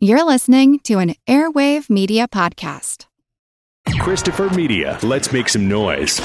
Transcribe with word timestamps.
You're 0.00 0.22
listening 0.22 0.78
to 0.84 1.00
an 1.00 1.16
Airwave 1.26 1.90
Media 1.90 2.28
Podcast. 2.28 3.06
Christopher 3.98 4.48
Media, 4.50 4.96
let's 5.02 5.32
make 5.32 5.48
some 5.48 5.68
noise. 5.68 6.18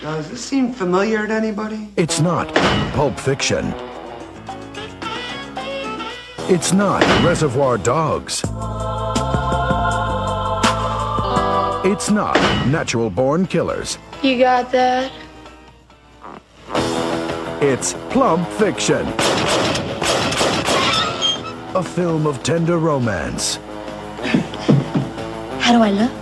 Does 0.00 0.30
this 0.30 0.44
seem 0.44 0.72
familiar 0.72 1.26
to 1.26 1.34
anybody? 1.34 1.88
It's 1.96 2.20
not 2.20 2.54
Pulp 2.94 3.18
Fiction. 3.18 3.74
It's 6.48 6.72
not 6.72 7.02
Reservoir 7.24 7.76
Dogs. 7.76 8.44
It's 11.82 12.10
not 12.10 12.34
Natural 12.66 13.08
Born 13.08 13.46
Killers. 13.46 13.96
You 14.22 14.38
got 14.38 14.70
that? 14.70 15.10
It's 17.62 17.94
Plump 18.10 18.46
Fiction. 18.50 19.06
A 21.74 21.82
film 21.82 22.26
of 22.26 22.42
tender 22.42 22.76
romance, 22.76 23.56
How 25.58 25.72
do 25.72 25.82
I 25.82 25.90
look? 25.90 26.12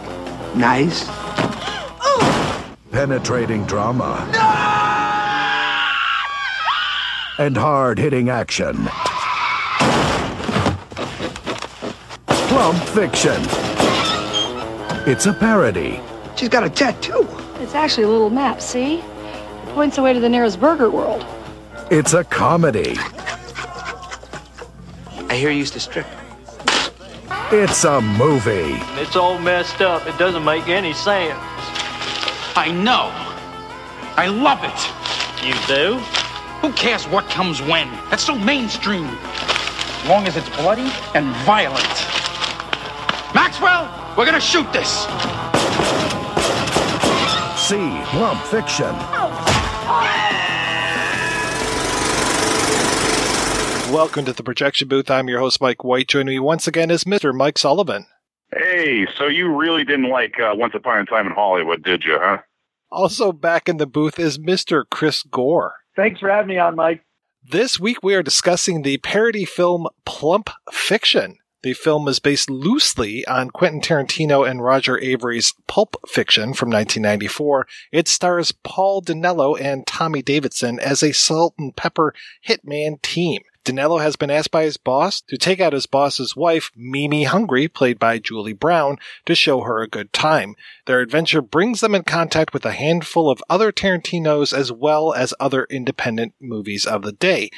Nice. 0.55 1.07
Oh! 1.09 2.77
penetrating 2.93 3.65
drama, 3.65 4.15
and 7.41 7.57
hard 7.57 7.99
hitting 7.99 8.29
action. 8.29 8.77
Plump 12.29 12.79
Fiction. 12.91 13.68
It's 15.07 15.27
a 15.27 15.33
parody. 15.33 16.01
She's 16.37 16.49
got 16.49 16.65
a 16.65 16.71
tattoo. 16.71 17.27
It's 17.61 17.75
actually 17.75 18.05
a 18.05 18.09
little 18.09 18.31
map, 18.31 18.61
see? 18.61 18.99
It 18.99 19.69
points 19.75 19.99
away 19.99 20.13
to 20.13 20.21
the 20.21 20.29
nearest 20.29 20.61
burger 20.61 20.91
world. 20.91 21.25
It's 21.91 22.13
a 22.13 22.25
comedy. 22.25 22.97
I 25.29 25.35
hear 25.37 25.51
you 25.51 25.59
used 25.59 25.73
to 25.75 25.81
strip. 25.81 26.07
It's 27.51 27.85
a 27.85 28.01
movie. 28.01 28.77
It's 29.01 29.17
all 29.17 29.39
messed 29.39 29.81
up. 29.81 30.07
It 30.07 30.19
doesn't 30.19 30.45
make 30.45 30.69
any 30.69 30.93
sense. 30.93 31.39
I 32.55 32.71
know. 32.71 33.11
I 34.17 34.27
love 34.29 34.61
it. 34.65 35.47
You 35.47 35.55
do? 35.67 35.99
Who 36.61 36.73
cares 36.73 37.07
what 37.07 37.29
comes 37.31 37.63
when? 37.63 37.89
That's 38.11 38.25
so 38.25 38.37
mainstream. 38.37 39.07
As 39.07 40.09
long 40.09 40.27
as 40.27 40.37
it's 40.37 40.49
bloody 40.57 40.91
and 41.15 41.35
violent. 41.47 41.89
Maxwell, 43.35 43.87
we're 44.19 44.27
gonna 44.27 44.41
shoot 44.41 44.71
this. 44.73 45.05
See 47.57 48.03
Plump 48.07 48.41
Fiction. 48.47 48.93
Welcome 53.93 54.25
to 54.25 54.33
the 54.33 54.43
projection 54.43 54.89
booth. 54.89 55.09
I'm 55.09 55.29
your 55.29 55.39
host, 55.39 55.61
Mike 55.61 55.85
White. 55.85 56.09
Joining 56.09 56.35
me 56.35 56.41
once 56.41 56.67
again 56.67 56.91
is 56.91 57.05
Mr. 57.05 57.33
Mike 57.33 57.59
Sullivan. 57.59 58.07
Hey, 58.51 59.07
so 59.17 59.29
you 59.29 59.55
really 59.55 59.85
didn't 59.85 60.11
like 60.11 60.35
uh, 60.41 60.53
Once 60.53 60.75
Upon 60.75 60.99
a 60.99 61.07
Time 61.07 61.29
in 61.29 61.33
Hollywood, 61.33 61.85
did 61.85 62.03
you, 62.03 62.19
huh? 62.21 62.39
Also 62.91 63.31
back 63.31 63.69
in 63.69 63.77
the 63.77 63.87
booth 63.87 64.19
is 64.19 64.37
Mr. 64.37 64.83
Chris 64.91 65.23
Gore. 65.23 65.75
Thanks 65.95 66.19
for 66.19 66.29
having 66.29 66.49
me 66.49 66.59
on, 66.59 66.75
Mike. 66.75 67.05
This 67.45 67.79
week 67.79 68.03
we 68.03 68.17
are 68.17 68.25
discussing 68.25 68.83
the 68.83 68.99
parody 68.99 69.45
film 69.45 69.87
Plump 70.05 70.51
Fiction. 70.73 71.37
The 71.63 71.73
film 71.73 72.07
is 72.07 72.21
based 72.21 72.49
loosely 72.49 73.27
on 73.27 73.51
Quentin 73.51 73.81
Tarantino 73.81 74.49
and 74.49 74.63
Roger 74.63 74.97
Avary's 75.01 75.55
Pulp 75.67 75.97
Fiction 76.07 76.55
from 76.55 76.71
1994. 76.71 77.67
It 77.91 78.07
stars 78.07 78.53
Paul 78.53 79.03
Dinello 79.03 79.61
and 79.61 79.85
Tommy 79.85 80.23
Davidson 80.23 80.79
as 80.79 81.03
a 81.03 81.13
salt 81.13 81.55
and 81.59 81.75
pepper 81.75 82.15
hitman 82.47 83.03
team. 83.03 83.43
Dinello 83.65 84.01
has 84.01 84.15
been 84.15 84.31
asked 84.31 84.53
by 84.53 84.63
his 84.63 84.77
boss 84.77 85.21
to 85.23 85.37
take 85.37 85.61
out 85.61 85.73
his 85.73 85.87
boss's 85.87 86.37
wife, 86.37 86.71
Mimi 86.77 87.25
Hungry, 87.25 87.67
played 87.67 87.99
by 87.99 88.19
Julie 88.19 88.55
Brown, 88.55 88.97
to 89.27 89.35
show 89.35 89.61
her 89.63 89.83
a 89.83 89.89
good 89.89 90.13
time. 90.13 90.55
Their 90.87 91.01
adventure 91.01 91.43
brings 91.43 91.81
them 91.81 91.95
in 91.95 92.05
contact 92.05 92.55
with 92.55 92.65
a 92.65 92.73
handful 92.73 93.29
of 93.29 93.43
other 93.51 93.73
Tarantinos 93.73 94.57
as 94.57 94.73
well 94.73 95.13
as 95.13 95.35
other 95.39 95.67
independent 95.69 96.35
movies 96.41 96.87
of 96.87 97.03
the 97.03 97.13
day. 97.13 97.51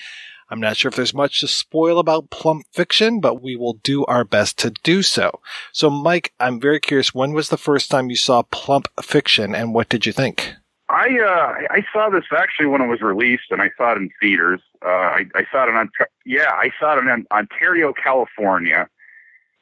I'm 0.50 0.60
not 0.60 0.76
sure 0.76 0.88
if 0.88 0.96
there's 0.96 1.14
much 1.14 1.40
to 1.40 1.48
spoil 1.48 1.98
about 1.98 2.30
Plump 2.30 2.66
Fiction, 2.72 3.20
but 3.20 3.40
we 3.40 3.54
will 3.54 3.74
do 3.74 4.04
our 4.06 4.24
best 4.24 4.58
to 4.58 4.70
do 4.70 5.02
so. 5.02 5.40
So, 5.72 5.88
Mike, 5.88 6.32
I'm 6.40 6.60
very 6.60 6.80
curious, 6.80 7.14
when 7.14 7.32
was 7.32 7.48
the 7.48 7.56
first 7.56 7.90
time 7.90 8.10
you 8.10 8.16
saw 8.16 8.42
Plump 8.42 8.88
Fiction 9.00 9.54
and 9.54 9.72
what 9.72 9.88
did 9.88 10.06
you 10.06 10.12
think? 10.12 10.54
I 10.90 11.20
uh, 11.20 11.66
I 11.70 11.84
saw 11.92 12.10
this 12.10 12.24
actually 12.36 12.66
when 12.66 12.80
it 12.80 12.88
was 12.88 13.00
released, 13.00 13.52
and 13.52 13.62
I 13.62 13.70
saw 13.76 13.92
it 13.92 13.98
in 13.98 14.10
theaters. 14.20 14.60
Uh, 14.84 14.88
I, 14.88 15.26
I 15.36 15.46
saw 15.52 15.64
it 15.64 15.68
in 15.68 15.88
yeah, 16.26 16.50
I 16.50 16.72
saw 16.80 16.98
it 16.98 17.06
in 17.06 17.26
Ontario, 17.30 17.92
California, 17.92 18.88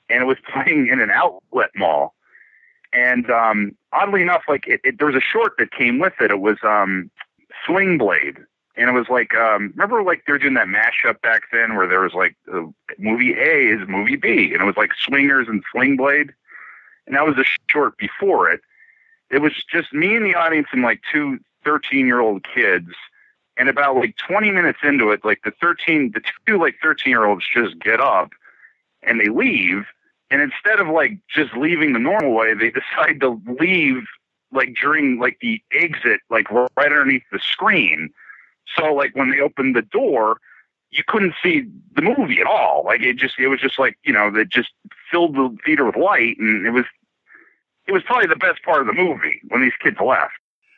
and 0.09 0.22
it 0.22 0.26
was 0.26 0.38
playing 0.53 0.88
in 0.88 1.00
an 1.00 1.10
outlet 1.10 1.70
mall. 1.76 2.15
And 2.94 3.31
um, 3.31 3.76
oddly 3.93 4.22
enough, 4.22 4.44
like 4.49 4.66
it, 4.66 4.81
it, 4.84 4.99
there 4.99 5.06
was 5.06 5.16
a 5.16 5.20
short 5.20 5.53
that 5.59 5.70
came 5.70 5.99
with 5.99 6.15
it. 6.19 6.31
It 6.31 6.41
was 6.41 6.56
um, 6.62 7.10
Swing 7.66 7.99
Blade, 7.99 8.38
and 8.78 8.89
it 8.89 8.93
was 8.93 9.09
like 9.09 9.34
um, 9.34 9.72
remember 9.77 10.03
like 10.03 10.25
they 10.27 10.33
were 10.33 10.39
doing 10.39 10.55
that 10.55 10.69
mashup 10.69 11.21
back 11.21 11.43
then, 11.53 11.77
where 11.77 11.87
there 11.87 12.00
was 12.00 12.15
like 12.15 12.37
uh, 12.53 12.62
movie 12.99 13.34
A 13.34 13.75
is 13.75 13.87
movie 13.89 14.16
B, 14.16 14.53
and 14.53 14.62
it 14.62 14.66
was 14.66 14.77
like 14.77 14.93
Swingers 14.94 15.49
and 15.49 15.62
Sling 15.72 15.97
Blade, 15.97 16.33
and 17.06 17.17
that 17.17 17.27
was 17.27 17.37
a 17.37 17.44
short 17.69 17.99
before 17.99 18.50
it 18.50 18.61
it 19.31 19.41
was 19.41 19.53
just 19.71 19.93
me 19.93 20.17
in 20.17 20.25
the 20.25 20.34
audience 20.34 20.69
and 20.72 20.83
like 20.83 21.00
two 21.11 21.38
13 21.65 22.06
year 22.06 22.21
old 22.21 22.44
kids. 22.44 22.91
And 23.56 23.69
about 23.69 23.97
like 23.97 24.17
20 24.17 24.53
minutes 24.53 24.78
into 24.84 25.11
it, 25.11 25.25
like 25.25 25.41
the 25.44 25.53
13, 25.61 26.12
the 26.12 26.22
two 26.47 26.59
like 26.59 26.77
13 26.81 27.11
year 27.11 27.25
olds 27.25 27.44
just 27.53 27.78
get 27.81 28.00
up 28.00 28.31
and 29.03 29.21
they 29.21 29.28
leave. 29.28 29.84
And 30.31 30.41
instead 30.41 30.78
of 30.78 30.88
like 30.88 31.19
just 31.28 31.55
leaving 31.56 31.93
the 31.93 31.99
normal 31.99 32.34
way, 32.34 32.55
they 32.55 32.71
decide 32.97 33.21
to 33.21 33.41
leave 33.61 34.05
like 34.53 34.77
during 34.81 35.19
like 35.19 35.38
the 35.41 35.61
exit, 35.72 36.21
like 36.31 36.50
right 36.50 36.69
underneath 36.78 37.25
the 37.33 37.41
screen. 37.41 38.11
So 38.77 38.95
like 38.95 39.15
when 39.15 39.31
they 39.31 39.41
opened 39.41 39.77
the 39.77 39.83
door, 39.83 40.39
you 40.91 41.03
couldn't 41.06 41.34
see 41.43 41.69
the 41.95 42.03
movie 42.03 42.41
at 42.41 42.47
all. 42.47 42.84
Like 42.84 43.03
it 43.03 43.17
just, 43.17 43.39
it 43.39 43.49
was 43.49 43.61
just 43.61 43.79
like, 43.79 43.99
you 44.05 44.12
know, 44.12 44.31
they 44.31 44.45
just 44.45 44.71
filled 45.11 45.34
the 45.34 45.56
theater 45.65 45.84
with 45.84 45.97
light 45.97 46.37
and 46.39 46.67
it 46.67 46.71
was 46.71 46.84
it 47.89 47.93
was 47.93 48.03
probably 48.03 48.27
the 48.27 48.37
best 48.37 48.62
part 48.62 48.83
of 48.83 48.87
the 48.87 48.93
movie 48.93 49.41
when 49.49 49.62
these 49.62 49.73
kids 49.83 49.97
left. 50.05 50.33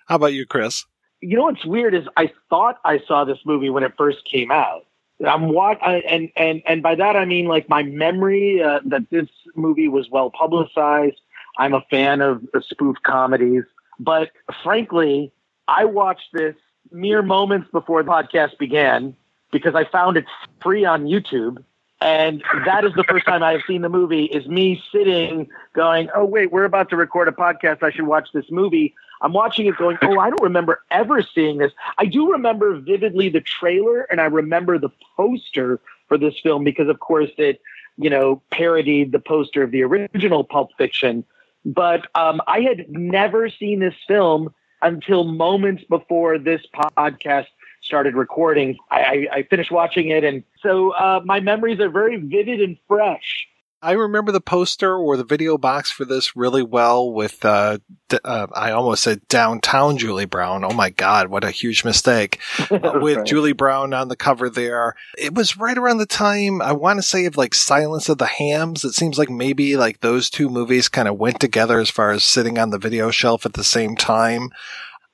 How 0.06 0.14
about 0.14 0.32
you, 0.32 0.46
Chris? 0.46 0.86
You 1.20 1.36
know 1.36 1.44
what's 1.44 1.66
weird 1.66 1.94
is 1.94 2.04
I 2.16 2.32
thought 2.48 2.78
I 2.84 3.00
saw 3.06 3.24
this 3.24 3.38
movie 3.44 3.68
when 3.68 3.82
it 3.82 3.92
first 3.98 4.24
came 4.24 4.50
out. 4.50 4.86
I'm 5.26 5.52
what 5.52 5.78
and 5.82 6.30
and 6.34 6.62
and 6.66 6.82
by 6.82 6.94
that 6.94 7.14
I 7.14 7.26
mean 7.26 7.46
like 7.46 7.68
my 7.68 7.82
memory 7.82 8.62
uh, 8.62 8.80
that 8.86 9.10
this 9.10 9.28
movie 9.54 9.88
was 9.88 10.08
well 10.08 10.30
publicized. 10.30 11.20
I'm 11.58 11.74
a 11.74 11.82
fan 11.90 12.22
of 12.22 12.42
uh, 12.54 12.60
spoof 12.60 12.96
comedies, 13.02 13.64
but 13.98 14.30
frankly, 14.62 15.30
I 15.68 15.84
watched 15.84 16.32
this 16.32 16.54
mere 16.90 17.22
moments 17.22 17.68
before 17.70 18.02
the 18.02 18.10
podcast 18.10 18.58
began 18.58 19.16
because 19.52 19.74
I 19.74 19.84
found 19.84 20.16
it 20.16 20.24
free 20.60 20.84
on 20.84 21.04
YouTube 21.04 21.64
and 22.00 22.42
that 22.64 22.84
is 22.84 22.94
the 22.94 23.04
first 23.04 23.26
time 23.26 23.42
I 23.42 23.52
have 23.52 23.60
seen 23.66 23.82
the 23.82 23.90
movie 23.90 24.24
is 24.24 24.46
me 24.46 24.82
sitting 24.90 25.48
going, 25.74 26.08
Oh 26.14 26.24
wait, 26.24 26.50
we're 26.50 26.64
about 26.64 26.88
to 26.90 26.96
record 26.96 27.28
a 27.28 27.32
podcast. 27.32 27.82
I 27.82 27.90
should 27.90 28.06
watch 28.06 28.28
this 28.32 28.46
movie. 28.50 28.94
I'm 29.20 29.34
watching 29.34 29.66
it 29.66 29.76
going, 29.76 29.98
Oh, 30.02 30.18
I 30.18 30.30
don't 30.30 30.42
remember 30.42 30.82
ever 30.90 31.22
seeing 31.22 31.58
this. 31.58 31.72
I 31.98 32.06
do 32.06 32.32
remember 32.32 32.80
vividly 32.80 33.28
the 33.28 33.42
trailer 33.42 34.02
and 34.02 34.20
I 34.20 34.24
remember 34.24 34.78
the 34.78 34.88
poster 35.16 35.78
for 36.08 36.16
this 36.16 36.34
film 36.42 36.64
because 36.64 36.88
of 36.88 37.00
course 37.00 37.30
it, 37.36 37.60
you 37.98 38.08
know, 38.08 38.40
parodied 38.50 39.12
the 39.12 39.18
poster 39.18 39.62
of 39.62 39.70
the 39.70 39.82
original 39.82 40.42
Pulp 40.42 40.70
Fiction. 40.78 41.22
But 41.66 42.08
um, 42.14 42.40
I 42.46 42.60
had 42.60 42.88
never 42.88 43.50
seen 43.50 43.80
this 43.80 43.94
film 44.08 44.54
until 44.82 45.24
moments 45.24 45.84
before 45.84 46.38
this 46.38 46.62
podcast 46.74 47.46
started 47.82 48.14
recording. 48.14 48.76
I, 48.90 49.00
I, 49.00 49.26
I 49.32 49.42
finished 49.44 49.70
watching 49.70 50.08
it, 50.08 50.24
and 50.24 50.42
so 50.62 50.90
uh, 50.90 51.20
my 51.24 51.40
memories 51.40 51.80
are 51.80 51.88
very 51.88 52.16
vivid 52.16 52.60
and 52.60 52.76
fresh. 52.88 53.46
I 53.82 53.92
remember 53.92 54.30
the 54.30 54.40
poster 54.42 54.94
or 54.94 55.16
the 55.16 55.24
video 55.24 55.56
box 55.56 55.90
for 55.90 56.04
this 56.04 56.36
really 56.36 56.62
well 56.62 57.10
with, 57.10 57.42
uh, 57.44 57.78
d- 58.10 58.18
uh, 58.24 58.46
I 58.52 58.72
almost 58.72 59.02
said 59.02 59.26
downtown 59.28 59.96
Julie 59.96 60.26
Brown. 60.26 60.64
Oh 60.64 60.72
my 60.72 60.90
God, 60.90 61.28
what 61.28 61.44
a 61.44 61.50
huge 61.50 61.84
mistake. 61.84 62.38
Uh, 62.70 62.98
with 63.00 63.16
Right. 63.18 63.26
Julie 63.26 63.52
Brown 63.52 63.92
on 63.94 64.08
the 64.08 64.16
cover 64.16 64.48
there. 64.48 64.94
It 65.18 65.34
was 65.34 65.56
right 65.56 65.76
around 65.76 65.98
the 65.98 66.06
time, 66.06 66.62
I 66.62 66.72
want 66.72 66.98
to 66.98 67.02
say 67.02 67.24
of 67.24 67.36
like 67.36 67.54
Silence 67.54 68.08
of 68.08 68.18
the 68.18 68.26
Hams. 68.26 68.84
It 68.84 68.92
seems 68.92 69.18
like 69.18 69.28
maybe 69.30 69.76
like 69.76 70.00
those 70.00 70.30
two 70.30 70.48
movies 70.48 70.88
kind 70.88 71.08
of 71.08 71.18
went 71.18 71.40
together 71.40 71.80
as 71.80 71.90
far 71.90 72.10
as 72.10 72.22
sitting 72.22 72.58
on 72.58 72.70
the 72.70 72.78
video 72.78 73.10
shelf 73.10 73.44
at 73.44 73.54
the 73.54 73.64
same 73.64 73.96
time. 73.96 74.50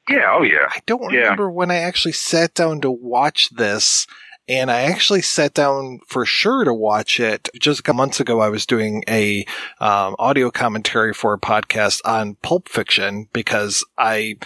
Yeah, 0.09 0.31
oh 0.39 0.43
yeah. 0.43 0.67
I 0.71 0.81
don't 0.87 1.13
Yeah. 1.13 1.21
remember 1.21 1.51
when 1.51 1.71
I 1.71 1.77
actually 1.77 2.13
sat 2.13 2.55
down 2.55 2.81
to 2.83 2.91
watch 2.91 3.51
this 3.51 4.07
And 4.49 4.71
I 4.71 4.83
actually 4.83 5.23
sat 5.23 5.55
down 5.55 6.01
for 6.07 6.25
sure 6.25 6.65
to 6.65 6.73
watch 6.73 7.19
it. 7.19 7.49
Just 7.59 7.81
a 7.81 7.83
couple 7.83 7.99
months 7.99 8.21
ago, 8.21 8.41
I 8.41 8.49
was 8.49 8.65
doing 8.65 9.03
a 9.09 9.45
um, 9.81 10.15
audio 10.19 10.51
commentary 10.51 11.13
for 11.13 11.33
a 11.33 11.39
podcast 11.39 12.01
on 12.05 12.37
Pulp 12.37 12.69
Fiction 12.69 13.29
because 13.33 13.85
I 13.99 14.37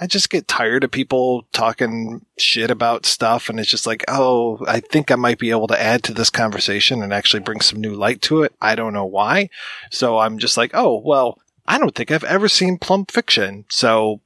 I 0.00 0.06
just 0.06 0.30
get 0.30 0.46
tired 0.46 0.84
of 0.84 0.92
people 0.92 1.46
talking 1.52 2.24
shit 2.36 2.70
about 2.70 3.04
stuff. 3.04 3.48
And 3.48 3.58
it's 3.58 3.70
just 3.70 3.86
like, 3.86 4.04
oh, 4.06 4.64
I 4.68 4.80
think 4.80 5.10
I 5.10 5.16
might 5.16 5.38
be 5.38 5.50
able 5.50 5.66
to 5.68 5.80
add 5.80 6.04
to 6.04 6.14
this 6.14 6.30
conversation 6.30 7.02
and 7.02 7.12
actually 7.12 7.40
bring 7.40 7.60
some 7.60 7.80
new 7.80 7.94
light 7.94 8.22
to 8.22 8.42
it. 8.42 8.54
I 8.60 8.76
don't 8.76 8.92
know 8.92 9.06
why. 9.06 9.50
So 9.90 10.18
I'm 10.18 10.38
just 10.38 10.56
like, 10.56 10.70
oh, 10.74 11.02
well, 11.04 11.40
I 11.66 11.78
don't 11.78 11.94
think 11.94 12.10
I've 12.10 12.24
ever 12.24 12.48
seen 12.48 12.78
Pulp 12.78 13.10
Fiction. 13.10 13.64
So 13.68 14.20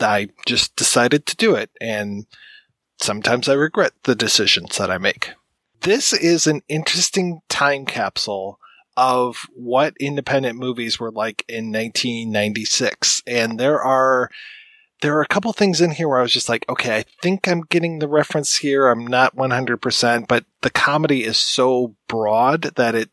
I 0.00 0.30
just 0.46 0.74
decided 0.74 1.26
to 1.26 1.36
do 1.36 1.54
it. 1.54 1.70
And 1.80 2.26
sometimes 3.00 3.48
I 3.48 3.54
regret 3.54 3.92
the 4.04 4.14
decisions 4.14 4.78
that 4.78 4.90
I 4.90 4.98
make. 4.98 5.32
This 5.80 6.12
is 6.12 6.46
an 6.46 6.62
interesting 6.68 7.40
time 7.48 7.84
capsule 7.84 8.58
of 8.96 9.46
what 9.54 9.94
independent 9.98 10.58
movies 10.58 10.98
were 10.98 11.10
like 11.10 11.44
in 11.48 11.72
1996. 11.72 13.22
And 13.26 13.58
there 13.58 13.80
are 13.80 14.30
there 15.00 15.16
are 15.18 15.22
a 15.22 15.28
couple 15.28 15.52
things 15.52 15.82
in 15.82 15.90
here 15.90 16.08
where 16.08 16.18
I 16.18 16.22
was 16.22 16.32
just 16.32 16.48
like, 16.48 16.64
okay, 16.66 16.96
I 16.96 17.04
think 17.20 17.46
I'm 17.46 17.62
getting 17.62 17.98
the 17.98 18.08
reference 18.08 18.56
here. 18.56 18.88
I'm 18.88 19.06
not 19.06 19.36
100%, 19.36 20.26
but 20.26 20.46
the 20.62 20.70
comedy 20.70 21.24
is 21.24 21.36
so 21.36 21.94
broad 22.08 22.62
that 22.76 22.94
it, 22.94 23.10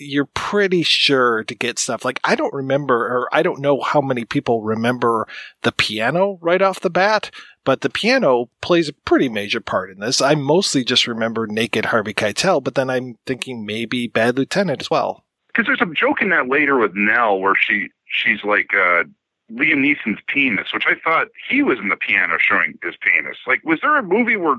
you're 0.00 0.28
pretty 0.34 0.82
sure 0.82 1.44
to 1.44 1.54
get 1.54 1.78
stuff. 1.78 2.04
Like, 2.04 2.18
I 2.24 2.34
don't 2.34 2.54
remember, 2.54 2.94
or 2.94 3.28
I 3.32 3.42
don't 3.42 3.60
know 3.60 3.80
how 3.80 4.00
many 4.00 4.24
people 4.24 4.62
remember 4.62 5.28
the 5.62 5.72
piano 5.72 6.38
right 6.40 6.62
off 6.62 6.80
the 6.80 6.90
bat, 6.90 7.30
but 7.64 7.82
the 7.82 7.90
piano 7.90 8.48
plays 8.62 8.88
a 8.88 8.94
pretty 8.94 9.28
major 9.28 9.60
part 9.60 9.90
in 9.90 10.00
this. 10.00 10.20
I 10.20 10.34
mostly 10.34 10.84
just 10.84 11.06
remember 11.06 11.46
Naked 11.46 11.86
Harvey 11.86 12.14
Keitel, 12.14 12.64
but 12.64 12.74
then 12.74 12.88
I'm 12.88 13.16
thinking 13.26 13.66
maybe 13.66 14.06
Bad 14.06 14.38
Lieutenant 14.38 14.80
as 14.80 14.90
well. 14.90 15.24
Because 15.48 15.66
there's 15.66 15.82
a 15.82 15.94
joke 15.94 16.22
in 16.22 16.30
that 16.30 16.48
later 16.48 16.78
with 16.78 16.92
Nell 16.94 17.38
where 17.38 17.56
she, 17.56 17.88
she's 18.06 18.42
like, 18.42 18.70
uh, 18.74 19.04
Liam 19.52 19.84
Neeson's 19.84 20.20
penis, 20.28 20.72
which 20.72 20.86
I 20.86 20.94
thought 21.02 21.28
he 21.48 21.62
was 21.62 21.78
in 21.78 21.88
the 21.88 21.96
piano 21.96 22.36
showing 22.38 22.78
his 22.82 22.94
penis. 23.02 23.36
Like, 23.46 23.60
was 23.64 23.80
there 23.82 23.98
a 23.98 24.02
movie 24.02 24.36
where 24.36 24.56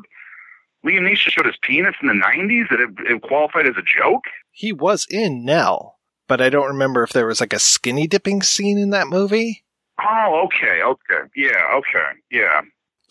Liam 0.86 1.02
Neeson 1.02 1.30
showed 1.30 1.46
his 1.46 1.58
penis 1.62 1.96
in 2.02 2.08
the 2.08 2.14
90s 2.14 2.70
that 2.70 2.80
it, 2.80 2.90
it 3.12 3.22
qualified 3.22 3.68
as 3.68 3.76
a 3.78 3.84
joke? 3.84 4.24
He 4.52 4.74
was 4.74 5.06
in 5.10 5.46
Nell, 5.46 6.00
but 6.28 6.42
I 6.42 6.50
don't 6.50 6.68
remember 6.68 7.04
if 7.04 7.14
there 7.14 7.28
was 7.28 7.40
like 7.40 7.54
a 7.54 7.60
skinny 7.60 8.08
dipping 8.08 8.42
scene 8.42 8.78
in 8.78 8.90
that 8.90 9.08
movie. 9.08 9.64
Oh, 10.04 10.48
okay, 10.48 10.82
okay. 10.82 11.30
Yeah, 11.36 11.76
okay, 11.76 12.20
yeah. 12.32 12.62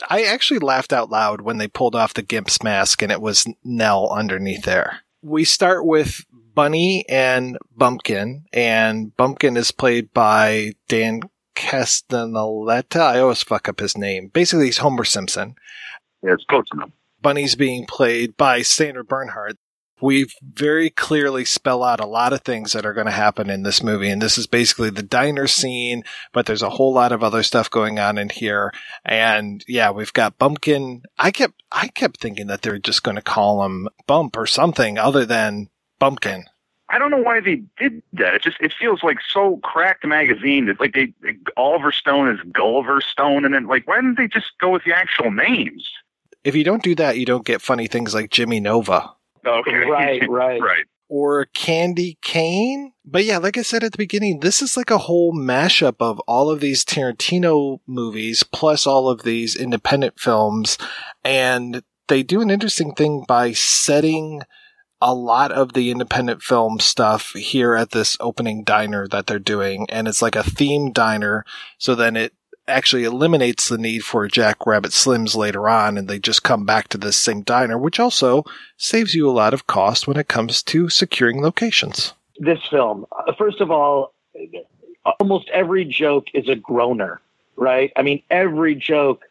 I 0.08 0.24
actually 0.24 0.60
laughed 0.60 0.92
out 0.92 1.10
loud 1.10 1.42
when 1.42 1.58
they 1.58 1.68
pulled 1.68 1.94
off 1.94 2.14
the 2.14 2.22
Gimp's 2.22 2.62
mask 2.62 3.02
and 3.02 3.12
it 3.12 3.20
was 3.20 3.46
Nell 3.62 4.10
underneath 4.10 4.64
there. 4.64 5.00
We 5.22 5.44
start 5.44 5.84
with 5.84 6.24
Bunny 6.54 7.04
and 7.08 7.58
Bumpkin, 7.76 8.46
and 8.52 9.16
Bumpkin 9.16 9.56
is 9.56 9.70
played 9.70 10.12
by 10.12 10.72
Dan 10.88 11.20
Castellaneta. 11.54 13.00
I 13.00 13.20
always 13.20 13.42
fuck 13.42 13.68
up 13.68 13.80
his 13.80 13.96
name. 13.96 14.28
Basically, 14.28 14.66
he's 14.66 14.78
Homer 14.78 15.04
Simpson. 15.04 15.54
Yeah, 16.22 16.32
it's 16.32 16.44
close 16.44 16.66
enough. 16.72 16.90
Bunny's 17.22 17.54
being 17.54 17.86
played 17.86 18.36
by 18.36 18.62
Sandra 18.62 19.04
Bernhard. 19.04 19.56
We 20.02 20.28
very 20.42 20.88
clearly 20.88 21.44
spell 21.44 21.82
out 21.82 22.00
a 22.00 22.06
lot 22.06 22.32
of 22.32 22.40
things 22.40 22.72
that 22.72 22.86
are 22.86 22.94
going 22.94 23.06
to 23.06 23.12
happen 23.12 23.50
in 23.50 23.64
this 23.64 23.82
movie. 23.82 24.08
And 24.08 24.22
this 24.22 24.38
is 24.38 24.46
basically 24.46 24.88
the 24.88 25.02
diner 25.02 25.46
scene, 25.46 26.04
but 26.32 26.46
there's 26.46 26.62
a 26.62 26.70
whole 26.70 26.94
lot 26.94 27.12
of 27.12 27.22
other 27.22 27.42
stuff 27.42 27.68
going 27.68 27.98
on 27.98 28.16
in 28.16 28.30
here. 28.30 28.72
And 29.04 29.62
yeah, 29.68 29.90
we've 29.90 30.12
got 30.12 30.38
Bumpkin. 30.38 31.02
I 31.18 31.30
kept, 31.30 31.62
I 31.70 31.88
kept 31.88 32.18
thinking 32.18 32.46
that 32.46 32.62
they're 32.62 32.78
just 32.78 33.02
going 33.02 33.16
to 33.16 33.22
call 33.22 33.62
him 33.64 33.88
Bump 34.06 34.38
or 34.38 34.46
something 34.46 34.96
other 34.96 35.26
than 35.26 35.68
Bumpkin. 35.98 36.44
I 36.90 36.98
don't 36.98 37.10
know 37.10 37.18
why 37.18 37.40
they 37.40 37.62
did 37.78 38.02
that. 38.14 38.34
It 38.34 38.42
just 38.42 38.56
it 38.60 38.72
feels 38.72 39.02
like 39.04 39.18
so 39.20 39.58
cracked 39.62 40.04
magazine 40.04 40.66
that 40.66 40.80
like 40.80 40.92
they, 40.92 41.14
they 41.22 41.36
Oliver 41.56 41.92
Stone 41.92 42.28
is 42.28 42.40
Gulliver 42.52 43.00
Stone, 43.00 43.44
and 43.44 43.54
then 43.54 43.66
like 43.66 43.86
why 43.86 43.96
didn't 43.96 44.16
they 44.16 44.26
just 44.26 44.58
go 44.60 44.70
with 44.70 44.82
the 44.84 44.92
actual 44.92 45.30
names? 45.30 45.88
If 46.44 46.54
you 46.54 46.64
don't 46.64 46.82
do 46.82 46.94
that, 46.96 47.18
you 47.18 47.26
don't 47.26 47.44
get 47.44 47.60
funny 47.62 47.86
things 47.86 48.14
like 48.14 48.30
Jimmy 48.30 48.60
Nova. 48.60 49.10
Okay, 49.46 49.74
Right, 49.88 50.22
right. 50.28 50.60
right. 50.60 50.84
or 51.08 51.46
Candy 51.46 52.18
Cane. 52.22 52.92
But 53.04 53.24
yeah, 53.24 53.38
like 53.38 53.58
I 53.58 53.62
said 53.62 53.82
at 53.82 53.92
the 53.92 53.98
beginning, 53.98 54.40
this 54.40 54.62
is 54.62 54.76
like 54.76 54.90
a 54.90 54.98
whole 54.98 55.32
mashup 55.34 55.96
of 56.00 56.18
all 56.20 56.50
of 56.50 56.60
these 56.60 56.84
Tarantino 56.84 57.80
movies 57.86 58.42
plus 58.42 58.86
all 58.86 59.08
of 59.08 59.22
these 59.22 59.56
independent 59.56 60.20
films. 60.20 60.78
And 61.24 61.82
they 62.08 62.22
do 62.22 62.40
an 62.40 62.50
interesting 62.50 62.94
thing 62.94 63.24
by 63.26 63.52
setting 63.52 64.42
a 65.02 65.14
lot 65.14 65.50
of 65.50 65.72
the 65.72 65.90
independent 65.90 66.42
film 66.42 66.78
stuff 66.78 67.30
here 67.30 67.74
at 67.74 67.90
this 67.90 68.16
opening 68.20 68.62
diner 68.64 69.08
that 69.08 69.26
they're 69.26 69.38
doing. 69.38 69.86
And 69.88 70.06
it's 70.06 70.20
like 70.20 70.36
a 70.36 70.40
themed 70.40 70.92
diner. 70.92 71.44
So 71.78 71.94
then 71.94 72.16
it 72.16 72.34
actually 72.68 73.04
eliminates 73.04 73.68
the 73.68 73.78
need 73.78 74.04
for 74.04 74.26
Jack 74.28 74.66
Rabbit 74.66 74.92
Slims 74.92 75.34
later 75.34 75.68
on. 75.68 75.98
And 75.98 76.08
they 76.08 76.18
just 76.18 76.42
come 76.42 76.64
back 76.64 76.88
to 76.88 76.98
this 76.98 77.16
same 77.16 77.42
diner, 77.42 77.78
which 77.78 78.00
also 78.00 78.44
saves 78.76 79.14
you 79.14 79.28
a 79.28 79.32
lot 79.32 79.54
of 79.54 79.66
cost 79.66 80.06
when 80.06 80.16
it 80.16 80.28
comes 80.28 80.62
to 80.64 80.88
securing 80.88 81.42
locations. 81.42 82.14
This 82.38 82.60
film, 82.70 83.06
uh, 83.12 83.32
first 83.36 83.60
of 83.60 83.70
all, 83.70 84.14
almost 85.18 85.48
every 85.50 85.84
joke 85.84 86.28
is 86.34 86.48
a 86.48 86.56
groaner, 86.56 87.20
right? 87.56 87.92
I 87.96 88.02
mean, 88.02 88.22
every 88.30 88.74
joke 88.74 89.22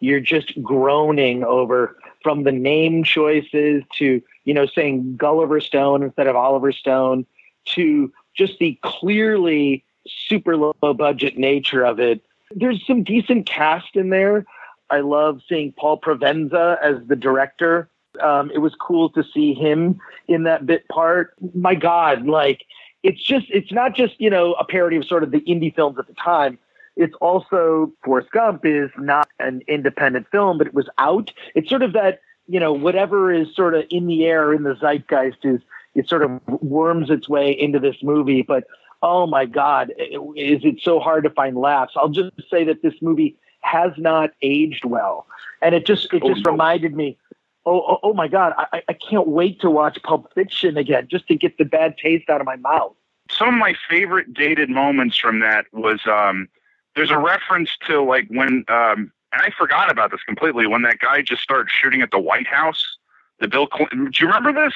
you're 0.00 0.20
just 0.20 0.60
groaning 0.62 1.44
over 1.44 1.96
from 2.22 2.44
the 2.44 2.52
name 2.52 3.04
choices 3.04 3.82
to, 3.98 4.22
you 4.44 4.54
know, 4.54 4.66
saying 4.66 5.16
Gulliver 5.16 5.60
Stone 5.60 6.02
instead 6.02 6.26
of 6.26 6.36
Oliver 6.36 6.72
Stone 6.72 7.26
to 7.66 8.12
just 8.34 8.58
the 8.58 8.78
clearly 8.82 9.84
super 10.06 10.56
low 10.56 10.72
budget 10.94 11.36
nature 11.36 11.84
of 11.84 11.98
it. 12.00 12.22
There's 12.52 12.84
some 12.86 13.02
decent 13.02 13.46
cast 13.46 13.94
in 13.94 14.10
there. 14.10 14.44
I 14.90 15.00
love 15.00 15.40
seeing 15.48 15.72
Paul 15.72 16.00
Provenza 16.00 16.78
as 16.82 16.96
the 17.06 17.16
director. 17.16 17.90
Um, 18.22 18.50
it 18.52 18.58
was 18.58 18.74
cool 18.74 19.10
to 19.10 19.22
see 19.22 19.52
him 19.54 20.00
in 20.26 20.44
that 20.44 20.66
bit 20.66 20.88
part. 20.88 21.34
My 21.54 21.74
God, 21.74 22.26
like 22.26 22.64
it's 23.02 23.22
just 23.22 23.46
it's 23.50 23.70
not 23.70 23.94
just 23.94 24.20
you 24.20 24.30
know 24.30 24.54
a 24.54 24.64
parody 24.64 24.96
of 24.96 25.04
sort 25.04 25.22
of 25.22 25.30
the 25.30 25.40
indie 25.42 25.74
films 25.74 25.98
at 25.98 26.06
the 26.06 26.14
time. 26.14 26.58
It's 26.96 27.14
also 27.20 27.92
Forrest 28.02 28.30
Gump 28.32 28.64
is 28.64 28.90
not 28.98 29.28
an 29.38 29.62
independent 29.68 30.26
film, 30.32 30.58
but 30.58 30.66
it 30.66 30.74
was 30.74 30.88
out. 30.98 31.32
It's 31.54 31.68
sort 31.68 31.82
of 31.82 31.92
that 31.92 32.20
you 32.48 32.58
know 32.58 32.72
whatever 32.72 33.32
is 33.32 33.54
sort 33.54 33.74
of 33.74 33.84
in 33.90 34.06
the 34.06 34.24
air 34.24 34.52
in 34.52 34.62
the 34.62 34.74
zeitgeist 34.74 35.44
is 35.44 35.60
it 35.94 36.08
sort 36.08 36.22
of 36.22 36.40
worms 36.46 37.10
its 37.10 37.28
way 37.28 37.50
into 37.50 37.78
this 37.78 37.96
movie. 38.02 38.42
But 38.42 38.64
oh 39.02 39.26
my 39.26 39.44
God, 39.44 39.92
is 39.98 40.64
it 40.64 40.80
so 40.82 41.00
hard 41.00 41.24
to 41.24 41.30
find 41.30 41.56
laughs? 41.56 41.94
I'll 41.96 42.08
just 42.08 42.30
say 42.50 42.64
that 42.64 42.82
this 42.82 42.94
movie 43.00 43.36
has 43.60 43.92
not 43.96 44.30
aged 44.42 44.84
well, 44.84 45.26
and 45.62 45.74
it 45.74 45.86
just 45.86 46.12
it 46.12 46.22
just 46.22 46.46
reminded 46.46 46.94
me. 46.94 47.18
Oh, 47.66 47.84
oh, 47.86 47.98
oh 48.02 48.14
my 48.14 48.28
God! 48.28 48.54
I, 48.56 48.82
I 48.88 48.92
can't 48.94 49.28
wait 49.28 49.60
to 49.60 49.70
watch 49.70 50.02
Pulp 50.02 50.32
Fiction 50.34 50.76
again, 50.76 51.08
just 51.10 51.28
to 51.28 51.34
get 51.34 51.58
the 51.58 51.64
bad 51.64 51.98
taste 51.98 52.30
out 52.30 52.40
of 52.40 52.46
my 52.46 52.56
mouth. 52.56 52.94
Some 53.30 53.48
of 53.48 53.54
my 53.54 53.74
favorite 53.90 54.32
dated 54.32 54.70
moments 54.70 55.18
from 55.18 55.40
that 55.40 55.66
was 55.72 56.00
um, 56.06 56.48
there's 56.96 57.10
a 57.10 57.18
reference 57.18 57.70
to 57.86 58.02
like 58.02 58.26
when 58.28 58.64
um, 58.68 59.12
and 59.32 59.42
I 59.42 59.50
forgot 59.56 59.90
about 59.90 60.10
this 60.10 60.22
completely 60.22 60.66
when 60.66 60.82
that 60.82 60.98
guy 60.98 61.22
just 61.22 61.42
started 61.42 61.70
shooting 61.70 62.00
at 62.00 62.10
the 62.10 62.18
White 62.18 62.46
House. 62.46 62.96
The 63.40 63.48
Bill 63.48 63.68
Clinton. 63.68 64.10
Do 64.10 64.24
you 64.24 64.26
remember 64.26 64.52
this? 64.52 64.74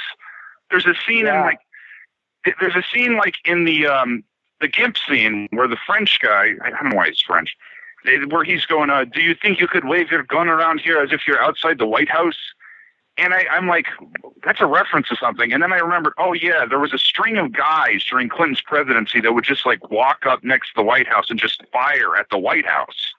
There's 0.70 0.86
a 0.86 0.94
scene 1.06 1.26
in 1.26 1.34
like 1.40 1.58
there's 2.60 2.76
a 2.76 2.82
scene 2.92 3.16
like 3.16 3.36
in 3.44 3.64
the 3.64 3.86
um 3.86 4.24
the 4.60 4.68
Gimp 4.68 4.96
scene 4.98 5.48
where 5.50 5.68
the 5.68 5.78
French 5.86 6.20
guy 6.20 6.52
I 6.62 6.70
don't 6.70 6.90
know 6.90 6.96
why 6.96 7.08
he's 7.08 7.20
French, 7.20 7.56
where 8.28 8.44
he's 8.44 8.64
going 8.66 8.90
uh 8.90 9.04
do 9.04 9.20
you 9.20 9.34
think 9.34 9.60
you 9.60 9.68
could 9.68 9.84
wave 9.84 10.10
your 10.10 10.22
gun 10.22 10.48
around 10.48 10.80
here 10.80 10.98
as 10.98 11.12
if 11.12 11.26
you're 11.26 11.42
outside 11.42 11.78
the 11.78 11.86
White 11.86 12.08
House? 12.08 12.38
And 13.18 13.34
I, 13.34 13.44
I'm 13.50 13.68
like 13.68 13.86
that's 14.44 14.60
a 14.60 14.66
reference 14.66 15.08
to 15.08 15.16
something. 15.16 15.52
And 15.52 15.62
then 15.62 15.72
I 15.72 15.78
remembered 15.78 16.14
oh 16.18 16.32
yeah 16.32 16.64
there 16.68 16.80
was 16.80 16.92
a 16.92 16.98
string 16.98 17.36
of 17.38 17.52
guys 17.52 18.04
during 18.04 18.28
Clinton's 18.28 18.62
presidency 18.62 19.20
that 19.20 19.32
would 19.32 19.44
just 19.44 19.66
like 19.66 19.90
walk 19.90 20.24
up 20.26 20.42
next 20.42 20.68
to 20.68 20.74
the 20.76 20.82
White 20.82 21.08
House 21.08 21.30
and 21.30 21.38
just 21.38 21.62
fire 21.72 22.16
at 22.16 22.26
the 22.30 22.38
White 22.38 22.66
House. 22.66 23.12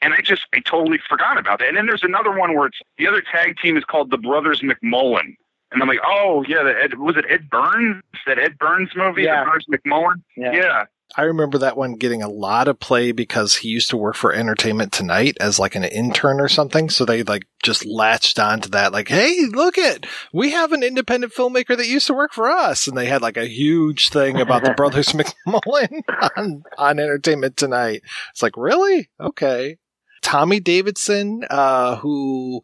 And 0.00 0.14
I 0.14 0.20
just 0.22 0.46
I 0.54 0.60
totally 0.60 0.98
forgot 1.08 1.38
about 1.38 1.58
that. 1.58 1.68
And 1.68 1.76
then 1.76 1.86
there's 1.86 2.04
another 2.04 2.30
one 2.30 2.56
where 2.56 2.68
it's 2.68 2.78
the 2.98 3.08
other 3.08 3.20
tag 3.20 3.56
team 3.58 3.76
is 3.76 3.84
called 3.84 4.10
the 4.10 4.18
Brothers 4.18 4.60
McMullen 4.60 5.34
and 5.72 5.82
I'm 5.82 5.88
like, 5.88 6.00
oh 6.06 6.44
yeah, 6.48 6.62
the 6.62 6.74
Ed, 6.82 6.98
was 6.98 7.16
it 7.16 7.24
Ed 7.28 7.48
Burns? 7.50 8.02
That 8.26 8.38
Ed 8.38 8.58
Burns 8.58 8.90
movie, 8.96 9.22
Yeah. 9.22 9.44
the 9.44 9.50
Burns 9.50 9.66
McMullen. 9.72 10.22
Yeah. 10.36 10.52
Yeah. 10.52 10.84
I 11.16 11.22
remember 11.22 11.56
that 11.58 11.78
one 11.78 11.94
getting 11.94 12.22
a 12.22 12.28
lot 12.28 12.68
of 12.68 12.78
play 12.78 13.12
because 13.12 13.56
he 13.56 13.68
used 13.68 13.88
to 13.90 13.96
work 13.96 14.14
for 14.14 14.30
Entertainment 14.30 14.92
Tonight 14.92 15.38
as 15.40 15.58
like 15.58 15.74
an 15.74 15.84
intern 15.84 16.38
or 16.38 16.48
something. 16.48 16.90
So 16.90 17.06
they 17.06 17.22
like 17.22 17.44
just 17.62 17.86
latched 17.86 18.38
onto 18.38 18.68
that, 18.70 18.92
like, 18.92 19.08
hey, 19.08 19.46
look 19.50 19.78
it, 19.78 20.06
we 20.34 20.50
have 20.50 20.72
an 20.72 20.82
independent 20.82 21.32
filmmaker 21.32 21.78
that 21.78 21.86
used 21.86 22.08
to 22.08 22.14
work 22.14 22.34
for 22.34 22.50
us, 22.50 22.86
and 22.86 22.96
they 22.96 23.06
had 23.06 23.22
like 23.22 23.38
a 23.38 23.46
huge 23.48 24.10
thing 24.10 24.38
about 24.38 24.62
the 24.64 24.74
brothers 24.76 25.08
McMullen 25.14 26.02
on 26.36 26.62
on 26.76 26.98
Entertainment 26.98 27.56
Tonight. 27.56 28.02
It's 28.32 28.42
like, 28.42 28.58
really? 28.58 29.08
Okay. 29.18 29.78
Tommy 30.20 30.60
Davidson, 30.60 31.42
uh, 31.48 31.96
who 31.96 32.60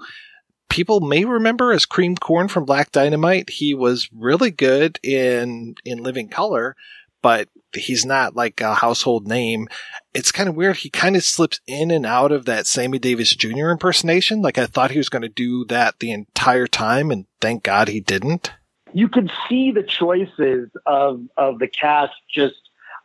people 0.74 0.98
may 0.98 1.24
remember 1.24 1.70
as 1.70 1.86
Cream 1.86 2.16
Corn 2.16 2.48
from 2.48 2.64
Black 2.64 2.90
Dynamite. 2.90 3.48
He 3.48 3.74
was 3.74 4.08
really 4.12 4.50
good 4.50 4.98
in 5.04 5.76
in 5.84 6.02
Living 6.02 6.26
Color, 6.26 6.74
but 7.22 7.48
he's 7.72 8.04
not 8.04 8.34
like 8.34 8.60
a 8.60 8.74
household 8.74 9.28
name. 9.28 9.68
It's 10.14 10.32
kind 10.32 10.48
of 10.48 10.56
weird. 10.56 10.78
He 10.78 10.90
kind 10.90 11.14
of 11.14 11.22
slips 11.22 11.60
in 11.68 11.92
and 11.92 12.04
out 12.04 12.32
of 12.32 12.46
that 12.46 12.66
Sammy 12.66 12.98
Davis 12.98 13.36
Jr. 13.36 13.70
impersonation. 13.70 14.42
Like 14.42 14.58
I 14.58 14.66
thought 14.66 14.90
he 14.90 14.98
was 14.98 15.08
going 15.08 15.22
to 15.22 15.28
do 15.28 15.64
that 15.66 16.00
the 16.00 16.10
entire 16.10 16.66
time, 16.66 17.12
and 17.12 17.26
thank 17.40 17.62
God 17.62 17.86
he 17.86 18.00
didn't. 18.00 18.50
You 18.92 19.08
could 19.08 19.30
see 19.48 19.70
the 19.70 19.84
choices 19.84 20.70
of 20.86 21.20
of 21.36 21.60
the 21.60 21.68
cast. 21.68 22.14
Just 22.28 22.56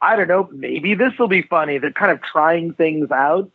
I 0.01 0.15
don't 0.15 0.27
know. 0.27 0.49
Maybe 0.51 0.95
this 0.95 1.13
will 1.19 1.27
be 1.27 1.43
funny. 1.43 1.77
They're 1.77 1.91
kind 1.91 2.11
of 2.11 2.23
trying 2.23 2.73
things 2.73 3.11
out. 3.11 3.51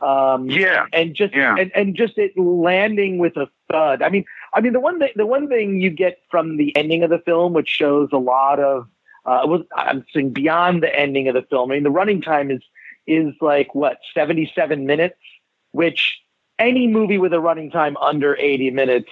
Um, 0.00 0.48
Yeah. 0.48 0.86
and 0.92 1.14
just 1.14 1.34
Yeah. 1.34 1.56
and, 1.58 1.70
and 1.74 1.94
just 1.94 2.18
it 2.18 2.36
landing 2.38 3.18
with 3.18 3.36
a 3.36 3.48
thud. 3.70 4.02
I 4.02 4.08
mean, 4.08 4.24
I 4.54 4.60
mean 4.60 4.72
the 4.72 4.80
one 4.80 4.98
thing 4.98 5.10
the 5.16 5.26
one 5.26 5.48
thing 5.48 5.80
you 5.80 5.90
get 5.90 6.20
from 6.30 6.56
the 6.56 6.76
ending 6.76 7.02
of 7.02 7.10
the 7.10 7.18
film, 7.18 7.52
which 7.52 7.68
shows 7.68 8.08
a 8.12 8.18
lot 8.18 8.60
of 8.60 8.88
uh, 9.26 9.42
was 9.44 9.62
I'm 9.74 10.04
saying 10.14 10.30
beyond 10.32 10.82
the 10.82 10.94
ending 10.94 11.28
of 11.28 11.34
the 11.34 11.42
film. 11.42 11.70
I 11.70 11.74
mean, 11.74 11.82
the 11.84 11.90
running 11.90 12.22
time 12.22 12.50
is 12.50 12.62
is 13.06 13.34
like 13.40 13.74
what 13.74 13.98
77 14.14 14.86
minutes, 14.86 15.16
which 15.72 16.20
any 16.58 16.86
movie 16.86 17.18
with 17.18 17.32
a 17.32 17.40
running 17.40 17.70
time 17.70 17.96
under 17.98 18.36
80 18.36 18.70
minutes, 18.70 19.10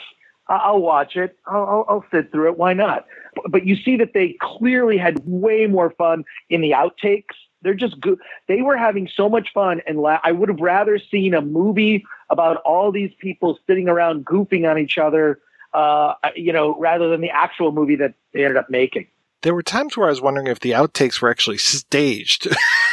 I'll 0.49 0.81
watch 0.81 1.17
it. 1.17 1.37
I'll, 1.47 1.65
I'll, 1.65 1.85
I'll 1.89 2.05
sit 2.11 2.31
through 2.31 2.51
it. 2.51 2.59
Why 2.59 2.73
not? 2.73 3.07
But 3.49 3.67
you 3.67 3.77
see 3.77 3.97
that 3.97 4.13
they 4.15 4.37
clearly 4.41 4.97
had 4.97 5.21
way 5.25 5.67
more 5.67 5.91
fun 5.91 6.25
in 6.51 6.61
the 6.61 6.73
outtakes. 6.73 7.35
They're 7.63 7.75
just 7.75 8.01
good. 8.01 8.19
They 8.49 8.63
were 8.63 8.77
having 8.77 9.09
so 9.15 9.29
much 9.29 9.53
fun, 9.53 9.81
and 9.87 9.99
la- 9.99 10.21
I 10.23 10.33
would 10.33 10.49
have 10.49 10.61
rather 10.61 10.99
seen 10.99 11.35
a 11.35 11.41
movie 11.41 12.05
about 12.31 12.59
all 12.59 12.93
these 12.93 13.13
people 13.19 13.59
sitting 13.67 13.89
around 13.89 14.25
goofing 14.25 14.71
on 14.71 14.79
each 14.79 14.99
other, 14.99 15.41
uh, 15.73 16.15
you 16.35 16.53
know, 16.53 16.77
rather 16.79 17.09
than 17.09 17.21
the 17.21 17.31
actual 17.31 17.73
movie 17.73 17.97
that 17.97 18.15
they 18.33 18.45
ended 18.45 18.57
up 18.57 18.71
making. 18.71 19.07
There 19.43 19.55
were 19.55 19.63
times 19.63 19.97
where 19.97 20.07
I 20.07 20.11
was 20.11 20.21
wondering 20.21 20.49
if 20.49 20.61
the 20.61 20.73
outtakes 20.73 21.21
were 21.21 21.31
actually 21.31 21.59
staged. 21.59 22.49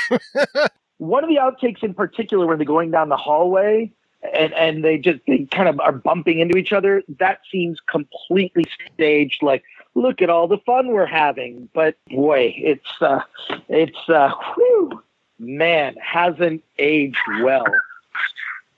one 0.98 1.24
of 1.24 1.30
the 1.30 1.38
outtakes 1.38 1.84
in 1.84 1.94
particular 1.94 2.46
when 2.48 2.58
they're 2.58 2.66
going 2.66 2.92
down 2.92 3.10
the 3.10 3.18
hallway 3.18 3.92
and 4.34 4.54
and 4.54 4.84
they 4.84 4.98
just 4.98 5.20
they 5.28 5.46
kind 5.52 5.68
of 5.68 5.80
are 5.80 5.92
bumping 5.92 6.40
into 6.40 6.58
each 6.58 6.72
other 6.72 7.04
that 7.20 7.40
seems 7.52 7.80
completely 7.90 8.64
staged 8.94 9.44
like 9.44 9.64
look 9.96 10.22
at 10.22 10.30
all 10.30 10.48
the 10.48 10.58
fun 10.60 10.88
we're 10.88 11.06
having. 11.06 11.70
But 11.74 11.96
boy 12.10 12.54
it's 12.58 13.02
uh 13.02 13.22
it's 13.70 14.10
uh 14.10 14.32
whew, 14.56 15.04
man 15.40 15.96
hasn't 16.02 16.64
aged 16.80 17.18
well. 17.42 17.66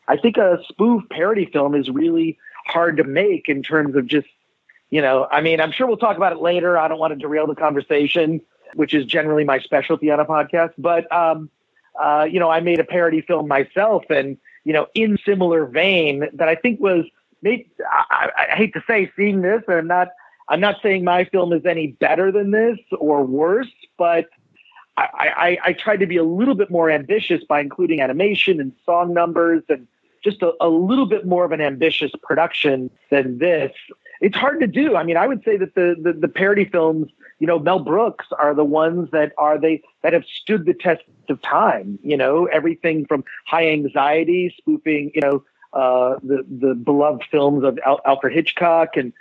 I 0.08 0.18
think 0.18 0.38
a 0.38 0.60
spoof 0.68 1.04
parody 1.10 1.46
film 1.46 1.76
is 1.76 1.90
really 1.90 2.38
hard 2.68 2.98
to 2.98 3.04
make 3.04 3.50
in 3.50 3.64
terms 3.64 3.96
of 3.96 4.08
just 4.08 4.28
you 4.90 5.00
know 5.02 5.28
i 5.32 5.40
mean 5.40 5.62
i'm 5.62 5.72
sure 5.72 5.86
we'll 5.86 5.98
talk 5.98 6.18
about 6.18 6.34
it 6.34 6.42
later. 6.42 6.78
I 6.78 6.88
don't 6.88 7.00
want 7.00 7.14
to 7.14 7.20
derail 7.20 7.48
the 7.48 7.56
conversation 7.56 8.42
which 8.74 8.94
is 8.94 9.06
generally 9.06 9.44
my 9.44 9.60
specialty 9.60 10.12
on 10.12 10.20
a 10.20 10.26
podcast. 10.26 10.74
But 10.78 11.12
um 11.12 11.50
uh, 12.02 12.28
you 12.30 12.40
know, 12.40 12.50
I 12.50 12.60
made 12.60 12.80
a 12.80 12.84
parody 12.84 13.22
film 13.22 13.48
myself, 13.48 14.04
and 14.10 14.38
you 14.64 14.74
know, 14.74 14.88
in 14.94 15.18
similar 15.26 15.66
vein, 15.66 16.28
that 16.34 16.50
I 16.50 16.56
think 16.56 16.80
was 16.80 17.06
I, 17.44 18.30
I 18.38 18.56
hate 18.56 18.74
to 18.74 18.84
say 18.88 19.12
seeing 19.16 19.42
this, 19.42 19.62
and 19.68 19.78
I'm 19.78 19.88
not 19.88 20.10
I'm 20.48 20.60
not 20.60 20.78
saying 20.84 21.04
my 21.04 21.26
film 21.26 21.54
is 21.54 21.66
any 21.66 21.88
better 21.88 22.32
than 22.32 22.52
this 22.52 22.78
or 23.00 23.26
worse, 23.26 23.72
but 23.98 24.26
I, 24.98 25.58
I, 25.66 25.70
I 25.70 25.74
tried 25.74 26.00
to 26.02 26.06
be 26.06 26.18
a 26.18 26.24
little 26.24 26.56
bit 26.56 26.70
more 26.70 26.90
ambitious 26.90 27.44
by 27.44 27.60
including 27.60 28.02
animation 28.02 28.60
and 28.60 28.72
song 28.86 29.14
numbers 29.14 29.64
and 29.70 29.88
just 30.24 30.42
a, 30.42 30.54
a 30.62 30.70
little 30.70 31.06
bit 31.06 31.26
more 31.26 31.46
of 31.46 31.52
an 31.52 31.62
ambitious 31.62 32.12
production 32.24 32.90
than 33.10 33.38
this. 33.38 33.72
It's 34.22 34.36
hard 34.36 34.60
to 34.62 34.68
do. 34.68 34.96
I 34.96 35.04
mean, 35.04 35.18
I 35.18 35.28
would 35.28 35.44
say 35.44 35.58
that 35.58 35.76
the, 35.76 35.96
the, 36.02 36.14
the 36.14 36.28
parody 36.28 36.66
films, 36.66 37.12
you 37.40 37.48
know, 37.48 37.60
Mel 37.60 37.80
Brooks 37.80 38.28
are 38.40 38.56
the 38.56 38.64
ones 38.64 39.10
that 39.12 39.34
are 39.38 39.60
they 39.60 39.84
that 40.04 40.14
have 40.14 40.24
stood 40.26 40.66
the 40.66 40.74
test 40.74 41.04
of 41.30 41.42
time. 41.42 42.00
You 42.02 42.16
know, 42.16 42.46
everything 42.46 43.06
from 43.06 43.24
High 43.46 43.70
Anxiety, 43.70 44.54
spoofing, 44.58 45.12
you 45.14 45.22
know, 45.22 45.44
uh, 45.74 46.18
the 46.24 46.46
the 46.50 46.74
beloved 46.74 47.24
films 47.30 47.66
of 47.66 47.78
Al- 47.86 48.00
Alfred 48.06 48.34
Hitchcock 48.34 48.96
and 48.96 49.12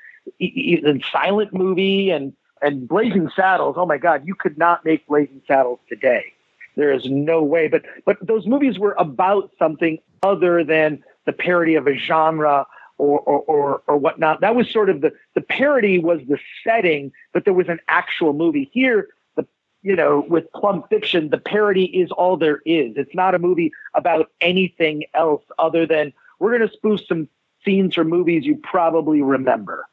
and 0.40 1.04
Silent 1.12 1.52
Movie 1.52 2.11
and 2.11 2.33
and 2.62 2.88
Blazing 2.88 3.31
Saddles. 3.37 3.76
Oh 3.78 3.87
my 3.87 3.99
God, 3.99 4.26
you 4.26 4.35
could 4.35 4.57
not 4.57 4.85
make 4.85 5.07
Blazing 5.07 5.43
Saddles 5.47 5.81
today. 5.88 6.33
There 6.76 6.93
is 6.93 7.07
no 7.07 7.43
way. 7.43 7.69
But 7.69 7.83
but 8.04 8.19
those 8.26 8.47
movies 8.47 8.78
were 8.78 8.95
about 8.99 9.50
something 9.59 9.99
other 10.23 10.64
than 10.64 11.02
the 11.26 11.33
parody 11.33 11.75
of 11.75 11.87
a 11.87 11.95
genre 11.95 12.66
or, 12.99 13.21
or, 13.21 13.40
or, 13.40 13.83
or 13.87 13.97
whatnot. 13.97 14.40
That 14.40 14.54
was 14.54 14.71
sort 14.71 14.88
of 14.88 15.00
the, 15.00 15.12
the 15.35 15.40
parody 15.40 15.99
was 15.99 16.21
the 16.28 16.38
setting, 16.62 17.12
but 17.33 17.45
there 17.45 17.54
was 17.54 17.69
an 17.69 17.81
actual 17.88 18.33
movie 18.33 18.71
here. 18.73 19.09
The, 19.37 19.47
you 19.83 19.97
know, 19.97 20.25
with 20.28 20.50
Plump 20.52 20.88
Fiction, 20.88 21.31
the 21.31 21.38
parody 21.38 21.85
is 21.85 22.11
all 22.11 22.37
there 22.37 22.61
is. 22.64 22.97
It's 22.97 23.14
not 23.14 23.35
a 23.35 23.38
movie 23.38 23.73
about 23.95 24.31
anything 24.40 25.04
else 25.14 25.43
other 25.59 25.87
than 25.87 26.12
we're 26.38 26.57
going 26.57 26.69
to 26.69 26.75
spoof 26.75 27.00
some 27.07 27.28
scenes 27.64 27.95
from 27.95 28.09
movies 28.09 28.45
you 28.45 28.57
probably 28.57 29.23
remember, 29.23 29.87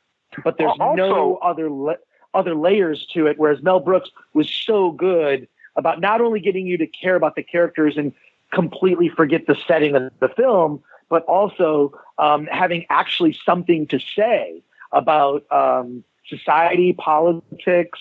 but 0.44 0.58
there's 0.58 0.72
Also- 0.80 0.96
no 0.96 1.36
other, 1.38 1.70
la- 1.70 1.96
other 2.34 2.56
layers 2.56 3.06
to 3.14 3.28
it. 3.28 3.38
Whereas 3.38 3.62
Mel 3.62 3.80
Brooks 3.80 4.10
was 4.34 4.50
so 4.50 4.92
good 4.92 5.48
about 5.76 6.00
not 6.02 6.22
only 6.22 6.40
getting 6.40 6.66
you 6.66 6.78
to 6.78 6.88
care 6.88 7.16
about 7.16 7.36
the 7.36 7.44
characters 7.44 7.98
and 7.98 8.14
completely 8.52 9.10
forget 9.10 9.48
the 9.48 9.56
setting 9.68 9.96
of 9.96 10.12
the 10.20 10.30
film, 10.30 10.84
but 11.10 11.24
also 11.26 11.94
um, 12.18 12.46
having 12.48 12.86
actually 12.90 13.38
something 13.46 13.88
to 13.88 14.00
say 14.00 14.62
about 14.92 15.44
um, 15.52 16.04
society, 16.28 16.94
politics, 16.94 18.00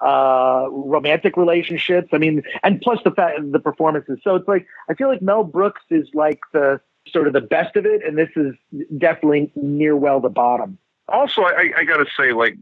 uh, 0.00 0.66
romantic 0.70 1.36
relationships. 1.36 2.08
I 2.12 2.18
mean, 2.18 2.42
and 2.62 2.80
plus 2.80 2.98
the 3.04 3.10
fact 3.10 3.38
the 3.52 3.58
performances. 3.60 4.18
So 4.22 4.34
it's 4.34 4.48
like 4.48 4.66
I 4.88 4.94
feel 4.94 5.08
like 5.08 5.22
Mel 5.22 5.44
Brooks 5.44 5.82
is 5.90 6.08
like 6.14 6.40
the 6.52 6.80
sort 7.08 7.26
of 7.26 7.32
the 7.32 7.40
best 7.40 7.76
of 7.76 7.86
it, 7.86 8.04
and 8.04 8.18
this 8.18 8.30
is 8.36 8.54
definitely 8.98 9.50
near 9.56 9.96
well 9.96 10.20
the 10.20 10.28
bottom. 10.28 10.78
Also, 11.08 11.42
I, 11.42 11.72
I 11.76 11.84
got 11.84 11.98
to 11.98 12.06
say, 12.16 12.32
like 12.32 12.56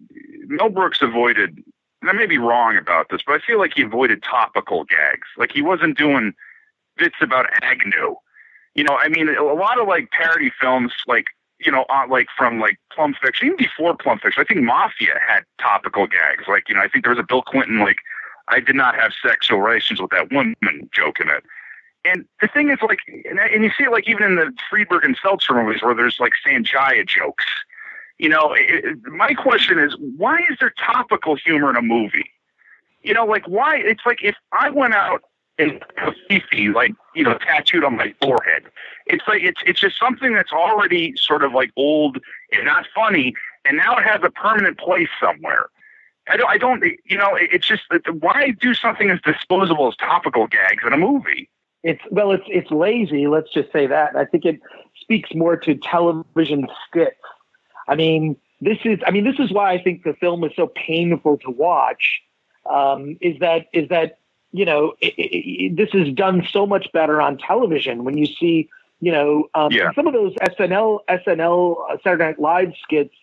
Mel 0.46 0.68
Brooks 0.68 1.02
avoided. 1.02 1.62
And 2.02 2.10
I 2.10 2.12
may 2.12 2.26
be 2.26 2.36
wrong 2.36 2.76
about 2.76 3.08
this, 3.08 3.22
but 3.26 3.32
I 3.34 3.38
feel 3.38 3.58
like 3.58 3.72
he 3.74 3.82
avoided 3.82 4.22
topical 4.22 4.84
gags. 4.84 5.26
Like 5.38 5.52
he 5.52 5.62
wasn't 5.62 5.96
doing 5.96 6.34
bits 6.98 7.16
about 7.22 7.46
Agnew. 7.62 8.16
You 8.74 8.84
know, 8.84 8.96
I 8.96 9.08
mean, 9.08 9.34
a 9.34 9.42
lot 9.42 9.80
of 9.80 9.88
like 9.88 10.10
parody 10.10 10.52
films, 10.60 10.92
like 11.06 11.26
you 11.64 11.72
know, 11.72 11.84
on, 11.88 12.10
like 12.10 12.26
from 12.36 12.60
like 12.60 12.78
Plump 12.92 13.16
Fiction, 13.22 13.46
even 13.46 13.56
before 13.56 13.96
Plump 13.96 14.22
Fiction, 14.22 14.42
I 14.42 14.44
think 14.44 14.64
Mafia 14.64 15.18
had 15.26 15.44
topical 15.58 16.06
gags. 16.06 16.44
Like 16.48 16.68
you 16.68 16.74
know, 16.74 16.82
I 16.82 16.88
think 16.88 17.04
there 17.04 17.12
was 17.14 17.18
a 17.18 17.26
Bill 17.26 17.42
Clinton 17.42 17.80
like, 17.80 17.98
"I 18.48 18.60
did 18.60 18.76
not 18.76 18.94
have 18.96 19.12
sexual 19.26 19.60
relations 19.60 20.00
with 20.00 20.10
that 20.10 20.32
woman" 20.32 20.56
joke 20.92 21.20
in 21.20 21.28
it. 21.30 21.44
And 22.04 22.26
the 22.42 22.48
thing 22.48 22.68
is, 22.68 22.78
like, 22.82 22.98
and, 23.28 23.38
and 23.38 23.64
you 23.64 23.70
see 23.78 23.84
it 23.84 23.90
like 23.90 24.08
even 24.08 24.24
in 24.24 24.36
the 24.36 24.52
Friedberg 24.68 25.04
and 25.04 25.16
Seltzer 25.22 25.54
movies 25.54 25.82
where 25.82 25.94
there's 25.94 26.20
like 26.20 26.32
Sanjaya 26.46 27.06
jokes. 27.06 27.46
You 28.18 28.28
know, 28.28 28.54
it, 28.56 28.96
my 29.04 29.34
question 29.34 29.78
is, 29.78 29.96
why 30.16 30.38
is 30.50 30.56
there 30.60 30.72
topical 30.84 31.36
humor 31.36 31.70
in 31.70 31.76
a 31.76 31.82
movie? 31.82 32.30
You 33.02 33.12
know, 33.14 33.24
like 33.26 33.46
why? 33.48 33.76
It's 33.76 34.02
like 34.06 34.22
if 34.22 34.36
I 34.52 34.70
went 34.70 34.94
out 34.94 35.22
and 35.58 35.84
Fifi, 36.28 36.68
like 36.70 36.92
you 37.14 37.24
know, 37.24 37.36
tattooed 37.38 37.84
on 37.84 37.96
my 37.96 38.14
forehead. 38.22 38.64
It's 39.06 39.24
like 39.28 39.42
it's 39.42 39.60
it's 39.66 39.80
just 39.80 39.98
something 39.98 40.32
that's 40.32 40.52
already 40.52 41.14
sort 41.16 41.44
of 41.44 41.52
like 41.52 41.70
old 41.76 42.18
and 42.52 42.64
not 42.64 42.86
funny, 42.94 43.34
and 43.64 43.76
now 43.76 43.96
it 43.96 44.04
has 44.04 44.20
a 44.24 44.30
permanent 44.30 44.78
place 44.78 45.08
somewhere. 45.20 45.66
I 46.28 46.38
don't, 46.38 46.48
I 46.48 46.56
don't, 46.56 46.82
you 47.04 47.18
know, 47.18 47.34
it- 47.34 47.50
it's 47.52 47.66
just 47.66 47.82
why 48.20 48.50
do 48.58 48.72
something 48.74 49.10
as 49.10 49.20
disposable 49.20 49.88
as 49.88 49.96
topical 49.96 50.46
gags 50.46 50.82
in 50.86 50.92
a 50.92 50.96
movie? 50.96 51.50
It's 51.82 52.00
well, 52.10 52.32
it's 52.32 52.44
it's 52.48 52.70
lazy. 52.70 53.26
Let's 53.26 53.52
just 53.52 53.70
say 53.72 53.86
that. 53.86 54.16
I 54.16 54.24
think 54.24 54.46
it 54.46 54.60
speaks 54.98 55.34
more 55.34 55.56
to 55.58 55.74
television 55.74 56.66
skits. 56.88 57.16
I 57.88 57.94
mean, 57.94 58.36
this 58.60 58.78
is. 58.84 58.98
I 59.06 59.10
mean, 59.10 59.24
this 59.24 59.38
is 59.38 59.52
why 59.52 59.72
I 59.72 59.82
think 59.82 60.04
the 60.04 60.14
film 60.14 60.44
is 60.44 60.52
so 60.56 60.68
painful 60.68 61.38
to 61.38 61.50
watch. 61.50 62.22
Um, 62.68 63.16
is 63.20 63.38
that 63.40 63.66
is 63.72 63.88
that 63.90 64.18
you 64.52 64.64
know 64.64 64.94
it, 65.00 65.14
it, 65.16 65.76
this 65.76 65.90
is 65.92 66.12
done 66.14 66.46
so 66.50 66.66
much 66.66 66.90
better 66.92 67.20
on 67.20 67.36
television 67.38 68.04
when 68.04 68.16
you 68.16 68.26
see 68.26 68.68
you 69.00 69.12
know 69.12 69.48
um, 69.54 69.70
Yeah. 69.72 69.90
some 69.94 70.06
of 70.06 70.14
those 70.14 70.34
SNL 70.34 71.00
SNL 71.08 71.76
uh, 71.90 71.96
Saturday 72.02 72.24
Night 72.24 72.40
Live 72.40 72.72
skits 72.82 73.14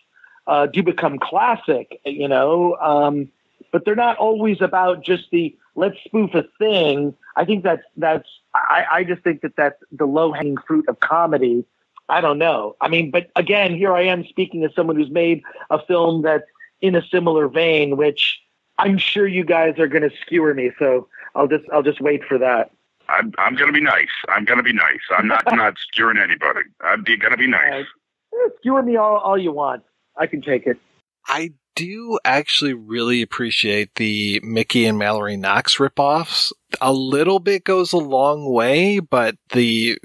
uh, 0.46 0.66
do 0.66 0.82
become 0.82 1.18
classic. 1.18 2.00
You 2.04 2.28
know. 2.28 2.76
Um, 2.76 3.28
but 3.72 3.84
they're 3.84 3.96
not 3.96 4.18
always 4.18 4.60
about 4.60 5.02
just 5.02 5.30
the 5.32 5.56
let's 5.74 5.96
spoof 6.04 6.34
a 6.34 6.44
thing. 6.58 7.14
I 7.36 7.44
think 7.44 7.64
that's 7.64 7.82
that's 7.96 8.28
I, 8.54 8.84
I 8.92 9.04
just 9.04 9.22
think 9.22 9.40
that 9.40 9.56
that's 9.56 9.82
the 9.90 10.04
low 10.04 10.32
hanging 10.32 10.58
fruit 10.58 10.88
of 10.88 11.00
comedy. 11.00 11.64
I 12.08 12.20
don't 12.20 12.38
know. 12.38 12.76
I 12.80 12.88
mean, 12.88 13.10
but 13.10 13.30
again, 13.36 13.74
here 13.74 13.92
I 13.94 14.02
am 14.02 14.24
speaking 14.26 14.64
as 14.64 14.74
someone 14.74 14.96
who's 14.96 15.10
made 15.10 15.42
a 15.70 15.84
film 15.84 16.22
that's 16.22 16.44
in 16.80 16.94
a 16.94 17.02
similar 17.06 17.48
vein, 17.48 17.96
which 17.96 18.40
I'm 18.78 18.98
sure 18.98 19.26
you 19.26 19.44
guys 19.44 19.78
are 19.78 19.86
going 19.86 20.02
to 20.02 20.16
skewer 20.20 20.52
me. 20.54 20.72
So 20.78 21.08
I'll 21.34 21.48
just 21.48 21.64
I'll 21.72 21.82
just 21.82 22.00
wait 22.00 22.22
for 22.24 22.38
that. 22.38 22.70
I'm 23.08 23.32
I'm 23.38 23.56
gonna 23.56 23.72
be 23.72 23.80
nice. 23.80 24.08
I'm 24.28 24.44
gonna 24.44 24.62
be 24.62 24.72
nice. 24.72 25.00
I'm 25.10 25.26
not 25.26 25.44
not 25.52 25.74
skewering 25.76 26.22
anybody. 26.22 26.60
I'm 26.80 27.04
gonna 27.20 27.36
be 27.36 27.46
nice. 27.48 27.84
Eh, 28.32 28.48
skewer 28.58 28.82
me 28.82 28.96
all, 28.96 29.18
all 29.18 29.36
you 29.36 29.52
want. 29.52 29.82
I 30.16 30.26
can 30.26 30.40
take 30.40 30.66
it. 30.66 30.78
I 31.26 31.52
do 31.74 32.18
actually 32.24 32.74
really 32.74 33.22
appreciate 33.22 33.94
the 33.94 34.40
Mickey 34.42 34.84
and 34.84 34.98
Mallory 34.98 35.36
Knox 35.36 35.76
ripoffs. 35.76 36.52
A 36.80 36.92
little 36.92 37.38
bit 37.38 37.64
goes 37.64 37.92
a 37.92 37.98
long 37.98 38.50
way, 38.50 38.98
but 38.98 39.36
the 39.50 39.98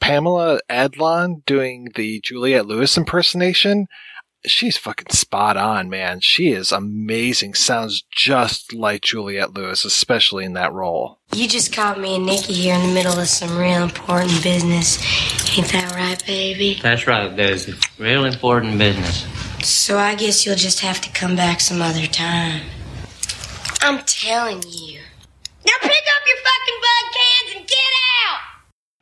Pamela 0.00 0.60
Adlon 0.70 1.44
doing 1.44 1.88
the 1.94 2.20
Juliette 2.20 2.66
Lewis 2.66 2.96
impersonation, 2.96 3.86
she's 4.44 4.76
fucking 4.76 5.10
spot 5.10 5.56
on, 5.56 5.88
man. 5.88 6.20
She 6.20 6.52
is 6.52 6.72
amazing. 6.72 7.54
Sounds 7.54 8.02
just 8.10 8.72
like 8.72 9.02
Juliette 9.02 9.54
Lewis, 9.54 9.84
especially 9.84 10.44
in 10.44 10.54
that 10.54 10.72
role. 10.72 11.18
You 11.34 11.48
just 11.48 11.72
caught 11.72 12.00
me 12.00 12.16
and 12.16 12.26
Nikki 12.26 12.52
here 12.52 12.74
in 12.74 12.86
the 12.86 12.94
middle 12.94 13.18
of 13.18 13.28
some 13.28 13.56
real 13.56 13.82
important 13.82 14.42
business. 14.42 14.98
Ain't 15.56 15.72
that 15.72 15.92
right, 15.94 16.24
baby? 16.26 16.78
That's 16.82 17.06
right. 17.06 17.34
There's 17.34 17.68
real 17.98 18.24
important 18.24 18.78
business. 18.78 19.26
So 19.62 19.98
I 19.98 20.14
guess 20.14 20.44
you'll 20.44 20.56
just 20.56 20.80
have 20.80 21.00
to 21.02 21.10
come 21.12 21.36
back 21.36 21.60
some 21.60 21.80
other 21.80 22.06
time. 22.06 22.62
I'm 23.80 23.98
telling 24.04 24.62
you. 24.68 25.00
Now 25.64 25.72
pick 25.80 25.90
up 25.90 26.22
your 26.26 26.36
fucking 26.38 26.78
bug 26.80 27.12
cans 27.14 27.56
and 27.56 27.66
get 27.68 27.78
out! 28.26 28.40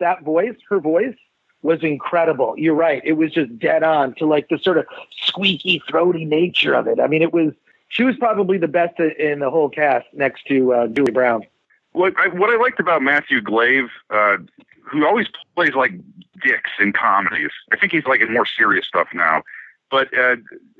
That 0.00 0.22
voice, 0.22 0.56
her 0.68 0.80
voice, 0.80 1.14
was 1.62 1.82
incredible. 1.82 2.54
You're 2.56 2.74
right. 2.74 3.02
It 3.04 3.12
was 3.12 3.32
just 3.32 3.58
dead 3.58 3.82
on 3.82 4.14
to 4.16 4.26
like 4.26 4.48
the 4.48 4.58
sort 4.58 4.78
of 4.78 4.86
squeaky, 5.24 5.82
throaty 5.88 6.24
nature 6.24 6.74
of 6.74 6.86
it. 6.86 6.98
I 7.00 7.06
mean, 7.06 7.22
it 7.22 7.32
was. 7.32 7.52
She 7.88 8.04
was 8.04 8.16
probably 8.16 8.56
the 8.56 8.68
best 8.68 9.00
in 9.00 9.40
the 9.40 9.50
whole 9.50 9.68
cast, 9.68 10.06
next 10.12 10.46
to 10.46 10.72
uh, 10.72 10.86
Julie 10.86 11.10
Brown. 11.10 11.44
What 11.92 12.14
I, 12.16 12.28
what 12.28 12.48
I 12.50 12.56
liked 12.56 12.78
about 12.78 13.02
Matthew 13.02 13.40
Glave, 13.40 13.88
uh, 14.10 14.36
who 14.84 15.04
always 15.04 15.26
plays 15.56 15.74
like 15.74 15.92
dicks 16.40 16.70
in 16.78 16.92
comedies. 16.92 17.50
I 17.72 17.76
think 17.76 17.90
he's 17.90 18.06
like 18.06 18.20
in 18.20 18.32
more 18.32 18.46
serious 18.46 18.86
stuff 18.86 19.08
now. 19.12 19.42
But 19.90 20.16
uh, 20.16 20.36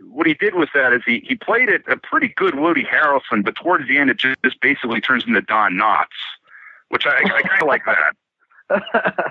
what 0.08 0.28
he 0.28 0.34
did 0.34 0.54
with 0.54 0.68
that 0.72 0.92
is 0.92 1.02
he, 1.04 1.24
he 1.26 1.34
played 1.34 1.68
it 1.68 1.82
a 1.88 1.96
pretty 1.96 2.28
good 2.28 2.54
Woody 2.54 2.84
Harrelson, 2.84 3.44
but 3.44 3.56
towards 3.56 3.88
the 3.88 3.98
end 3.98 4.08
it 4.10 4.18
just 4.18 4.60
basically 4.60 5.00
turns 5.00 5.26
into 5.26 5.42
Don 5.42 5.74
Knotts, 5.74 6.06
which 6.90 7.06
I, 7.06 7.16
I 7.18 7.42
kind 7.42 7.60
of 7.62 7.66
like 7.66 7.84
that 7.86 8.14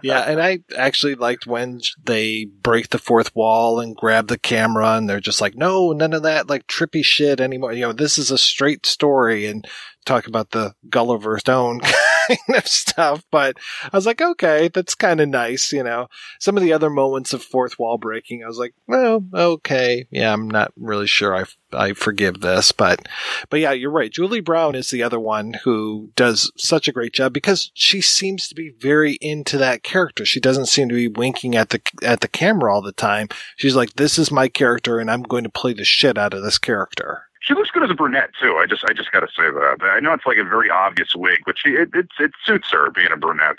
yeah, 0.04 0.22
and 0.28 0.42
I 0.42 0.60
actually 0.78 1.16
liked 1.16 1.48
when 1.48 1.82
they 2.04 2.46
break 2.46 2.90
the 2.90 2.98
fourth 2.98 3.36
wall 3.36 3.80
and 3.80 3.96
grab 3.96 4.28
the 4.28 4.38
camera 4.38 4.96
and 4.96 5.10
they're 5.10 5.20
just 5.20 5.42
like, 5.42 5.56
no, 5.56 5.92
none 5.92 6.14
of 6.14 6.24
that 6.24 6.50
like 6.50 6.68
trippy 6.68 7.04
shit 7.04 7.40
anymore. 7.40 7.74
You 7.74 7.82
know, 7.82 7.94
this 7.94 8.18
is 8.18 8.32
a 8.32 8.38
straight 8.38 8.86
story 8.86 9.46
and 9.46 9.68
talk 10.06 10.28
about 10.28 10.52
the 10.52 10.74
Gulliver 10.90 11.38
Stone 11.40 11.82
kind 12.30 12.58
of 12.58 12.68
stuff. 12.68 13.24
But 13.32 13.58
I 13.84 13.96
was 13.96 14.06
like, 14.06 14.22
okay, 14.22 14.70
that's 14.70 14.96
kind 14.96 15.20
of 15.22 15.30
nice. 15.30 15.72
You 15.72 15.84
know, 15.84 16.08
some 16.40 16.58
of 16.58 16.64
the 16.64 16.74
other 16.74 16.90
moments 16.90 17.34
of 17.34 17.44
fourth 17.44 17.80
wall 17.80 17.98
breaking, 17.98 18.44
I 18.44 18.48
was 18.48 18.58
like, 18.58 18.74
well, 18.88 19.26
okay. 19.34 20.08
Yeah, 20.12 20.34
I'm 20.34 20.50
not 20.50 20.72
really 20.76 21.08
sure 21.08 21.36
I, 21.36 21.46
I 21.72 21.94
forgive 21.94 22.42
this, 22.42 22.72
but, 22.72 23.08
but 23.50 23.60
yeah, 23.60 23.72
you're 23.72 23.92
right. 23.92 24.12
Julie 24.12 24.42
Brown 24.42 24.76
is 24.76 24.90
the 24.90 25.04
other 25.04 25.20
one 25.20 25.56
who 25.64 26.12
does 26.16 26.52
such 26.58 26.88
a 26.88 26.94
great 26.94 27.14
job 27.14 27.34
because 27.34 27.72
she 27.74 28.02
seems 28.02 28.48
to 28.48 28.56
be 28.56 28.70
very 28.80 29.14
into 29.22 29.58
that 29.58 29.84
character. 29.84 30.26
She 30.26 30.40
doesn't 30.40 30.68
seem 30.68 30.90
to 30.90 30.96
be 30.96 31.08
winking 31.08 31.56
at 31.56 31.70
the, 31.70 31.82
at 32.04 32.22
the 32.22 32.28
camera 32.28 32.74
all 32.74 32.82
the 32.82 32.92
time. 32.92 33.30
She's 33.56 33.76
like, 33.76 33.94
this 33.94 34.18
is 34.18 34.32
my 34.32 34.48
character 34.48 35.00
and 35.00 35.10
I'm 35.10 35.24
going 35.24 35.44
to 35.44 35.50
play 35.50 35.74
the 35.74 35.84
shit 35.84 36.18
out 36.18 36.34
of 36.34 36.44
this 36.44 36.58
character. 36.58 37.29
She 37.40 37.54
looks 37.54 37.72
good 37.72 37.84
as 37.84 37.90
a 37.90 37.96
brunette 37.96 38.32
too. 38.42 38.58
I 38.58 38.66
just 38.66 38.84
I 38.86 38.94
just 38.94 39.12
got 39.12 39.22
to 39.22 39.28
say 39.28 39.44
that. 39.44 39.78
I 39.82 40.00
know 40.00 40.14
it's 40.14 40.26
like 40.26 40.38
a 40.38 40.44
very 40.44 40.70
obvious 40.70 41.16
wig, 41.16 41.40
but 41.46 41.58
she 41.58 41.70
it, 41.70 41.90
it 41.94 42.08
it 42.20 42.32
suits 42.46 42.72
her 42.72 42.92
being 42.92 43.12
a 43.12 43.18
brunette. 43.18 43.58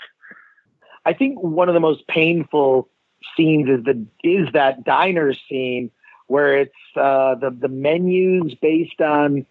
I 1.05 1.13
think 1.13 1.41
one 1.41 1.67
of 1.67 1.73
the 1.73 1.79
most 1.79 2.07
painful 2.07 2.89
scenes 3.35 3.69
is 3.69 3.83
the 3.83 4.05
is 4.23 4.47
that 4.53 4.83
diner 4.83 5.33
scene 5.33 5.89
where 6.27 6.57
it's 6.57 6.73
uh, 6.95 7.35
the 7.35 7.49
the 7.49 7.67
menus 7.67 8.53
based 8.61 9.01
on 9.01 9.45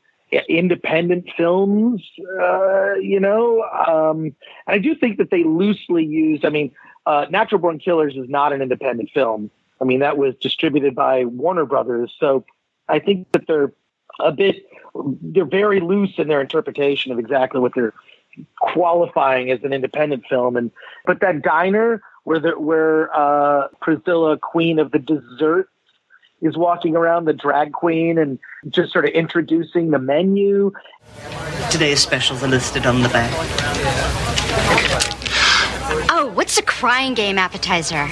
independent 0.48 1.28
films. 1.36 2.02
Uh, 2.40 2.94
you 2.94 3.18
know, 3.18 3.62
um, 3.86 4.24
and 4.24 4.34
I 4.68 4.78
do 4.78 4.94
think 4.94 5.18
that 5.18 5.30
they 5.30 5.44
loosely 5.44 6.04
used. 6.04 6.44
I 6.44 6.50
mean, 6.50 6.72
uh, 7.06 7.26
Natural 7.30 7.60
Born 7.60 7.78
Killers 7.78 8.14
is 8.16 8.28
not 8.28 8.52
an 8.52 8.62
independent 8.62 9.10
film. 9.12 9.50
I 9.80 9.84
mean, 9.84 10.00
that 10.00 10.18
was 10.18 10.34
distributed 10.40 10.94
by 10.94 11.24
Warner 11.24 11.64
Brothers. 11.64 12.14
So 12.20 12.44
I 12.88 12.98
think 12.98 13.32
that 13.32 13.46
they're 13.46 13.72
a 14.24 14.32
bit 14.32 14.66
they're 15.22 15.44
very 15.44 15.80
loose 15.80 16.14
in 16.18 16.28
their 16.28 16.40
interpretation 16.40 17.12
of 17.12 17.18
exactly 17.18 17.60
what 17.60 17.72
they're 17.74 17.94
qualifying 18.60 19.50
as 19.50 19.62
an 19.62 19.72
independent 19.72 20.24
film. 20.28 20.56
And 20.56 20.70
but 21.04 21.20
that 21.20 21.42
diner 21.42 22.02
where 22.24 22.38
the 22.38 22.58
where 22.58 23.14
uh 23.16 23.68
Priscilla 23.80 24.38
queen 24.38 24.78
of 24.78 24.92
the 24.92 24.98
dessert 24.98 25.68
is 26.42 26.56
walking 26.56 26.96
around 26.96 27.26
the 27.26 27.32
drag 27.32 27.72
queen 27.72 28.18
and 28.18 28.38
just 28.68 28.92
sort 28.92 29.04
of 29.04 29.10
introducing 29.10 29.90
the 29.90 29.98
menu. 29.98 30.72
Today's 31.70 32.00
specials 32.00 32.42
are 32.42 32.48
listed 32.48 32.86
on 32.86 33.02
the 33.02 33.08
back. 33.10 33.30
Oh 36.10 36.30
what's 36.34 36.58
a 36.58 36.62
crying 36.62 37.14
game 37.14 37.38
appetizer 37.38 38.08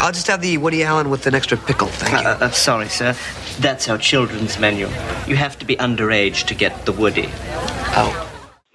I'll 0.00 0.12
just 0.12 0.26
have 0.26 0.40
the 0.40 0.58
Woody 0.58 0.84
Allen 0.84 1.10
with 1.10 1.26
an 1.26 1.34
extra 1.34 1.56
pickle. 1.56 1.88
Thank 1.88 2.22
you. 2.22 2.28
Uh, 2.28 2.38
uh, 2.40 2.50
sorry, 2.50 2.88
sir. 2.88 3.16
That's 3.58 3.88
our 3.88 3.98
children's 3.98 4.58
menu. 4.58 4.86
You 5.26 5.36
have 5.36 5.58
to 5.58 5.64
be 5.64 5.76
underage 5.76 6.46
to 6.46 6.54
get 6.54 6.86
the 6.86 6.92
Woody. 6.92 7.28
Oh. 7.96 8.26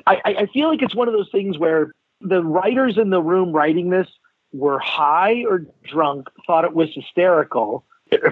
I, 0.07 0.17
I 0.25 0.45
feel 0.53 0.69
like 0.69 0.83
it's 0.83 0.95
one 0.95 1.07
of 1.07 1.13
those 1.13 1.29
things 1.31 1.57
where 1.57 1.91
the 2.21 2.43
writers 2.43 2.97
in 2.97 3.09
the 3.09 3.21
room 3.21 3.51
writing 3.51 3.89
this 3.89 4.07
were 4.53 4.79
high 4.79 5.43
or 5.47 5.65
drunk, 5.83 6.27
thought 6.47 6.65
it 6.65 6.73
was 6.73 6.89
hysterical. 6.93 7.85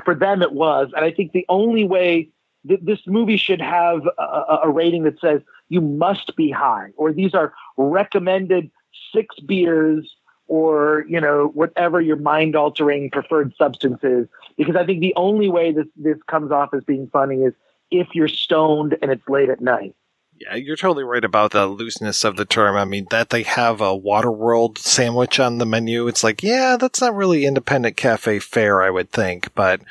For 0.05 0.15
them, 0.15 0.41
it 0.41 0.53
was. 0.53 0.89
And 0.95 1.03
I 1.03 1.11
think 1.11 1.31
the 1.31 1.45
only 1.49 1.83
way 1.83 2.29
that 2.65 2.85
this 2.85 2.99
movie 3.07 3.37
should 3.37 3.61
have 3.61 4.07
a, 4.17 4.59
a 4.63 4.69
rating 4.69 5.03
that 5.03 5.19
says 5.19 5.41
you 5.69 5.81
must 5.81 6.35
be 6.35 6.51
high, 6.51 6.91
or 6.95 7.11
these 7.11 7.33
are 7.33 7.53
recommended 7.77 8.71
six 9.13 9.39
beers, 9.39 10.15
or 10.47 11.05
you 11.09 11.19
know 11.19 11.47
whatever 11.53 11.99
your 11.99 12.15
mind 12.15 12.55
altering 12.55 13.09
preferred 13.09 13.53
substance 13.57 13.99
is. 14.03 14.27
Because 14.57 14.75
I 14.75 14.85
think 14.85 15.01
the 15.01 15.13
only 15.15 15.49
way 15.49 15.71
this 15.71 15.87
this 15.95 16.17
comes 16.27 16.51
off 16.51 16.73
as 16.73 16.83
being 16.83 17.09
funny 17.11 17.41
is 17.41 17.53
if 17.91 18.07
you're 18.13 18.27
stoned 18.27 18.97
and 19.01 19.11
it's 19.11 19.27
late 19.27 19.49
at 19.49 19.61
night. 19.61 19.95
Yeah, 20.43 20.56
you're 20.56 20.75
totally 20.75 21.03
right 21.06 21.23
about 21.23 21.51
the 21.51 21.67
looseness 21.67 22.25
of 22.25 22.36
the 22.36 22.43
term. 22.43 22.75
I 22.75 22.84
mean, 22.84 23.08
that 23.12 23.29
they 23.29 23.43
have 23.43 23.79
a 23.79 23.97
Waterworld 23.97 24.77
sandwich 24.77 25.39
on 25.39 25.58
the 25.58 25.65
menu, 25.65 26.08
it's 26.08 26.23
like, 26.23 26.43
yeah, 26.43 26.75
that's 26.77 26.99
not 26.99 27.15
really 27.15 27.45
independent 27.45 27.95
cafe 27.95 28.39
fare, 28.39 28.82
I 28.82 28.89
would 28.89 29.12
think, 29.12 29.53
but 29.56 29.82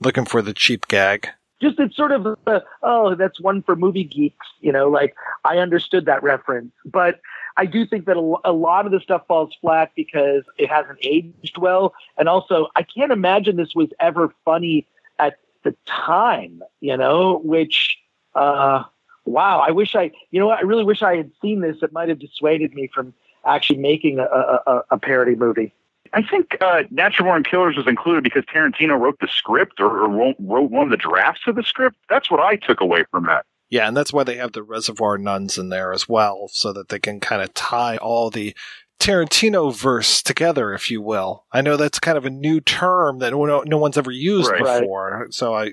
looking 0.00 0.26
for 0.26 0.42
the 0.42 0.52
cheap 0.52 0.86
gag. 0.88 1.28
Just 1.62 1.78
it's 1.78 1.96
sort 1.96 2.12
of, 2.12 2.26
uh, 2.46 2.60
oh, 2.82 3.14
that's 3.14 3.40
one 3.40 3.62
for 3.62 3.74
movie 3.74 4.04
geeks, 4.04 4.46
you 4.60 4.72
know, 4.72 4.88
like 4.88 5.14
I 5.44 5.58
understood 5.58 6.04
that 6.06 6.22
reference. 6.22 6.72
But 6.84 7.20
I 7.56 7.64
do 7.66 7.86
think 7.86 8.04
that 8.06 8.16
a, 8.16 8.50
a 8.50 8.52
lot 8.52 8.84
of 8.84 8.92
the 8.92 9.00
stuff 9.00 9.22
falls 9.26 9.54
flat 9.60 9.92
because 9.94 10.42
it 10.58 10.68
hasn't 10.68 10.98
aged 11.02 11.56
well. 11.56 11.94
And 12.18 12.28
also, 12.28 12.68
I 12.76 12.82
can't 12.82 13.12
imagine 13.12 13.56
this 13.56 13.74
was 13.74 13.88
ever 14.00 14.34
funny 14.44 14.86
at 15.18 15.38
the 15.62 15.74
time, 15.86 16.62
you 16.80 16.96
know, 16.96 17.40
which, 17.44 17.96
uh, 18.34 18.82
wow, 19.24 19.60
I 19.66 19.70
wish 19.70 19.94
I, 19.94 20.10
you 20.30 20.40
know 20.40 20.46
what, 20.48 20.58
I 20.58 20.62
really 20.62 20.84
wish 20.84 21.02
I 21.02 21.16
had 21.16 21.30
seen 21.40 21.60
this. 21.60 21.76
It 21.82 21.92
might 21.92 22.08
have 22.08 22.18
dissuaded 22.18 22.74
me 22.74 22.88
from 22.92 23.14
actually 23.44 23.78
making 23.78 24.18
a, 24.18 24.24
a, 24.24 24.82
a 24.92 24.98
parody 24.98 25.34
movie. 25.34 25.72
I 26.14 26.22
think 26.22 26.58
uh, 26.60 26.82
Natural 26.90 27.26
Born 27.28 27.42
Killers 27.42 27.76
was 27.76 27.86
included 27.86 28.22
because 28.22 28.44
Tarantino 28.44 29.00
wrote 29.00 29.18
the 29.20 29.28
script 29.28 29.80
or, 29.80 30.02
or 30.02 30.08
wrote, 30.08 30.36
wrote 30.38 30.70
one 30.70 30.84
of 30.84 30.90
the 30.90 30.96
drafts 30.96 31.42
of 31.46 31.56
the 31.56 31.62
script. 31.62 31.96
That's 32.10 32.30
what 32.30 32.40
I 32.40 32.56
took 32.56 32.80
away 32.80 33.04
from 33.10 33.24
that. 33.26 33.46
Yeah, 33.70 33.88
and 33.88 33.96
that's 33.96 34.12
why 34.12 34.22
they 34.22 34.36
have 34.36 34.52
the 34.52 34.62
Reservoir 34.62 35.16
Nuns 35.16 35.56
in 35.56 35.70
there 35.70 35.94
as 35.94 36.06
well, 36.06 36.48
so 36.52 36.74
that 36.74 36.90
they 36.90 36.98
can 36.98 37.20
kind 37.20 37.40
of 37.40 37.54
tie 37.54 37.96
all 37.96 38.28
the 38.28 38.54
Tarantino 39.02 39.74
verse 39.74 40.22
together, 40.22 40.72
if 40.72 40.88
you 40.88 41.02
will. 41.02 41.44
I 41.50 41.60
know 41.60 41.76
that's 41.76 41.98
kind 41.98 42.16
of 42.16 42.24
a 42.24 42.30
new 42.30 42.60
term 42.60 43.18
that 43.18 43.32
no, 43.32 43.62
no 43.66 43.78
one's 43.78 43.98
ever 43.98 44.12
used 44.12 44.48
Right. 44.48 44.60
before, 44.80 45.26
so 45.30 45.54
I, 45.54 45.72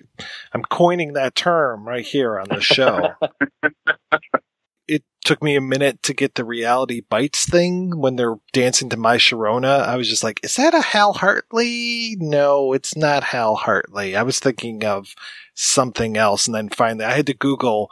I'm 0.51 0.63
coining 0.63 1.13
that 1.13 1.35
term 1.35 1.87
right 1.87 2.03
here 2.03 2.39
on 2.39 2.47
the 2.49 2.59
show. 2.59 3.11
it 4.87 5.03
took 5.23 5.43
me 5.43 5.55
a 5.55 5.61
minute 5.61 6.01
to 6.01 6.15
get 6.15 6.33
the 6.33 6.43
reality 6.43 7.01
bites 7.07 7.45
thing 7.47 7.99
when 7.99 8.15
they're 8.15 8.37
dancing 8.51 8.89
to 8.89 8.97
My 8.97 9.17
Sharona. 9.17 9.83
I 9.83 9.95
was 9.95 10.09
just 10.09 10.23
like, 10.23 10.39
is 10.43 10.55
that 10.55 10.73
a 10.73 10.81
Hal 10.81 11.13
Hartley? 11.13 12.15
No, 12.19 12.73
it's 12.73 12.97
not 12.97 13.25
Hal 13.25 13.53
Hartley. 13.53 14.15
I 14.15 14.23
was 14.23 14.39
thinking 14.39 14.83
of 14.83 15.13
something 15.53 16.17
else. 16.17 16.47
And 16.47 16.55
then 16.55 16.69
finally 16.69 17.05
I 17.05 17.11
had 17.13 17.27
to 17.27 17.35
Google 17.35 17.91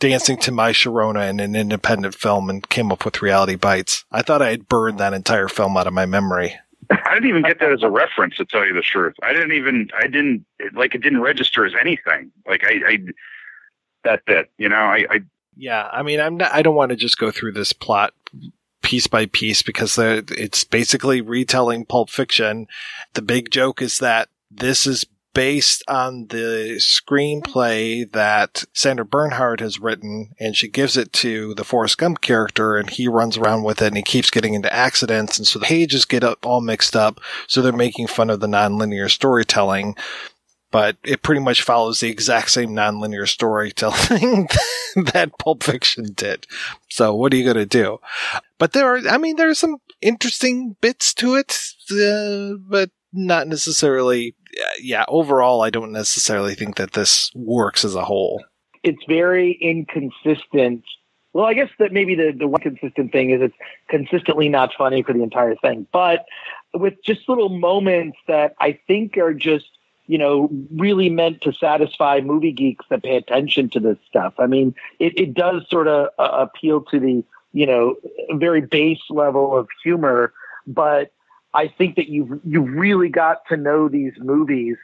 dancing 0.00 0.36
to 0.38 0.52
My 0.52 0.72
Sharona 0.72 1.28
in 1.28 1.40
an 1.40 1.54
independent 1.56 2.14
film 2.14 2.50
and 2.50 2.68
came 2.68 2.90
up 2.92 3.04
with 3.04 3.22
reality 3.22 3.56
bites. 3.56 4.04
I 4.10 4.22
thought 4.22 4.42
I 4.42 4.50
had 4.50 4.68
burned 4.68 4.98
that 4.98 5.12
entire 5.14 5.48
film 5.48 5.76
out 5.76 5.86
of 5.86 5.92
my 5.92 6.06
memory. 6.06 6.58
I 6.90 7.14
didn't 7.14 7.30
even 7.30 7.42
get 7.42 7.60
that 7.60 7.72
as 7.72 7.82
a 7.82 7.88
reference 7.90 8.36
to 8.36 8.44
tell 8.44 8.66
you 8.66 8.74
the 8.74 8.82
truth. 8.82 9.14
I 9.22 9.32
didn't 9.32 9.52
even 9.52 9.88
I 9.98 10.06
didn't 10.06 10.44
like 10.74 10.94
it 10.94 11.02
didn't 11.02 11.22
register 11.22 11.64
as 11.64 11.72
anything. 11.80 12.30
Like 12.46 12.62
I, 12.64 12.80
I 12.86 12.98
that 14.04 14.24
bit, 14.26 14.50
you 14.58 14.68
know, 14.68 14.76
I, 14.76 15.06
I 15.10 15.20
Yeah, 15.56 15.88
I 15.90 16.02
mean, 16.02 16.20
I'm 16.20 16.36
not, 16.36 16.52
I 16.52 16.60
don't 16.60 16.74
want 16.74 16.90
to 16.90 16.96
just 16.96 17.16
go 17.18 17.30
through 17.30 17.52
this 17.52 17.72
plot 17.72 18.12
piece 18.82 19.06
by 19.06 19.24
piece 19.24 19.62
because 19.62 19.94
the- 19.94 20.24
it's 20.36 20.62
basically 20.64 21.22
retelling 21.22 21.86
Pulp 21.86 22.10
Fiction. 22.10 22.66
The 23.14 23.22
big 23.22 23.50
joke 23.50 23.80
is 23.80 23.98
that 24.00 24.28
this 24.50 24.86
is 24.86 25.06
based 25.34 25.82
on 25.88 26.28
the 26.28 26.76
screenplay 26.78 28.10
that 28.12 28.64
Sandra 28.72 29.04
Bernhard 29.04 29.60
has 29.60 29.80
written, 29.80 30.30
and 30.40 30.56
she 30.56 30.68
gives 30.68 30.96
it 30.96 31.12
to 31.14 31.54
the 31.54 31.64
Forrest 31.64 31.98
Gump 31.98 32.20
character, 32.20 32.76
and 32.76 32.88
he 32.88 33.08
runs 33.08 33.36
around 33.36 33.64
with 33.64 33.82
it, 33.82 33.88
and 33.88 33.96
he 33.96 34.02
keeps 34.02 34.30
getting 34.30 34.54
into 34.54 34.72
accidents, 34.72 35.36
and 35.36 35.46
so 35.46 35.58
the 35.58 35.66
pages 35.66 36.04
get 36.04 36.24
up, 36.24 36.46
all 36.46 36.60
mixed 36.60 36.96
up. 36.96 37.20
So 37.48 37.60
they're 37.60 37.72
making 37.72 38.06
fun 38.06 38.30
of 38.30 38.40
the 38.40 38.46
nonlinear 38.46 39.10
storytelling 39.10 39.96
but 40.74 40.96
it 41.04 41.22
pretty 41.22 41.40
much 41.40 41.62
follows 41.62 42.00
the 42.00 42.10
exact 42.10 42.50
same 42.50 42.70
nonlinear 42.70 43.28
storytelling 43.28 44.48
that 45.12 45.30
Pulp 45.38 45.62
Fiction 45.62 46.06
did. 46.16 46.48
So 46.90 47.14
what 47.14 47.32
are 47.32 47.36
you 47.36 47.44
going 47.44 47.54
to 47.54 47.64
do? 47.64 48.00
But 48.58 48.72
there 48.72 48.92
are, 48.92 48.98
I 49.08 49.18
mean, 49.18 49.36
there 49.36 49.48
are 49.48 49.54
some 49.54 49.76
interesting 50.00 50.74
bits 50.80 51.14
to 51.14 51.36
it, 51.36 51.56
uh, 51.92 52.58
but 52.68 52.90
not 53.12 53.46
necessarily. 53.46 54.34
Yeah, 54.80 55.04
overall, 55.08 55.62
I 55.62 55.70
don't 55.70 55.92
necessarily 55.92 56.54
think 56.54 56.76
that 56.76 56.92
this 56.92 57.30
works 57.34 57.84
as 57.84 57.94
a 57.94 58.04
whole. 58.04 58.44
it's 58.84 59.02
very 59.08 59.52
inconsistent. 59.60 60.84
Well, 61.32 61.46
I 61.46 61.54
guess 61.54 61.70
that 61.80 61.92
maybe 61.92 62.14
the, 62.14 62.32
the 62.38 62.46
one 62.46 62.60
consistent 62.60 63.10
thing 63.10 63.30
is 63.30 63.40
it's 63.40 63.56
consistently 63.88 64.48
not 64.48 64.72
funny 64.78 65.02
for 65.02 65.12
the 65.12 65.22
entire 65.22 65.56
thing, 65.56 65.86
but 65.92 66.26
with 66.74 66.94
just 67.04 67.28
little 67.28 67.48
moments 67.48 68.18
that 68.28 68.54
I 68.60 68.78
think 68.86 69.16
are 69.16 69.34
just, 69.34 69.66
you 70.06 70.18
know, 70.18 70.48
really 70.70 71.08
meant 71.08 71.40
to 71.42 71.52
satisfy 71.52 72.20
movie 72.20 72.52
geeks 72.52 72.84
that 72.90 73.02
pay 73.02 73.16
attention 73.16 73.70
to 73.70 73.80
this 73.80 73.96
stuff. 74.06 74.34
I 74.38 74.46
mean, 74.46 74.74
it, 75.00 75.18
it 75.18 75.34
does 75.34 75.68
sort 75.68 75.88
of 75.88 76.10
uh, 76.18 76.28
appeal 76.46 76.82
to 76.82 77.00
the, 77.00 77.24
you 77.52 77.66
know, 77.66 77.96
very 78.34 78.60
base 78.60 79.02
level 79.08 79.56
of 79.56 79.66
humor, 79.82 80.32
but 80.66 81.10
I 81.54 81.68
think 81.68 81.96
that 81.96 82.08
you've, 82.08 82.40
you've 82.44 82.68
really 82.68 83.08
got 83.08 83.46
to 83.48 83.56
know 83.56 83.88
these 83.88 84.12
movies 84.18 84.76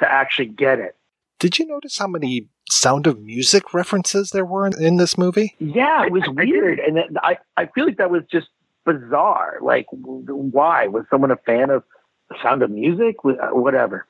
to 0.00 0.10
actually 0.10 0.46
get 0.46 0.78
it. 0.78 0.96
Did 1.38 1.58
you 1.58 1.66
notice 1.66 1.98
how 1.98 2.06
many 2.06 2.48
Sound 2.68 3.06
of 3.06 3.20
Music 3.20 3.72
references 3.72 4.30
there 4.30 4.44
were 4.44 4.66
in, 4.66 4.82
in 4.82 4.96
this 4.96 5.16
movie? 5.16 5.54
Yeah, 5.58 6.04
it 6.04 6.12
was 6.12 6.24
weird, 6.28 6.80
and 6.80 6.96
that, 6.96 7.08
I 7.22 7.38
I 7.56 7.66
feel 7.66 7.84
like 7.84 7.98
that 7.98 8.10
was 8.10 8.22
just 8.30 8.48
bizarre. 8.84 9.58
Like, 9.60 9.86
why 9.90 10.86
was 10.86 11.04
someone 11.10 11.30
a 11.30 11.36
fan 11.36 11.70
of 11.70 11.84
Sound 12.42 12.62
of 12.62 12.70
Music? 12.70 13.16
Uh, 13.24 13.48
Whatever. 13.52 14.06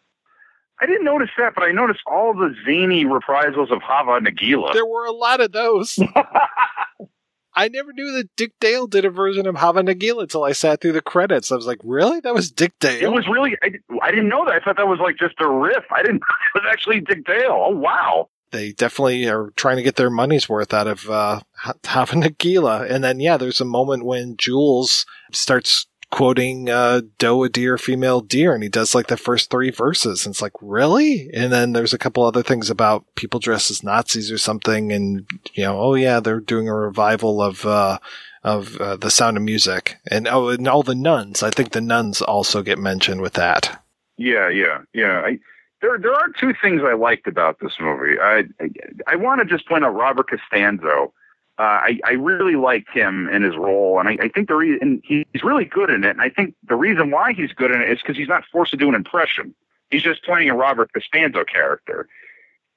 I 0.81 0.87
didn't 0.87 1.05
notice 1.05 1.31
that, 1.39 1.55
but 1.55 1.65
I 1.65 1.73
noticed 1.73 2.01
all 2.07 2.35
the 2.35 2.55
zany 2.67 3.07
reprisals 3.07 3.71
of 3.71 3.81
Hava 3.83 4.21
Nagila. 4.21 4.75
There 4.75 4.85
were 4.85 5.07
a 5.07 5.13
lot 5.13 5.41
of 5.41 5.53
those. 5.53 5.99
I 7.57 7.69
never 7.69 7.93
knew 7.93 8.13
that 8.13 8.29
Dick 8.37 8.53
Dale 8.61 8.87
did 8.87 9.05
a 9.07 9.11
version 9.11 9.47
of 9.47 9.57
Hava 9.57 9.83
Nagila 9.83 10.23
until 10.23 10.45
I 10.45 10.53
sat 10.53 10.81
through 10.81 10.93
the 10.93 11.01
credits. 11.01 11.51
I 11.51 11.57
was 11.57 11.67
like, 11.67 11.81
really? 11.83 12.21
That 12.21 12.35
was 12.35 12.51
Dick 12.51 12.75
Dale? 12.79 13.03
It 13.03 13.13
was 13.15 13.27
really 13.27 13.57
I, 13.63 13.71
I 14.03 14.11
didn't 14.11 14.29
know 14.29 14.45
that. 14.45 14.55
I 14.55 14.61
thought 14.61 14.77
that 14.77 14.87
was 14.87 15.01
like 15.01 15.17
just 15.17 15.35
a 15.41 15.49
riff. 15.49 15.85
I 15.91 16.03
didn't 16.03 16.17
it 16.55 16.63
was 16.63 16.65
actually 16.71 17.01
Dick 17.01 17.25
Dale. 17.25 17.65
Oh 17.67 17.71
wow. 17.71 18.29
they 18.53 18.73
definitely 18.73 19.27
are 19.29 19.51
trying 19.57 19.77
to 19.77 19.83
get 19.83 19.97
their 19.97 20.11
money's 20.11 20.49
worth 20.49 20.73
out 20.73 20.87
of 20.87 21.09
uh, 21.11 21.41
Hava 21.85 22.15
Nagila. 22.15 22.89
And 22.91 23.03
then, 23.03 23.21
yeah, 23.21 23.37
there's 23.37 23.61
a 23.61 23.65
moment 23.65 24.05
when 24.05 24.37
Jules 24.37 25.05
starts 25.33 25.87
quoting 26.11 26.71
uh, 26.71 27.03
doe 27.19 27.45
a 27.45 27.49
deer, 27.49 27.79
female 27.79 28.21
deer, 28.21 28.55
and 28.55 28.63
he 28.63 28.69
does 28.69 28.95
like 28.95 29.09
the 29.09 29.17
first 29.17 29.51
three 29.51 29.71
verses. 29.71 30.25
And 30.25 30.33
it's 30.33 30.43
like, 30.43 30.53
really? 30.61 31.31
And 31.35 31.53
then 31.53 31.73
there's 31.73 31.95
a 31.95 31.99
couple 31.99 32.23
other 32.23 32.43
things 32.43 32.71
about 32.71 33.05
people 33.15 33.41
dressed 33.41 33.71
as 33.71 33.83
Nazis 33.83 34.31
or 34.31 34.39
something. 34.39 34.93
And, 34.93 35.27
you 35.55 35.65
know, 35.65 35.79
oh, 35.79 35.95
yeah, 35.95 36.21
they're 36.21 36.41
doing 36.41 36.69
a 36.69 36.75
revival 36.75 37.43
of. 37.43 37.65
Uh, 37.67 37.99
of 38.45 38.77
uh, 38.77 38.95
the 38.97 39.11
sound 39.11 39.37
of 39.37 39.43
music 39.43 39.97
and 40.09 40.29
oh 40.29 40.51
and 40.51 40.69
all 40.69 40.85
the 40.85 40.95
nuns 40.95 41.43
i 41.43 41.51
think 41.51 41.73
the 41.73 41.81
nuns 41.81 42.23
also 42.23 42.63
get 42.63 42.79
mentioned 42.79 43.21
with 43.21 43.33
that 43.33 43.83
Yeah, 44.17 44.49
yeah, 44.49 44.81
yeah. 44.95 45.23
I, 45.25 45.39
there, 45.83 45.99
there 45.99 46.15
are 46.15 46.29
two 46.41 46.55
things 46.63 46.83
I 46.85 46.95
liked 46.95 47.27
about 47.27 47.59
this 47.61 47.75
movie. 47.81 48.19
I, 48.19 48.45
I, 48.61 48.69
I 49.07 49.17
want 49.17 49.41
to 49.41 49.47
just 49.47 49.69
point 49.69 49.85
out 49.85 49.95
Robert 49.95 50.29
Costanzo. 50.31 51.13
Uh, 51.59 51.63
I, 51.63 52.01
I 52.05 52.13
really 52.13 52.55
liked 52.57 52.91
him 52.91 53.29
in 53.31 53.43
his 53.43 53.57
role, 53.57 53.99
and 53.99 54.09
I, 54.09 54.19
I 54.21 54.29
think 54.29 54.49
the 54.49 54.55
reason 54.55 55.01
he's 55.05 55.43
really 55.43 55.65
good 55.65 55.89
in 55.89 56.05
it. 56.05 56.11
And 56.11 56.21
I 56.21 56.29
think 56.29 56.55
the 56.69 56.77
reason 56.77 57.11
why 57.11 57.33
he's 57.33 57.53
good 57.53 57.71
in 57.71 57.81
it 57.81 57.91
is 57.91 57.99
because 58.03 58.17
he's 58.17 58.29
not 58.29 58.45
forced 58.53 58.73
to 58.73 58.77
do 58.77 58.89
an 58.89 58.95
impression. 58.95 59.55
He's 59.91 60.03
just 60.03 60.23
playing 60.23 60.51
a 60.51 60.55
Robert 60.55 60.93
Costanzo 60.93 61.45
character. 61.45 62.09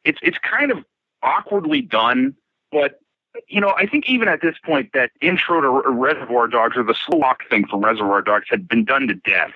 It's 0.05 0.19
it's 0.21 0.37
kind 0.37 0.71
of 0.71 0.85
awkwardly 1.21 1.81
done, 1.81 2.35
but 2.71 2.99
you 3.47 3.59
know, 3.59 3.73
I 3.77 3.85
think 3.85 4.09
even 4.09 4.27
at 4.27 4.41
this 4.41 4.55
point, 4.63 4.91
that 4.93 5.11
intro 5.21 5.61
to 5.61 5.89
Reservoir 5.91 6.47
Dogs 6.47 6.77
or 6.77 6.83
the 6.83 6.95
slow 6.95 7.21
thing 7.49 7.67
from 7.67 7.81
Reservoir 7.81 8.21
Dogs 8.21 8.45
had 8.49 8.67
been 8.67 8.85
done 8.85 9.07
to 9.07 9.13
death 9.13 9.53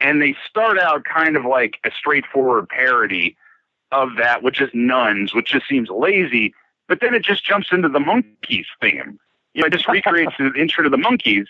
and 0.00 0.20
they 0.20 0.34
start 0.48 0.78
out 0.78 1.04
kind 1.04 1.36
of 1.36 1.44
like 1.44 1.78
a 1.84 1.90
straightforward 1.90 2.68
parody 2.68 3.36
of 3.92 4.16
that, 4.16 4.42
which 4.42 4.60
is 4.60 4.70
nuns, 4.72 5.34
which 5.34 5.50
just 5.52 5.68
seems 5.68 5.88
lazy. 5.90 6.54
But 6.90 6.98
then 7.00 7.14
it 7.14 7.22
just 7.22 7.44
jumps 7.44 7.68
into 7.70 7.88
the 7.88 8.00
Monkees 8.00 8.66
theme. 8.80 9.16
You 9.54 9.62
know, 9.62 9.68
it 9.68 9.72
just 9.72 9.86
recreates 9.86 10.32
the 10.40 10.52
intro 10.54 10.82
to 10.82 10.90
the 10.90 10.96
Monkees, 10.96 11.46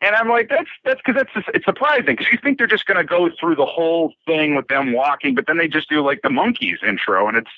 and 0.00 0.14
I'm 0.14 0.28
like, 0.28 0.48
that's 0.48 0.70
that's 0.84 1.00
because 1.04 1.24
that's 1.34 1.48
it's 1.52 1.64
surprising 1.64 2.14
because 2.14 2.28
you 2.30 2.38
think 2.40 2.58
they're 2.58 2.68
just 2.68 2.86
going 2.86 2.98
to 2.98 3.04
go 3.04 3.28
through 3.40 3.56
the 3.56 3.66
whole 3.66 4.12
thing 4.24 4.54
with 4.54 4.68
them 4.68 4.92
walking, 4.92 5.34
but 5.34 5.48
then 5.48 5.58
they 5.58 5.66
just 5.66 5.88
do 5.88 6.00
like 6.00 6.22
the 6.22 6.28
Monkees 6.28 6.80
intro, 6.86 7.26
and 7.26 7.36
it's 7.36 7.50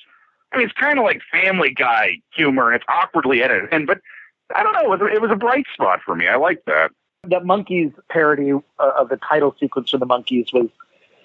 I 0.51 0.57
mean, 0.57 0.67
it's 0.67 0.79
kind 0.79 0.99
of 0.99 1.05
like 1.05 1.21
Family 1.31 1.75
Guy 1.75 2.23
humor, 2.35 2.69
and 2.73 2.77
it's 2.77 2.87
awkwardly 2.89 3.43
edited. 3.43 3.69
And 3.71 3.87
but 3.87 4.01
I 4.55 4.63
don't 4.63 4.73
know, 4.73 4.95
it 4.95 5.01
was, 5.01 5.11
it 5.13 5.21
was 5.21 5.31
a 5.31 5.37
bright 5.37 5.67
spot 5.75 6.01
for 6.07 6.17
me. 6.17 6.29
I 6.29 6.37
like 6.37 6.65
that. 6.65 6.91
That 7.25 7.43
Monkees 7.43 7.93
parody 8.09 8.53
uh, 8.53 8.93
of 8.97 9.11
the 9.11 9.19
title 9.19 9.55
sequence 9.61 9.91
for 9.91 9.99
the 9.99 10.07
Monkees 10.07 10.55
was 10.55 10.69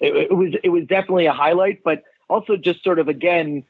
it, 0.00 0.14
it 0.14 0.36
was 0.36 0.52
it 0.62 0.68
was 0.68 0.84
definitely 0.84 1.24
a 1.24 1.32
highlight, 1.32 1.82
but 1.82 2.02
also 2.28 2.58
just 2.58 2.84
sort 2.84 2.98
of 2.98 3.08
again 3.08 3.64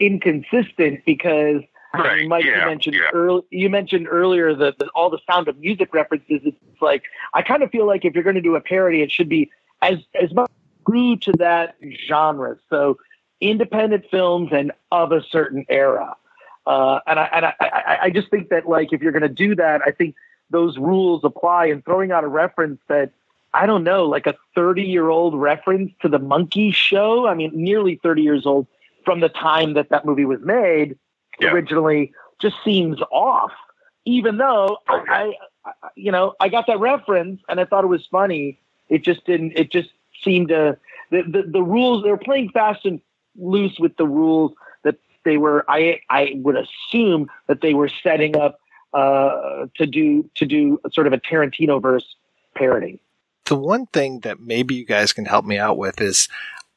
inconsistent 0.00 1.04
because 1.04 1.62
Right, 1.94 2.28
Mike, 2.28 2.44
yeah, 2.44 2.60
you 2.60 2.66
mentioned 2.66 2.96
yeah. 2.96 3.10
early, 3.12 3.42
you 3.50 3.70
mentioned 3.70 4.08
earlier 4.10 4.54
that 4.54 4.78
the, 4.78 4.88
all 4.94 5.10
the 5.10 5.20
Sound 5.30 5.48
of 5.48 5.58
Music 5.58 5.94
references. 5.94 6.40
It's 6.44 6.82
like 6.82 7.04
I 7.32 7.42
kind 7.42 7.62
of 7.62 7.70
feel 7.70 7.86
like 7.86 8.04
if 8.04 8.14
you're 8.14 8.24
going 8.24 8.36
to 8.36 8.42
do 8.42 8.56
a 8.56 8.60
parody, 8.60 9.02
it 9.02 9.10
should 9.10 9.28
be 9.28 9.50
as 9.82 9.98
as 10.20 10.32
much 10.32 10.50
true 10.86 11.16
to 11.16 11.32
that 11.38 11.76
genre. 12.08 12.56
So 12.70 12.98
independent 13.40 14.04
films 14.10 14.50
and 14.52 14.72
of 14.90 15.12
a 15.12 15.22
certain 15.22 15.64
era. 15.68 16.16
Uh, 16.66 17.00
and 17.06 17.20
I 17.20 17.24
and 17.32 17.46
I, 17.46 17.54
I, 17.60 17.98
I 18.02 18.10
just 18.10 18.30
think 18.30 18.48
that 18.48 18.68
like 18.68 18.92
if 18.92 19.02
you're 19.02 19.12
going 19.12 19.22
to 19.22 19.28
do 19.28 19.54
that, 19.56 19.82
I 19.86 19.90
think 19.90 20.14
those 20.50 20.78
rules 20.78 21.22
apply. 21.24 21.66
And 21.66 21.84
throwing 21.84 22.12
out 22.12 22.24
a 22.24 22.28
reference 22.28 22.80
that 22.88 23.12
I 23.52 23.66
don't 23.66 23.84
know, 23.84 24.06
like 24.06 24.26
a 24.26 24.34
30 24.54 24.82
year 24.82 25.10
old 25.10 25.34
reference 25.34 25.92
to 26.02 26.08
the 26.08 26.18
Monkey 26.18 26.70
Show. 26.70 27.26
I 27.26 27.34
mean, 27.34 27.52
nearly 27.54 28.00
30 28.02 28.22
years 28.22 28.46
old 28.46 28.66
from 29.04 29.20
the 29.20 29.28
time 29.28 29.74
that 29.74 29.90
that 29.90 30.04
movie 30.04 30.24
was 30.24 30.40
made 30.40 30.98
Yeah. 31.40 31.52
originally 31.52 32.12
just 32.40 32.56
seems 32.64 33.00
off. 33.12 33.52
Even 34.04 34.36
though 34.36 34.78
I, 34.88 35.32
I, 35.64 35.72
you 35.96 36.12
know, 36.12 36.34
I 36.40 36.48
got 36.48 36.66
that 36.66 36.78
reference 36.78 37.40
and 37.48 37.58
I 37.58 37.64
thought 37.64 37.84
it 37.84 37.88
was 37.88 38.06
funny. 38.10 38.60
It 38.88 39.02
just 39.02 39.24
didn't. 39.24 39.52
It 39.56 39.70
just 39.72 39.90
seemed 40.22 40.48
to 40.48 40.76
the 41.10 41.22
the, 41.22 41.42
the 41.50 41.62
rules. 41.62 42.04
They 42.04 42.10
were 42.10 42.18
playing 42.18 42.50
fast 42.50 42.84
and 42.84 43.00
loose 43.36 43.78
with 43.78 43.96
the 43.96 44.06
rules 44.06 44.52
that 44.82 44.96
they 45.24 45.38
were. 45.38 45.64
I 45.68 46.00
I 46.10 46.32
would 46.36 46.56
assume 46.56 47.28
that 47.46 47.62
they 47.62 47.72
were 47.72 47.88
setting 48.02 48.36
up 48.36 48.60
uh, 48.92 49.66
to 49.76 49.86
do 49.86 50.28
to 50.34 50.44
do 50.46 50.78
sort 50.92 51.06
of 51.06 51.12
a 51.12 51.18
Tarantino 51.18 51.80
verse 51.80 52.14
parody. 52.54 53.00
the 53.46 53.56
one 53.56 53.86
thing 53.86 54.20
that 54.20 54.40
maybe 54.40 54.74
you 54.74 54.84
guys 54.84 55.12
can 55.12 55.24
help 55.24 55.44
me 55.44 55.58
out 55.58 55.76
with 55.76 56.00
is 56.00 56.28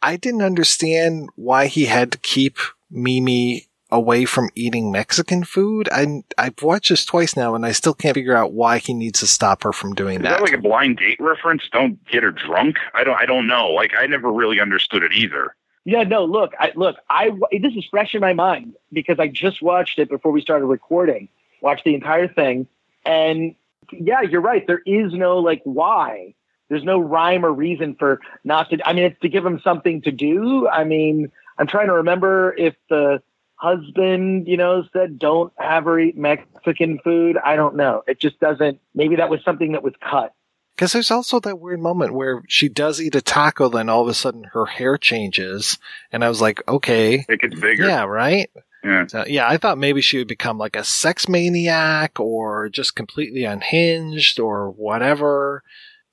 I 0.02 0.15
didn't 0.17 0.41
understand 0.41 1.30
why 1.36 1.67
he 1.67 1.86
had 1.86 2.12
to 2.13 2.17
keep 2.17 2.58
Mimi 2.89 3.66
away 3.89 4.26
from 4.26 4.50
eating 4.56 4.91
Mexican 4.91 5.43
food. 5.43 5.88
I 5.91 6.23
I've 6.38 6.62
watched 6.62 6.89
this 6.89 7.06
twice 7.06 7.36
now 7.36 7.56
and 7.56 7.65
I 7.65 7.71
still 7.71 7.93
can't 7.93 8.15
figure 8.15 8.36
out 8.36 8.54
why 8.54 8.80
he 8.80 8.93
needs 8.93 9.19
to 9.21 9.28
stop 9.28 9.63
her 9.63 9.71
from 9.71 9.93
doing 9.93 10.17
Is 10.17 10.23
that. 10.23 10.39
that 10.39 10.41
like 10.41 10.54
a 10.54 10.58
blind 10.58 10.97
date 10.97 11.19
reference? 11.19 11.63
Don't 11.71 12.04
get 12.08 12.23
her 12.23 12.32
drunk. 12.32 12.78
I 12.93 13.04
don't. 13.04 13.17
I 13.19 13.26
don't 13.26 13.47
know. 13.47 13.69
Like 13.69 13.91
I 13.97 14.06
never 14.08 14.32
really 14.32 14.60
understood 14.60 15.04
it 15.04 15.13
either. 15.13 15.56
Yeah, 15.86 16.04
no, 16.04 16.26
look, 16.26 16.52
I 16.60 16.73
look, 16.76 16.97
I 17.10 17.30
this 17.62 17.73
is 17.76 17.86
fresh 17.89 18.13
in 18.13 18.19
my 18.19 18.34
mind 18.34 18.73
because 18.91 19.19
I 19.19 19.30
just 19.30 19.62
watched 19.62 20.00
it 20.00 20.10
before 20.10 20.34
we 20.34 20.41
started 20.41 20.65
recording. 20.65 21.30
Watched 21.62 21.86
the 21.86 21.95
entire 21.95 22.28
thing, 22.28 22.67
and 23.06 23.56
yeah, 23.93 24.21
you're 24.21 24.41
right. 24.41 24.67
There 24.67 24.82
is 24.86 25.13
no 25.13 25.38
like 25.39 25.62
why. 25.63 26.34
There's 26.67 26.84
no 26.84 27.00
rhyme 27.00 27.45
or 27.45 27.54
reason 27.54 27.95
for 27.95 28.19
not 28.43 28.69
to. 28.71 28.86
I 28.86 28.91
mean, 28.91 29.06
it's 29.06 29.19
to 29.21 29.30
give 29.30 29.45
him 29.45 29.62
something 29.63 30.02
to 30.02 30.12
do. 30.12 30.67
I 30.67 30.84
mean, 30.84 31.32
I'm 31.58 31.67
trying 31.67 31.88
to 31.88 31.93
remember 31.93 32.54
if 32.58 32.76
the 32.89 33.21
husband, 33.58 34.48
you 34.48 34.58
know, 34.58 34.84
said 34.93 35.20
don't 35.20 35.52
have 35.58 35.84
her 35.86 36.00
eat 36.00 36.17
Mexican 36.17 37.00
food. 37.04 37.38
I 37.43 37.56
don't 37.56 37.76
know. 37.76 38.04
It 38.08 38.20
just 38.20 38.39
doesn't. 38.39 38.80
Maybe 38.96 39.17
that 39.17 39.30
was 39.30 39.39
something 39.43 39.74
that 39.74 39.84
was 39.84 39.93
cut. 40.02 40.34
Because 40.76 40.93
there's 40.93 41.10
also 41.12 41.39
that 41.39 41.60
weird 41.60 41.80
moment 41.80 42.13
where 42.13 42.43
she 42.48 42.70
does 42.70 43.02
eat 43.02 43.15
a 43.15 43.22
taco, 43.22 43.67
then 43.67 43.89
all 43.89 44.04
of 44.04 44.08
a 44.08 44.13
sudden 44.13 44.43
her 44.54 44.65
hair 44.67 44.96
changes, 44.98 45.80
and 46.12 46.24
I 46.24 46.30
was 46.30 46.39
like, 46.39 46.62
okay, 46.67 47.26
It 47.28 47.41
gets 47.41 47.60
bigger. 47.60 47.88
yeah, 47.88 48.04
right. 48.04 48.50
Yeah. 48.84 49.08
So, 49.08 49.26
yeah, 49.28 49.48
I 49.50 49.58
thought 49.58 49.80
maybe 49.80 50.02
she 50.02 50.20
would 50.20 50.28
become 50.28 50.60
like 50.60 50.76
a 50.76 50.84
sex 50.84 51.28
maniac 51.28 52.20
or 52.20 52.70
just 52.70 52.96
completely 52.96 53.43
unhinged 53.43 54.39
or 54.39 54.70
whatever. 54.70 55.63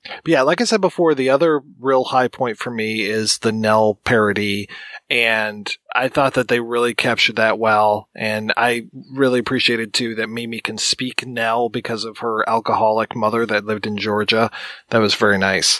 But 0.03 0.27
yeah, 0.31 0.41
like 0.41 0.61
I 0.61 0.65
said 0.65 0.81
before, 0.81 1.13
the 1.13 1.29
other 1.29 1.61
real 1.79 2.03
high 2.03 2.27
point 2.27 2.57
for 2.57 2.71
me 2.71 3.03
is 3.03 3.39
the 3.39 3.51
Nell 3.51 3.95
parody. 4.03 4.67
And 5.15 5.77
I 5.95 6.09
thought 6.09 6.33
that 6.33 6.49
they 6.49 6.59
really 6.59 6.93
captured 6.93 7.37
that 7.37 7.57
well. 7.57 8.09
And 8.13 8.51
I 8.57 8.87
really 9.13 9.39
appreciated 9.39 9.93
too 9.93 10.13
that 10.15 10.27
Mimi 10.27 10.59
can 10.59 10.77
speak 10.77 11.25
Nell 11.25 11.69
because 11.69 12.03
of 12.03 12.17
her 12.17 12.47
alcoholic 12.49 13.15
mother 13.15 13.45
that 13.45 13.63
lived 13.63 13.87
in 13.87 13.95
Georgia. 13.95 14.51
That 14.89 14.97
was 14.97 15.15
very 15.15 15.37
nice. 15.37 15.79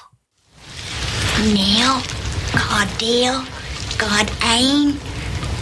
Now, 1.54 2.02
God 2.54 2.88
Dale, 2.98 3.44
God 3.98 4.32
aim, 4.46 4.98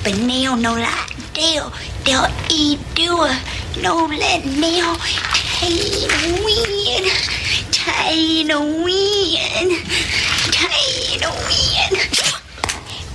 but 0.04 0.20
now 0.20 0.54
no 0.54 0.76
like 0.76 1.34
Dale, 1.34 1.74
Dale 2.04 2.28
do 2.94 3.26
no 3.82 4.06
let 4.06 4.46
now 4.46 4.98
Tain 5.58 6.44
win, 6.46 7.10
Tain 7.72 8.50
win, 8.84 9.84
Tain 10.52 11.22
win. 11.22 12.23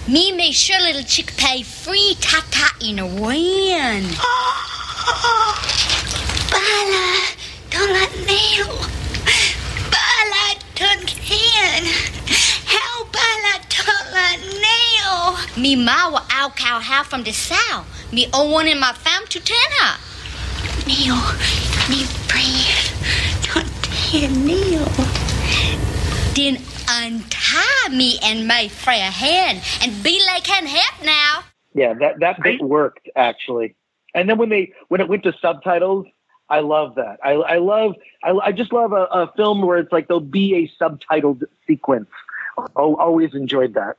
Me 0.08 0.32
make 0.32 0.54
sure 0.54 0.80
little 0.80 1.02
chick 1.02 1.36
pay 1.36 1.62
free 1.62 2.16
ta 2.18 2.42
ta 2.50 2.74
in 2.80 2.98
a 2.98 3.04
win. 3.06 4.04
Bala, 6.50 7.20
don't 7.68 7.92
let 7.92 8.10
Neil. 8.26 8.72
Bala 9.92 10.54
don't 10.76 11.06
can. 11.06 11.84
How 12.64 13.04
Bala 13.04 13.60
don't 13.68 14.12
let 14.14 14.40
Neil. 14.64 15.62
Me 15.62 15.76
ma 15.76 16.08
will 16.08 16.24
out 16.30 16.56
cow 16.56 16.80
how 16.80 17.02
from 17.02 17.24
the 17.24 17.32
south. 17.32 17.84
Me 18.10 18.30
own 18.32 18.50
one 18.50 18.66
in 18.66 18.80
my 18.80 18.94
fam 18.94 19.26
to 19.26 19.38
ten 19.38 19.70
her. 19.80 19.98
Neil, 20.86 21.20
Neil, 21.90 22.08
breathe. 22.28 22.80
Don't 23.52 23.86
hear 23.86 24.30
Neil. 24.30 24.88
Then 26.34 26.64
untie 26.88 27.88
me 27.90 28.18
and 28.22 28.46
my 28.48 28.68
frail 28.68 29.10
hand 29.10 29.62
and 29.82 30.02
be 30.02 30.20
like 30.26 30.44
can 30.44 30.66
help 30.66 31.04
now. 31.04 31.44
Yeah, 31.74 31.94
that 31.94 32.20
that 32.20 32.42
bit 32.42 32.60
worked 32.60 33.08
actually. 33.14 33.76
And 34.14 34.28
then 34.28 34.38
when 34.38 34.48
they 34.48 34.72
when 34.88 35.00
it 35.00 35.08
went 35.08 35.22
to 35.24 35.34
subtitles, 35.40 36.06
I 36.48 36.60
love 36.60 36.94
that. 36.96 37.18
I 37.22 37.32
I 37.32 37.58
love 37.58 37.94
I, 38.24 38.30
I 38.30 38.52
just 38.52 38.72
love 38.72 38.92
a, 38.92 39.04
a 39.04 39.32
film 39.36 39.62
where 39.62 39.78
it's 39.78 39.92
like 39.92 40.08
there'll 40.08 40.20
be 40.20 40.54
a 40.54 40.82
subtitled 40.82 41.44
sequence. 41.66 42.10
Oh, 42.74 42.96
always 42.96 43.34
enjoyed 43.34 43.74
that. 43.74 43.98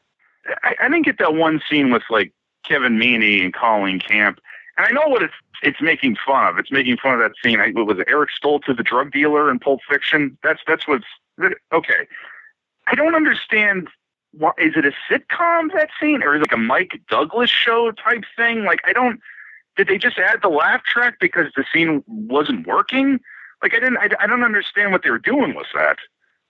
I, 0.64 0.76
I 0.82 0.90
didn't 0.90 1.06
get 1.06 1.20
that 1.20 1.36
one 1.36 1.62
scene 1.70 1.92
with 1.92 2.04
like 2.10 2.34
Kevin 2.64 2.98
Meaney 2.98 3.44
and 3.44 3.54
Colleen 3.54 4.00
Camp. 4.00 4.40
And 4.78 4.88
I 4.88 4.92
know 4.92 5.08
what 5.08 5.22
it's 5.24 5.34
it's 5.62 5.82
making 5.82 6.18
fun 6.26 6.48
of. 6.48 6.58
It's 6.58 6.72
making 6.72 6.98
fun 6.98 7.14
of 7.14 7.20
that 7.20 7.34
scene. 7.44 7.60
I, 7.60 7.72
was 7.72 8.00
it 8.00 8.08
Eric 8.08 8.30
Stoltz, 8.42 8.70
as 8.70 8.78
the 8.78 8.84
drug 8.84 9.12
dealer 9.12 9.52
in 9.52 9.60
Pulp 9.60 9.82
Fiction? 9.90 10.38
That's 10.44 10.62
that's 10.66 10.88
what's 10.88 11.06
okay. 11.72 12.08
I 12.90 12.96
don't 12.96 13.16
understand. 13.16 13.88
What, 14.32 14.56
is 14.60 14.74
it 14.76 14.86
a 14.86 14.92
sitcom 15.12 15.74
that 15.74 15.90
scene, 16.00 16.22
or 16.22 16.36
is 16.36 16.42
it 16.42 16.52
like 16.52 16.52
a 16.52 16.58
Mike 16.58 17.02
Douglas 17.10 17.50
show 17.50 17.92
type 17.92 18.24
thing? 18.36 18.64
Like 18.64 18.82
I 18.86 18.94
don't. 18.94 19.20
Did 19.76 19.88
they 19.88 19.98
just 19.98 20.18
add 20.18 20.42
the 20.44 20.50
laugh 20.50 20.84
track 20.84 21.16
because 21.20 21.48
the 21.56 21.66
scene 21.74 22.04
wasn't 22.08 22.68
working? 22.68 23.20
Like 23.64 23.74
I 23.74 23.80
didn't. 23.80 23.98
I, 23.98 24.10
I 24.20 24.28
don't 24.28 24.44
understand 24.44 24.92
what 24.92 25.04
they 25.04 25.10
were 25.10 25.18
doing 25.20 25.56
with 25.56 25.68
that. 25.74 25.98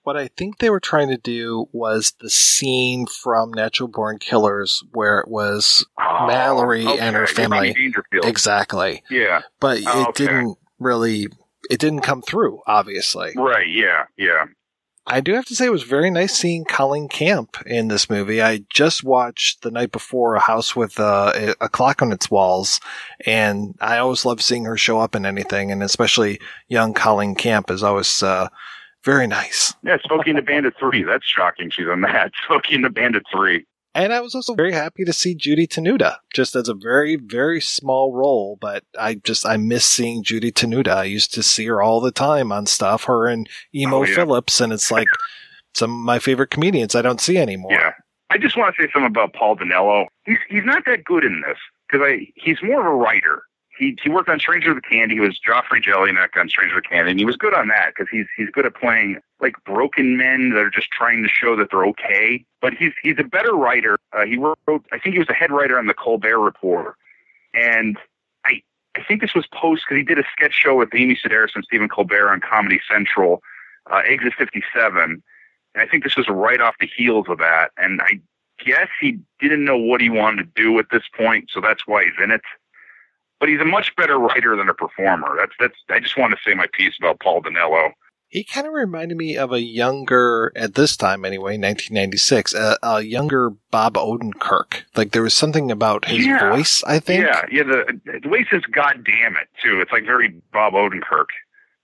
What 0.02 0.16
I 0.16 0.28
think 0.28 0.58
they 0.58 0.70
were 0.70 0.80
trying 0.80 1.08
to 1.10 1.18
do 1.18 1.66
was 1.72 2.14
the 2.20 2.30
scene 2.30 3.06
from 3.06 3.52
Natural 3.52 3.88
Born 3.88 4.18
Killers 4.18 4.82
where 4.92 5.20
it 5.20 5.28
was 5.28 5.86
oh, 6.00 6.26
Mallory 6.26 6.86
okay. 6.86 6.98
and 6.98 7.14
her 7.14 7.26
family. 7.26 7.92
Exactly. 8.22 9.02
Yeah. 9.10 9.42
But 9.60 9.78
it 9.78 9.84
Oh, 9.86 10.06
okay. 10.08 10.24
didn't 10.24 10.56
really, 10.78 11.28
it 11.70 11.80
didn't 11.80 12.00
come 12.00 12.22
through, 12.22 12.60
obviously. 12.66 13.32
Right. 13.36 13.68
Yeah. 13.68 14.04
Yeah. 14.16 14.46
I 15.10 15.20
do 15.20 15.34
have 15.34 15.44
to 15.46 15.56
say 15.56 15.66
it 15.66 15.72
was 15.72 15.82
very 15.82 16.08
nice 16.08 16.34
seeing 16.34 16.64
Colleen 16.64 17.08
Camp 17.08 17.56
in 17.66 17.88
this 17.88 18.08
movie. 18.08 18.40
I 18.40 18.62
just 18.70 19.02
watched 19.02 19.62
the 19.62 19.72
night 19.72 19.90
before 19.90 20.36
A 20.36 20.40
House 20.40 20.76
with 20.76 21.00
uh, 21.00 21.54
a 21.60 21.68
Clock 21.68 22.00
on 22.00 22.12
Its 22.12 22.30
Walls, 22.30 22.80
and 23.26 23.74
I 23.80 23.98
always 23.98 24.24
love 24.24 24.40
seeing 24.40 24.64
her 24.66 24.76
show 24.76 25.00
up 25.00 25.16
in 25.16 25.26
anything, 25.26 25.72
and 25.72 25.82
especially 25.82 26.40
young 26.68 26.94
Colleen 26.94 27.34
Camp 27.34 27.72
is 27.72 27.82
always 27.82 28.22
uh, 28.22 28.48
very 29.02 29.26
nice. 29.26 29.74
Yeah. 29.82 29.96
Smokey 30.06 30.30
and 30.30 30.38
the 30.38 30.42
Bandit 30.42 30.74
three. 30.78 31.02
That's 31.02 31.26
shocking. 31.26 31.70
She's 31.70 31.88
on 31.88 32.02
that. 32.02 32.30
Smokey 32.46 32.76
and 32.76 32.84
the 32.84 32.90
Bandit 32.90 33.24
three. 33.32 33.66
And 33.94 34.12
I 34.12 34.20
was 34.20 34.34
also 34.34 34.54
very 34.54 34.72
happy 34.72 35.04
to 35.04 35.12
see 35.12 35.34
Judy 35.34 35.66
Tenuta, 35.66 36.18
just 36.32 36.54
as 36.54 36.68
a 36.68 36.74
very, 36.74 37.16
very 37.16 37.60
small 37.60 38.12
role, 38.12 38.56
but 38.60 38.84
I 38.98 39.14
just, 39.14 39.44
I 39.44 39.56
miss 39.56 39.84
seeing 39.84 40.22
Judy 40.22 40.52
Tenuta. 40.52 40.94
I 40.94 41.04
used 41.04 41.34
to 41.34 41.42
see 41.42 41.66
her 41.66 41.82
all 41.82 42.00
the 42.00 42.12
time 42.12 42.52
on 42.52 42.66
stuff, 42.66 43.04
her 43.04 43.26
and 43.26 43.48
Emo 43.74 43.98
Oh, 43.98 44.02
yeah. 44.04 44.14
Phillips, 44.14 44.60
and 44.60 44.72
it's 44.72 44.92
like 44.92 45.08
some 45.74 45.90
of 45.90 46.04
my 46.04 46.20
favorite 46.20 46.50
comedians 46.50 46.94
I 46.94 47.02
don't 47.02 47.20
see 47.20 47.36
anymore. 47.36 47.72
Yeah. 47.72 47.92
I 48.30 48.38
just 48.38 48.56
want 48.56 48.76
to 48.76 48.82
say 48.82 48.88
something 48.92 49.06
about 49.08 49.32
Paul 49.32 49.56
Dinello. 49.56 50.06
He's 50.24 50.38
he's 50.48 50.64
not 50.64 50.84
that 50.86 51.02
good 51.02 51.24
in 51.24 51.42
this 51.44 51.58
because 51.90 52.06
I 52.06 52.28
he's 52.36 52.62
more 52.62 52.80
of 52.80 52.86
a 52.86 52.94
writer. 52.94 53.42
He 53.80 53.96
he 54.02 54.10
worked 54.10 54.28
on 54.28 54.38
Stranger 54.38 54.74
with 54.74 54.84
Candy. 54.84 55.14
He 55.14 55.20
was 55.20 55.38
Geoffrey 55.38 55.80
Jellineck 55.80 56.36
on 56.36 56.50
Stranger 56.50 56.74
with 56.74 56.84
Candy, 56.84 57.12
and 57.12 57.18
he 57.18 57.24
was 57.24 57.36
good 57.36 57.54
on 57.54 57.68
that 57.68 57.94
because 57.94 58.08
he's 58.10 58.26
he's 58.36 58.50
good 58.50 58.66
at 58.66 58.74
playing 58.74 59.18
like 59.40 59.54
broken 59.64 60.18
men 60.18 60.50
that 60.50 60.60
are 60.60 60.70
just 60.70 60.90
trying 60.90 61.22
to 61.22 61.28
show 61.30 61.56
that 61.56 61.68
they're 61.70 61.86
okay. 61.86 62.44
But 62.60 62.74
he's 62.74 62.92
he's 63.02 63.16
a 63.18 63.24
better 63.24 63.54
writer. 63.54 63.98
Uh, 64.12 64.26
he 64.26 64.36
wrote 64.36 64.58
I 64.92 64.98
think 64.98 65.14
he 65.14 65.18
was 65.18 65.30
a 65.30 65.34
head 65.34 65.50
writer 65.50 65.78
on 65.78 65.86
the 65.86 65.94
Colbert 65.94 66.40
Report, 66.40 66.94
and 67.54 67.96
I 68.44 68.60
I 68.96 69.02
think 69.02 69.22
this 69.22 69.34
was 69.34 69.46
post 69.46 69.84
because 69.88 69.98
he 69.98 70.04
did 70.04 70.18
a 70.18 70.24
sketch 70.30 70.52
show 70.52 70.76
with 70.76 70.90
Amy 70.94 71.16
Sedaris 71.16 71.54
and 71.54 71.64
Stephen 71.64 71.88
Colbert 71.88 72.30
on 72.30 72.40
Comedy 72.40 72.82
Central, 72.86 73.42
uh, 73.90 74.02
Exit 74.06 74.34
57. 74.36 75.00
And 75.00 75.22
I 75.82 75.86
think 75.86 76.04
this 76.04 76.16
was 76.16 76.28
right 76.28 76.60
off 76.60 76.74
the 76.80 76.90
heels 76.94 77.26
of 77.30 77.38
that. 77.38 77.70
And 77.78 78.02
I 78.02 78.20
guess 78.62 78.88
he 79.00 79.20
didn't 79.40 79.64
know 79.64 79.78
what 79.78 80.02
he 80.02 80.10
wanted 80.10 80.54
to 80.54 80.62
do 80.62 80.78
at 80.78 80.86
this 80.90 81.04
point, 81.16 81.48
so 81.50 81.62
that's 81.62 81.86
why 81.86 82.04
he's 82.04 82.22
in 82.22 82.30
it. 82.30 82.42
But 83.40 83.48
he's 83.48 83.60
a 83.60 83.64
much 83.64 83.96
better 83.96 84.18
writer 84.18 84.54
than 84.56 84.68
a 84.68 84.74
performer. 84.74 85.34
That's 85.38 85.52
that's. 85.58 85.74
I 85.88 85.98
just 85.98 86.16
want 86.18 86.32
to 86.34 86.38
say 86.48 86.54
my 86.54 86.66
piece 86.72 86.94
about 87.00 87.20
Paul 87.20 87.42
Dinello. 87.42 87.90
He 88.28 88.44
kind 88.44 88.64
of 88.66 88.72
reminded 88.72 89.16
me 89.16 89.36
of 89.36 89.50
a 89.50 89.60
younger, 89.60 90.52
at 90.54 90.76
this 90.76 90.96
time 90.96 91.24
anyway, 91.24 91.58
1996, 91.58 92.54
a, 92.54 92.78
a 92.80 93.00
younger 93.00 93.50
Bob 93.72 93.94
Odenkirk. 93.94 94.82
Like 94.94 95.10
there 95.10 95.22
was 95.22 95.34
something 95.34 95.72
about 95.72 96.04
his 96.04 96.24
Yeah. 96.26 96.48
voice, 96.50 96.84
I 96.86 97.00
think. 97.00 97.24
Yeah, 97.24 97.42
yeah. 97.50 97.62
The 97.64 98.20
the 98.22 98.28
way 98.28 98.40
he 98.40 98.44
says 98.48 98.62
"God 98.70 99.04
damn 99.04 99.34
it" 99.36 99.48
too. 99.60 99.80
It's 99.80 99.90
like 99.90 100.04
very 100.04 100.28
Bob 100.52 100.74
Odenkirk. 100.74 101.26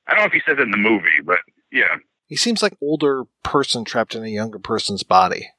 I 0.06 0.12
don't 0.14 0.20
know 0.20 0.26
if 0.26 0.32
he 0.32 0.42
says 0.46 0.58
it 0.58 0.62
in 0.62 0.70
the 0.70 0.76
movie, 0.76 1.20
but 1.24 1.38
yeah. 1.72 1.96
He 2.26 2.36
seems 2.36 2.62
like 2.62 2.76
older 2.80 3.24
person 3.42 3.84
trapped 3.84 4.14
in 4.14 4.22
a 4.22 4.28
younger 4.28 4.58
person's 4.60 5.02
body. 5.02 5.48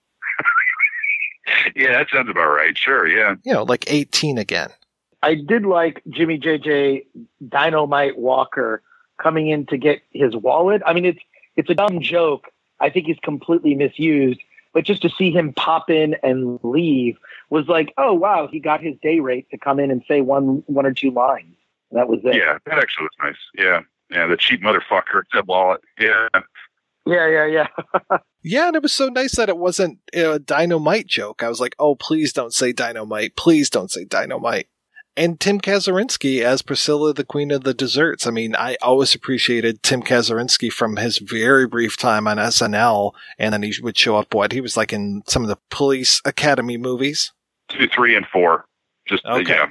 Yeah, 1.76 1.92
that 1.94 2.08
sounds 2.12 2.30
about 2.30 2.48
right. 2.48 2.78
Sure, 2.78 3.08
yeah. 3.08 3.36
You 3.44 3.54
know, 3.54 3.64
like 3.64 3.86
18 3.92 4.38
again. 4.38 4.70
I 5.22 5.36
did 5.36 5.66
like 5.66 6.02
Jimmy 6.10 6.40
JJ 6.40 7.06
Dynamite 7.48 8.18
Walker 8.18 8.82
coming 9.22 9.50
in 9.50 9.66
to 9.68 9.78
get 9.78 10.02
his 10.12 10.36
wallet. 10.36 10.82
I 10.86 10.94
mean, 10.94 11.06
it's 11.06 11.20
it's 11.56 11.70
a 11.70 11.76
dumb 11.76 12.02
joke. 12.02 12.48
I 12.80 12.90
think 12.90 13.08
he's 13.08 13.20
completely 13.24 13.76
misused. 13.76 14.40
But 14.74 14.84
just 14.84 15.02
to 15.02 15.10
see 15.10 15.32
him 15.32 15.54
pop 15.54 15.90
in 15.90 16.16
and 16.22 16.60
leave 16.62 17.18
was 17.50 17.68
like, 17.68 17.94
oh 17.98 18.14
wow, 18.14 18.48
he 18.52 18.60
got 18.60 18.82
his 18.82 18.96
day 19.02 19.20
rate 19.20 19.50
to 19.50 19.58
come 19.58 19.80
in 19.80 19.90
and 19.90 20.04
say 20.08 20.22
one 20.22 20.64
one 20.68 20.86
or 20.86 20.94
two 20.94 21.12
lines. 21.12 21.56
That 21.92 22.08
was 22.08 22.20
it. 22.24 22.36
Yeah, 22.36 22.58
that 22.66 22.78
actually 22.78 23.06
was 23.06 23.12
nice. 23.24 23.36
Yeah, 23.58 23.82
yeah. 24.12 24.28
The 24.28 24.38
cheap 24.38 24.62
motherfucker 24.62 25.24
said 25.34 25.48
wallet. 25.48 25.82
Yeah. 26.00 26.28
Yeah, 27.06 27.28
yeah, 27.28 27.46
yeah. 27.46 28.18
Yeah, 28.44 28.68
and 28.68 28.78
it 28.78 28.82
was 28.82 28.94
so 28.94 29.10
nice 29.10 29.36
that 29.36 29.50
it 29.50 29.58
wasn't 29.58 30.00
a 30.14 30.40
dynamite 30.40 31.08
joke. 31.08 31.44
I 31.44 31.50
was 31.50 31.60
like, 31.60 31.76
oh, 31.80 31.96
please 31.96 32.32
don't 32.32 32.54
say 32.54 32.72
dynamite. 32.72 33.36
Please 33.36 33.70
don't 33.70 33.92
say 33.92 34.06
dynamite. 34.06 34.68
And 35.18 35.40
Tim 35.40 35.60
Kazurinsky 35.60 36.42
as 36.42 36.62
Priscilla, 36.62 37.12
the 37.12 37.24
Queen 37.26 37.50
of 37.50 37.64
the 37.64 37.74
Desserts. 37.74 38.28
I 38.28 38.32
mean, 38.32 38.56
I 38.56 38.78
always 38.84 39.16
appreciated 39.16 39.82
Tim 39.82 40.04
Kazurinsky 40.04 40.72
from 40.72 40.98
his 40.98 41.18
very 41.18 41.66
brief 41.66 41.98
time 41.98 42.28
on 42.28 42.38
SNL, 42.38 43.14
and 43.40 43.52
then 43.52 43.64
he 43.64 43.74
would 43.82 43.98
show 43.98 44.16
up. 44.16 44.36
What 44.36 44.52
he 44.52 44.62
was 44.62 44.78
like 44.78 44.94
in 44.94 45.24
some 45.26 45.42
of 45.42 45.50
the 45.50 45.58
Police 45.72 46.22
Academy 46.24 46.78
movies. 46.78 47.34
Two, 47.70 47.88
three, 47.88 48.16
and 48.16 48.28
four. 48.28 48.66
Just 49.08 49.26
uh, 49.26 49.38
Okay. 49.40 49.56
yeah. 49.56 49.66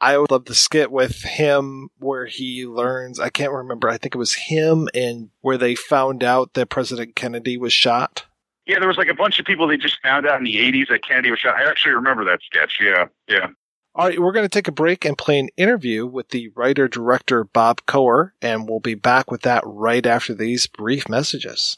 I 0.00 0.18
would 0.18 0.30
love 0.30 0.44
the 0.46 0.54
skit 0.54 0.90
with 0.90 1.22
him 1.22 1.88
where 1.98 2.26
he 2.26 2.66
learns. 2.66 3.20
I 3.20 3.28
can't 3.28 3.52
remember. 3.52 3.88
I 3.88 3.98
think 3.98 4.14
it 4.14 4.18
was 4.18 4.34
him 4.34 4.88
and 4.94 5.30
where 5.42 5.58
they 5.58 5.74
found 5.76 6.24
out 6.24 6.54
that 6.54 6.70
President 6.70 7.14
Kennedy 7.14 7.56
was 7.56 7.72
shot. 7.72 8.26
Yeah, 8.66 8.78
there 8.78 8.88
was 8.88 8.96
like 8.98 9.08
a 9.08 9.14
bunch 9.14 9.38
of 9.40 9.46
people 9.46 9.66
they 9.66 9.76
just 9.76 10.00
found 10.02 10.26
out 10.26 10.38
in 10.38 10.44
the 10.44 10.56
'80s 10.56 10.88
that 10.88 11.02
Kennedy 11.06 11.30
was 11.30 11.40
shot. 11.40 11.54
I 11.56 11.68
actually 11.68 11.94
remember 11.94 12.24
that 12.24 12.40
sketch. 12.42 12.78
Yeah, 12.80 13.06
yeah. 13.28 13.48
All 13.94 14.06
right, 14.06 14.18
we're 14.18 14.32
going 14.32 14.46
to 14.46 14.48
take 14.48 14.68
a 14.68 14.72
break 14.72 15.04
and 15.04 15.18
play 15.18 15.38
an 15.38 15.50
interview 15.58 16.06
with 16.06 16.30
the 16.30 16.48
writer 16.54 16.88
director 16.88 17.44
Bob 17.44 17.82
Koherr, 17.84 18.30
and 18.40 18.66
we'll 18.66 18.80
be 18.80 18.94
back 18.94 19.30
with 19.30 19.42
that 19.42 19.62
right 19.66 20.06
after 20.06 20.32
these 20.32 20.66
brief 20.66 21.10
messages. 21.10 21.76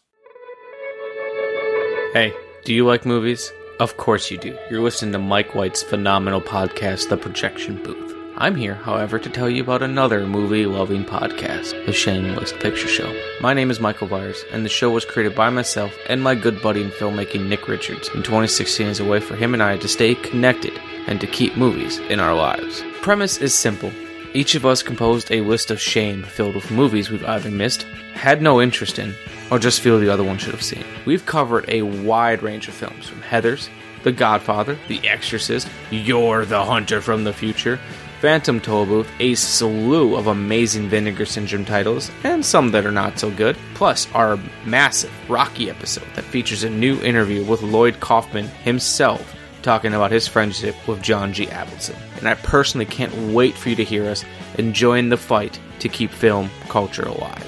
Hey, 2.12 2.32
do 2.64 2.72
you 2.72 2.86
like 2.86 3.04
movies? 3.04 3.52
Of 3.80 3.96
course 3.96 4.30
you 4.30 4.38
do. 4.38 4.56
You're 4.70 4.80
listening 4.80 5.10
to 5.14 5.18
Mike 5.18 5.56
White's 5.56 5.82
phenomenal 5.82 6.40
podcast, 6.40 7.08
The 7.08 7.16
Projection 7.16 7.82
Booth. 7.82 8.13
I'm 8.36 8.56
here, 8.56 8.74
however, 8.74 9.20
to 9.20 9.30
tell 9.30 9.48
you 9.48 9.62
about 9.62 9.84
another 9.84 10.26
movie 10.26 10.66
loving 10.66 11.04
podcast, 11.04 11.86
The 11.86 11.92
Shameless 11.92 12.52
Picture 12.52 12.88
Show. 12.88 13.16
My 13.40 13.54
name 13.54 13.70
is 13.70 13.78
Michael 13.78 14.08
Byers, 14.08 14.42
and 14.50 14.64
the 14.64 14.68
show 14.68 14.90
was 14.90 15.04
created 15.04 15.36
by 15.36 15.50
myself 15.50 15.92
and 16.08 16.20
my 16.20 16.34
good 16.34 16.60
buddy 16.60 16.82
in 16.82 16.90
filmmaking, 16.90 17.46
Nick 17.46 17.68
Richards, 17.68 18.08
in 18.08 18.24
2016 18.24 18.88
as 18.88 18.98
a 18.98 19.04
way 19.04 19.20
for 19.20 19.36
him 19.36 19.54
and 19.54 19.62
I 19.62 19.76
to 19.76 19.86
stay 19.86 20.16
connected 20.16 20.72
and 21.06 21.20
to 21.20 21.28
keep 21.28 21.56
movies 21.56 21.98
in 21.98 22.18
our 22.18 22.34
lives. 22.34 22.82
Premise 23.02 23.38
is 23.38 23.54
simple. 23.54 23.92
Each 24.32 24.56
of 24.56 24.66
us 24.66 24.82
composed 24.82 25.30
a 25.30 25.42
list 25.42 25.70
of 25.70 25.80
shame 25.80 26.24
filled 26.24 26.56
with 26.56 26.72
movies 26.72 27.10
we've 27.10 27.24
either 27.24 27.52
missed, 27.52 27.84
had 28.14 28.42
no 28.42 28.60
interest 28.60 28.98
in, 28.98 29.14
or 29.48 29.60
just 29.60 29.80
feel 29.80 30.00
the 30.00 30.12
other 30.12 30.24
one 30.24 30.38
should 30.38 30.54
have 30.54 30.62
seen. 30.62 30.84
We've 31.06 31.24
covered 31.24 31.66
a 31.68 31.82
wide 31.82 32.42
range 32.42 32.66
of 32.66 32.74
films 32.74 33.06
from 33.06 33.22
Heathers, 33.22 33.68
The 34.02 34.10
Godfather, 34.10 34.76
The 34.88 35.06
Exorcist, 35.08 35.68
You're 35.92 36.44
the 36.44 36.64
Hunter 36.64 37.00
from 37.00 37.22
the 37.22 37.32
Future, 37.32 37.78
Phantom 38.24 38.58
Tollbooth, 38.58 39.06
a 39.20 39.34
slew 39.34 40.16
of 40.16 40.28
amazing 40.28 40.88
Vinegar 40.88 41.26
Syndrome 41.26 41.66
titles, 41.66 42.10
and 42.22 42.42
some 42.42 42.70
that 42.70 42.86
are 42.86 42.90
not 42.90 43.18
so 43.18 43.30
good, 43.30 43.54
plus 43.74 44.10
our 44.14 44.38
massive 44.64 45.12
Rocky 45.28 45.68
episode 45.68 46.08
that 46.14 46.24
features 46.24 46.64
a 46.64 46.70
new 46.70 46.98
interview 47.02 47.44
with 47.44 47.60
Lloyd 47.60 48.00
Kaufman 48.00 48.46
himself 48.46 49.36
talking 49.60 49.92
about 49.92 50.10
his 50.10 50.26
friendship 50.26 50.74
with 50.88 51.02
John 51.02 51.34
G. 51.34 51.44
Avildsen. 51.48 51.98
And 52.16 52.26
I 52.26 52.32
personally 52.32 52.86
can't 52.86 53.14
wait 53.34 53.58
for 53.58 53.68
you 53.68 53.76
to 53.76 53.84
hear 53.84 54.08
us 54.08 54.24
enjoying 54.56 55.10
the 55.10 55.18
fight 55.18 55.60
to 55.80 55.90
keep 55.90 56.10
film 56.10 56.48
culture 56.70 57.04
alive. 57.04 57.46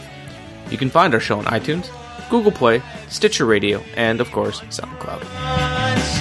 You 0.70 0.76
can 0.76 0.90
find 0.90 1.14
our 1.14 1.20
show 1.20 1.38
on 1.38 1.46
iTunes, 1.46 1.88
Google 2.28 2.52
Play, 2.52 2.82
Stitcher 3.08 3.46
Radio, 3.46 3.82
and 3.96 4.20
of 4.20 4.30
course, 4.30 4.60
SoundCloud. 4.60 6.15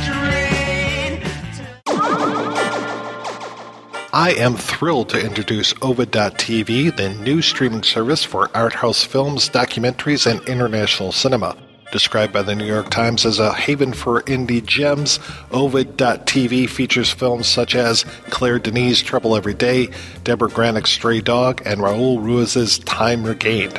I 4.16 4.32
am 4.32 4.56
thrilled 4.56 5.10
to 5.10 5.20
introduce 5.20 5.74
Ovid.tv, 5.82 6.96
the 6.96 7.10
new 7.16 7.42
streaming 7.42 7.84
service 7.84 8.24
for 8.24 8.50
art 8.56 8.72
house 8.72 9.04
films, 9.04 9.50
documentaries, 9.50 10.26
and 10.26 10.42
international 10.48 11.12
cinema. 11.12 11.58
Described 11.92 12.32
by 12.32 12.42
the 12.42 12.56
New 12.56 12.64
York 12.64 12.90
Times 12.90 13.26
as 13.26 13.40
a 13.40 13.52
haven 13.52 13.92
for 13.92 14.22
indie 14.22 14.66
gems, 14.66 15.20
Ovid.tv 15.52 16.70
features 16.70 17.12
films 17.12 17.46
such 17.46 17.76
as 17.76 18.06
Claire 18.30 18.58
Denis' 18.58 19.02
Trouble 19.02 19.36
Every 19.36 19.54
Day, 19.54 19.90
Debra 20.24 20.48
Granik's 20.48 20.92
Stray 20.92 21.20
Dog, 21.20 21.62
and 21.66 21.82
Raul 21.82 22.24
Ruiz's 22.24 22.80
Time 22.80 23.26
Regained. 23.26 23.78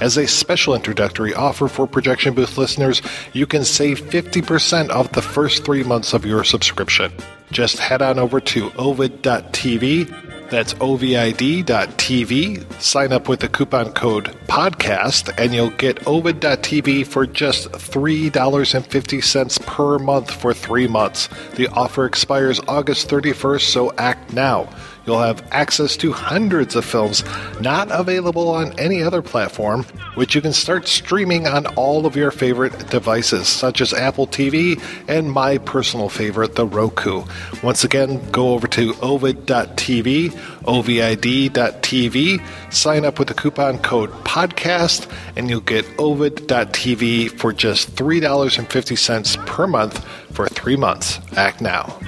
As 0.00 0.16
a 0.16 0.28
special 0.28 0.76
introductory 0.76 1.34
offer 1.34 1.66
for 1.66 1.88
Projection 1.88 2.34
Booth 2.34 2.56
listeners, 2.56 3.02
you 3.32 3.48
can 3.48 3.64
save 3.64 4.00
50% 4.00 4.90
off 4.90 5.10
the 5.10 5.22
first 5.22 5.64
three 5.64 5.82
months 5.82 6.12
of 6.12 6.24
your 6.24 6.44
subscription. 6.44 7.12
Just 7.52 7.78
head 7.78 8.02
on 8.02 8.18
over 8.18 8.40
to 8.40 8.72
ovid.tv. 8.76 10.50
That's 10.50 10.74
ovid.tv. 10.80 12.82
Sign 12.82 13.12
up 13.12 13.28
with 13.28 13.40
the 13.40 13.48
coupon 13.48 13.92
code 13.92 14.36
podcast, 14.48 15.32
and 15.38 15.54
you'll 15.54 15.70
get 15.70 16.06
ovid.tv 16.06 17.06
for 17.06 17.26
just 17.26 17.70
$3.50 17.72 19.66
per 19.66 19.98
month 19.98 20.30
for 20.30 20.52
three 20.52 20.86
months. 20.86 21.28
The 21.56 21.68
offer 21.68 22.06
expires 22.06 22.60
August 22.68 23.08
31st, 23.08 23.62
so 23.62 23.92
act 23.96 24.32
now. 24.32 24.68
You'll 25.06 25.20
have 25.20 25.46
access 25.50 25.96
to 25.98 26.12
hundreds 26.12 26.76
of 26.76 26.84
films 26.84 27.24
not 27.60 27.88
available 27.90 28.48
on 28.48 28.78
any 28.78 29.02
other 29.02 29.22
platform, 29.22 29.84
which 30.14 30.34
you 30.34 30.40
can 30.40 30.52
start 30.52 30.86
streaming 30.86 31.46
on 31.46 31.66
all 31.74 32.06
of 32.06 32.16
your 32.16 32.30
favorite 32.30 32.90
devices, 32.90 33.48
such 33.48 33.80
as 33.80 33.92
Apple 33.92 34.26
TV 34.26 34.80
and 35.08 35.30
my 35.30 35.58
personal 35.58 36.08
favorite, 36.08 36.54
the 36.54 36.66
Roku. 36.66 37.24
Once 37.62 37.84
again, 37.84 38.30
go 38.30 38.54
over 38.54 38.66
to 38.68 38.94
ovid.tv, 39.02 40.38
ovid.tv, 40.66 42.72
sign 42.72 43.04
up 43.04 43.18
with 43.18 43.28
the 43.28 43.34
coupon 43.34 43.78
code 43.78 44.10
podcast, 44.24 45.10
and 45.36 45.50
you'll 45.50 45.60
get 45.60 45.86
ovid.tv 45.98 47.30
for 47.38 47.52
just 47.52 47.94
$3.50 47.96 49.46
per 49.46 49.66
month 49.66 50.04
for 50.32 50.48
three 50.48 50.76
months. 50.76 51.18
Act 51.36 51.60
now. 51.60 51.98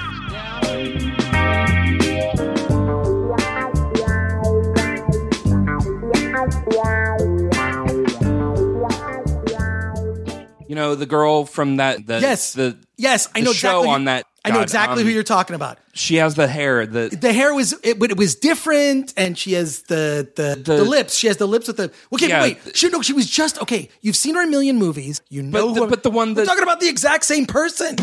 You 10.74 10.80
know 10.80 10.96
the 10.96 11.06
girl 11.06 11.44
from 11.46 11.76
that. 11.76 12.04
The, 12.04 12.18
Yes. 12.18 12.52
the 12.54 12.76
Yes, 12.96 13.28
I 13.32 13.38
the 13.40 13.44
know 13.46 13.52
show 13.52 13.68
exactly. 13.82 13.88
on 13.90 14.04
that. 14.06 14.26
I 14.44 14.48
know 14.48 14.56
God, 14.56 14.62
exactly 14.64 15.02
um, 15.02 15.06
who 15.08 15.14
you're 15.14 15.22
talking 15.22 15.54
about. 15.54 15.78
She 15.92 16.16
has 16.16 16.34
the 16.34 16.48
hair. 16.48 16.84
The 16.84 17.08
The 17.16 17.32
hair 17.32 17.54
was, 17.54 17.74
it, 17.84 18.00
but 18.00 18.10
it 18.10 18.16
was 18.16 18.34
different, 18.34 19.14
and 19.16 19.38
she 19.38 19.52
has 19.52 19.82
the 19.82 20.26
the, 20.34 20.60
the 20.60 20.82
lips. 20.82 21.14
She 21.14 21.28
has 21.28 21.36
the 21.36 21.46
lips 21.46 21.68
with 21.68 21.76
the. 21.76 21.92
Okay, 22.12 22.26
Yeah. 22.28 22.42
wait. 22.42 22.58
She 22.74 22.88
no, 22.88 23.02
she 23.02 23.12
was 23.12 23.30
just 23.30 23.62
okay. 23.62 23.88
You've 24.02 24.16
seen 24.16 24.34
her 24.34 24.42
in 24.42 24.48
a 24.48 24.50
million 24.50 24.76
movies. 24.78 25.22
You 25.28 25.42
know, 25.44 25.72
the- 25.72 25.82
who, 25.82 25.86
but 25.88 26.02
the 26.02 26.10
one 26.10 26.34
that, 26.34 26.40
we're 26.40 26.46
talking 26.46 26.64
about 26.64 26.80
the 26.80 26.88
exact 26.88 27.24
same 27.24 27.46
person. 27.46 27.94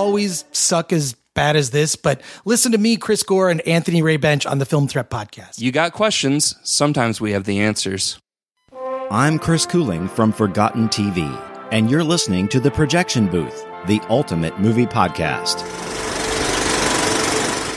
Always 0.00 0.46
suck 0.52 0.94
as 0.94 1.12
bad 1.34 1.56
as 1.56 1.70
this, 1.70 1.94
but 1.94 2.22
listen 2.46 2.72
to 2.72 2.78
me, 2.78 2.96
Chris 2.96 3.22
Gore, 3.22 3.50
and 3.50 3.60
Anthony 3.68 4.00
Ray 4.00 4.16
Bench 4.16 4.46
on 4.46 4.58
the 4.58 4.64
Film 4.64 4.88
Threat 4.88 5.10
podcast. 5.10 5.60
you 5.60 5.70
got 5.72 5.92
questions. 5.92 6.56
Sometimes 6.62 7.20
we 7.20 7.32
have 7.32 7.44
the 7.44 7.60
answers. 7.60 8.18
I'm 9.10 9.38
Chris 9.38 9.66
Cooling 9.66 10.08
from 10.08 10.32
Forgotten 10.32 10.88
TV, 10.88 11.20
and 11.70 11.90
you're 11.90 12.02
listening 12.02 12.48
to 12.48 12.60
The 12.60 12.70
Projection 12.70 13.26
Booth, 13.26 13.66
the 13.86 14.00
ultimate 14.08 14.58
movie 14.58 14.86
podcast. 14.86 15.60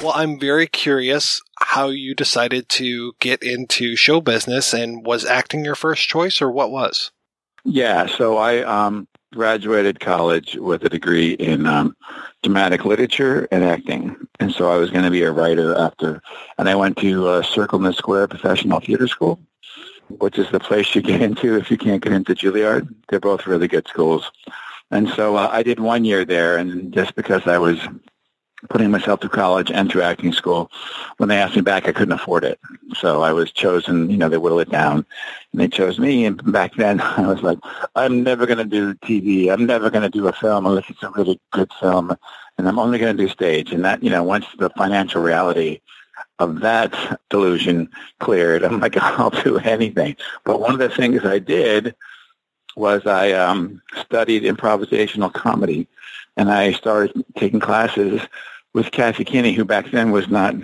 Well, 0.01 0.13
I'm 0.15 0.39
very 0.39 0.67
curious 0.67 1.41
how 1.59 1.89
you 1.89 2.15
decided 2.15 2.69
to 2.69 3.13
get 3.19 3.43
into 3.43 3.97
show 3.97 4.21
business 4.21 4.73
and 4.73 5.05
was 5.05 5.25
acting 5.25 5.65
your 5.65 5.75
first 5.75 6.07
choice 6.07 6.41
or 6.41 6.49
what 6.49 6.71
was? 6.71 7.11
Yeah, 7.65 8.05
so 8.05 8.37
I 8.37 8.63
um, 8.63 9.07
graduated 9.33 9.99
college 9.99 10.55
with 10.55 10.83
a 10.83 10.89
degree 10.89 11.33
in 11.33 11.65
um, 11.65 11.95
dramatic 12.43 12.85
literature 12.85 13.47
and 13.51 13.63
acting, 13.63 14.15
and 14.39 14.51
so 14.51 14.71
I 14.71 14.77
was 14.77 14.91
going 14.91 15.03
to 15.03 15.11
be 15.11 15.23
a 15.23 15.31
writer 15.31 15.75
after. 15.75 16.21
And 16.57 16.69
I 16.69 16.75
went 16.75 16.97
to 16.97 17.27
uh, 17.27 17.41
Circle 17.41 17.79
in 17.79 17.83
the 17.85 17.93
Square 17.93 18.27
Professional 18.27 18.79
Theater 18.79 19.07
School, 19.07 19.39
which 20.07 20.37
is 20.37 20.49
the 20.51 20.59
place 20.59 20.93
you 20.93 21.01
get 21.01 21.21
into 21.27 21.57
if 21.57 21.71
you 21.71 21.77
can't 21.77 22.03
get 22.03 22.13
into 22.13 22.35
Juilliard. 22.35 22.93
They're 23.09 23.19
both 23.19 23.47
really 23.47 23.67
good 23.67 23.87
schools, 23.87 24.31
and 24.91 25.09
so 25.09 25.35
uh, 25.35 25.49
I 25.51 25.63
did 25.63 25.79
one 25.79 26.05
year 26.05 26.25
there, 26.25 26.57
and 26.57 26.93
just 26.93 27.15
because 27.15 27.47
I 27.47 27.57
was 27.57 27.79
putting 28.69 28.91
myself 28.91 29.21
through 29.21 29.29
college 29.29 29.71
and 29.71 29.91
through 29.91 30.01
acting 30.01 30.33
school. 30.33 30.71
When 31.17 31.29
they 31.29 31.37
asked 31.37 31.55
me 31.55 31.61
back, 31.61 31.87
I 31.87 31.91
couldn't 31.91 32.13
afford 32.13 32.43
it. 32.43 32.59
So 32.95 33.21
I 33.21 33.31
was 33.31 33.51
chosen, 33.51 34.09
you 34.09 34.17
know, 34.17 34.29
they 34.29 34.37
whittle 34.37 34.59
it 34.59 34.69
down 34.69 35.05
and 35.51 35.61
they 35.61 35.67
chose 35.67 35.99
me. 35.99 36.25
And 36.25 36.51
back 36.51 36.75
then 36.75 37.01
I 37.01 37.27
was 37.27 37.41
like, 37.41 37.59
I'm 37.95 38.23
never 38.23 38.45
going 38.45 38.57
to 38.57 38.65
do 38.65 38.93
TV. 38.95 39.51
I'm 39.51 39.65
never 39.65 39.89
going 39.89 40.03
to 40.03 40.09
do 40.09 40.27
a 40.27 40.33
film 40.33 40.65
unless 40.65 40.89
it's 40.89 41.03
a 41.03 41.11
really 41.11 41.39
good 41.51 41.71
film. 41.79 42.15
And 42.57 42.67
I'm 42.67 42.79
only 42.79 42.99
going 42.99 43.15
to 43.17 43.23
do 43.23 43.29
stage. 43.29 43.71
And 43.71 43.83
that, 43.85 44.03
you 44.03 44.09
know, 44.09 44.23
once 44.23 44.45
the 44.57 44.69
financial 44.71 45.21
reality 45.21 45.81
of 46.39 46.61
that 46.61 47.19
delusion 47.29 47.89
cleared, 48.19 48.63
I'm 48.63 48.79
like, 48.79 48.97
I'll 49.01 49.29
do 49.29 49.57
anything. 49.59 50.15
But 50.43 50.59
one 50.59 50.73
of 50.73 50.79
the 50.79 50.89
things 50.89 51.25
I 51.25 51.39
did 51.39 51.95
was 52.75 53.05
I 53.05 53.31
um, 53.33 53.81
studied 54.01 54.43
improvisational 54.43 55.31
comedy 55.31 55.87
and 56.37 56.51
I 56.51 56.73
started 56.73 57.23
taking 57.37 57.59
classes 57.59 58.21
with 58.73 58.91
Kathy 58.91 59.23
Kinney, 59.23 59.53
who 59.53 59.65
back 59.65 59.91
then 59.91 60.11
was 60.11 60.27
not 60.29 60.55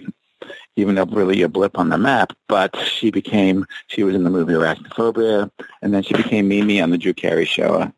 even 0.75 0.95
really 1.11 1.41
a 1.41 1.49
blip 1.49 1.77
on 1.77 1.89
the 1.89 1.97
map, 1.97 2.33
but 2.47 2.75
she 2.77 3.11
became, 3.11 3.65
she 3.87 4.03
was 4.03 4.15
in 4.15 4.23
the 4.23 4.29
movie 4.29 4.53
Arachnophobia, 4.53 5.51
and 5.81 5.93
then 5.93 6.03
she 6.03 6.13
became 6.13 6.47
Mimi 6.47 6.81
on 6.81 6.89
the 6.89 6.97
Drew 6.97 7.13
Carey 7.13 7.45
show, 7.45 7.91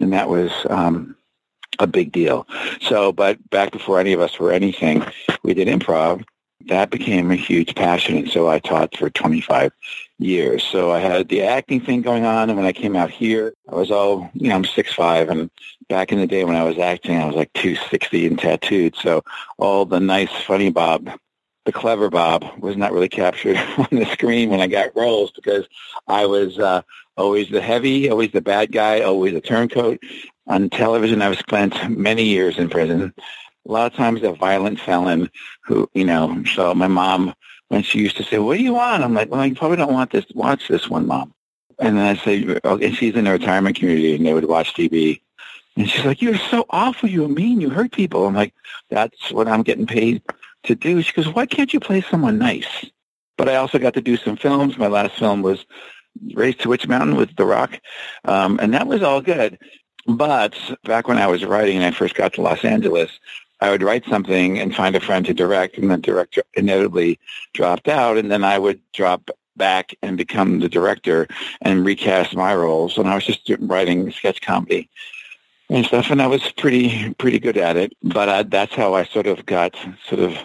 and 0.00 0.12
that 0.12 0.28
was 0.28 0.50
um, 0.68 1.16
a 1.78 1.86
big 1.86 2.12
deal. 2.12 2.46
So, 2.80 3.12
but 3.12 3.38
back 3.50 3.72
before 3.72 4.00
any 4.00 4.12
of 4.12 4.20
us 4.20 4.38
were 4.38 4.52
anything, 4.52 5.04
we 5.42 5.54
did 5.54 5.68
improv. 5.68 6.24
That 6.66 6.90
became 6.90 7.30
a 7.30 7.36
huge 7.36 7.74
passion, 7.74 8.16
and 8.16 8.30
so 8.30 8.48
I 8.48 8.58
taught 8.58 8.96
for 8.96 9.10
25 9.10 9.72
years. 10.24 10.64
So 10.64 10.90
I 10.90 10.98
had 10.98 11.28
the 11.28 11.42
acting 11.42 11.80
thing 11.80 12.02
going 12.02 12.24
on, 12.24 12.48
and 12.50 12.56
when 12.58 12.66
I 12.66 12.72
came 12.72 12.96
out 12.96 13.10
here, 13.10 13.54
I 13.70 13.74
was 13.74 13.90
all, 13.90 14.30
you 14.34 14.48
know, 14.48 14.56
I'm 14.56 14.64
six 14.64 14.92
five, 14.92 15.28
and 15.28 15.50
back 15.88 16.12
in 16.12 16.18
the 16.18 16.26
day 16.26 16.44
when 16.44 16.56
I 16.56 16.64
was 16.64 16.78
acting, 16.78 17.18
I 17.20 17.26
was 17.26 17.36
like 17.36 17.52
260 17.54 18.26
and 18.26 18.38
tattooed. 18.38 18.96
So 18.96 19.22
all 19.58 19.84
the 19.84 20.00
nice, 20.00 20.30
funny 20.46 20.70
Bob, 20.70 21.10
the 21.64 21.72
clever 21.72 22.10
Bob, 22.10 22.44
was 22.58 22.76
not 22.76 22.92
really 22.92 23.08
captured 23.08 23.56
on 23.78 23.88
the 23.90 24.06
screen 24.06 24.50
when 24.50 24.60
I 24.60 24.66
got 24.66 24.96
roles 24.96 25.30
because 25.30 25.66
I 26.08 26.26
was 26.26 26.58
uh, 26.58 26.82
always 27.16 27.50
the 27.50 27.60
heavy, 27.60 28.10
always 28.10 28.32
the 28.32 28.40
bad 28.40 28.72
guy, 28.72 29.00
always 29.00 29.34
a 29.34 29.40
turncoat. 29.40 30.02
On 30.46 30.68
television, 30.68 31.22
I've 31.22 31.38
spent 31.38 31.90
many 31.90 32.24
years 32.24 32.58
in 32.58 32.68
prison. 32.68 33.14
a 33.66 33.72
lot 33.72 33.90
of 33.90 33.96
times 33.96 34.22
a 34.22 34.32
violent 34.32 34.78
felon 34.78 35.30
who, 35.64 35.88
you 35.94 36.04
know, 36.04 36.44
so 36.44 36.74
my 36.74 36.88
mom, 36.88 37.34
when 37.68 37.82
she 37.82 37.98
used 37.98 38.16
to 38.16 38.24
say, 38.24 38.38
what 38.38 38.58
do 38.58 38.62
you 38.62 38.74
want? 38.74 39.02
I'm 39.02 39.14
like, 39.14 39.30
well, 39.30 39.46
you 39.46 39.54
probably 39.54 39.76
don't 39.76 39.92
want 39.92 40.10
this, 40.10 40.24
watch 40.34 40.68
this 40.68 40.88
one, 40.88 41.06
mom. 41.06 41.34
And 41.78 41.96
then 41.96 42.04
I 42.04 42.18
say, 42.18 42.58
okay, 42.64 42.92
she's 42.92 43.14
in 43.14 43.24
the 43.24 43.32
retirement 43.32 43.76
community 43.76 44.14
and 44.14 44.24
they 44.24 44.34
would 44.34 44.44
watch 44.46 44.74
TV. 44.74 45.20
And 45.76 45.88
she's 45.88 46.04
like, 46.04 46.22
you're 46.22 46.38
so 46.38 46.66
awful. 46.70 47.08
You're 47.08 47.28
mean. 47.28 47.60
You 47.60 47.70
hurt 47.70 47.92
people. 47.92 48.26
I'm 48.26 48.34
like, 48.34 48.54
that's 48.90 49.32
what 49.32 49.48
I'm 49.48 49.62
getting 49.62 49.86
paid 49.86 50.22
to 50.64 50.74
do. 50.74 51.02
She 51.02 51.12
goes, 51.12 51.28
why 51.28 51.46
can't 51.46 51.72
you 51.72 51.80
play 51.80 52.00
someone 52.00 52.38
nice? 52.38 52.86
But 53.36 53.48
I 53.48 53.56
also 53.56 53.78
got 53.78 53.94
to 53.94 54.00
do 54.00 54.16
some 54.16 54.36
films. 54.36 54.78
My 54.78 54.86
last 54.86 55.18
film 55.18 55.42
was 55.42 55.66
Race 56.34 56.56
to 56.58 56.68
Witch 56.68 56.86
Mountain 56.86 57.16
with 57.16 57.34
The 57.36 57.44
Rock. 57.44 57.80
Um, 58.24 58.60
and 58.62 58.72
that 58.72 58.86
was 58.86 59.02
all 59.02 59.20
good. 59.20 59.58
But 60.06 60.54
back 60.84 61.08
when 61.08 61.18
I 61.18 61.26
was 61.26 61.44
writing 61.44 61.76
and 61.76 61.84
I 61.84 61.90
first 61.90 62.14
got 62.14 62.34
to 62.34 62.42
Los 62.42 62.64
Angeles, 62.64 63.10
I 63.64 63.70
would 63.70 63.82
write 63.82 64.04
something 64.04 64.58
and 64.58 64.76
find 64.76 64.94
a 64.94 65.00
friend 65.00 65.24
to 65.24 65.32
direct, 65.32 65.78
and 65.78 65.90
the 65.90 65.96
director 65.96 66.42
inevitably 66.52 67.18
dropped 67.54 67.88
out, 67.88 68.18
and 68.18 68.30
then 68.30 68.44
I 68.44 68.58
would 68.58 68.78
drop 68.92 69.30
back 69.56 69.94
and 70.02 70.18
become 70.18 70.60
the 70.60 70.68
director 70.68 71.26
and 71.62 71.82
recast 71.82 72.36
my 72.36 72.54
roles. 72.54 72.98
And 72.98 73.08
I 73.08 73.14
was 73.14 73.24
just 73.24 73.50
writing 73.60 74.12
sketch 74.12 74.42
comedy 74.42 74.90
and 75.70 75.86
stuff, 75.86 76.10
and 76.10 76.20
I 76.20 76.26
was 76.26 76.52
pretty 76.52 77.14
pretty 77.14 77.38
good 77.38 77.56
at 77.56 77.78
it. 77.78 77.94
But 78.02 78.28
I, 78.28 78.42
that's 78.42 78.74
how 78.74 78.92
I 78.92 79.04
sort 79.04 79.26
of 79.26 79.46
got 79.46 79.74
sort 80.06 80.20
of 80.20 80.36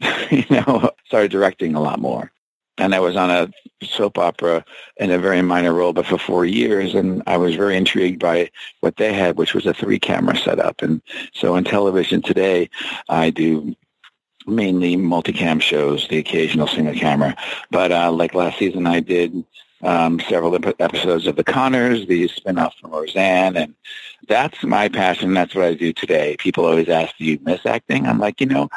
you 0.32 0.44
know 0.50 0.90
started 1.04 1.30
directing 1.30 1.76
a 1.76 1.80
lot 1.80 2.00
more. 2.00 2.32
And 2.78 2.94
I 2.94 3.00
was 3.00 3.16
on 3.16 3.30
a 3.30 3.50
soap 3.82 4.18
opera 4.18 4.64
in 4.98 5.10
a 5.10 5.18
very 5.18 5.42
minor 5.42 5.72
role, 5.72 5.92
but 5.92 6.06
for 6.06 6.18
four 6.18 6.44
years, 6.44 6.94
and 6.94 7.22
I 7.26 7.36
was 7.36 7.54
very 7.54 7.76
intrigued 7.76 8.20
by 8.20 8.50
what 8.80 8.96
they 8.96 9.12
had, 9.12 9.36
which 9.36 9.54
was 9.54 9.66
a 9.66 9.74
three 9.74 9.98
camera 9.98 10.36
setup. 10.36 10.82
And 10.82 11.00
so 11.32 11.56
in 11.56 11.64
television 11.64 12.22
today, 12.22 12.68
I 13.08 13.30
do 13.30 13.74
mainly 14.46 14.96
multicam 14.96 15.60
shows, 15.60 16.06
the 16.08 16.18
occasional 16.18 16.68
single 16.68 16.94
camera. 16.94 17.36
But 17.70 17.92
uh, 17.92 18.12
like 18.12 18.34
last 18.34 18.58
season, 18.58 18.86
I 18.86 19.00
did 19.00 19.44
um, 19.82 20.20
several 20.20 20.54
episodes 20.78 21.26
of 21.26 21.36
The 21.36 21.44
Connors, 21.44 22.06
the 22.06 22.28
spinoff 22.28 22.72
from 22.80 22.92
Roseanne, 22.92 23.56
and 23.56 23.74
that's 24.28 24.62
my 24.62 24.88
passion. 24.88 25.34
That's 25.34 25.54
what 25.54 25.64
I 25.64 25.74
do 25.74 25.92
today. 25.92 26.36
People 26.38 26.64
always 26.64 26.88
ask, 26.88 27.16
do 27.16 27.24
you 27.24 27.38
miss 27.42 27.64
acting? 27.66 28.06
I'm 28.06 28.18
like, 28.18 28.40
you 28.40 28.46
know, 28.46 28.68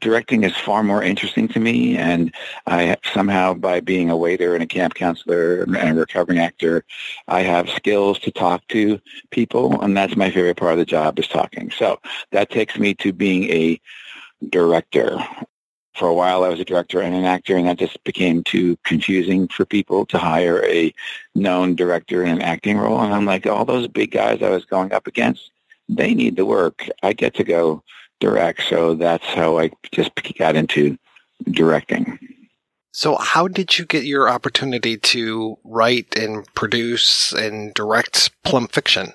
directing 0.00 0.44
is 0.44 0.56
far 0.56 0.82
more 0.82 1.02
interesting 1.02 1.48
to 1.48 1.60
me, 1.60 1.96
and 1.96 2.34
I 2.66 2.96
somehow, 3.12 3.54
by 3.54 3.80
being 3.80 4.10
a 4.10 4.16
waiter 4.16 4.54
and 4.54 4.62
a 4.62 4.66
camp 4.66 4.94
counselor 4.94 5.62
and 5.62 5.76
a 5.76 5.94
recovering 5.94 6.38
actor, 6.38 6.84
I 7.28 7.42
have 7.42 7.68
skills 7.70 8.18
to 8.20 8.30
talk 8.30 8.66
to 8.68 9.00
people, 9.30 9.80
and 9.80 9.96
that's 9.96 10.16
my 10.16 10.30
favorite 10.30 10.56
part 10.56 10.72
of 10.72 10.78
the 10.78 10.84
job 10.84 11.18
is 11.18 11.28
talking. 11.28 11.70
So 11.70 11.98
that 12.30 12.50
takes 12.50 12.78
me 12.78 12.94
to 12.96 13.12
being 13.12 13.44
a 13.44 13.80
director 14.50 15.18
for 15.94 16.08
a 16.08 16.14
while 16.14 16.44
I 16.44 16.48
was 16.48 16.60
a 16.60 16.64
director 16.64 17.00
and 17.00 17.14
an 17.14 17.24
actor, 17.24 17.56
and 17.56 17.66
that 17.66 17.78
just 17.78 18.02
became 18.04 18.42
too 18.44 18.76
confusing 18.84 19.48
for 19.48 19.64
people 19.64 20.06
to 20.06 20.18
hire 20.18 20.64
a 20.64 20.92
known 21.34 21.74
director 21.74 22.22
in 22.22 22.30
an 22.30 22.42
acting 22.42 22.78
role. 22.78 23.00
And 23.00 23.14
I'm 23.14 23.26
like, 23.26 23.46
all 23.46 23.64
those 23.64 23.88
big 23.88 24.10
guys 24.10 24.42
I 24.42 24.50
was 24.50 24.64
going 24.64 24.92
up 24.92 25.06
against, 25.06 25.50
they 25.88 26.14
need 26.14 26.36
the 26.36 26.46
work. 26.46 26.88
I 27.02 27.12
get 27.12 27.34
to 27.34 27.44
go 27.44 27.82
direct, 28.20 28.62
so 28.68 28.94
that's 28.94 29.26
how 29.26 29.58
I 29.58 29.70
just 29.90 30.12
got 30.38 30.56
into 30.56 30.96
directing. 31.50 32.18
So, 32.92 33.16
how 33.16 33.48
did 33.48 33.78
you 33.78 33.86
get 33.86 34.04
your 34.04 34.28
opportunity 34.28 34.98
to 34.98 35.58
write 35.64 36.14
and 36.16 36.46
produce 36.54 37.32
and 37.32 37.72
direct 37.74 38.30
Plump 38.44 38.72
Fiction? 38.72 39.12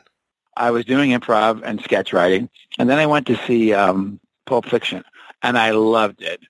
I 0.57 0.71
was 0.71 0.85
doing 0.85 1.11
improv 1.11 1.61
and 1.63 1.81
sketch 1.81 2.11
writing, 2.11 2.49
and 2.79 2.89
then 2.89 2.97
I 2.97 3.05
went 3.05 3.27
to 3.27 3.37
see 3.45 3.73
um, 3.73 4.19
Pulp 4.47 4.65
Fiction, 4.65 5.03
and 5.43 5.57
I 5.57 5.71
loved 5.71 6.21
it. 6.21 6.41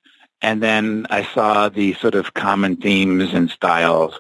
And 0.41 0.61
then 0.61 1.07
I 1.09 1.23
saw 1.33 1.69
the 1.69 1.93
sort 1.95 2.15
of 2.15 2.33
common 2.33 2.75
themes 2.77 3.33
and 3.33 3.49
styles 3.49 4.19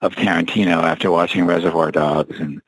of 0.00 0.14
Tarantino 0.14 0.82
after 0.82 1.10
watching 1.10 1.44
Reservoir 1.44 1.90
Dogs. 1.90 2.38
And 2.38 2.62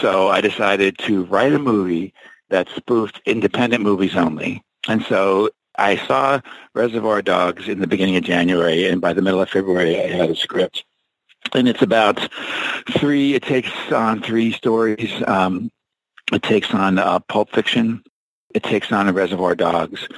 so 0.00 0.28
I 0.28 0.40
decided 0.40 0.98
to 0.98 1.24
write 1.26 1.52
a 1.52 1.58
movie 1.58 2.12
that 2.50 2.68
spoofed 2.74 3.20
independent 3.26 3.82
movies 3.82 4.16
only. 4.16 4.62
And 4.88 5.04
so 5.04 5.50
I 5.76 5.96
saw 5.96 6.40
Reservoir 6.74 7.22
Dogs 7.22 7.68
in 7.68 7.80
the 7.80 7.86
beginning 7.86 8.16
of 8.16 8.24
January, 8.24 8.86
and 8.88 9.00
by 9.00 9.12
the 9.12 9.22
middle 9.22 9.40
of 9.40 9.50
February, 9.50 10.00
I 10.00 10.08
had 10.08 10.30
a 10.30 10.36
script. 10.36 10.84
And 11.54 11.68
it's 11.68 11.82
about 11.82 12.28
three, 12.90 13.34
it 13.34 13.42
takes 13.42 13.70
on 13.92 14.22
three 14.22 14.52
stories. 14.52 15.22
Um, 15.26 15.70
it 16.32 16.42
takes 16.42 16.74
on 16.74 16.98
uh, 16.98 17.20
Pulp 17.20 17.50
Fiction, 17.52 18.02
it 18.54 18.62
takes 18.62 18.92
on 18.92 19.06
the 19.06 19.12
Reservoir 19.12 19.54
Dogs, 19.54 20.08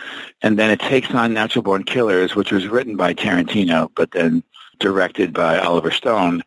and 0.43 0.59
then 0.59 0.71
it 0.71 0.81
takes 0.81 1.11
on 1.13 1.35
Natural 1.35 1.63
Born 1.63 1.85
Killers, 1.85 2.37
which 2.37 2.53
was 2.53 2.69
written 2.69 2.97
by 2.97 3.15
Tarantino, 3.15 3.91
but 3.95 4.13
then 4.13 4.43
directed 4.79 5.33
by 5.33 5.59
Oliver 5.59 5.91
Stone. 5.91 6.43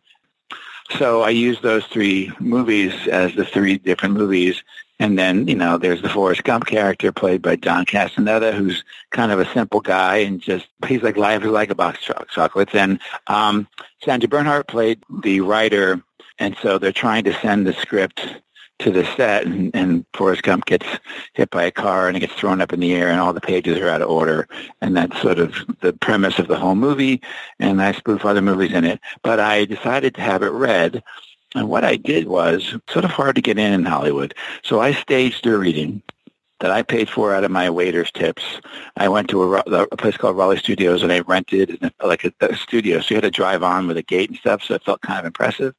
So 0.98 1.22
I 1.22 1.30
use 1.30 1.60
those 1.60 1.84
three 1.86 2.30
movies 2.40 2.92
as 3.08 3.34
the 3.34 3.44
three 3.44 3.78
different 3.78 4.14
movies. 4.14 4.62
And 5.00 5.18
then, 5.18 5.48
you 5.48 5.56
know, 5.56 5.76
there's 5.76 6.02
the 6.02 6.08
Forrest 6.08 6.44
Gump 6.44 6.66
character 6.66 7.10
played 7.10 7.42
by 7.42 7.56
John 7.56 7.84
Castaneda, 7.84 8.52
who's 8.52 8.84
kind 9.10 9.32
of 9.32 9.40
a 9.40 9.52
simple 9.52 9.80
guy 9.80 10.18
and 10.18 10.40
just, 10.40 10.66
he's 10.86 11.02
like 11.02 11.16
live 11.16 11.44
like 11.44 11.70
a 11.70 11.74
box 11.74 12.08
of 12.10 12.28
chocolates. 12.28 12.74
And 12.74 13.00
um, 13.26 13.66
Sandra 14.04 14.28
Bernhard 14.28 14.68
played 14.68 15.02
the 15.22 15.40
writer. 15.40 16.02
And 16.38 16.56
so 16.62 16.78
they're 16.78 16.92
trying 16.92 17.24
to 17.24 17.34
send 17.40 17.66
the 17.66 17.72
script 17.72 18.20
to 18.80 18.90
the 18.90 19.04
set 19.16 19.46
and, 19.46 19.74
and 19.74 20.04
Forrest 20.14 20.42
Gump 20.42 20.66
gets 20.66 20.86
hit 21.32 21.50
by 21.50 21.64
a 21.64 21.70
car 21.70 22.08
and 22.08 22.16
it 22.16 22.20
gets 22.20 22.34
thrown 22.34 22.60
up 22.60 22.72
in 22.72 22.80
the 22.80 22.94
air 22.94 23.08
and 23.08 23.20
all 23.20 23.32
the 23.32 23.40
pages 23.40 23.78
are 23.78 23.88
out 23.88 24.02
of 24.02 24.10
order. 24.10 24.48
And 24.80 24.96
that's 24.96 25.20
sort 25.20 25.38
of 25.38 25.54
the 25.80 25.92
premise 25.92 26.38
of 26.38 26.48
the 26.48 26.56
whole 26.56 26.74
movie. 26.74 27.20
And 27.58 27.80
I 27.80 27.92
spoof 27.92 28.24
other 28.24 28.42
movies 28.42 28.72
in 28.72 28.84
it. 28.84 29.00
But 29.22 29.40
I 29.40 29.64
decided 29.64 30.14
to 30.16 30.20
have 30.20 30.42
it 30.42 30.50
read. 30.50 31.02
And 31.54 31.68
what 31.68 31.84
I 31.84 31.96
did 31.96 32.26
was 32.26 32.74
sort 32.88 33.04
of 33.04 33.12
hard 33.12 33.36
to 33.36 33.42
get 33.42 33.58
in 33.58 33.72
in 33.72 33.84
Hollywood. 33.84 34.34
So 34.64 34.80
I 34.80 34.92
staged 34.92 35.46
a 35.46 35.56
reading 35.56 36.02
that 36.60 36.72
I 36.72 36.82
paid 36.82 37.08
for 37.08 37.34
out 37.34 37.44
of 37.44 37.50
my 37.50 37.70
waiter's 37.70 38.10
tips. 38.10 38.42
I 38.96 39.08
went 39.08 39.28
to 39.30 39.54
a, 39.54 39.60
a 39.92 39.96
place 39.96 40.16
called 40.16 40.36
Raleigh 40.36 40.58
Studios 40.58 41.02
and 41.02 41.12
I 41.12 41.20
rented 41.20 41.92
like 42.02 42.24
a, 42.24 42.32
a 42.40 42.56
studio. 42.56 43.00
So 43.00 43.06
you 43.10 43.16
had 43.16 43.24
to 43.24 43.30
drive 43.30 43.62
on 43.62 43.86
with 43.86 43.98
a 43.98 44.02
gate 44.02 44.30
and 44.30 44.38
stuff. 44.38 44.64
So 44.64 44.74
it 44.74 44.82
felt 44.82 45.00
kind 45.02 45.20
of 45.20 45.26
impressive. 45.26 45.74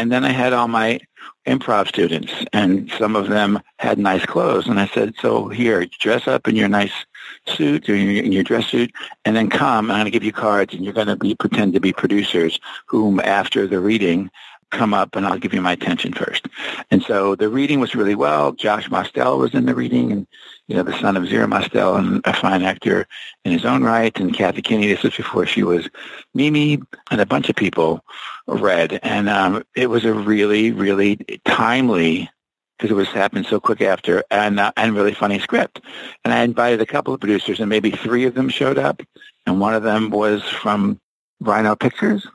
And 0.00 0.10
then 0.10 0.24
I 0.24 0.32
had 0.32 0.54
all 0.54 0.66
my 0.66 0.98
improv 1.46 1.86
students, 1.86 2.32
and 2.54 2.90
some 2.96 3.16
of 3.16 3.28
them 3.28 3.60
had 3.78 3.98
nice 3.98 4.24
clothes. 4.24 4.66
And 4.66 4.80
I 4.80 4.86
said, 4.86 5.12
so 5.20 5.48
here, 5.48 5.84
dress 5.98 6.26
up 6.26 6.48
in 6.48 6.56
your 6.56 6.68
nice 6.68 7.04
suit 7.46 7.86
or 7.86 7.94
in 7.94 8.32
your 8.32 8.42
dress 8.42 8.66
suit, 8.66 8.90
and 9.26 9.36
then 9.36 9.50
come, 9.50 9.90
and 9.90 9.92
I'm 9.92 9.98
going 9.98 10.04
to 10.06 10.10
give 10.10 10.24
you 10.24 10.32
cards, 10.32 10.72
and 10.72 10.82
you're 10.82 10.94
going 10.94 11.08
to 11.08 11.16
be 11.16 11.34
pretend 11.34 11.74
to 11.74 11.80
be 11.80 11.92
producers 11.92 12.58
whom, 12.86 13.20
after 13.20 13.66
the 13.66 13.78
reading, 13.78 14.30
come 14.70 14.94
up 14.94 15.16
and 15.16 15.26
I'll 15.26 15.38
give 15.38 15.52
you 15.52 15.60
my 15.60 15.72
attention 15.72 16.12
first. 16.12 16.46
And 16.90 17.02
so 17.02 17.34
the 17.34 17.48
reading 17.48 17.80
was 17.80 17.94
really 17.94 18.14
well. 18.14 18.52
Josh 18.52 18.90
Mostel 18.90 19.38
was 19.38 19.54
in 19.54 19.66
the 19.66 19.74
reading 19.74 20.12
and, 20.12 20.26
you 20.68 20.76
know, 20.76 20.82
the 20.82 20.98
son 20.98 21.16
of 21.16 21.26
Zero 21.26 21.46
Mostel 21.46 21.96
and 21.96 22.20
a 22.24 22.32
fine 22.32 22.62
actor 22.62 23.06
in 23.44 23.52
his 23.52 23.64
own 23.64 23.82
right. 23.82 24.18
And 24.18 24.34
Kathy 24.34 24.62
Kinney, 24.62 24.86
this 24.86 25.02
was 25.02 25.16
before 25.16 25.46
she 25.46 25.62
was 25.62 25.88
Mimi 26.34 26.80
and 27.10 27.20
a 27.20 27.26
bunch 27.26 27.48
of 27.48 27.56
people 27.56 28.04
read. 28.46 29.00
And 29.02 29.28
um, 29.28 29.64
it 29.74 29.88
was 29.88 30.04
a 30.04 30.14
really, 30.14 30.72
really 30.72 31.16
timely 31.44 32.30
because 32.78 32.90
it 32.90 32.94
was 32.94 33.08
happened 33.08 33.44
so 33.46 33.60
quick 33.60 33.82
after 33.82 34.24
and 34.30 34.58
uh, 34.58 34.72
and 34.76 34.94
really 34.94 35.12
funny 35.12 35.38
script. 35.38 35.82
And 36.24 36.32
I 36.32 36.42
invited 36.42 36.80
a 36.80 36.86
couple 36.86 37.12
of 37.12 37.20
producers 37.20 37.60
and 37.60 37.68
maybe 37.68 37.90
three 37.90 38.24
of 38.24 38.34
them 38.34 38.48
showed 38.48 38.78
up 38.78 39.02
and 39.46 39.60
one 39.60 39.74
of 39.74 39.82
them 39.82 40.08
was 40.10 40.42
from 40.44 40.98
Rhino 41.40 41.76
Pictures 41.76 42.26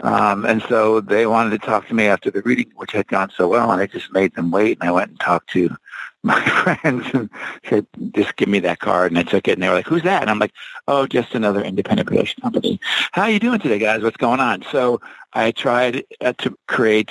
um, 0.00 0.44
and 0.44 0.62
so 0.62 1.00
they 1.00 1.26
wanted 1.26 1.50
to 1.50 1.66
talk 1.66 1.88
to 1.88 1.94
me 1.94 2.06
after 2.06 2.30
the 2.30 2.42
reading, 2.42 2.70
which 2.76 2.92
had 2.92 3.06
gone 3.06 3.30
so 3.36 3.48
well, 3.48 3.70
and 3.70 3.80
I 3.80 3.86
just 3.86 4.12
made 4.12 4.34
them 4.34 4.50
wait. 4.50 4.78
And 4.80 4.88
I 4.88 4.92
went 4.92 5.10
and 5.10 5.20
talked 5.20 5.50
to 5.50 5.74
my 6.24 6.40
friends 6.40 7.06
and 7.12 7.30
said, 7.68 7.86
just 8.12 8.36
give 8.36 8.48
me 8.48 8.58
that 8.60 8.78
card. 8.78 9.12
And 9.12 9.18
I 9.18 9.22
took 9.22 9.46
it, 9.46 9.52
and 9.52 9.62
they 9.62 9.68
were 9.68 9.74
like, 9.74 9.86
who's 9.86 10.02
that? 10.02 10.22
And 10.22 10.30
I'm 10.30 10.38
like, 10.38 10.52
oh, 10.88 11.06
just 11.06 11.34
another 11.34 11.62
independent 11.62 12.08
production 12.08 12.42
company. 12.42 12.80
How 13.12 13.22
are 13.22 13.30
you 13.30 13.38
doing 13.38 13.60
today, 13.60 13.78
guys? 13.78 14.02
What's 14.02 14.16
going 14.16 14.40
on? 14.40 14.64
So 14.70 15.00
I 15.32 15.50
tried 15.50 16.04
uh, 16.20 16.32
to 16.38 16.56
create 16.66 17.10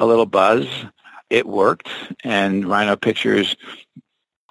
a 0.00 0.06
little 0.06 0.26
buzz. 0.26 0.66
It 1.28 1.46
worked, 1.46 1.88
and 2.24 2.66
Rhino 2.66 2.96
Pictures 2.96 3.56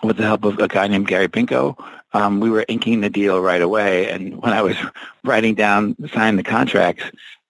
with 0.03 0.17
the 0.17 0.23
help 0.23 0.45
of 0.45 0.59
a 0.59 0.67
guy 0.67 0.87
named 0.87 1.07
Gary 1.07 1.27
Pinko, 1.27 1.75
um, 2.13 2.39
we 2.39 2.49
were 2.49 2.65
inking 2.67 3.01
the 3.01 3.09
deal 3.09 3.41
right 3.41 3.61
away. 3.61 4.09
And 4.09 4.41
when 4.41 4.53
I 4.53 4.61
was 4.61 4.77
writing 5.23 5.55
down, 5.55 5.95
signing 6.13 6.37
the 6.37 6.43
contracts, 6.43 7.03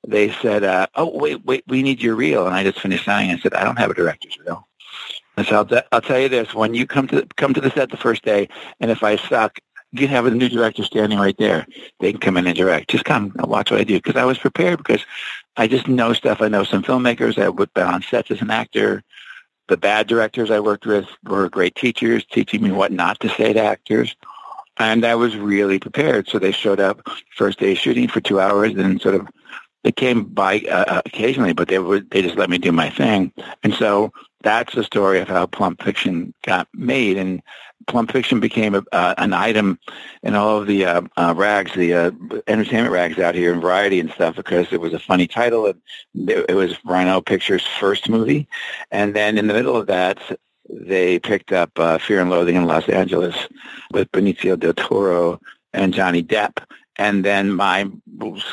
they 0.07 0.31
said, 0.31 0.63
uh, 0.63 0.87
"Oh, 0.95 1.17
wait, 1.17 1.45
wait, 1.45 1.63
we 1.67 1.83
need 1.83 2.01
your 2.01 2.15
reel." 2.15 2.45
And 2.45 2.55
I 2.55 2.63
just 2.63 2.79
finished 2.79 3.05
signing. 3.05 3.31
I 3.31 3.39
said, 3.39 3.53
"I 3.53 3.63
don't 3.63 3.79
have 3.79 3.91
a 3.91 3.95
director's 3.95 4.37
reel." 4.39 4.67
And 5.37 5.45
so 5.45 5.55
I'll, 5.55 5.65
t- 5.65 5.81
I'll 5.91 6.01
tell 6.01 6.19
you 6.19 6.29
this: 6.29 6.53
when 6.53 6.73
you 6.73 6.87
come 6.87 7.07
to 7.07 7.27
come 7.37 7.53
to 7.53 7.61
the 7.61 7.71
set 7.71 7.91
the 7.91 7.97
first 7.97 8.23
day, 8.23 8.47
and 8.79 8.91
if 8.91 9.03
I 9.03 9.15
suck, 9.17 9.59
you 9.91 10.07
have 10.07 10.25
a 10.25 10.31
new 10.31 10.49
director 10.49 10.83
standing 10.83 11.19
right 11.19 11.37
there. 11.37 11.65
They 11.99 12.11
can 12.11 12.21
come 12.21 12.37
in 12.37 12.47
and 12.47 12.57
direct. 12.57 12.89
Just 12.89 13.05
come 13.05 13.33
and 13.37 13.47
watch 13.47 13.71
what 13.71 13.79
I 13.79 13.83
do 13.83 13.95
because 13.95 14.15
I 14.15 14.25
was 14.25 14.37
prepared 14.37 14.77
because 14.77 15.05
I 15.57 15.67
just 15.67 15.87
know 15.87 16.13
stuff. 16.13 16.41
I 16.41 16.47
know 16.47 16.63
some 16.63 16.83
filmmakers. 16.83 17.37
I've 17.37 17.73
been 17.73 17.87
on 17.87 18.01
sets 18.01 18.31
as 18.31 18.41
an 18.41 18.51
actor. 18.51 19.03
The 19.67 19.77
bad 19.77 20.07
directors 20.07 20.51
I 20.51 20.59
worked 20.59 20.85
with 20.85 21.07
were 21.23 21.49
great 21.49 21.75
teachers, 21.75 22.25
teaching 22.25 22.61
me 22.61 22.71
what 22.71 22.91
not 22.91 23.19
to 23.21 23.29
say 23.29 23.53
to 23.53 23.59
actors. 23.59 24.15
And 24.77 25.05
I 25.05 25.15
was 25.15 25.37
really 25.37 25.79
prepared. 25.79 26.27
So 26.27 26.37
they 26.37 26.51
showed 26.51 26.79
up 26.79 27.01
first 27.35 27.59
day 27.59 27.73
shooting 27.73 28.07
for 28.07 28.19
two 28.19 28.39
hours 28.39 28.73
and 28.73 29.01
sort 29.01 29.15
of 29.15 29.27
they 29.85 29.91
came 29.91 30.23
by 30.23 30.61
uh, 30.61 31.03
occasionally, 31.05 31.53
but 31.53 31.67
they 31.67 31.77
would 31.77 32.09
they 32.09 32.23
just 32.23 32.37
let 32.37 32.49
me 32.49 32.57
do 32.57 32.71
my 32.71 32.89
thing. 32.89 33.31
And 33.63 33.71
so 33.75 34.11
that's 34.41 34.73
the 34.73 34.83
story 34.83 35.19
of 35.19 35.27
how 35.27 35.45
Plump 35.45 35.83
Fiction 35.83 36.33
got 36.43 36.67
made. 36.73 37.17
And 37.17 37.39
Plump 37.85 38.11
Fiction 38.11 38.39
became 38.39 38.73
a, 38.73 38.83
uh, 38.91 39.13
an 39.19 39.31
item 39.33 39.77
in 40.23 40.33
all 40.33 40.57
of 40.57 40.65
the 40.65 40.85
uh, 40.85 41.01
uh, 41.17 41.35
rags, 41.37 41.75
the 41.75 41.93
uh, 41.93 42.11
entertainment 42.47 42.91
rags 42.91 43.19
out 43.19 43.35
here 43.35 43.53
in 43.53 43.61
Variety 43.61 43.99
and 43.99 44.11
stuff, 44.11 44.35
because 44.35 44.73
it 44.73 44.81
was 44.81 44.93
a 44.93 44.99
funny 44.99 45.27
title. 45.27 45.67
And 45.67 46.29
it, 46.31 46.47
it 46.49 46.55
was 46.55 46.83
Rhino 46.83 47.21
Pictures' 47.21 47.67
first 47.79 48.09
movie. 48.09 48.47
And 48.89 49.15
then 49.15 49.37
in 49.37 49.45
the 49.45 49.53
middle 49.53 49.77
of 49.77 49.85
that, 49.85 50.17
they 50.67 51.19
picked 51.19 51.51
up 51.51 51.69
uh, 51.77 51.99
Fear 51.99 52.21
and 52.21 52.31
Loathing 52.31 52.55
in 52.55 52.65
Los 52.65 52.89
Angeles 52.89 53.35
with 53.91 54.11
Benicio 54.11 54.57
del 54.57 54.73
Toro 54.73 55.39
and 55.73 55.93
Johnny 55.93 56.23
Depp. 56.23 56.57
And 56.97 57.25
then 57.25 57.53
my 57.53 57.89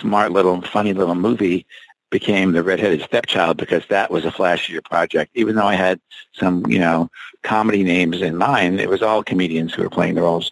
smart 0.00 0.32
little, 0.32 0.62
funny 0.62 0.92
little 0.92 1.14
movie 1.14 1.66
became 2.10 2.52
the 2.52 2.62
redheaded 2.62 3.02
stepchild 3.02 3.56
because 3.56 3.84
that 3.86 4.10
was 4.10 4.24
a 4.24 4.30
flashier 4.30 4.84
project. 4.84 5.30
Even 5.34 5.56
though 5.56 5.66
I 5.66 5.74
had 5.74 6.00
some, 6.32 6.66
you 6.66 6.78
know, 6.78 7.08
comedy 7.42 7.82
names 7.82 8.20
in 8.20 8.36
mind, 8.36 8.80
it 8.80 8.88
was 8.88 9.02
all 9.02 9.22
comedians 9.22 9.72
who 9.72 9.82
were 9.82 9.90
playing 9.90 10.14
the 10.14 10.22
roles. 10.22 10.50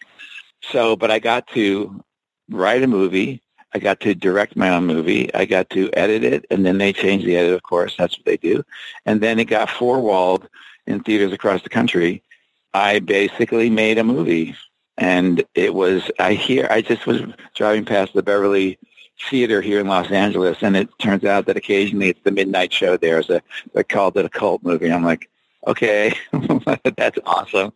So, 0.62 0.96
but 0.96 1.10
I 1.10 1.18
got 1.18 1.46
to 1.48 2.02
write 2.48 2.82
a 2.82 2.86
movie. 2.86 3.42
I 3.72 3.78
got 3.78 4.00
to 4.00 4.14
direct 4.14 4.56
my 4.56 4.70
own 4.70 4.86
movie. 4.86 5.32
I 5.34 5.44
got 5.44 5.70
to 5.70 5.90
edit 5.92 6.24
it, 6.24 6.44
and 6.50 6.66
then 6.66 6.78
they 6.78 6.92
changed 6.92 7.26
the 7.26 7.36
edit, 7.36 7.52
of 7.52 7.62
course. 7.62 7.94
That's 7.96 8.18
what 8.18 8.26
they 8.26 8.36
do. 8.36 8.64
And 9.06 9.20
then 9.20 9.38
it 9.38 9.44
got 9.44 9.70
four-walled 9.70 10.48
in 10.86 11.02
theaters 11.02 11.32
across 11.32 11.62
the 11.62 11.68
country. 11.68 12.22
I 12.74 12.98
basically 12.98 13.70
made 13.70 13.98
a 13.98 14.04
movie 14.04 14.56
and 15.00 15.42
it 15.54 15.74
was 15.74 16.08
I 16.20 16.34
hear 16.34 16.68
I 16.70 16.82
just 16.82 17.06
was 17.06 17.22
driving 17.56 17.84
past 17.84 18.12
the 18.12 18.22
Beverly 18.22 18.78
Theater 19.28 19.60
here 19.60 19.80
in 19.80 19.88
Los 19.88 20.10
Angeles, 20.10 20.58
and 20.60 20.76
it 20.76 20.88
turns 20.98 21.24
out 21.24 21.46
that 21.46 21.56
occasionally 21.56 22.10
it's 22.10 22.22
the 22.22 22.30
midnight 22.30 22.72
show 22.72 22.96
there. 22.96 23.22
So 23.22 23.40
they 23.74 23.82
called 23.82 24.16
it 24.16 24.24
a 24.24 24.28
cult 24.28 24.62
movie. 24.62 24.92
I'm 24.92 25.04
like, 25.04 25.28
okay, 25.66 26.14
that's 26.96 27.18
awesome, 27.24 27.72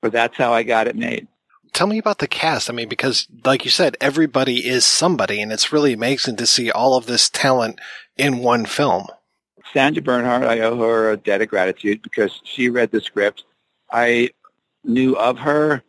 but 0.00 0.12
that's 0.12 0.36
how 0.36 0.52
I 0.52 0.62
got 0.62 0.86
it 0.86 0.96
made. 0.96 1.28
Tell 1.72 1.86
me 1.86 1.98
about 1.98 2.18
the 2.18 2.28
cast. 2.28 2.70
I 2.70 2.72
mean, 2.72 2.88
because 2.88 3.26
like 3.44 3.64
you 3.64 3.70
said, 3.70 3.96
everybody 4.00 4.66
is 4.66 4.84
somebody, 4.84 5.40
and 5.42 5.52
it's 5.52 5.72
really 5.72 5.92
amazing 5.92 6.36
to 6.36 6.46
see 6.46 6.70
all 6.70 6.96
of 6.96 7.06
this 7.06 7.28
talent 7.28 7.80
in 8.16 8.38
one 8.38 8.66
film. 8.66 9.06
Sandra 9.72 10.02
Bernhard, 10.02 10.44
I 10.44 10.60
owe 10.60 10.76
her 10.76 11.10
a 11.10 11.16
debt 11.16 11.40
of 11.40 11.48
gratitude 11.48 12.02
because 12.02 12.40
she 12.44 12.68
read 12.68 12.90
the 12.90 13.00
script. 13.00 13.44
I 13.90 14.30
knew 14.84 15.16
of 15.16 15.38
her 15.38 15.82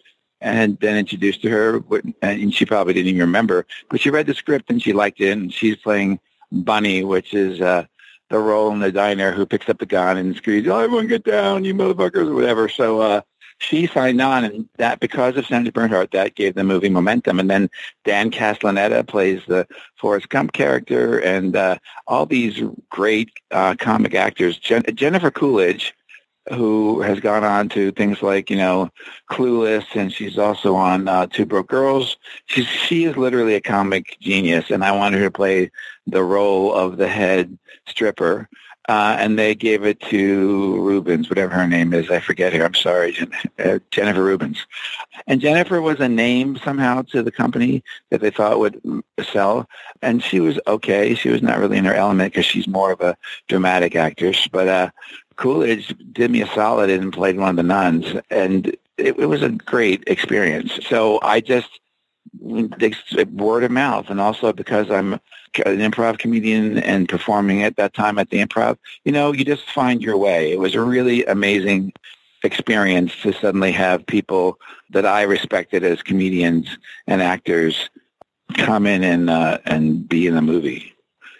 and 0.43 0.77
been 0.77 0.97
introduced 0.97 1.41
to 1.41 1.49
her, 1.49 1.83
and 2.21 2.53
she 2.53 2.65
probably 2.65 2.93
didn't 2.93 3.07
even 3.07 3.21
remember. 3.21 3.65
But 3.89 4.01
she 4.01 4.09
read 4.09 4.27
the 4.27 4.33
script 4.33 4.69
and 4.69 4.81
she 4.81 4.93
liked 4.93 5.21
it, 5.21 5.31
and 5.31 5.51
she's 5.51 5.77
playing 5.77 6.19
Bunny, 6.51 7.03
which 7.03 7.33
is 7.33 7.61
uh, 7.61 7.85
the 8.29 8.37
role 8.37 8.71
in 8.71 8.79
the 8.79 8.91
diner 8.91 9.31
who 9.31 9.45
picks 9.45 9.69
up 9.69 9.79
the 9.79 9.85
gun 9.85 10.17
and 10.17 10.35
screams, 10.35 10.67
"Oh, 10.67 10.79
everyone 10.79 11.07
get 11.07 11.23
down, 11.23 11.63
you 11.63 11.73
motherfuckers!" 11.73 12.27
or 12.27 12.35
whatever. 12.35 12.67
So 12.67 12.99
uh, 12.99 13.21
she 13.59 13.87
signed 13.87 14.21
on, 14.21 14.43
and 14.43 14.69
that 14.77 14.99
because 14.99 15.37
of 15.37 15.45
Sandra 15.45 15.71
Bernhard, 15.71 16.11
that 16.11 16.35
gave 16.35 16.55
the 16.55 16.63
movie 16.63 16.89
momentum. 16.89 17.39
And 17.39 17.49
then 17.49 17.69
Dan 18.03 18.29
Castellaneta 18.29 19.07
plays 19.07 19.41
the 19.47 19.65
Forrest 19.95 20.27
Gump 20.27 20.51
character, 20.51 21.19
and 21.19 21.55
uh, 21.55 21.77
all 22.07 22.25
these 22.25 22.61
great 22.89 23.31
uh, 23.51 23.75
comic 23.79 24.13
actors. 24.13 24.57
Jen- 24.57 24.83
Jennifer 24.93 25.31
Coolidge 25.31 25.93
who 26.49 27.01
has 27.01 27.19
gone 27.19 27.43
on 27.43 27.69
to 27.69 27.91
things 27.91 28.21
like 28.21 28.49
you 28.49 28.57
know 28.57 28.89
Clueless, 29.29 29.85
and 29.95 30.11
she's 30.11 30.37
also 30.37 30.75
on 30.75 31.07
uh, 31.07 31.27
Two 31.27 31.45
Broke 31.45 31.69
Girls. 31.69 32.17
She's 32.45 32.67
she 32.67 33.05
is 33.05 33.17
literally 33.17 33.55
a 33.55 33.61
comic 33.61 34.17
genius, 34.19 34.69
and 34.69 34.83
I 34.83 34.91
wanted 34.91 35.19
her 35.19 35.25
to 35.25 35.31
play 35.31 35.71
the 36.07 36.23
role 36.23 36.73
of 36.73 36.97
the 36.97 37.07
head 37.07 37.57
stripper. 37.87 38.49
Uh, 38.89 39.15
and 39.17 39.39
they 39.39 39.55
gave 39.55 39.83
it 39.85 39.99
to 40.01 40.81
Rubens, 40.81 41.29
whatever 41.29 41.53
her 41.53 41.67
name 41.67 41.93
is. 41.93 42.09
I 42.09 42.19
forget 42.19 42.53
her. 42.53 42.65
I'm 42.65 42.73
sorry, 42.73 43.13
Jen- 43.13 43.31
uh, 43.63 43.79
Jennifer 43.91 44.23
Rubens. 44.23 44.65
And 45.27 45.39
Jennifer 45.39 45.81
was 45.81 45.99
a 45.99 46.09
name 46.09 46.57
somehow 46.63 47.03
to 47.03 47.23
the 47.23 47.31
company 47.31 47.83
that 48.09 48.19
they 48.19 48.29
thought 48.29 48.59
would 48.59 48.81
sell. 49.31 49.69
And 50.01 50.21
she 50.21 50.41
was 50.41 50.59
okay. 50.67 51.15
She 51.15 51.29
was 51.29 51.41
not 51.41 51.59
really 51.59 51.77
in 51.77 51.85
her 51.85 51.93
element 51.93 52.33
because 52.33 52.45
she's 52.45 52.67
more 52.67 52.91
of 52.91 52.99
a 52.99 53.17
dramatic 53.47 53.95
actress. 53.95 54.47
But 54.47 54.67
uh, 54.67 54.89
Coolidge 55.37 55.95
did 56.11 56.31
me 56.31 56.41
a 56.41 56.47
solid 56.47 56.89
and 56.89 57.13
played 57.13 57.37
one 57.37 57.49
of 57.51 57.55
the 57.55 57.63
nuns, 57.63 58.15
and 58.29 58.67
it, 58.97 59.17
it 59.17 59.25
was 59.27 59.41
a 59.41 59.49
great 59.49 60.03
experience. 60.07 60.79
So 60.87 61.19
I 61.21 61.39
just 61.39 61.79
word 62.39 63.63
of 63.63 63.71
mouth, 63.71 64.09
and 64.09 64.19
also 64.19 64.53
because 64.53 64.89
I'm 64.89 65.13
an 65.13 65.21
improv 65.79 66.19
comedian 66.19 66.79
and 66.79 67.07
performing 67.07 67.63
at 67.63 67.75
that 67.77 67.93
time 67.93 68.17
at 68.17 68.29
the 68.29 68.43
improv, 68.43 68.77
you 69.05 69.11
know, 69.11 69.31
you 69.31 69.45
just 69.45 69.69
find 69.69 70.01
your 70.01 70.17
way. 70.17 70.51
It 70.51 70.59
was 70.59 70.75
a 70.75 70.81
really 70.81 71.25
amazing 71.25 71.93
experience 72.43 73.13
to 73.21 73.33
suddenly 73.33 73.71
have 73.71 74.05
people 74.05 74.59
that 74.89 75.05
I 75.05 75.23
respected 75.23 75.83
as 75.83 76.01
comedians 76.01 76.77
and 77.07 77.21
actors 77.21 77.89
come 78.55 78.85
in 78.85 79.03
and 79.03 79.29
uh, 79.29 79.59
and 79.65 80.07
be 80.07 80.27
in 80.27 80.35
a 80.35 80.41
movie. 80.41 80.93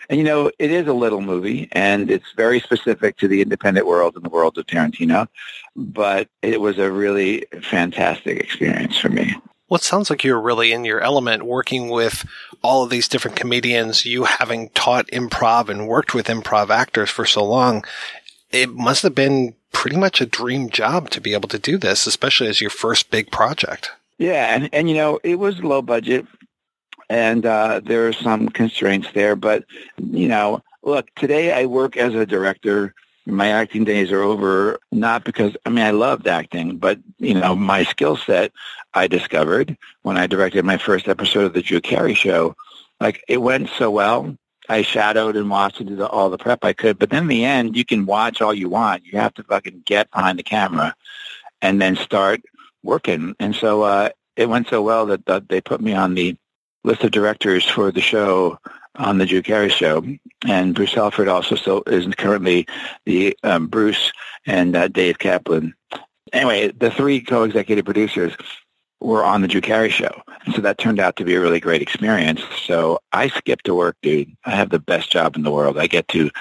And 0.09 0.17
you 0.17 0.23
know, 0.23 0.51
it 0.59 0.69
is 0.71 0.87
a 0.87 0.93
little 0.93 1.21
movie, 1.21 1.69
and 1.71 2.11
it's 2.11 2.33
very 2.35 2.59
specific 2.59 3.17
to 3.17 3.27
the 3.27 3.41
independent 3.41 3.87
world 3.87 4.15
and 4.15 4.23
the 4.23 4.29
world 4.29 4.57
of 4.57 4.65
Tarantino. 4.67 5.27
But 5.75 6.29
it 6.41 6.61
was 6.61 6.77
a 6.77 6.91
really 6.91 7.45
fantastic 7.61 8.37
experience 8.39 8.97
for 8.97 9.09
me. 9.09 9.35
Well, 9.73 9.79
it 9.79 9.83
sounds 9.83 10.11
like 10.11 10.23
you're 10.23 10.39
really 10.39 10.71
in 10.71 10.85
your 10.85 11.01
element 11.01 11.47
working 11.47 11.89
with 11.89 12.27
all 12.61 12.83
of 12.83 12.91
these 12.91 13.07
different 13.07 13.35
comedians, 13.35 14.05
you 14.05 14.25
having 14.25 14.69
taught 14.69 15.07
improv 15.07 15.67
and 15.67 15.87
worked 15.87 16.13
with 16.13 16.27
improv 16.27 16.69
actors 16.69 17.09
for 17.09 17.25
so 17.25 17.43
long. 17.43 17.83
It 18.51 18.69
must 18.69 19.01
have 19.01 19.15
been 19.15 19.55
pretty 19.71 19.97
much 19.97 20.21
a 20.21 20.27
dream 20.27 20.69
job 20.69 21.09
to 21.09 21.19
be 21.19 21.33
able 21.33 21.49
to 21.49 21.57
do 21.57 21.79
this, 21.79 22.05
especially 22.05 22.49
as 22.49 22.61
your 22.61 22.69
first 22.69 23.09
big 23.09 23.31
project. 23.31 23.89
Yeah, 24.19 24.53
and, 24.53 24.69
and 24.71 24.87
you 24.87 24.95
know, 24.95 25.19
it 25.23 25.39
was 25.39 25.63
low 25.63 25.81
budget 25.81 26.27
and 27.09 27.43
uh, 27.43 27.81
there 27.83 28.07
are 28.07 28.13
some 28.13 28.49
constraints 28.49 29.07
there. 29.15 29.35
But 29.35 29.65
you 29.97 30.27
know, 30.27 30.61
look, 30.83 31.07
today 31.15 31.51
I 31.51 31.65
work 31.65 31.97
as 31.97 32.13
a 32.13 32.27
director. 32.27 32.93
My 33.25 33.49
acting 33.49 33.85
days 33.85 34.11
are 34.11 34.21
over, 34.21 34.79
not 34.91 35.23
because 35.23 35.55
I 35.65 35.69
mean 35.69 35.85
I 35.85 35.91
loved 35.91 36.27
acting, 36.27 36.77
but 36.77 36.99
you 37.19 37.33
know 37.35 37.55
my 37.55 37.83
skill 37.83 38.17
set 38.17 38.51
I 38.93 39.07
discovered 39.07 39.77
when 40.01 40.17
I 40.17 40.27
directed 40.27 40.65
my 40.65 40.77
first 40.77 41.07
episode 41.07 41.45
of 41.45 41.53
the 41.53 41.61
Drew 41.61 41.79
Carey 41.79 42.13
Show. 42.13 42.55
Like 42.99 43.23
it 43.27 43.41
went 43.41 43.69
so 43.77 43.89
well. 43.91 44.37
I 44.69 44.81
shadowed 44.81 45.35
and 45.35 45.49
watched 45.49 45.79
and 45.79 45.89
did 45.89 46.01
all 46.01 46.29
the 46.29 46.37
prep 46.37 46.63
I 46.63 46.73
could. 46.73 46.97
But 46.97 47.09
then 47.09 47.23
in 47.23 47.27
the 47.27 47.45
end, 47.45 47.75
you 47.75 47.83
can 47.83 48.05
watch 48.05 48.41
all 48.41 48.53
you 48.53 48.69
want. 48.69 49.05
You 49.05 49.19
have 49.19 49.33
to 49.35 49.43
fucking 49.43 49.83
get 49.85 50.09
behind 50.11 50.39
the 50.39 50.43
camera 50.43 50.95
and 51.61 51.81
then 51.81 51.95
start 51.95 52.41
working. 52.81 53.35
And 53.39 53.55
so 53.55 53.81
uh, 53.81 54.09
it 54.35 54.47
went 54.47 54.69
so 54.69 54.81
well 54.81 55.05
that, 55.07 55.25
that 55.25 55.49
they 55.49 55.61
put 55.61 55.81
me 55.81 55.93
on 55.93 56.13
the 56.13 56.37
list 56.83 57.03
of 57.03 57.11
directors 57.11 57.65
for 57.65 57.91
the 57.91 58.01
show 58.01 58.57
on 58.95 59.17
the 59.17 59.25
Drew 59.25 59.41
Carey 59.41 59.69
show, 59.69 60.03
and 60.47 60.75
Bruce 60.75 60.93
Helford 60.93 61.27
also 61.27 61.55
still 61.55 61.83
is 61.87 62.05
currently 62.15 62.67
the 63.05 63.37
um, 63.43 63.67
Bruce 63.67 64.11
and 64.45 64.75
uh, 64.75 64.87
Dave 64.87 65.19
Kaplan. 65.19 65.73
Anyway, 66.31 66.71
the 66.71 66.91
three 66.91 67.21
co-executive 67.21 67.85
producers 67.85 68.33
were 68.99 69.23
on 69.23 69.41
the 69.41 69.47
Drew 69.47 69.61
Carey 69.61 69.89
show, 69.89 70.21
so 70.55 70.61
that 70.61 70.77
turned 70.77 70.99
out 70.99 71.15
to 71.17 71.25
be 71.25 71.35
a 71.35 71.41
really 71.41 71.59
great 71.59 71.81
experience. 71.81 72.41
So 72.65 72.99
I 73.11 73.27
skipped 73.27 73.65
to 73.65 73.75
work, 73.75 73.97
dude. 74.01 74.35
I 74.45 74.51
have 74.51 74.69
the 74.69 74.79
best 74.79 75.11
job 75.11 75.35
in 75.35 75.43
the 75.43 75.51
world. 75.51 75.77
I 75.77 75.87
get 75.87 76.07
to 76.09 76.31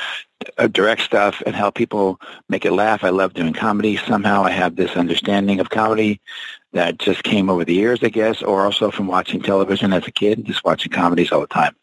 uh, 0.58 0.68
direct 0.68 1.02
stuff 1.02 1.42
and 1.44 1.56
help 1.56 1.74
people 1.74 2.20
make 2.48 2.64
it 2.64 2.72
laugh. 2.72 3.02
I 3.04 3.10
love 3.10 3.34
doing 3.34 3.52
comedy. 3.52 3.96
Somehow 3.96 4.44
I 4.44 4.50
have 4.50 4.76
this 4.76 4.96
understanding 4.96 5.60
of 5.60 5.70
comedy 5.70 6.20
that 6.72 6.98
just 6.98 7.22
came 7.22 7.50
over 7.50 7.64
the 7.64 7.74
years, 7.74 8.00
I 8.02 8.08
guess, 8.08 8.42
or 8.42 8.64
also 8.64 8.90
from 8.90 9.06
watching 9.06 9.42
television 9.42 9.92
as 9.92 10.06
a 10.06 10.10
kid, 10.10 10.44
just 10.44 10.64
watching 10.64 10.92
comedies 10.92 11.30
all 11.32 11.40
the 11.40 11.46
time. 11.46 11.76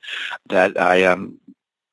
That 0.47 0.79
I 0.79 1.03
um 1.05 1.39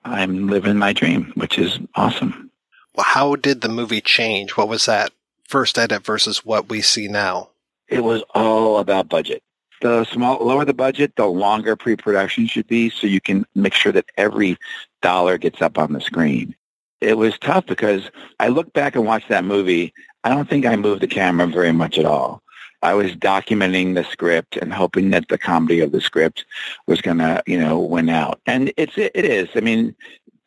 I'm 0.05 0.49
living 0.49 0.77
my 0.77 0.93
dream, 0.93 1.33
which 1.35 1.59
is 1.59 1.79
awesome. 1.95 2.51
Well, 2.95 3.05
how 3.05 3.37
did 3.37 3.61
the 3.61 3.69
movie 3.69 4.01
change? 4.01 4.57
What 4.57 4.69
was 4.69 4.87
that 4.87 5.11
first 5.45 5.79
edit 5.79 6.05
versus 6.05 6.45
what 6.45 6.69
we 6.69 6.81
see 6.81 7.09
now? 7.09 7.51
It 7.89 8.03
was 8.03 8.23
all 8.35 8.79
about 8.79 9.09
budget. 9.09 9.43
The 9.83 10.05
small 10.05 10.45
lower 10.45 10.65
the 10.65 10.73
budget, 10.73 11.17
the 11.17 11.27
longer 11.27 11.77
pre-production 11.77 12.47
should 12.47 12.67
be, 12.67 12.89
so 12.89 13.07
you 13.07 13.21
can 13.21 13.45
make 13.55 13.75
sure 13.75 13.93
that 13.93 14.07
every 14.17 14.57
dollar 15.03 15.37
gets 15.37 15.61
up 15.61 15.79
on 15.79 15.93
the 15.93 16.01
screen. 16.01 16.55
It 17.03 17.19
was 17.19 17.39
tough 17.39 17.67
because 17.67 18.11
I 18.41 18.49
look 18.49 18.73
back 18.73 18.97
and 18.97 19.05
watch 19.05 19.29
that 19.29 19.45
movie. 19.45 19.93
I 20.25 20.31
don't 20.31 20.49
think 20.49 20.65
I 20.65 20.77
moved 20.77 21.03
the 21.03 21.07
camera 21.07 21.47
very 21.47 21.73
much 21.73 21.99
at 21.99 22.07
all. 22.07 22.43
I 22.87 22.95
was 22.95 23.17
documenting 23.17 23.95
the 23.95 24.05
script 24.05 24.57
and 24.57 24.73
hoping 24.73 25.11
that 25.11 25.27
the 25.27 25.39
comedy 25.39 25.81
of 25.81 25.91
the 25.91 26.01
script 26.01 26.45
was 26.87 27.01
going 27.01 27.19
to, 27.19 27.43
you 27.45 27.59
know, 27.59 27.81
win 27.81 28.09
out. 28.09 28.41
And 28.47 28.73
it's 28.77 28.97
it 28.97 29.11
is. 29.17 29.49
I 29.57 29.61
mean, 29.61 29.97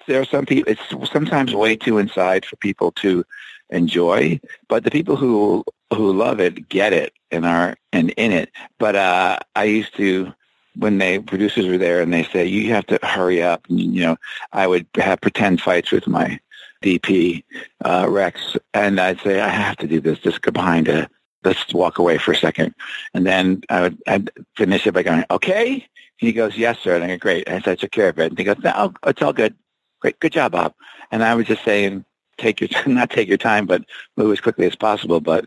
there 0.07 0.21
are 0.21 0.25
some 0.25 0.45
people. 0.45 0.71
It's 0.71 1.11
sometimes 1.11 1.53
way 1.53 1.75
too 1.75 1.97
inside 1.97 2.45
for 2.45 2.55
people 2.55 2.91
to 3.03 3.25
enjoy, 3.71 4.39
but 4.69 4.85
the 4.85 4.91
people 4.91 5.17
who 5.17 5.65
who 5.93 6.13
love 6.13 6.39
it 6.39 6.69
get 6.69 6.93
it 6.93 7.11
and 7.29 7.45
are 7.45 7.75
and 7.91 8.11
in 8.11 8.31
it. 8.31 8.49
But 8.77 8.95
uh, 8.95 9.39
I 9.57 9.65
used 9.65 9.97
to 9.97 10.33
when 10.77 10.97
the 10.97 11.19
producers 11.19 11.67
were 11.67 11.77
there 11.77 12.01
and 12.01 12.13
they 12.13 12.23
say 12.23 12.45
you 12.45 12.73
have 12.73 12.85
to 12.87 12.99
hurry 13.03 13.43
up. 13.43 13.67
And, 13.69 13.79
you 13.79 14.01
know, 14.01 14.17
I 14.53 14.65
would 14.65 14.87
have 14.95 15.19
pretend 15.19 15.59
fights 15.61 15.91
with 15.91 16.07
my 16.07 16.39
DP 16.81 17.43
uh, 17.83 18.07
Rex, 18.09 18.55
and 18.73 18.97
I'd 18.97 19.19
say 19.19 19.41
I 19.41 19.49
have 19.49 19.75
to 19.77 19.87
do 19.87 19.99
this. 19.99 20.19
Just 20.19 20.41
go 20.41 20.51
behind 20.51 20.87
a. 20.87 21.09
Let's 21.43 21.73
walk 21.73 21.99
away 21.99 22.17
for 22.17 22.31
a 22.33 22.35
second, 22.35 22.75
and 23.13 23.25
then 23.25 23.61
I 23.69 23.81
would 23.81 23.97
I'd 24.07 24.29
finish 24.57 24.85
it 24.85 24.93
by 24.93 25.03
going, 25.03 25.23
"Okay." 25.31 25.87
He 26.17 26.33
goes, 26.33 26.57
"Yes, 26.57 26.79
sir." 26.79 26.95
And 26.95 27.03
I 27.03 27.07
go, 27.07 27.17
"Great." 27.17 27.47
And 27.47 27.63
so 27.63 27.71
I 27.71 27.75
took 27.75 27.91
care 27.91 28.09
of 28.09 28.19
it. 28.19 28.31
And 28.31 28.37
he 28.37 28.43
goes, 28.43 28.57
"No, 28.63 28.93
it's 29.05 29.21
all 29.21 29.33
good. 29.33 29.55
Great, 30.01 30.19
good 30.19 30.33
job, 30.33 30.51
Bob." 30.51 30.73
And 31.11 31.23
I 31.23 31.35
was 31.35 31.47
just 31.47 31.63
saying, 31.63 32.05
take 32.39 32.59
your 32.59 32.69
not 32.87 33.09
take 33.09 33.27
your 33.27 33.37
time, 33.37 33.65
but 33.65 33.83
move 34.17 34.31
as 34.31 34.41
quickly 34.41 34.65
as 34.65 34.75
possible. 34.75 35.19
But 35.19 35.45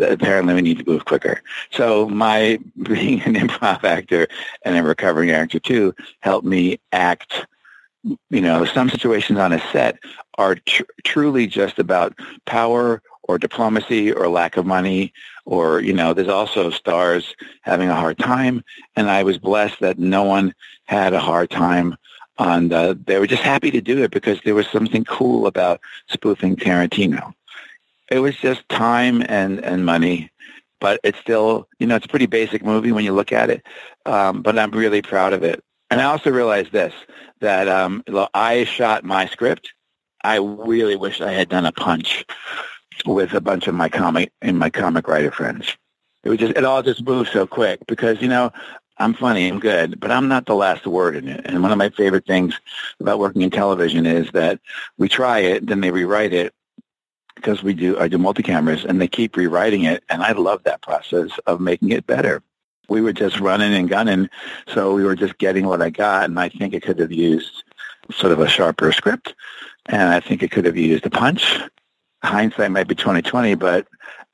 apparently 0.00 0.54
we 0.54 0.62
need 0.62 0.78
to 0.78 0.90
move 0.90 1.06
quicker. 1.06 1.42
So 1.72 2.08
my 2.08 2.58
being 2.82 3.22
an 3.22 3.34
improv 3.34 3.82
actor 3.82 4.28
and 4.64 4.76
a 4.76 4.82
recovering 4.82 5.30
actor 5.30 5.58
too 5.58 5.94
helped 6.20 6.46
me 6.46 6.78
act. 6.92 7.46
You 8.28 8.42
know, 8.42 8.66
some 8.66 8.90
situations 8.90 9.38
on 9.38 9.54
a 9.54 9.60
set 9.72 9.98
are 10.36 10.56
tr- 10.56 10.82
truly 11.04 11.46
just 11.46 11.78
about 11.78 12.14
power 12.44 13.02
or 13.28 13.38
diplomacy 13.38 14.12
or 14.12 14.28
lack 14.28 14.56
of 14.56 14.66
money 14.66 15.12
or, 15.44 15.80
you 15.80 15.92
know, 15.92 16.12
there's 16.12 16.28
also 16.28 16.70
stars 16.70 17.34
having 17.62 17.88
a 17.88 17.94
hard 17.94 18.18
time. 18.18 18.62
And 18.96 19.10
I 19.10 19.22
was 19.22 19.38
blessed 19.38 19.80
that 19.80 19.98
no 19.98 20.24
one 20.24 20.54
had 20.84 21.12
a 21.12 21.20
hard 21.20 21.50
time 21.50 21.96
and 22.38 22.72
uh, 22.72 22.94
they 23.06 23.18
were 23.18 23.26
just 23.26 23.42
happy 23.42 23.70
to 23.70 23.80
do 23.80 24.02
it 24.02 24.10
because 24.10 24.40
there 24.44 24.54
was 24.54 24.66
something 24.68 25.04
cool 25.04 25.46
about 25.46 25.80
spoofing 26.08 26.56
Tarantino. 26.56 27.32
It 28.10 28.18
was 28.18 28.36
just 28.36 28.68
time 28.68 29.22
and, 29.28 29.60
and 29.64 29.86
money, 29.86 30.30
but 30.80 31.00
it's 31.04 31.18
still, 31.18 31.68
you 31.78 31.86
know, 31.86 31.96
it's 31.96 32.06
a 32.06 32.08
pretty 32.08 32.26
basic 32.26 32.64
movie 32.64 32.92
when 32.92 33.04
you 33.04 33.12
look 33.12 33.32
at 33.32 33.50
it, 33.50 33.64
um, 34.04 34.42
but 34.42 34.58
I'm 34.58 34.72
really 34.72 35.00
proud 35.00 35.32
of 35.32 35.42
it. 35.42 35.62
And 35.90 36.00
I 36.00 36.04
also 36.04 36.30
realized 36.30 36.72
this, 36.72 36.92
that 37.40 37.68
um, 37.68 38.02
I 38.34 38.64
shot 38.64 39.04
my 39.04 39.26
script. 39.26 39.72
I 40.22 40.36
really 40.36 40.96
wish 40.96 41.20
I 41.20 41.32
had 41.32 41.48
done 41.48 41.66
a 41.66 41.72
punch 41.72 42.24
with 43.06 43.34
a 43.34 43.40
bunch 43.40 43.66
of 43.66 43.74
my 43.74 43.88
comic 43.88 44.32
and 44.42 44.58
my 44.58 44.70
comic 44.70 45.08
writer 45.08 45.30
friends. 45.30 45.76
It 46.22 46.30
was 46.30 46.38
just, 46.38 46.56
it 46.56 46.64
all 46.64 46.82
just 46.82 47.04
moved 47.04 47.30
so 47.32 47.46
quick 47.46 47.80
because, 47.86 48.20
you 48.22 48.28
know, 48.28 48.52
I'm 48.98 49.14
funny, 49.14 49.48
I'm 49.48 49.58
good, 49.58 49.98
but 49.98 50.10
I'm 50.10 50.28
not 50.28 50.46
the 50.46 50.54
last 50.54 50.86
word 50.86 51.16
in 51.16 51.28
it. 51.28 51.42
And 51.44 51.62
one 51.62 51.72
of 51.72 51.78
my 51.78 51.90
favorite 51.90 52.26
things 52.26 52.58
about 53.00 53.18
working 53.18 53.42
in 53.42 53.50
television 53.50 54.06
is 54.06 54.30
that 54.32 54.60
we 54.98 55.08
try 55.08 55.40
it, 55.40 55.66
then 55.66 55.80
they 55.80 55.90
rewrite 55.90 56.32
it 56.32 56.54
because 57.34 57.62
we 57.62 57.74
do 57.74 57.98
I 57.98 58.08
do 58.08 58.18
multi-cameras 58.18 58.84
and 58.84 59.00
they 59.00 59.08
keep 59.08 59.36
rewriting 59.36 59.82
it 59.82 60.04
and 60.08 60.22
I 60.22 60.32
love 60.32 60.62
that 60.62 60.82
process 60.82 61.30
of 61.46 61.60
making 61.60 61.90
it 61.90 62.06
better. 62.06 62.42
We 62.88 63.00
were 63.00 63.12
just 63.12 63.40
running 63.40 63.74
and 63.74 63.88
gunning, 63.88 64.28
so 64.68 64.94
we 64.94 65.04
were 65.04 65.16
just 65.16 65.38
getting 65.38 65.66
what 65.66 65.82
I 65.82 65.90
got 65.90 66.24
and 66.24 66.38
I 66.38 66.48
think 66.48 66.72
it 66.72 66.82
could 66.82 67.00
have 67.00 67.12
used 67.12 67.64
sort 68.12 68.32
of 68.32 68.40
a 68.40 68.48
sharper 68.48 68.92
script 68.92 69.34
and 69.86 70.02
I 70.02 70.20
think 70.20 70.42
it 70.42 70.52
could 70.52 70.66
have 70.66 70.76
used 70.76 71.04
a 71.04 71.10
punch. 71.10 71.60
Hindsight 72.24 72.70
might 72.70 72.88
be 72.88 72.94
2020, 72.94 73.54
but 73.54 73.86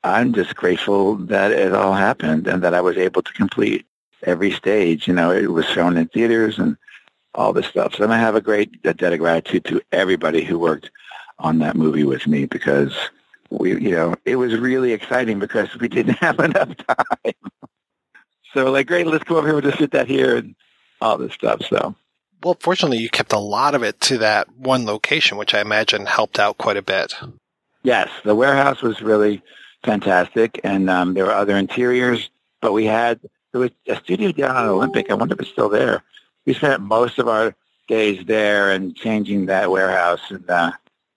I'm 0.03 0.33
just 0.33 0.55
grateful 0.55 1.15
that 1.27 1.51
it 1.51 1.73
all 1.73 1.93
happened 1.93 2.47
and 2.47 2.63
that 2.63 2.73
I 2.73 2.81
was 2.81 2.97
able 2.97 3.21
to 3.21 3.33
complete 3.33 3.85
every 4.23 4.51
stage. 4.51 5.07
You 5.07 5.13
know, 5.13 5.31
it 5.31 5.51
was 5.51 5.65
shown 5.65 5.97
in 5.97 6.07
theaters 6.07 6.57
and 6.57 6.77
all 7.35 7.53
this 7.53 7.67
stuff. 7.67 7.95
So 7.95 8.09
I 8.09 8.17
have 8.17 8.35
a 8.35 8.41
great 8.41 8.81
debt 8.81 9.01
of 9.01 9.19
gratitude 9.19 9.65
to 9.65 9.81
everybody 9.91 10.43
who 10.43 10.59
worked 10.59 10.89
on 11.39 11.59
that 11.59 11.75
movie 11.75 12.03
with 12.03 12.27
me 12.27 12.45
because 12.45 12.93
we, 13.49 13.79
you 13.81 13.91
know, 13.91 14.15
it 14.25 14.37
was 14.37 14.57
really 14.57 14.93
exciting 14.93 15.39
because 15.39 15.75
we 15.79 15.87
didn't 15.87 16.13
have 16.19 16.39
enough 16.39 16.75
time. 16.77 17.33
so 18.53 18.71
like, 18.71 18.87
great, 18.87 19.07
let's 19.07 19.23
go 19.23 19.37
over 19.37 19.47
here. 19.47 19.55
We'll 19.55 19.61
just 19.61 19.79
sit 19.79 19.91
that 19.91 20.07
here 20.07 20.37
and 20.37 20.55
all 20.99 21.17
this 21.17 21.33
stuff. 21.33 21.61
So. 21.69 21.95
Well, 22.43 22.57
fortunately, 22.59 22.97
you 22.97 23.09
kept 23.09 23.33
a 23.33 23.39
lot 23.39 23.75
of 23.75 23.83
it 23.83 23.99
to 24.01 24.17
that 24.19 24.51
one 24.55 24.85
location, 24.85 25.37
which 25.37 25.53
I 25.53 25.61
imagine 25.61 26.05
helped 26.07 26.39
out 26.39 26.57
quite 26.57 26.77
a 26.77 26.81
bit. 26.81 27.13
Yes, 27.83 28.09
the 28.23 28.35
warehouse 28.35 28.81
was 28.81 29.01
really 29.01 29.41
fantastic, 29.83 30.59
and 30.63 30.89
um, 30.89 31.13
there 31.13 31.25
were 31.25 31.33
other 31.33 31.57
interiors, 31.57 32.29
but 32.61 32.73
we 32.73 32.85
had 32.85 33.19
there 33.51 33.61
was 33.61 33.71
a 33.87 33.95
studio 33.97 34.31
down 34.31 34.55
on 34.55 34.67
Olympic. 34.67 35.09
I 35.09 35.15
wonder 35.15 35.33
if 35.33 35.41
it's 35.41 35.49
still 35.49 35.69
there. 35.69 36.03
We 36.45 36.53
spent 36.53 36.81
most 36.81 37.19
of 37.19 37.27
our 37.27 37.55
days 37.87 38.23
there 38.25 38.71
and 38.71 38.95
changing 38.95 39.47
that 39.47 39.71
warehouse, 39.71 40.21
and 40.29 40.49
uh, 40.49 40.71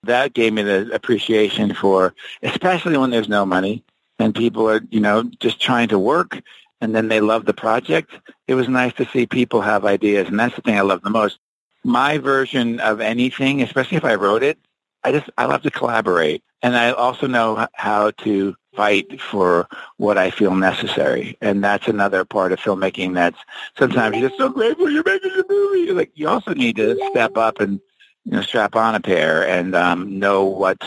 that 0.05 0.35
gave 0.35 0.53
me 0.53 0.63
the 0.63 0.91
appreciation 0.93 1.75
for, 1.75 2.15
especially 2.43 2.97
when 2.97 3.11
there's 3.11 3.29
no 3.29 3.45
money 3.47 3.85
and 4.19 4.35
people 4.35 4.69
are, 4.69 4.81
you 4.91 5.01
know, 5.01 5.25
just 5.41 5.61
trying 5.61 5.89
to 5.89 5.99
work, 5.99 6.41
and 6.81 6.95
then 6.95 7.09
they 7.09 7.21
love 7.21 7.45
the 7.45 7.55
project. 7.55 8.13
It 8.47 8.55
was 8.55 8.69
nice 8.69 8.93
to 8.95 9.07
see 9.07 9.27
people 9.27 9.61
have 9.61 9.85
ideas, 9.85 10.29
and 10.29 10.39
that's 10.39 10.57
the 10.57 10.63
thing 10.63 10.79
I 10.79 10.83
love 10.83 11.03
the 11.03 11.11
most. 11.11 11.39
My 11.85 12.19
version 12.19 12.81
of 12.81 13.01
anything, 13.01 13.63
especially 13.63 13.97
if 13.97 14.05
I 14.05 14.15
wrote 14.15 14.43
it, 14.43 14.59
I 15.05 15.13
just 15.13 15.31
I 15.37 15.45
love 15.45 15.63
to 15.63 15.71
collaborate, 15.71 16.43
and 16.63 16.77
I 16.77 16.93
also 16.93 17.27
know 17.27 17.67
how 17.75 18.11
to 18.11 18.57
fight 18.75 19.21
for 19.21 19.69
what 19.99 20.19
I 20.19 20.31
feel 20.31 20.55
necessary. 20.55 21.37
And 21.41 21.63
that's 21.63 21.89
another 21.89 22.25
part 22.25 22.53
of 22.53 22.61
filmmaking 22.61 23.15
that's 23.15 23.39
sometimes 23.79 24.17
you're 24.17 24.29
just 24.29 24.39
so 24.39 24.49
grateful 24.49 24.91
you're 24.91 25.05
making 25.05 25.31
a 25.33 25.45
movie. 25.49 25.93
Like 25.93 26.11
you 26.15 26.29
also 26.29 26.55
need 26.55 26.77
to 26.77 26.97
step 27.11 27.37
up 27.37 27.61
and 27.61 27.81
you 28.25 28.33
know 28.33 28.43
strap 28.43 28.77
on 28.77 28.95
a 28.95 29.01
pair 29.01 29.47
and 29.47 29.75
um, 29.75 30.19
know 30.19 30.45
what 30.45 30.81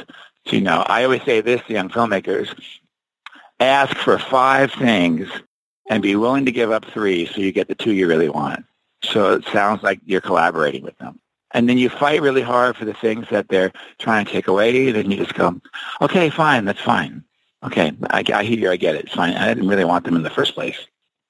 to 0.45 0.55
you 0.55 0.61
know. 0.61 0.84
I 0.88 1.03
always 1.03 1.24
say 1.24 1.41
this 1.41 1.61
to 1.68 1.74
young 1.74 1.89
filmmakers: 1.89 2.53
ask 3.59 3.95
for 3.97 4.18
five 4.18 4.74
things 4.74 5.30
and 5.89 6.03
be 6.03 6.15
willing 6.15 6.45
to 6.45 6.51
give 6.51 6.72
up 6.72 6.86
three 6.86 7.26
so 7.26 7.39
you 7.39 7.51
get 7.51 7.68
the 7.68 7.76
two 7.76 7.93
you 7.93 8.07
really 8.07 8.30
want. 8.30 8.65
So 9.03 9.34
it 9.34 9.45
sounds 9.53 9.84
like 9.84 9.99
you're 10.05 10.22
collaborating 10.22 10.84
with 10.84 10.97
them. 10.97 11.20
And 11.51 11.69
then 11.69 11.77
you 11.77 11.89
fight 11.89 12.21
really 12.21 12.41
hard 12.41 12.75
for 12.75 12.85
the 12.85 12.93
things 12.93 13.27
that 13.29 13.47
they're 13.47 13.71
trying 13.99 14.25
to 14.25 14.31
take 14.31 14.47
away. 14.47 14.91
Then 14.91 15.11
you 15.11 15.17
just 15.17 15.33
go, 15.33 15.59
okay, 16.01 16.29
fine, 16.29 16.65
that's 16.65 16.81
fine. 16.81 17.23
Okay, 17.63 17.91
I, 18.09 18.23
I 18.33 18.43
hear 18.43 18.59
you. 18.59 18.71
I 18.71 18.77
get 18.77 18.95
it. 18.95 19.05
It's 19.05 19.15
fine. 19.15 19.33
I 19.33 19.47
didn't 19.47 19.69
really 19.69 19.85
want 19.85 20.05
them 20.05 20.15
in 20.15 20.23
the 20.23 20.29
first 20.29 20.53
place. 20.53 20.77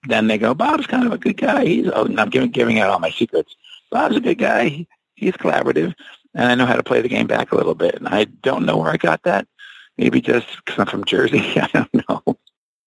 Then 0.07 0.27
they 0.27 0.37
go, 0.37 0.53
Bob's 0.53 0.87
kind 0.87 1.05
of 1.05 1.13
a 1.13 1.17
good 1.17 1.37
guy. 1.37 1.65
He's, 1.65 1.87
oh, 1.87 2.05
I'm 2.17 2.29
giving, 2.29 2.49
giving 2.49 2.79
out 2.79 2.89
all 2.89 2.99
my 2.99 3.11
secrets. 3.11 3.55
Bob's 3.91 4.15
a 4.15 4.21
good 4.21 4.37
guy. 4.37 4.69
He, 4.69 4.87
he's 5.15 5.33
collaborative. 5.33 5.93
And 6.33 6.51
I 6.51 6.55
know 6.55 6.65
how 6.65 6.75
to 6.75 6.83
play 6.83 7.01
the 7.01 7.09
game 7.09 7.27
back 7.27 7.51
a 7.51 7.55
little 7.55 7.75
bit. 7.75 7.95
And 7.95 8.07
I 8.07 8.25
don't 8.25 8.65
know 8.65 8.77
where 8.77 8.91
I 8.91 8.97
got 8.97 9.23
that. 9.23 9.47
Maybe 9.97 10.21
just 10.21 10.47
because 10.57 10.79
I'm 10.79 10.85
from 10.85 11.05
Jersey. 11.05 11.39
I 11.59 11.67
don't 11.73 12.09
know. 12.09 12.37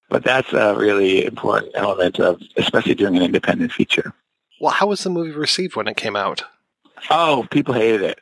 But 0.09 0.25
that's 0.25 0.53
a 0.53 0.75
really 0.77 1.25
important 1.25 1.73
element 1.75 2.19
of, 2.21 2.41
especially 2.57 2.95
doing 2.95 3.17
an 3.17 3.23
independent 3.23 3.73
feature. 3.73 4.13
Well, 4.61 4.73
how 4.73 4.89
was 4.89 5.03
the 5.03 5.11
movie 5.11 5.31
received 5.31 5.77
when 5.77 5.89
it 5.89 5.97
came 5.97 6.17
out? 6.17 6.43
Oh, 7.11 7.47
people 7.51 7.75
hated 7.75 8.03
it 8.03 8.21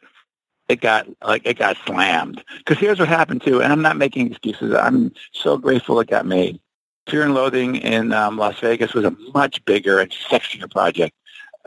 it 0.68 0.80
got 0.80 1.06
like 1.22 1.42
it 1.44 1.58
got 1.58 1.76
slammed. 1.86 2.44
Because 2.58 2.78
here's 2.78 2.98
what 2.98 3.08
happened 3.08 3.42
too, 3.42 3.62
and 3.62 3.72
I'm 3.72 3.82
not 3.82 3.96
making 3.96 4.30
excuses. 4.30 4.74
I'm 4.74 5.12
so 5.32 5.56
grateful 5.56 5.98
it 6.00 6.08
got 6.08 6.26
made. 6.26 6.60
Fear 7.08 7.24
and 7.24 7.34
Loathing 7.34 7.76
in 7.76 8.12
um, 8.12 8.36
Las 8.36 8.60
Vegas 8.60 8.92
was 8.92 9.04
a 9.04 9.16
much 9.32 9.64
bigger 9.64 9.98
and 9.98 10.10
sexier 10.10 10.70
project 10.70 11.14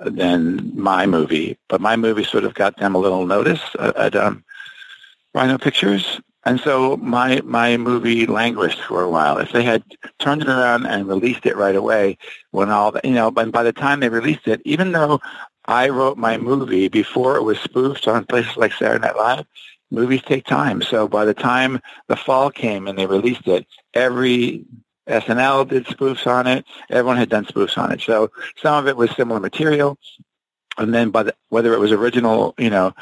than 0.05 0.71
my 0.79 1.05
movie, 1.07 1.57
but 1.67 1.81
my 1.81 1.95
movie 1.95 2.23
sort 2.23 2.43
of 2.43 2.53
got 2.53 2.77
them 2.77 2.95
a 2.95 2.99
little 2.99 3.25
notice 3.25 3.61
at 3.79 4.15
um, 4.15 4.43
Rhino 5.33 5.57
Pictures, 5.57 6.21
and 6.45 6.59
so 6.59 6.97
my 6.97 7.41
my 7.43 7.77
movie 7.77 8.27
languished 8.27 8.81
for 8.81 9.01
a 9.01 9.09
while. 9.09 9.39
If 9.39 9.51
they 9.51 9.63
had 9.63 9.83
turned 10.19 10.43
it 10.43 10.47
around 10.47 10.85
and 10.85 11.07
released 11.07 11.47
it 11.47 11.57
right 11.57 11.75
away, 11.75 12.19
when 12.51 12.69
all 12.69 12.91
the, 12.91 13.01
you 13.03 13.11
know, 13.11 13.31
but 13.31 13.51
by 13.51 13.63
the 13.63 13.73
time 13.73 13.99
they 13.99 14.09
released 14.09 14.47
it, 14.47 14.61
even 14.63 14.91
though 14.91 15.19
I 15.71 15.87
wrote 15.87 16.17
my 16.17 16.37
movie 16.37 16.89
before 16.89 17.37
it 17.37 17.43
was 17.43 17.57
spoofed 17.57 18.05
on 18.05 18.25
places 18.25 18.57
like 18.57 18.73
Saturday 18.73 19.07
Night 19.07 19.15
Live. 19.15 19.45
Movies 19.89 20.21
take 20.21 20.45
time. 20.45 20.81
So 20.81 21.07
by 21.07 21.23
the 21.23 21.33
time 21.33 21.79
the 22.09 22.17
fall 22.17 22.51
came 22.51 22.87
and 22.87 22.99
they 22.99 23.05
released 23.05 23.47
it, 23.47 23.65
every 23.93 24.65
SNL 25.07 25.69
did 25.69 25.85
spoofs 25.85 26.27
on 26.27 26.45
it. 26.45 26.65
Everyone 26.89 27.15
had 27.15 27.29
done 27.29 27.45
spoofs 27.45 27.77
on 27.77 27.89
it. 27.89 28.01
So 28.01 28.31
some 28.61 28.75
of 28.75 28.89
it 28.89 28.97
was 28.97 29.11
similar 29.11 29.39
material. 29.39 29.97
And 30.77 30.93
then 30.93 31.09
by 31.09 31.23
the, 31.23 31.35
whether 31.47 31.73
it 31.73 31.79
was 31.79 31.93
original, 31.93 32.53
you 32.57 32.69
know, 32.69 32.93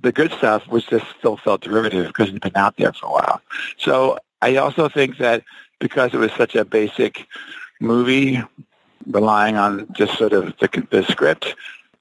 the 0.00 0.12
good 0.12 0.32
stuff 0.32 0.66
was 0.68 0.86
just 0.86 1.04
still 1.18 1.36
felt 1.36 1.60
derivative 1.60 2.06
because 2.06 2.28
it'd 2.28 2.40
been 2.40 2.56
out 2.56 2.78
there 2.78 2.94
for 2.94 3.06
a 3.06 3.12
while. 3.12 3.42
So 3.76 4.18
I 4.40 4.56
also 4.56 4.88
think 4.88 5.18
that 5.18 5.42
because 5.78 6.14
it 6.14 6.18
was 6.18 6.32
such 6.32 6.54
a 6.54 6.64
basic 6.64 7.26
movie, 7.80 8.42
relying 9.06 9.56
on 9.58 9.92
just 9.92 10.16
sort 10.16 10.32
of 10.32 10.56
the, 10.58 10.86
the 10.90 11.04
script, 11.04 11.54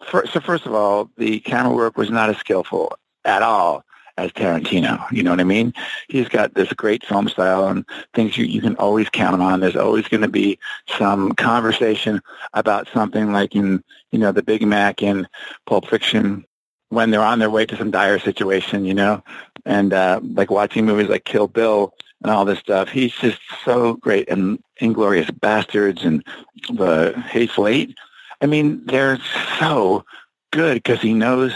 so 0.10 0.40
first 0.40 0.66
of 0.66 0.74
all, 0.74 1.10
the 1.18 1.40
camera 1.42 1.76
work 1.76 1.98
was 1.98 2.10
not 2.10 2.30
as 2.30 2.38
skillful 2.38 2.98
at 3.26 3.42
all 3.42 3.84
as 4.18 4.32
Tarantino. 4.32 5.10
You 5.12 5.24
know 5.24 5.32
what 5.32 5.40
I 5.40 5.46
mean? 5.46 5.74
He's 6.08 6.30
got 6.30 6.54
this 6.54 6.72
great 6.74 7.06
film 7.06 7.28
style 7.30 7.68
and 7.68 7.86
things 8.14 8.38
you, 8.38 8.46
you 8.46 8.62
can 8.62 8.76
always 8.76 9.10
count 9.10 9.42
on. 9.42 9.60
There's 9.60 9.76
always 9.76 10.08
going 10.08 10.22
to 10.22 10.28
be 10.28 10.60
some 10.88 11.34
conversation 11.34 12.22
about 12.54 12.88
something 12.94 13.32
like 13.32 13.56
in, 13.56 13.84
you 14.12 14.20
know, 14.20 14.32
the 14.32 14.44
Big 14.44 14.66
Mac 14.66 15.02
in 15.02 15.28
Pulp 15.66 15.88
Fiction 15.88 16.46
when 16.90 17.10
they're 17.10 17.22
on 17.22 17.40
their 17.40 17.50
way 17.50 17.66
to 17.66 17.76
some 17.76 17.90
dire 17.90 18.20
situation, 18.20 18.86
you 18.86 18.94
know, 18.94 19.24
and 19.66 19.94
uh, 19.94 20.20
like 20.22 20.52
watching 20.52 20.86
movies 20.86 21.10
like 21.10 21.26
Kill 21.26 21.48
Bill 21.48 21.94
and 22.22 22.32
all 22.32 22.46
this 22.46 22.60
stuff. 22.60 22.90
He's 22.90 23.14
just 23.14 23.40
so 23.66 23.96
great, 23.96 24.30
and 24.30 24.62
Inglourious 24.80 25.30
Basterds 25.32 26.06
and 26.06 26.24
the 26.70 27.20
Hateful 27.30 27.68
Eight. 27.68 27.96
I 28.44 28.46
mean, 28.46 28.86
they're 28.86 29.20
so 29.58 30.04
good 30.52 30.76
because 30.76 31.02
he 31.02 31.14
knows 31.14 31.54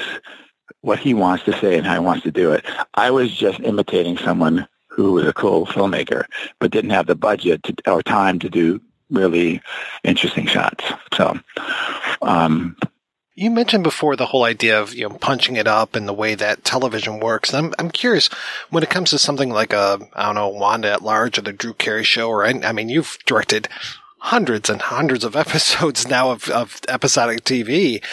what 0.82 1.00
he 1.00 1.14
wants 1.14 1.44
to 1.44 1.60
say 1.60 1.78
and 1.78 1.86
how 1.86 1.94
he 1.94 2.00
wants 2.00 2.24
to 2.24 2.32
do 2.32 2.54
it. 2.54 2.66
I 2.94 3.12
was 3.12 3.32
just 3.36 3.60
imitating 3.60 4.18
someone 4.18 4.68
who 4.88 5.12
was 5.12 5.28
a 5.28 5.34
cool 5.34 5.66
filmmaker, 5.68 6.24
but 6.60 6.72
didn't 6.72 6.92
have 6.92 7.06
the 7.08 7.16
budget 7.16 7.62
to, 7.64 7.76
or 7.92 8.02
time 8.02 8.40
to 8.40 8.50
do 8.50 8.82
really 9.10 9.62
interesting 10.04 10.48
shots. 10.48 10.84
So, 11.14 11.38
um, 12.22 12.76
You 13.36 13.52
mentioned 13.52 13.84
before 13.84 14.16
the 14.16 14.26
whole 14.26 14.46
idea 14.46 14.82
of 14.82 14.96
you 14.96 15.08
know 15.08 15.16
punching 15.16 15.58
it 15.58 15.68
up 15.68 15.96
and 15.96 16.08
the 16.08 16.14
way 16.14 16.36
that 16.36 16.64
television 16.64 17.20
works. 17.20 17.54
I'm 17.54 17.74
I'm 17.78 17.92
curious 17.92 18.30
when 18.72 18.82
it 18.82 18.90
comes 18.90 19.12
to 19.12 19.20
something 19.20 19.52
like 19.52 19.74
a 19.74 20.00
I 20.14 20.26
don't 20.26 20.36
know 20.36 20.50
Wanda 20.50 20.92
at 20.92 21.04
Large 21.04 21.38
or 21.38 21.42
the 21.42 21.54
Drew 21.54 21.74
Carey 21.74 22.04
Show 22.04 22.30
or 22.30 22.46
I, 22.46 22.50
I 22.64 22.72
mean 22.72 22.90
you've 22.90 23.18
directed 23.26 23.70
hundreds 24.20 24.70
and 24.70 24.82
hundreds 24.82 25.24
of 25.24 25.36
episodes 25.46 26.08
now 26.08 26.32
of, 26.32 26.50
of 26.50 26.82
episodic 26.88 27.44
TV. 27.44 28.04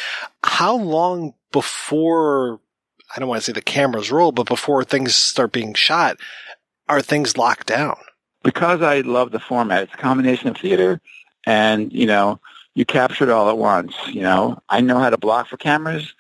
How 0.43 0.77
long 0.77 1.35
before 1.53 2.61
I 3.15 3.21
don't 3.21 3.29
want 3.29 3.41
to 3.41 3.45
say 3.45 3.53
the 3.53 3.63
cameras 3.63 4.11
roll, 4.11 4.33
but 4.33 4.49
before 4.49 4.83
things 4.83 5.15
start 5.15 5.53
being 5.53 5.75
shot, 5.75 6.17
are 6.89 7.01
things 7.01 7.37
locked 7.37 7.67
down? 7.69 7.97
because 8.45 8.83
I 8.83 9.01
love 9.01 9.33
the 9.33 9.41
format. 9.41 9.83
It's 9.83 9.95
a 9.95 9.97
combination 9.97 10.49
of 10.49 10.57
theater 10.57 11.01
and, 11.45 11.93
you 11.93 12.07
know, 12.07 12.39
you 12.75 12.85
capture 12.85 13.25
it 13.25 13.31
all 13.31 13.49
at 13.49 13.59
once. 13.59 13.95
You 14.07 14.21
know, 14.23 14.63
I 14.69 14.81
know 14.81 14.99
how 15.01 15.11
to 15.11 15.19
block 15.19 15.49
for 15.49 15.57
cameras. 15.57 16.15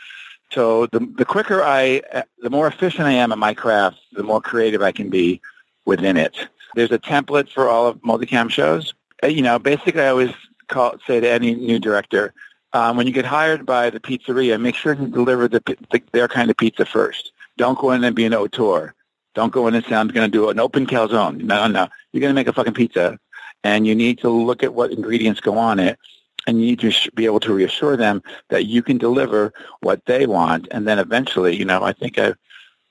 So 0.51 0.87
the, 0.87 1.01
the 1.17 1.25
quicker 1.25 1.63
I, 1.63 2.03
the 2.39 2.51
more 2.51 2.67
efficient 2.67 3.07
I 3.07 3.13
am 3.13 3.31
at 3.31 3.39
my 3.39 3.55
craft, 3.55 3.99
the 4.13 4.23
more 4.23 4.41
creative 4.41 4.83
I 4.83 4.93
can 4.93 5.11
be 5.11 5.41
within 5.85 6.17
it. 6.17 6.37
There's 6.75 6.93
a 6.93 6.99
template 6.99 7.51
for 7.51 7.69
all 7.69 7.87
of 7.87 7.99
multicam 7.99 8.51
shows. 8.51 8.95
Uh, 9.23 9.29
You 9.29 9.43
know, 9.43 9.59
basically 9.59 10.03
I 10.03 10.09
always 10.09 10.33
call, 10.69 10.97
say 11.07 11.21
to 11.21 11.29
any 11.29 11.55
new 11.55 11.79
director, 11.79 12.33
um, 12.73 12.97
when 12.97 13.07
you 13.07 13.13
get 13.13 13.25
hired 13.25 13.65
by 13.65 13.91
the 13.91 14.01
pizzeria, 14.01 14.61
make 14.61 14.75
sure 14.75 14.95
you 14.95 15.07
deliver 15.07 15.47
the, 15.49 15.61
the, 15.93 16.03
their 16.13 16.29
kind 16.29 16.51
of 16.51 16.57
pizza 16.57 16.85
first. 16.85 17.33
Don't 17.57 17.79
go 17.79 17.93
in 17.93 18.03
and 18.03 18.17
be 18.17 18.25
an 18.25 18.35
auteur. 18.35 18.95
Don't 19.35 19.53
go 19.53 19.67
in 19.69 19.75
and 19.75 19.85
say, 19.85 19.95
I'm 19.95 20.09
going 20.09 20.31
to 20.31 20.39
do 20.39 20.49
an 20.49 20.59
open 20.59 20.87
calzone. 20.87 21.43
No, 21.43 21.67
no. 21.67 21.89
You're 22.13 22.21
going 22.21 22.35
to 22.35 22.35
make 22.35 22.49
a 22.49 22.53
fucking 22.53 22.75
pizza, 22.75 23.19
and 23.63 23.87
you 23.87 23.95
need 23.95 24.19
to 24.19 24.29
look 24.29 24.63
at 24.63 24.75
what 24.75 24.91
ingredients 24.91 25.41
go 25.41 25.57
on 25.59 25.79
it, 25.79 25.99
and 26.47 26.61
you 26.61 26.67
need 26.67 26.81
to 26.81 26.93
be 27.13 27.27
able 27.27 27.41
to 27.41 27.55
reassure 27.55 27.97
them 27.97 28.23
that 28.49 28.67
you 28.67 28.83
can 28.83 28.99
deliver 28.99 29.53
what 29.81 30.05
they 30.07 30.27
want. 30.27 30.69
And 30.71 30.87
then 30.87 30.99
eventually, 30.99 31.57
you 31.57 31.65
know, 31.65 31.83
I 31.83 31.93
think 31.93 32.19
I, 32.19 32.35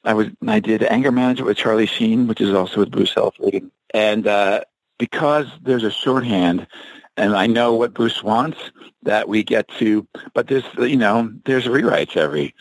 I 0.03 0.13
was, 0.13 0.27
I 0.47 0.59
did 0.59 0.83
Anger 0.83 1.11
Management 1.11 1.47
with 1.47 1.57
Charlie 1.57 1.85
Sheen, 1.85 2.27
which 2.27 2.41
is 2.41 2.53
also 2.53 2.79
with 2.79 2.91
Bruce 2.91 3.13
Helford. 3.13 3.69
And 3.93 4.27
uh, 4.27 4.61
because 5.03 5.47
there's 5.61 5.83
a 5.83 5.91
shorthand, 5.91 6.65
and 7.17 7.35
I 7.35 7.45
know 7.45 7.73
what 7.73 7.93
Bruce 7.93 8.23
wants, 8.23 8.57
that 9.01 9.27
we 9.27 9.43
get 9.43 9.67
to, 9.79 10.07
but 10.33 10.47
there's, 10.47 10.63
you 10.77 10.95
know, 10.95 11.29
there's 11.43 11.65
rewrites 11.65 12.15
every 12.15 12.55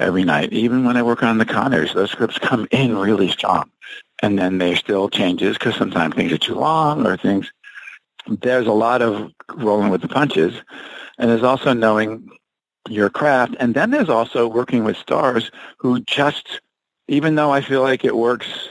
every 0.00 0.24
night. 0.24 0.52
Even 0.52 0.84
when 0.84 0.96
I 0.96 1.04
work 1.04 1.22
on 1.22 1.38
the 1.38 1.44
Connors, 1.44 1.94
those 1.94 2.10
scripts 2.10 2.36
come 2.36 2.66
in 2.72 2.98
really 2.98 3.28
strong. 3.28 3.70
And 4.24 4.36
then 4.36 4.58
there's 4.58 4.80
still 4.80 5.08
changes 5.08 5.56
because 5.56 5.76
sometimes 5.76 6.16
things 6.16 6.32
are 6.32 6.38
too 6.38 6.56
long 6.56 7.06
or 7.06 7.16
things. 7.16 7.52
There's 8.26 8.66
a 8.66 8.72
lot 8.72 9.00
of 9.00 9.30
rolling 9.54 9.90
with 9.90 10.02
the 10.02 10.08
punches. 10.08 10.60
And 11.16 11.30
there's 11.30 11.44
also 11.44 11.74
knowing 11.74 12.28
your 12.88 13.08
craft. 13.08 13.54
And 13.60 13.72
then 13.74 13.92
there's 13.92 14.08
also 14.08 14.48
working 14.48 14.82
with 14.82 14.96
stars 14.96 15.52
who 15.76 16.00
just, 16.00 16.60
even 17.06 17.36
though 17.36 17.52
I 17.52 17.60
feel 17.60 17.82
like 17.82 18.04
it 18.04 18.16
works 18.16 18.70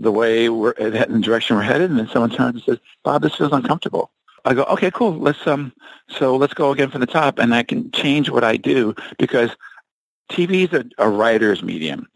the 0.00 0.10
way 0.10 0.48
we're 0.48 0.72
in 0.72 1.12
the 1.12 1.20
direction 1.20 1.56
we're 1.56 1.62
headed, 1.62 1.90
and 1.90 1.98
then 1.98 2.08
someone 2.08 2.30
turns 2.30 2.54
and 2.56 2.64
says, 2.64 2.78
Bob, 3.04 3.22
this 3.22 3.34
feels 3.34 3.52
uncomfortable. 3.52 4.10
I 4.44 4.54
go, 4.54 4.64
okay, 4.64 4.90
cool. 4.90 5.12
Let's 5.12 5.46
um, 5.46 5.72
so 6.08 6.36
let's 6.36 6.54
go 6.54 6.72
again 6.72 6.90
from 6.90 7.02
the 7.02 7.06
top, 7.06 7.38
and 7.38 7.54
I 7.54 7.62
can 7.62 7.90
change 7.92 8.30
what 8.30 8.42
I 8.42 8.56
do 8.56 8.94
because 9.18 9.50
TV 10.30 10.66
is 10.66 10.72
a, 10.72 10.84
a 10.96 11.10
writer's 11.10 11.62
medium, 11.62 12.08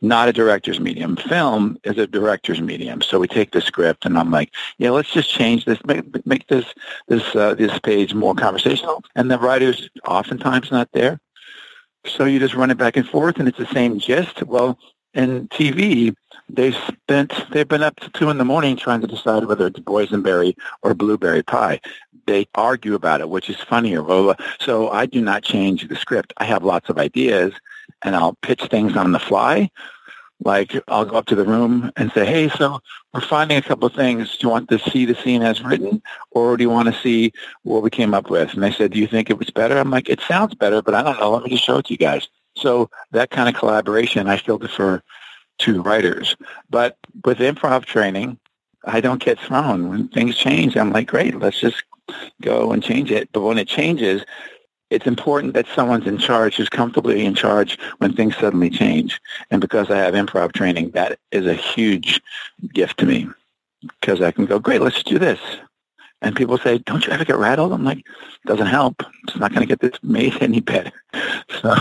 not 0.00 0.30
a 0.30 0.32
director's 0.32 0.80
medium. 0.80 1.16
Film 1.16 1.76
is 1.84 1.98
a 1.98 2.06
director's 2.06 2.62
medium. 2.62 3.02
So 3.02 3.18
we 3.18 3.28
take 3.28 3.52
the 3.52 3.60
script, 3.60 4.06
and 4.06 4.18
I'm 4.18 4.30
like, 4.30 4.52
yeah, 4.78 4.90
let's 4.90 5.12
just 5.12 5.30
change 5.30 5.66
this, 5.66 5.78
make, 5.84 6.26
make 6.26 6.46
this 6.46 6.64
this 7.08 7.36
uh, 7.36 7.54
this 7.54 7.78
page 7.80 8.14
more 8.14 8.34
conversational. 8.34 9.04
And 9.14 9.30
the 9.30 9.38
writer's 9.38 9.90
oftentimes 10.06 10.70
not 10.70 10.88
there, 10.92 11.20
so 12.06 12.24
you 12.24 12.38
just 12.38 12.54
run 12.54 12.70
it 12.70 12.78
back 12.78 12.96
and 12.96 13.06
forth, 13.06 13.38
and 13.38 13.48
it's 13.48 13.58
the 13.58 13.66
same 13.66 13.98
gist. 13.98 14.42
Well, 14.44 14.78
in 15.12 15.48
TV, 15.48 16.14
they 16.48 16.72
spent 16.72 17.32
they've 17.50 17.68
been 17.68 17.82
up 17.82 17.98
to 18.00 18.10
two 18.10 18.30
in 18.30 18.38
the 18.38 18.44
morning 18.44 18.76
trying 18.76 19.00
to 19.00 19.06
decide 19.06 19.44
whether 19.44 19.66
it's 19.66 19.80
boysenberry 19.80 20.56
or 20.82 20.94
blueberry 20.94 21.42
pie. 21.42 21.80
They 22.26 22.46
argue 22.54 22.94
about 22.94 23.20
it, 23.20 23.28
which 23.28 23.50
is 23.50 23.56
funnier. 23.56 24.08
Uh, 24.08 24.34
so 24.60 24.90
I 24.90 25.06
do 25.06 25.20
not 25.20 25.42
change 25.42 25.88
the 25.88 25.96
script. 25.96 26.32
I 26.38 26.44
have 26.44 26.64
lots 26.64 26.88
of 26.88 26.98
ideas, 26.98 27.52
and 28.02 28.16
I'll 28.16 28.36
pitch 28.42 28.62
things 28.70 28.96
on 28.96 29.12
the 29.12 29.18
fly. 29.18 29.70
Like 30.44 30.76
I'll 30.88 31.04
go 31.04 31.16
up 31.16 31.26
to 31.26 31.34
the 31.34 31.44
room 31.44 31.90
and 31.96 32.12
say, 32.12 32.26
"Hey, 32.26 32.48
so 32.48 32.80
we're 33.12 33.20
finding 33.22 33.56
a 33.56 33.62
couple 33.62 33.86
of 33.86 33.94
things. 33.94 34.36
Do 34.36 34.46
you 34.46 34.50
want 34.50 34.68
to 34.68 34.78
see 34.78 35.06
the 35.06 35.14
scene 35.14 35.42
as 35.42 35.62
written, 35.62 36.02
or 36.30 36.56
do 36.56 36.62
you 36.62 36.70
want 36.70 36.92
to 36.92 37.00
see 37.00 37.32
what 37.62 37.82
we 37.82 37.90
came 37.90 38.14
up 38.14 38.30
with?" 38.30 38.52
And 38.54 38.62
they 38.62 38.72
said, 38.72 38.92
"Do 38.92 38.98
you 38.98 39.06
think 39.06 39.30
it 39.30 39.38
was 39.38 39.50
better?" 39.50 39.78
I'm 39.78 39.90
like, 39.90 40.08
"It 40.08 40.20
sounds 40.20 40.54
better, 40.54 40.82
but 40.82 40.94
I 40.94 41.02
don't 41.02 41.18
know. 41.18 41.32
Let 41.32 41.44
me 41.44 41.50
just 41.50 41.64
show 41.64 41.78
it 41.78 41.86
to 41.86 41.94
you 41.94 41.98
guys." 41.98 42.28
So 42.56 42.90
that 43.12 43.30
kind 43.30 43.48
of 43.48 43.54
collaboration, 43.54 44.28
I 44.28 44.36
still 44.36 44.58
defer 44.58 45.02
to 45.58 45.82
writers. 45.82 46.36
But 46.70 46.96
with 47.24 47.38
improv 47.38 47.84
training, 47.84 48.38
I 48.84 49.00
don't 49.00 49.22
get 49.22 49.38
thrown. 49.38 49.88
When 49.88 50.08
things 50.08 50.36
change, 50.36 50.76
I'm 50.76 50.92
like, 50.92 51.08
great, 51.08 51.38
let's 51.38 51.60
just 51.60 51.82
go 52.42 52.72
and 52.72 52.82
change 52.82 53.10
it. 53.10 53.28
But 53.32 53.42
when 53.42 53.58
it 53.58 53.68
changes, 53.68 54.24
it's 54.90 55.06
important 55.06 55.54
that 55.54 55.66
someone's 55.74 56.06
in 56.06 56.18
charge 56.18 56.56
who's 56.56 56.68
comfortably 56.68 57.24
in 57.24 57.34
charge 57.34 57.78
when 57.98 58.12
things 58.12 58.36
suddenly 58.36 58.70
change. 58.70 59.20
And 59.50 59.60
because 59.60 59.90
I 59.90 59.98
have 59.98 60.14
improv 60.14 60.52
training, 60.52 60.90
that 60.90 61.18
is 61.32 61.46
a 61.46 61.54
huge 61.54 62.20
gift 62.72 62.98
to 62.98 63.06
me 63.06 63.28
because 63.80 64.20
I 64.22 64.30
can 64.30 64.46
go, 64.46 64.58
great, 64.58 64.80
let's 64.80 65.02
do 65.02 65.18
this. 65.18 65.40
And 66.22 66.34
people 66.34 66.56
say, 66.58 66.78
don't 66.78 67.06
you 67.06 67.12
ever 67.12 67.24
get 67.24 67.36
rattled? 67.36 67.72
I'm 67.72 67.84
like, 67.84 68.04
doesn't 68.46 68.66
help. 68.66 69.02
It's 69.24 69.36
not 69.36 69.52
going 69.52 69.66
to 69.66 69.66
get 69.66 69.80
this 69.80 70.02
made 70.02 70.36
any 70.40 70.60
better. 70.60 70.92
So, 71.62 71.74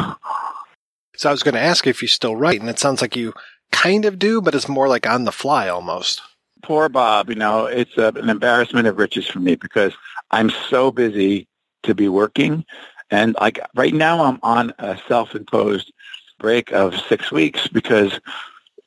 So 1.15 1.29
I 1.29 1.31
was 1.31 1.43
going 1.43 1.55
to 1.55 1.61
ask 1.61 1.87
if 1.87 2.01
you 2.01 2.07
still 2.07 2.35
write, 2.35 2.59
and 2.59 2.69
it 2.69 2.79
sounds 2.79 3.01
like 3.01 3.15
you 3.15 3.33
kind 3.75 4.05
of 4.05 4.19
do, 4.19 4.41
but 4.41 4.55
it's 4.55 4.69
more 4.69 4.87
like 4.87 5.07
on 5.07 5.25
the 5.25 5.31
fly 5.31 5.67
almost. 5.69 6.21
poor 6.63 6.89
Bob, 6.89 7.29
you 7.29 7.35
know, 7.35 7.65
it's 7.65 7.97
a, 7.97 8.07
an 8.15 8.29
embarrassment 8.29 8.87
of 8.87 8.97
riches 8.97 9.27
for 9.27 9.39
me 9.39 9.55
because 9.55 9.93
I'm 10.31 10.49
so 10.69 10.91
busy 10.91 11.47
to 11.83 11.93
be 11.93 12.07
working. 12.07 12.65
And 13.11 13.35
like 13.39 13.59
right 13.75 13.93
now 13.93 14.23
I'm 14.23 14.39
on 14.41 14.73
a 14.79 14.97
self-imposed 15.07 15.91
break 16.39 16.71
of 16.71 16.95
six 17.09 17.31
weeks 17.31 17.67
because 17.67 18.19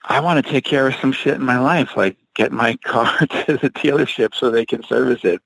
I 0.05 0.21
want 0.21 0.45
to 0.45 0.51
take 0.51 0.65
care 0.65 0.89
of 0.89 0.97
some 0.97 1.13
shit 1.13 1.35
in 1.35 1.43
my 1.45 1.59
life, 1.59 1.97
like 1.97 2.17
get 2.35 2.51
my 2.53 2.77
car 2.85 3.19
to 3.19 3.59
the 3.59 3.71
dealership 3.71 4.35
so 4.35 4.51
they 4.51 4.67
can 4.67 4.83
service 4.83 5.25
it 5.25 5.41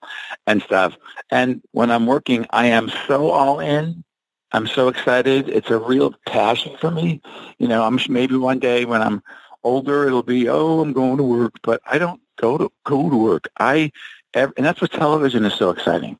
and 0.46 0.62
stuff. 0.62 0.96
And 1.30 1.62
when 1.72 1.90
I'm 1.90 2.06
working, 2.06 2.46
I 2.50 2.66
am 2.66 2.90
so 3.06 3.30
all 3.30 3.60
in. 3.60 4.04
I'm 4.52 4.66
so 4.66 4.88
excited. 4.88 5.48
It's 5.48 5.70
a 5.70 5.78
real 5.78 6.14
passion 6.26 6.76
for 6.78 6.90
me. 6.90 7.20
You 7.58 7.68
know, 7.68 7.84
I'm 7.84 7.98
maybe 8.08 8.36
one 8.36 8.58
day 8.58 8.84
when 8.84 9.00
I'm 9.02 9.22
older, 9.64 10.06
it'll 10.06 10.22
be, 10.22 10.48
oh, 10.48 10.80
I'm 10.80 10.92
going 10.92 11.16
to 11.16 11.22
work, 11.22 11.54
but 11.62 11.80
I 11.86 11.98
don't 11.98 12.20
go 12.36 12.58
to 12.58 12.70
go 12.84 13.08
to 13.08 13.16
work. 13.16 13.48
I, 13.58 13.92
and 14.34 14.52
that's 14.56 14.80
what 14.80 14.92
television 14.92 15.44
is 15.44 15.54
so 15.54 15.70
exciting. 15.70 16.18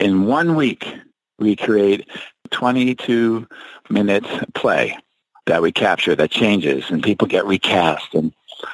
In 0.00 0.26
one 0.26 0.56
week, 0.56 0.92
we 1.38 1.56
create 1.56 2.08
22 2.50 3.46
minutes 3.88 4.28
play 4.54 4.96
that 5.46 5.62
we 5.62 5.72
capture 5.72 6.14
that 6.16 6.30
changes 6.30 6.90
and 6.90 7.02
people 7.02 7.26
get 7.26 7.44
recast 7.44 8.14
and 8.14 8.32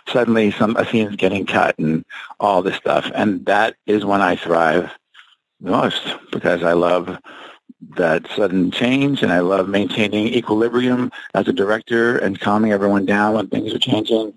suddenly 0.09 0.51
some 0.53 0.76
a 0.76 0.86
scene 0.86 1.09
is 1.09 1.16
getting 1.16 1.47
cut 1.47 1.76
and 1.78 2.05
all 2.38 2.62
this 2.62 2.76
stuff. 2.76 3.11
And 3.14 3.45
that 3.47 3.76
is 3.86 4.05
when 4.05 4.20
I 4.20 4.36
thrive 4.36 4.91
most 5.61 6.03
because 6.30 6.62
I 6.62 6.74
love 6.74 7.18
that 7.97 8.26
sudden 8.37 8.70
change 8.70 9.22
and 9.22 9.33
I 9.33 9.41
love 9.41 9.68
maintaining 9.68 10.28
equilibrium 10.28 11.11
as 11.35 11.49
a 11.49 11.53
director 11.53 12.18
and 12.18 12.39
calming 12.39 12.72
everyone 12.72 13.07
down 13.07 13.35
when 13.35 13.49
things 13.49 13.72
are 13.72 13.78
changing 13.78 14.35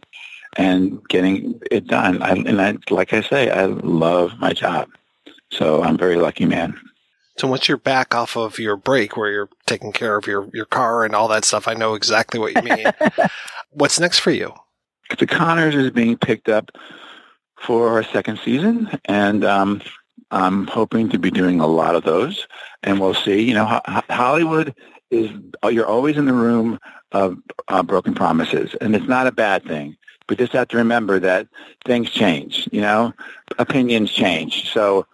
and 0.58 1.06
getting 1.10 1.60
it 1.72 1.88
done. 1.88 2.22
I, 2.22 2.32
and 2.32 2.62
I, 2.62 2.78
like 2.90 3.14
I 3.14 3.22
say, 3.22 3.50
I 3.50 3.66
love 3.66 4.40
my 4.40 4.54
job. 4.54 4.90
So 5.52 5.84
I'm 5.84 5.98
very 5.98 6.16
lucky, 6.16 6.46
man. 6.46 6.80
So 7.38 7.48
once 7.48 7.68
you're 7.68 7.78
back 7.78 8.14
off 8.14 8.38
of 8.38 8.60
your 8.60 8.76
break 8.76 9.18
where 9.18 9.32
you're 9.32 9.50
taking 9.66 9.92
care 9.92 10.18
of 10.18 10.28
your, 10.28 10.50
your 10.54 10.66
car 10.66 11.04
and 11.04 11.16
all 11.16 11.28
that 11.30 11.46
stuff, 11.46 11.68
I 11.68 11.74
know 11.74 11.96
exactly 11.96 12.40
what 12.40 12.56
you 12.56 12.62
mean. 12.62 12.86
What's 13.72 14.00
next 14.00 14.20
for 14.20 14.32
you? 14.32 14.54
The 15.18 15.26
Connors 15.26 15.76
is 15.76 15.90
being 15.90 16.18
picked 16.18 16.48
up 16.48 16.72
for 17.60 18.00
a 18.00 18.04
second 18.04 18.40
season, 18.44 18.90
and 19.06 19.44
um, 19.44 19.82
I'm 20.32 20.68
hoping 20.68 21.10
to 21.10 21.20
be 21.20 21.32
doing 21.32 21.60
a 21.60 21.68
lot 21.68 21.96
of 21.96 22.04
those, 22.04 22.48
and 22.84 23.00
we'll 23.00 23.14
see. 23.14 23.42
You 23.42 23.54
know, 23.54 23.66
Ho- 23.66 24.02
Hollywood 24.10 24.76
is 25.12 25.30
you're 25.70 25.86
always 25.86 26.18
in 26.18 26.26
the 26.26 26.34
room 26.34 26.80
of 27.12 27.38
uh, 27.68 27.84
broken 27.84 28.14
promises, 28.14 28.76
and 28.82 28.96
it's 28.96 29.08
not 29.08 29.28
a 29.28 29.32
bad 29.32 29.64
thing. 29.66 29.96
We 30.30 30.36
just 30.36 30.54
have 30.54 30.70
to 30.70 30.78
remember 30.78 31.20
that 31.20 31.48
things 31.86 32.10
change. 32.10 32.68
You 32.72 32.82
know, 32.82 33.14
opinions 33.60 34.12
change. 34.12 34.72
So 34.72 35.06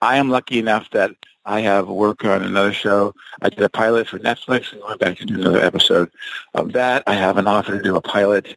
I 0.00 0.16
am 0.16 0.30
lucky 0.30 0.58
enough 0.58 0.90
that 0.90 1.10
I 1.44 1.60
have 1.60 1.88
work 1.88 2.24
on 2.24 2.42
another 2.42 2.72
show. 2.72 3.14
I 3.40 3.48
did 3.48 3.60
a 3.62 3.70
pilot 3.70 4.06
for 4.06 4.18
Netflix 4.18 4.72
and 4.72 4.82
went 4.86 5.00
back 5.00 5.16
to 5.16 5.24
do 5.24 5.40
another 5.40 5.60
episode 5.62 6.10
of 6.54 6.72
that. 6.74 7.02
I 7.06 7.14
have 7.14 7.38
an 7.38 7.46
offer 7.46 7.76
to 7.76 7.82
do 7.82 7.96
a 7.96 8.02
pilot. 8.02 8.54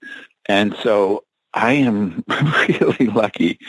And 0.47 0.76
so 0.84 1.24
I 1.54 1.74
am 1.74 2.24
really 2.68 3.08
lucky. 3.08 3.60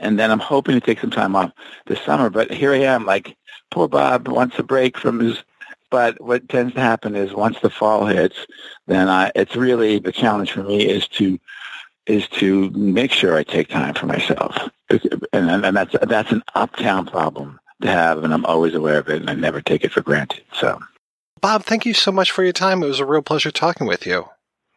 And 0.00 0.18
then 0.18 0.30
I'm 0.30 0.40
hoping 0.40 0.74
to 0.74 0.84
take 0.84 1.00
some 1.00 1.10
time 1.10 1.36
off 1.36 1.52
this 1.86 2.00
summer. 2.02 2.30
But 2.30 2.50
here 2.50 2.72
I 2.72 2.78
am, 2.78 3.06
like 3.06 3.36
poor 3.70 3.86
Bob 3.86 4.26
wants 4.26 4.58
a 4.58 4.62
break 4.62 4.98
from 4.98 5.20
his 5.20 5.44
but 5.90 6.20
what 6.20 6.48
tends 6.48 6.74
to 6.74 6.80
happen 6.80 7.16
is 7.16 7.34
once 7.34 7.58
the 7.60 7.68
fall 7.68 8.06
hits, 8.06 8.46
then 8.86 9.08
I, 9.08 9.32
it's 9.34 9.56
really 9.56 9.98
the 9.98 10.12
challenge 10.12 10.52
for 10.52 10.62
me 10.62 10.88
is 10.88 11.06
to 11.08 11.38
is 12.06 12.26
to 12.28 12.70
make 12.70 13.12
sure 13.12 13.36
I 13.36 13.44
take 13.44 13.68
time 13.68 13.94
for 13.94 14.06
myself, 14.06 14.56
and, 15.32 15.50
and 15.50 15.76
that's 15.76 15.94
that's 16.02 16.32
an 16.32 16.42
uptown 16.54 17.06
problem 17.06 17.60
to 17.82 17.88
have, 17.88 18.24
and 18.24 18.32
I'm 18.32 18.46
always 18.46 18.74
aware 18.74 18.98
of 18.98 19.08
it, 19.08 19.20
and 19.20 19.30
I 19.30 19.34
never 19.34 19.60
take 19.60 19.84
it 19.84 19.92
for 19.92 20.00
granted. 20.00 20.42
So, 20.52 20.80
Bob, 21.40 21.64
thank 21.64 21.84
you 21.84 21.94
so 21.94 22.10
much 22.10 22.30
for 22.30 22.42
your 22.42 22.52
time. 22.52 22.82
It 22.82 22.86
was 22.86 23.00
a 23.00 23.06
real 23.06 23.22
pleasure 23.22 23.50
talking 23.50 23.86
with 23.86 24.06
you. 24.06 24.26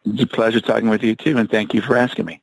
It's 0.05 0.23
a 0.23 0.27
pleasure 0.27 0.61
talking 0.61 0.89
with 0.89 1.03
you 1.03 1.15
too, 1.15 1.37
and 1.37 1.49
thank 1.49 1.73
you 1.73 1.81
for 1.81 1.95
asking 1.95 2.25
me. 2.25 2.41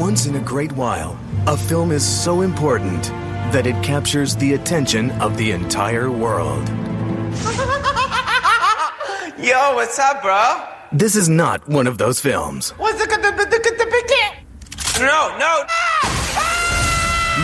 Once 0.00 0.24
in 0.24 0.34
a 0.36 0.40
great 0.40 0.72
while, 0.72 1.20
a 1.46 1.54
film 1.54 1.92
is 1.92 2.02
so 2.02 2.40
important 2.40 3.04
that 3.52 3.66
it 3.66 3.74
captures 3.84 4.34
the 4.34 4.54
attention 4.54 5.10
of 5.20 5.36
the 5.36 5.50
entire 5.50 6.10
world. 6.10 6.66
Yo, 9.38 9.74
what's 9.74 9.98
up, 9.98 10.22
bro? 10.22 10.66
This 10.90 11.16
is 11.16 11.28
not 11.28 11.68
one 11.68 11.86
of 11.86 11.98
those 11.98 12.18
films. 12.18 12.70
What's 12.78 12.98
the, 12.98 13.08
the, 13.08 13.30
the, 13.30 13.44
the, 13.44 13.58
the 13.76 13.88
big 13.90 14.10
No, 15.00 15.36
no. 15.36 15.64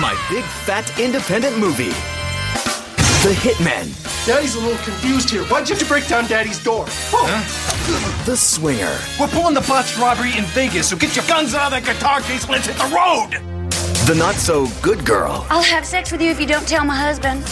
My 0.00 0.16
big 0.30 0.44
fat 0.64 0.90
independent 0.98 1.59
movie. 1.59 1.92
The 3.26 3.32
Hitman. 3.32 3.90
Daddy's 4.24 4.54
a 4.54 4.60
little 4.60 4.78
confused 4.84 5.30
here. 5.30 5.42
Why'd 5.46 5.68
you 5.68 5.74
have 5.74 5.82
to 5.82 5.88
break 5.88 6.06
down 6.06 6.28
Daddy's 6.28 6.62
door? 6.62 6.84
Oh. 7.12 8.22
The 8.24 8.36
Swinger. 8.36 8.96
We're 9.18 9.26
pulling 9.26 9.52
the 9.52 9.62
botched 9.62 9.98
robbery 9.98 10.38
in 10.38 10.44
Vegas, 10.44 10.90
so 10.90 10.96
get 10.96 11.16
your 11.16 11.24
guns 11.26 11.52
out 11.52 11.72
of 11.72 11.82
that 11.82 11.92
guitar 11.92 12.20
case 12.20 12.44
and 12.44 12.52
let's 12.52 12.68
hit 12.68 12.76
the 12.76 12.84
road! 12.84 13.42
The 14.06 14.14
Not 14.16 14.36
So 14.36 14.68
Good 14.80 15.04
Girl. 15.04 15.44
I'll 15.50 15.60
have 15.60 15.84
sex 15.84 16.12
with 16.12 16.22
you 16.22 16.30
if 16.30 16.38
you 16.38 16.46
don't 16.46 16.68
tell 16.68 16.84
my 16.84 16.94
husband. 16.94 17.44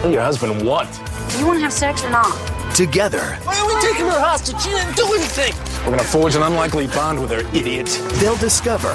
Tell 0.00 0.10
your 0.10 0.22
husband 0.22 0.66
what? 0.66 0.90
Do 1.30 1.38
you 1.38 1.46
want 1.46 1.58
to 1.58 1.62
have 1.62 1.72
sex 1.72 2.02
or 2.02 2.10
not? 2.10 2.74
Together. 2.74 3.38
Why 3.44 3.56
are 3.60 3.66
we 3.68 3.80
taking 3.80 4.06
her 4.06 4.18
hostage? 4.18 4.60
She 4.60 4.70
didn't 4.70 4.96
do 4.96 5.06
anything! 5.14 5.54
We're 5.84 5.98
gonna 5.98 6.02
forge 6.02 6.34
an 6.34 6.42
unlikely 6.42 6.88
bond 6.88 7.20
with 7.20 7.30
her, 7.30 7.46
idiot. 7.56 7.86
They'll 8.14 8.34
discover 8.38 8.90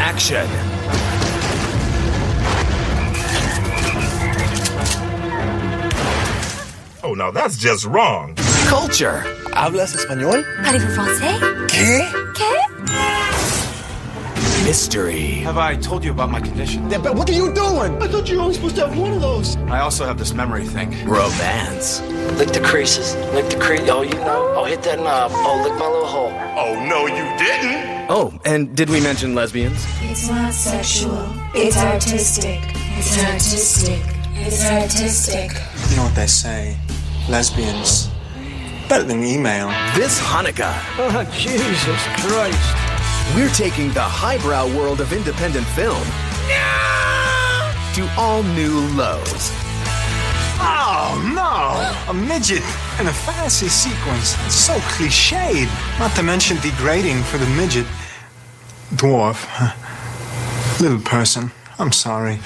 action. 0.00 0.48
Now 7.18 7.32
that's 7.32 7.56
just 7.56 7.84
wrong. 7.84 8.36
Culture. 8.68 9.24
¿Hablas 9.50 9.92
español? 9.92 10.44
Parlez-vous 10.62 10.94
français? 10.94 11.34
¿Qué? 11.66 12.06
¿Qué? 12.32 12.54
Mystery. 14.64 15.42
Have 15.42 15.58
I 15.58 15.74
told 15.74 16.04
you 16.04 16.12
about 16.12 16.30
my 16.30 16.40
condition? 16.40 16.88
Yeah, 16.88 16.98
but 16.98 17.16
what 17.16 17.28
are 17.28 17.32
you 17.32 17.52
doing? 17.52 18.00
I 18.00 18.06
thought 18.06 18.28
you 18.28 18.36
were 18.36 18.42
only 18.42 18.54
supposed 18.54 18.76
to 18.76 18.86
have 18.86 18.96
one 18.96 19.12
of 19.12 19.20
those. 19.20 19.56
I 19.66 19.80
also 19.80 20.06
have 20.06 20.16
this 20.16 20.32
memory 20.32 20.64
thing. 20.64 20.90
Romance. 21.08 22.02
Lick 22.38 22.52
the 22.52 22.60
creases. 22.60 23.16
Lick 23.34 23.50
the 23.50 23.58
crease. 23.58 23.88
Oh, 23.90 24.02
you 24.02 24.14
know. 24.14 24.54
Oh, 24.54 24.64
hit 24.64 24.84
that 24.84 25.00
knob. 25.00 25.32
Oh, 25.34 25.60
lick 25.64 25.76
my 25.76 25.88
little 25.88 26.06
hole. 26.06 26.32
Oh, 26.54 26.86
no, 26.86 27.06
you 27.08 27.24
didn't. 27.36 28.06
Oh, 28.08 28.32
and 28.44 28.76
did 28.76 28.90
we 28.90 29.00
mention 29.00 29.34
lesbians? 29.34 29.84
It's 30.02 30.28
not 30.28 30.54
sexual. 30.54 31.26
It's 31.52 31.76
artistic. 31.78 32.60
It's 32.96 33.18
artistic. 33.24 34.02
It's 34.36 34.64
artistic. 34.64 35.50
You 35.90 35.96
know 35.96 36.04
what 36.04 36.14
they 36.14 36.28
say? 36.28 36.76
Lesbians. 37.28 38.08
Better 38.88 39.04
than 39.04 39.22
email. 39.22 39.68
This 39.94 40.18
Hanukkah. 40.18 40.74
Oh, 40.98 41.24
Jesus 41.36 42.00
Christ. 42.24 43.34
We're 43.36 43.50
taking 43.50 43.92
the 43.92 44.02
highbrow 44.02 44.74
world 44.74 45.02
of 45.02 45.12
independent 45.12 45.66
film 45.68 46.02
to 47.94 48.08
all 48.16 48.42
new 48.54 48.80
lows. 48.96 49.52
Oh, 50.60 51.20
no! 51.34 52.10
A 52.10 52.14
midget 52.14 52.62
in 52.98 53.06
a 53.08 53.12
fantasy 53.12 53.68
sequence. 53.68 54.34
It's 54.46 54.54
so 54.54 54.78
cliched. 54.96 55.68
Not 55.98 56.14
to 56.16 56.22
mention 56.22 56.56
degrading 56.58 57.22
for 57.24 57.36
the 57.36 57.46
midget. 57.50 57.86
Dwarf. 58.94 59.44
Little 60.80 61.00
person. 61.00 61.50
I'm 61.78 61.92
sorry. 61.92 62.38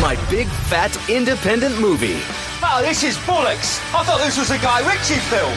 My 0.00 0.16
big 0.30 0.46
fat 0.70 0.96
independent 1.10 1.78
movie. 1.78 2.18
Oh, 2.62 2.82
this 2.82 3.02
is 3.02 3.16
bollocks. 3.18 3.80
I 3.94 4.02
thought 4.02 4.20
this 4.24 4.38
was 4.38 4.50
a 4.50 4.58
Guy 4.58 4.80
Ritchie 4.88 5.20
film. 5.28 5.52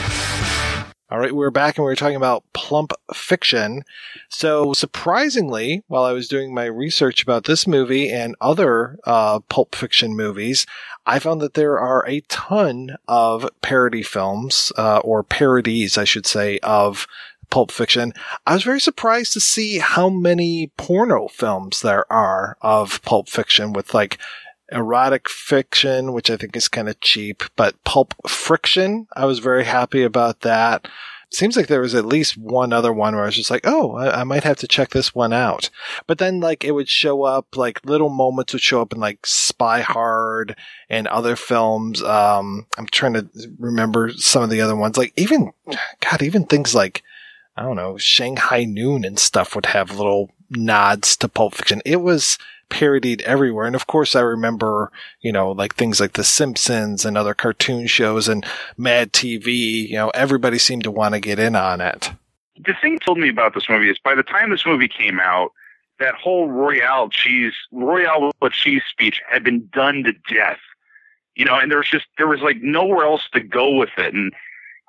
All 1.10 1.18
right, 1.18 1.34
we're 1.34 1.50
back 1.50 1.78
and 1.78 1.86
we 1.86 1.91
are 1.91 1.95
talking 1.95 2.18
about 2.18 2.43
plump 2.54 2.91
fiction. 3.14 3.84
So 4.28 4.74
surprisingly, 4.74 5.82
while 5.88 6.04
I 6.04 6.12
was 6.12 6.28
doing 6.28 6.54
my 6.54 6.66
research 6.66 7.24
about 7.24 7.45
this 7.45 7.66
movie 7.66 8.12
and 8.12 8.36
other 8.41 9.00
uh, 9.06 9.39
pulp 9.39 9.76
fiction 9.76 10.16
movies, 10.16 10.68
I 11.06 11.20
found 11.20 11.41
that 11.41 11.56
there 11.56 11.80
are 11.80 12.06
a 12.06 12.22
ton 12.28 12.97
of 13.08 13.50
parody 13.62 14.04
films, 14.04 14.72
uh, 14.78 15.00
or 15.00 15.24
parodies, 15.24 15.97
I 15.97 16.04
should 16.04 16.28
say, 16.28 16.60
of 16.60 17.08
Pulp 17.50 17.72
Fiction. 17.72 18.14
I 18.45 18.54
was 18.54 18.64
very 18.64 18.80
surprised 18.80 19.34
to 19.34 19.39
see 19.39 19.80
how 19.80 20.10
many 20.10 20.72
porno 20.78 21.28
films 21.28 21.82
there 21.82 22.12
are 22.12 22.58
of 22.62 23.02
Pulp 23.02 23.30
Fiction 23.30 23.74
with 23.74 23.93
like 23.93 24.20
erotic 24.72 25.30
fiction, 25.30 26.14
which 26.14 26.30
I 26.30 26.38
think 26.38 26.56
is 26.56 26.68
kind 26.68 26.90
of 26.90 27.00
cheap, 27.02 27.44
but 27.56 27.84
pulp 27.84 28.14
friction. 28.28 29.08
I 29.16 29.26
was 29.26 29.40
very 29.40 29.66
happy 29.66 30.04
about 30.04 30.42
that. 30.42 30.88
Seems 31.32 31.56
like 31.56 31.68
there 31.68 31.82
was 31.82 31.94
at 31.94 32.08
least 32.08 32.38
one 32.38 32.74
other 32.74 32.92
one 32.92 33.14
where 33.14 33.24
I 33.24 33.28
was 33.28 33.36
just 33.36 33.52
like, 33.52 33.62
oh, 33.64 33.96
I, 33.96 34.22
I 34.22 34.24
might 34.24 34.44
have 34.44 34.58
to 34.58 34.68
check 34.68 34.90
this 34.90 35.14
one 35.14 35.32
out. 35.32 35.70
But 36.08 36.18
then 36.18 36.40
like 36.40 36.64
it 36.64 36.72
would 36.72 36.90
show 36.90 37.22
up, 37.22 37.56
like 37.56 37.86
little 37.86 38.10
moments 38.10 38.54
would 38.54 38.64
show 38.64 38.82
up 38.82 38.94
in 38.94 39.00
like 39.00 39.28
Spy 39.28 39.82
Hard 39.82 40.56
and 40.90 41.08
other 41.08 41.36
films. 41.36 42.02
Um, 42.02 42.66
I'm 42.80 42.88
trying 42.88 43.14
to 43.14 43.30
remember 43.60 44.10
some 44.14 44.42
of 44.42 44.50
the 44.50 44.62
other 44.62 44.76
ones. 44.76 44.98
Like 44.98 45.14
even, 45.18 45.52
God, 46.02 46.24
even 46.24 46.46
things 46.46 46.74
like, 46.74 47.04
I 47.56 47.62
don't 47.62 47.76
know, 47.76 47.98
Shanghai 47.98 48.66
Noon 48.66 49.06
and 49.06 49.20
stuff 49.20 49.54
would 49.54 49.68
have 49.68 49.98
little 49.98 50.32
nods 50.50 51.16
to 51.18 51.28
Pulp 51.28 51.54
Fiction. 51.54 51.84
It 51.86 52.02
was, 52.02 52.40
parodied 52.70 53.22
everywhere. 53.22 53.66
And 53.66 53.76
of 53.76 53.88
course, 53.88 54.16
I 54.16 54.22
remember, 54.22 54.92
you 55.22 55.32
know, 55.32 55.52
like 55.52 55.76
things 55.76 56.00
like 56.00 56.14
The 56.14 56.24
Simpsons 56.24 57.06
and 57.06 57.18
other 57.18 57.34
cartoon 57.34 57.88
shows 57.88 58.28
and 58.28 58.46
Mad 58.78 59.14
TV. 59.14 59.88
You 59.88 59.96
know, 59.96 60.10
everybody 60.10 60.58
seemed 60.58 60.84
to 60.84 60.92
want 60.92 61.14
to 61.16 61.20
get 61.20 61.40
in 61.40 61.56
on 61.56 61.82
it. 61.82 62.12
The 62.66 62.76
thing 62.82 63.00
told 63.00 63.18
me 63.18 63.30
about 63.30 63.54
this 63.54 63.70
movie 63.70 63.90
is 63.90 63.98
by 64.04 64.16
the 64.16 64.24
time 64.24 64.52
this 64.52 64.66
movie 64.66 64.88
came 64.88 65.20
out, 65.20 65.52
that 66.00 66.16
whole 66.16 66.50
Royale 66.50 67.10
cheese, 67.10 67.54
Royale 67.72 68.32
with 68.42 68.54
cheese 68.54 68.84
speech 68.90 69.22
had 69.30 69.44
been 69.44 69.70
done 69.74 70.04
to 70.04 70.14
death. 70.34 70.60
You 71.36 71.46
know, 71.46 71.58
and 71.58 71.72
there 71.72 71.78
was 71.78 71.90
just 71.90 72.08
there 72.18 72.28
was 72.28 72.42
like 72.42 72.58
nowhere 72.62 73.06
else 73.06 73.24
to 73.34 73.40
go 73.40 73.76
with 73.76 73.92
it, 73.98 74.14
and 74.14 74.34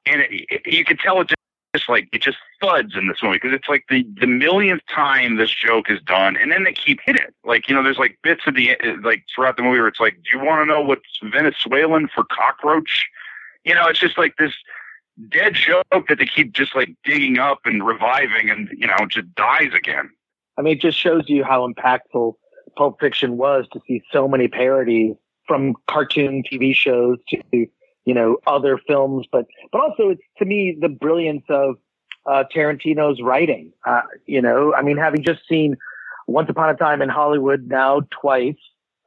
and 0.07 0.23
it, 0.23 0.47
it, 0.49 0.63
you 0.67 0.85
could 0.85 0.99
tell 0.99 1.21
it 1.21 1.33
just 1.75 1.89
like 1.89 2.09
it 2.13 2.23
just 2.23 2.39
thuds 2.61 2.95
in 2.97 3.09
this 3.09 3.19
movie 3.23 3.37
because 3.37 3.53
it's 3.53 3.69
like 3.69 3.85
the 3.89 4.07
the 4.21 4.27
millionth 4.27 4.83
time 4.87 5.37
this 5.37 5.51
joke 5.51 5.91
is 5.91 6.01
done, 6.03 6.37
and 6.37 6.51
then 6.51 6.65
they 6.65 6.73
keep 6.73 6.99
hitting 7.05 7.23
it. 7.23 7.35
Like 7.45 7.69
you 7.69 7.75
know, 7.75 7.83
there's 7.83 7.99
like 7.99 8.19
bits 8.23 8.43
of 8.47 8.55
the 8.55 8.73
uh, 8.73 8.97
like 9.03 9.25
throughout 9.35 9.57
the 9.57 9.63
movie 9.63 9.79
where 9.79 9.89
it's 9.89 10.01
like, 10.01 10.15
do 10.15 10.37
you 10.37 10.45
want 10.45 10.63
to 10.63 10.67
know 10.67 10.81
what's 10.81 11.03
Venezuelan 11.23 12.09
for 12.15 12.25
cockroach? 12.25 13.07
You 13.65 13.75
know, 13.75 13.87
it's 13.87 14.01
just 14.01 14.19
like 14.19 14.37
this 14.37 14.53
dead 15.29 15.55
joke 15.55 16.09
that 16.09 16.19
they 16.19 16.27
keep 16.27 16.53
just 16.53 16.75
like 16.75 16.95
digging 17.05 17.39
up 17.39 17.61
and 17.65 17.87
reviving, 17.87 18.51
and 18.51 18.69
you 18.77 18.87
know, 18.87 18.97
just 19.09 19.33
dies 19.35 19.73
again. 19.75 20.11
I 20.59 20.63
mean, 20.63 20.77
it 20.77 20.81
just 20.81 20.99
shows 20.99 21.25
you 21.29 21.45
how 21.45 21.67
impactful 21.67 22.35
Pulp 22.77 23.01
Fiction 23.01 23.37
was 23.37 23.67
to 23.73 23.81
see 23.87 24.03
so 24.13 24.27
many 24.27 24.49
parodies 24.49 25.15
from 25.47 25.75
cartoon 25.89 26.43
TV 26.51 26.75
shows 26.75 27.19
to 27.29 27.67
you 28.11 28.15
know, 28.15 28.39
other 28.45 28.77
films, 28.89 29.25
but, 29.31 29.47
but 29.71 29.81
also 29.81 30.09
it's 30.09 30.23
to 30.39 30.45
me 30.45 30.77
the 30.81 30.89
brilliance 30.89 31.45
of, 31.49 31.77
uh, 32.27 32.43
Tarantino's 32.53 33.23
writing. 33.23 33.73
Uh, 33.87 34.03
you 34.27 34.43
know, 34.43 34.75
I 34.75 34.83
mean, 34.83 34.97
having 34.97 35.23
just 35.23 35.47
seen 35.49 35.77
Once 36.27 36.51
Upon 36.51 36.71
a 36.71 36.75
Time 36.75 37.03
in 37.03 37.09
Hollywood 37.09 37.69
now 37.69 38.01
twice, 38.11 38.59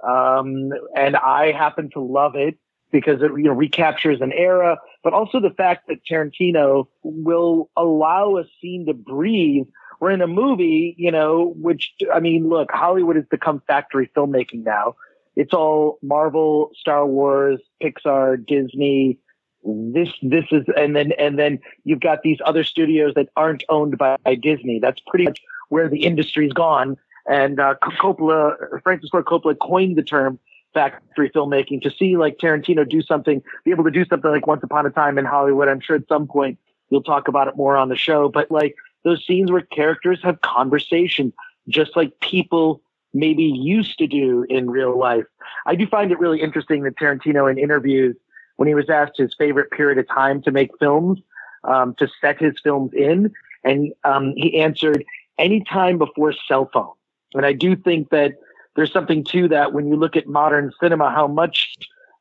um, 0.01 0.71
and 0.95 1.17
I 1.17 1.51
happen 1.51 1.89
to 1.95 1.99
love 1.99 2.35
it 2.35 2.57
because 2.93 3.21
it, 3.21 3.31
you 3.37 3.43
know, 3.43 3.51
recaptures 3.51 4.21
an 4.21 4.31
era, 4.31 4.77
but 5.03 5.11
also 5.11 5.41
the 5.41 5.49
fact 5.49 5.89
that 5.89 5.97
Tarantino 6.09 6.87
will 7.03 7.69
allow 7.75 8.37
a 8.37 8.45
scene 8.61 8.85
to 8.85 8.93
breathe 8.93 9.65
we're 10.03 10.11
in 10.11 10.21
a 10.21 10.27
movie, 10.27 10.95
you 10.97 11.11
know, 11.11 11.53
which 11.55 11.93
I 12.13 12.19
mean, 12.19 12.49
look, 12.49 12.69
Hollywood 12.71 13.15
has 13.15 13.25
become 13.31 13.61
factory 13.67 14.11
filmmaking 14.13 14.65
now. 14.65 14.95
It's 15.35 15.53
all 15.53 15.99
Marvel, 16.01 16.71
Star 16.75 17.05
Wars, 17.05 17.59
Pixar, 17.81 18.45
Disney. 18.45 19.17
This 19.63 20.09
this 20.21 20.45
is 20.51 20.65
and 20.77 20.95
then 20.95 21.13
and 21.13 21.39
then 21.39 21.59
you've 21.85 22.01
got 22.01 22.21
these 22.21 22.37
other 22.45 22.63
studios 22.63 23.13
that 23.15 23.29
aren't 23.35 23.63
owned 23.69 23.97
by, 23.97 24.17
by 24.23 24.35
Disney. 24.35 24.79
That's 24.79 24.99
pretty 25.07 25.25
much 25.25 25.39
where 25.69 25.87
the 25.89 26.03
industry's 26.03 26.51
gone. 26.51 26.97
And 27.25 27.59
uh, 27.59 27.75
Coppola, 27.81 28.81
Francis 28.83 29.09
Ford 29.09 29.25
Coppola 29.25 29.55
coined 29.59 29.97
the 29.97 30.03
term 30.03 30.39
factory 30.73 31.29
filmmaking 31.29 31.81
to 31.83 31.91
see 31.91 32.17
like 32.17 32.37
Tarantino 32.37 32.87
do 32.87 33.01
something, 33.01 33.41
be 33.63 33.71
able 33.71 33.83
to 33.85 33.91
do 33.91 34.05
something 34.05 34.31
like 34.31 34.47
Once 34.47 34.63
Upon 34.63 34.85
a 34.85 34.89
Time 34.89 35.17
in 35.17 35.25
Hollywood. 35.25 35.67
I'm 35.67 35.79
sure 35.79 35.95
at 35.95 36.07
some 36.07 36.27
point 36.27 36.57
we'll 36.89 37.03
talk 37.03 37.27
about 37.27 37.47
it 37.47 37.55
more 37.55 37.77
on 37.77 37.89
the 37.89 37.95
show, 37.95 38.29
but 38.29 38.51
like 38.51 38.75
those 39.03 39.25
scenes 39.25 39.51
where 39.51 39.61
characters 39.61 40.19
have 40.23 40.41
conversation, 40.41 41.33
just 41.67 41.95
like 41.95 42.19
people 42.19 42.81
maybe 43.13 43.43
used 43.43 43.97
to 43.99 44.07
do 44.07 44.45
in 44.49 44.69
real 44.69 44.97
life. 44.97 45.25
I 45.65 45.75
do 45.75 45.87
find 45.87 46.11
it 46.11 46.19
really 46.19 46.41
interesting 46.41 46.83
that 46.83 46.95
Tarantino 46.95 47.49
in 47.51 47.57
interviews, 47.57 48.15
when 48.57 48.67
he 48.67 48.75
was 48.75 48.89
asked 48.89 49.17
his 49.17 49.33
favorite 49.33 49.71
period 49.71 49.97
of 49.97 50.07
time 50.07 50.41
to 50.43 50.51
make 50.51 50.71
films, 50.79 51.19
um, 51.63 51.95
to 51.95 52.07
set 52.21 52.39
his 52.39 52.53
films 52.63 52.91
in, 52.93 53.31
and 53.63 53.93
um, 54.03 54.33
he 54.35 54.59
answered 54.59 55.03
any 55.37 55.63
time 55.63 55.97
before 55.97 56.33
cell 56.47 56.69
phone. 56.73 56.93
And 57.33 57.45
I 57.45 57.53
do 57.53 57.75
think 57.75 58.09
that 58.09 58.35
there's 58.75 58.91
something 58.91 59.23
to 59.25 59.47
that 59.49 59.73
when 59.73 59.87
you 59.87 59.95
look 59.95 60.15
at 60.15 60.27
modern 60.27 60.71
cinema, 60.79 61.11
how 61.11 61.27
much 61.27 61.73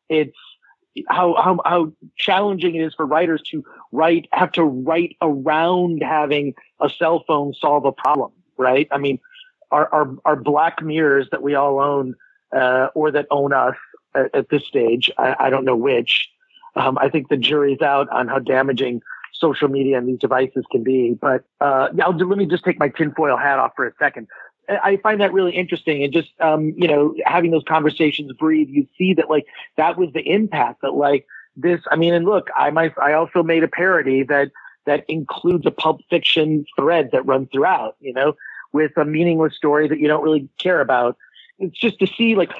it's 0.08 0.36
how 1.08 1.34
how 1.34 1.58
how 1.64 1.92
challenging 2.16 2.74
it 2.74 2.82
is 2.82 2.94
for 2.94 3.06
writers 3.06 3.40
to 3.50 3.64
write 3.92 4.28
have 4.32 4.52
to 4.52 4.62
write 4.62 5.16
around 5.22 6.02
having 6.02 6.54
a 6.80 6.90
cell 6.90 7.24
phone 7.26 7.54
solve 7.54 7.84
a 7.86 7.92
problem, 7.92 8.30
right? 8.58 8.88
I 8.90 8.98
mean, 8.98 9.18
our 9.72 9.92
our, 9.92 10.16
our 10.24 10.36
black 10.36 10.82
mirrors 10.82 11.28
that 11.30 11.42
we 11.42 11.54
all 11.54 11.80
own 11.80 12.14
uh, 12.52 12.88
or 12.94 13.10
that 13.10 13.26
own 13.30 13.52
us 13.52 13.74
at, 14.14 14.34
at 14.34 14.48
this 14.50 14.64
stage, 14.64 15.10
I, 15.18 15.36
I, 15.38 15.50
don't 15.50 15.64
know 15.64 15.76
which. 15.76 16.28
Um, 16.76 16.98
I 16.98 17.08
think 17.08 17.28
the 17.28 17.36
jury's 17.36 17.80
out 17.80 18.08
on 18.10 18.28
how 18.28 18.38
damaging 18.38 19.02
social 19.32 19.68
media 19.68 19.98
and 19.98 20.08
these 20.08 20.18
devices 20.18 20.64
can 20.70 20.82
be. 20.82 21.16
But 21.18 21.44
uh, 21.60 21.88
I'll, 22.02 22.16
let 22.16 22.38
me 22.38 22.46
just 22.46 22.64
take 22.64 22.78
my 22.78 22.88
tinfoil 22.88 23.36
hat 23.36 23.58
off 23.58 23.72
for 23.74 23.86
a 23.86 23.92
second. 23.98 24.28
I 24.68 24.98
find 25.02 25.20
that 25.20 25.32
really 25.32 25.52
interesting 25.52 26.04
and 26.04 26.12
just, 26.12 26.30
um, 26.40 26.72
you 26.76 26.86
know, 26.86 27.14
having 27.26 27.50
those 27.50 27.64
conversations 27.66 28.32
breathe, 28.32 28.68
you 28.68 28.86
see 28.96 29.12
that 29.14 29.28
like 29.28 29.46
that 29.76 29.98
was 29.98 30.10
the 30.14 30.20
impact 30.20 30.82
that 30.82 30.92
like 30.92 31.26
this, 31.56 31.80
I 31.90 31.96
mean, 31.96 32.14
and 32.14 32.24
look, 32.24 32.48
I 32.56 32.70
might, 32.70 32.96
I 32.96 33.14
also 33.14 33.42
made 33.42 33.64
a 33.64 33.68
parody 33.68 34.22
that, 34.24 34.50
that 34.86 35.04
includes 35.08 35.66
a 35.66 35.70
pulp 35.70 36.00
fiction 36.08 36.64
thread 36.78 37.10
that 37.12 37.26
runs 37.26 37.48
throughout, 37.52 37.96
you 38.00 38.12
know, 38.12 38.34
with 38.72 38.96
a 38.96 39.04
meaningless 39.04 39.54
story 39.54 39.88
that 39.88 39.98
you 39.98 40.08
don't 40.08 40.24
really 40.24 40.48
care 40.58 40.80
about 40.80 41.16
it's 41.62 41.78
just 41.78 41.98
to 42.00 42.06
see 42.06 42.34
like 42.34 42.50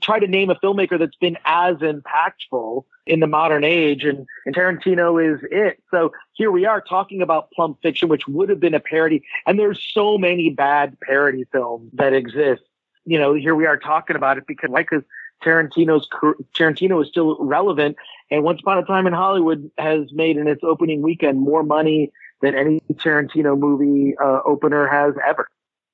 try 0.00 0.18
to 0.18 0.26
name 0.26 0.50
a 0.50 0.56
filmmaker 0.56 0.98
that's 0.98 1.16
been 1.16 1.38
as 1.44 1.76
impactful 1.76 2.84
in 3.06 3.20
the 3.20 3.26
modern 3.26 3.64
age 3.64 4.04
and, 4.04 4.26
and 4.44 4.54
Tarantino 4.54 5.34
is 5.34 5.40
it. 5.50 5.80
So 5.90 6.12
here 6.32 6.50
we 6.50 6.66
are 6.66 6.80
talking 6.80 7.22
about 7.22 7.50
Plump 7.52 7.80
Fiction, 7.82 8.08
which 8.08 8.26
would 8.26 8.48
have 8.48 8.60
been 8.60 8.74
a 8.74 8.80
parody. 8.80 9.22
And 9.46 9.58
there's 9.58 9.80
so 9.92 10.18
many 10.18 10.50
bad 10.50 10.98
parody 11.00 11.44
films 11.52 11.90
that 11.94 12.12
exist. 12.12 12.62
You 13.04 13.18
know, 13.18 13.32
here 13.32 13.54
we 13.54 13.66
are 13.66 13.78
talking 13.78 14.16
about 14.16 14.38
it 14.38 14.46
because 14.46 14.70
like 14.70 14.90
because 14.90 15.04
Tarantino's 15.42 16.08
Tarantino 16.56 17.00
is 17.00 17.08
still 17.08 17.36
relevant 17.40 17.96
and 18.30 18.42
Once 18.42 18.60
Upon 18.60 18.78
a 18.78 18.84
Time 18.84 19.06
in 19.06 19.12
Hollywood 19.12 19.70
has 19.78 20.12
made 20.12 20.36
in 20.36 20.48
its 20.48 20.62
opening 20.64 21.00
weekend 21.00 21.38
more 21.38 21.62
money 21.62 22.10
than 22.42 22.56
any 22.56 22.80
Tarantino 22.94 23.56
movie 23.56 24.16
uh, 24.18 24.40
opener 24.44 24.88
has 24.88 25.14
ever. 25.26 25.48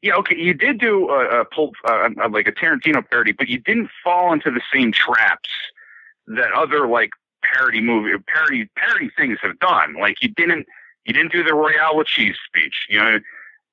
Yeah, 0.04 0.16
okay. 0.16 0.36
You 0.36 0.52
did 0.52 0.80
do 0.80 1.08
a, 1.08 1.40
a 1.40 1.44
pulp, 1.46 1.76
uh, 1.88 2.10
like 2.30 2.46
a 2.46 2.52
Tarantino 2.52 3.02
parody, 3.08 3.32
but 3.32 3.48
you 3.48 3.58
didn't 3.58 3.88
fall 4.04 4.34
into 4.34 4.50
the 4.50 4.60
same 4.70 4.92
traps 4.92 5.48
that 6.26 6.52
other 6.52 6.86
like 6.86 7.08
parody 7.42 7.80
movie 7.80 8.12
parody 8.26 8.68
parody 8.76 9.08
things 9.16 9.38
have 9.40 9.58
done. 9.60 9.94
Like 9.98 10.22
you 10.22 10.28
didn't 10.28 10.66
you 11.06 11.14
didn't 11.14 11.32
do 11.32 11.42
the 11.42 11.54
Royale 11.54 11.96
with 11.96 12.06
cheese 12.06 12.36
speech. 12.46 12.84
You 12.90 12.98
know, 12.98 13.18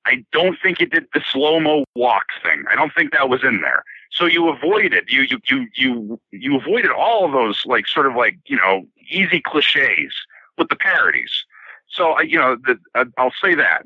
I 0.05 0.23
don't 0.31 0.57
think 0.63 0.79
you 0.79 0.85
did 0.85 1.05
the 1.13 1.21
slow 1.29 1.59
mo 1.59 1.83
walk 1.95 2.27
thing. 2.41 2.63
I 2.71 2.75
don't 2.75 2.93
think 2.93 3.11
that 3.11 3.27
was 3.27 3.43
in 3.43 3.59
there. 3.59 3.83
So 4.09 4.25
you 4.25 4.47
avoided 4.47 5.09
you 5.09 5.23
you 5.23 5.41
you 5.49 5.67
you 5.75 6.19
you 6.31 6.55
avoided 6.57 6.91
all 6.91 7.25
of 7.25 7.33
those 7.33 7.65
like 7.65 7.87
sort 7.87 8.07
of 8.07 8.15
like 8.15 8.37
you 8.45 8.55
know 8.55 8.85
easy 9.09 9.41
cliches 9.41 10.13
with 10.57 10.69
the 10.69 10.77
parodies. 10.77 11.43
So 11.89 12.11
I 12.11 12.21
you 12.21 12.37
know 12.37 12.55
the, 12.55 12.79
I'll 13.17 13.33
say 13.43 13.53
that. 13.55 13.85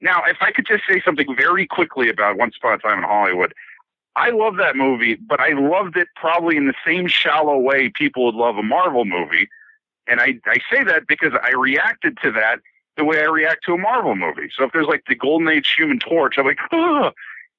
Now, 0.00 0.22
if 0.26 0.36
I 0.40 0.52
could 0.52 0.66
just 0.66 0.84
say 0.88 1.00
something 1.04 1.34
very 1.36 1.66
quickly 1.66 2.08
about 2.08 2.36
Once 2.36 2.54
Upon 2.56 2.74
a 2.74 2.78
Time 2.78 2.98
in 2.98 3.04
Hollywood, 3.04 3.52
I 4.16 4.30
love 4.30 4.56
that 4.56 4.76
movie, 4.76 5.14
but 5.14 5.40
I 5.40 5.50
loved 5.50 5.96
it 5.96 6.08
probably 6.16 6.56
in 6.56 6.66
the 6.66 6.74
same 6.84 7.06
shallow 7.06 7.58
way 7.58 7.88
people 7.88 8.24
would 8.26 8.34
love 8.34 8.56
a 8.56 8.62
Marvel 8.62 9.04
movie. 9.04 9.48
And 10.06 10.20
I, 10.20 10.40
I 10.46 10.58
say 10.72 10.84
that 10.84 11.06
because 11.06 11.32
I 11.42 11.50
reacted 11.50 12.18
to 12.22 12.32
that 12.32 12.60
the 12.96 13.04
way 13.04 13.20
I 13.20 13.26
react 13.26 13.64
to 13.66 13.74
a 13.74 13.78
Marvel 13.78 14.16
movie. 14.16 14.50
So 14.56 14.64
if 14.64 14.72
there's 14.72 14.86
like 14.86 15.04
the 15.08 15.14
Golden 15.14 15.48
Age 15.48 15.72
Human 15.76 15.98
Torch, 15.98 16.36
I'm 16.38 16.46
like, 16.46 16.58
oh. 16.72 17.12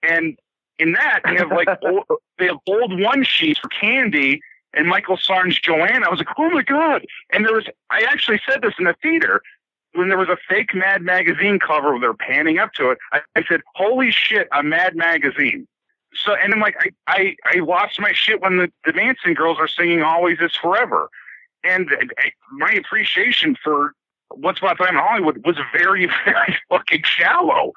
And 0.04 0.38
in 0.80 0.94
that, 0.94 1.22
they 1.26 1.36
have 1.36 1.52
like 1.52 1.70
old, 1.84 2.04
they 2.38 2.48
have 2.48 2.58
old 2.68 3.00
one 3.00 3.24
sheets 3.24 3.60
for 3.60 3.70
Candy 3.70 4.42
and 4.74 4.88
Michael 4.88 5.18
Sarne's 5.18 5.60
Joanna. 5.60 6.08
I 6.08 6.10
was 6.10 6.20
like, 6.20 6.30
oh 6.38 6.50
my 6.50 6.62
god! 6.62 7.06
And 7.32 7.46
there 7.46 7.54
was 7.54 7.66
I 7.90 8.02
actually 8.02 8.42
said 8.48 8.62
this 8.62 8.74
in 8.80 8.86
the 8.86 8.96
theater 9.02 9.42
when 9.94 10.10
there 10.10 10.18
was 10.18 10.30
a 10.30 10.38
fake 10.48 10.74
Mad 10.74 11.02
magazine 11.02 11.60
cover 11.60 11.92
where 11.92 12.00
they're 12.00 12.14
panning 12.14 12.60
up 12.60 12.74
to 12.74 12.92
it, 12.92 12.98
I, 13.12 13.22
I 13.36 13.44
said, 13.48 13.62
"Holy 13.76 14.12
shit, 14.12 14.48
a 14.52 14.64
Mad 14.64 14.96
magazine!" 14.96 15.68
So, 16.14 16.34
and 16.34 16.54
I'm 16.54 16.60
like, 16.60 16.76
I, 16.80 16.90
I, 17.08 17.36
I 17.46 17.60
lost 17.60 18.00
my 18.00 18.12
shit 18.14 18.42
when 18.42 18.58
the, 18.58 18.72
the 18.86 18.94
Manson 18.94 19.34
girls 19.34 19.58
are 19.60 19.68
singing 19.68 20.02
"Always 20.02 20.40
Is 20.40 20.56
Forever," 20.56 21.10
and 21.64 21.90
I, 22.18 22.32
my 22.52 22.72
appreciation 22.72 23.56
for 23.64 23.94
Once 24.32 24.60
Upon 24.60 24.72
a 24.72 24.76
Time 24.76 24.96
in 24.96 25.04
Hollywood 25.04 25.46
was 25.46 25.58
very, 25.74 26.06
very 26.26 26.58
fucking 26.70 27.04
shallow. 27.04 27.74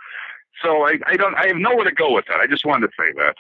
So 0.63 0.87
I, 0.87 0.99
I 1.07 1.17
don't, 1.17 1.35
I 1.35 1.47
have 1.49 1.57
nowhere 1.57 1.85
to 1.85 1.93
go 1.93 2.13
with 2.13 2.27
that. 2.27 2.41
I 2.41 2.47
just 2.47 2.65
wanted 2.65 2.89
to 2.89 2.93
say 2.99 3.13
that. 3.17 3.37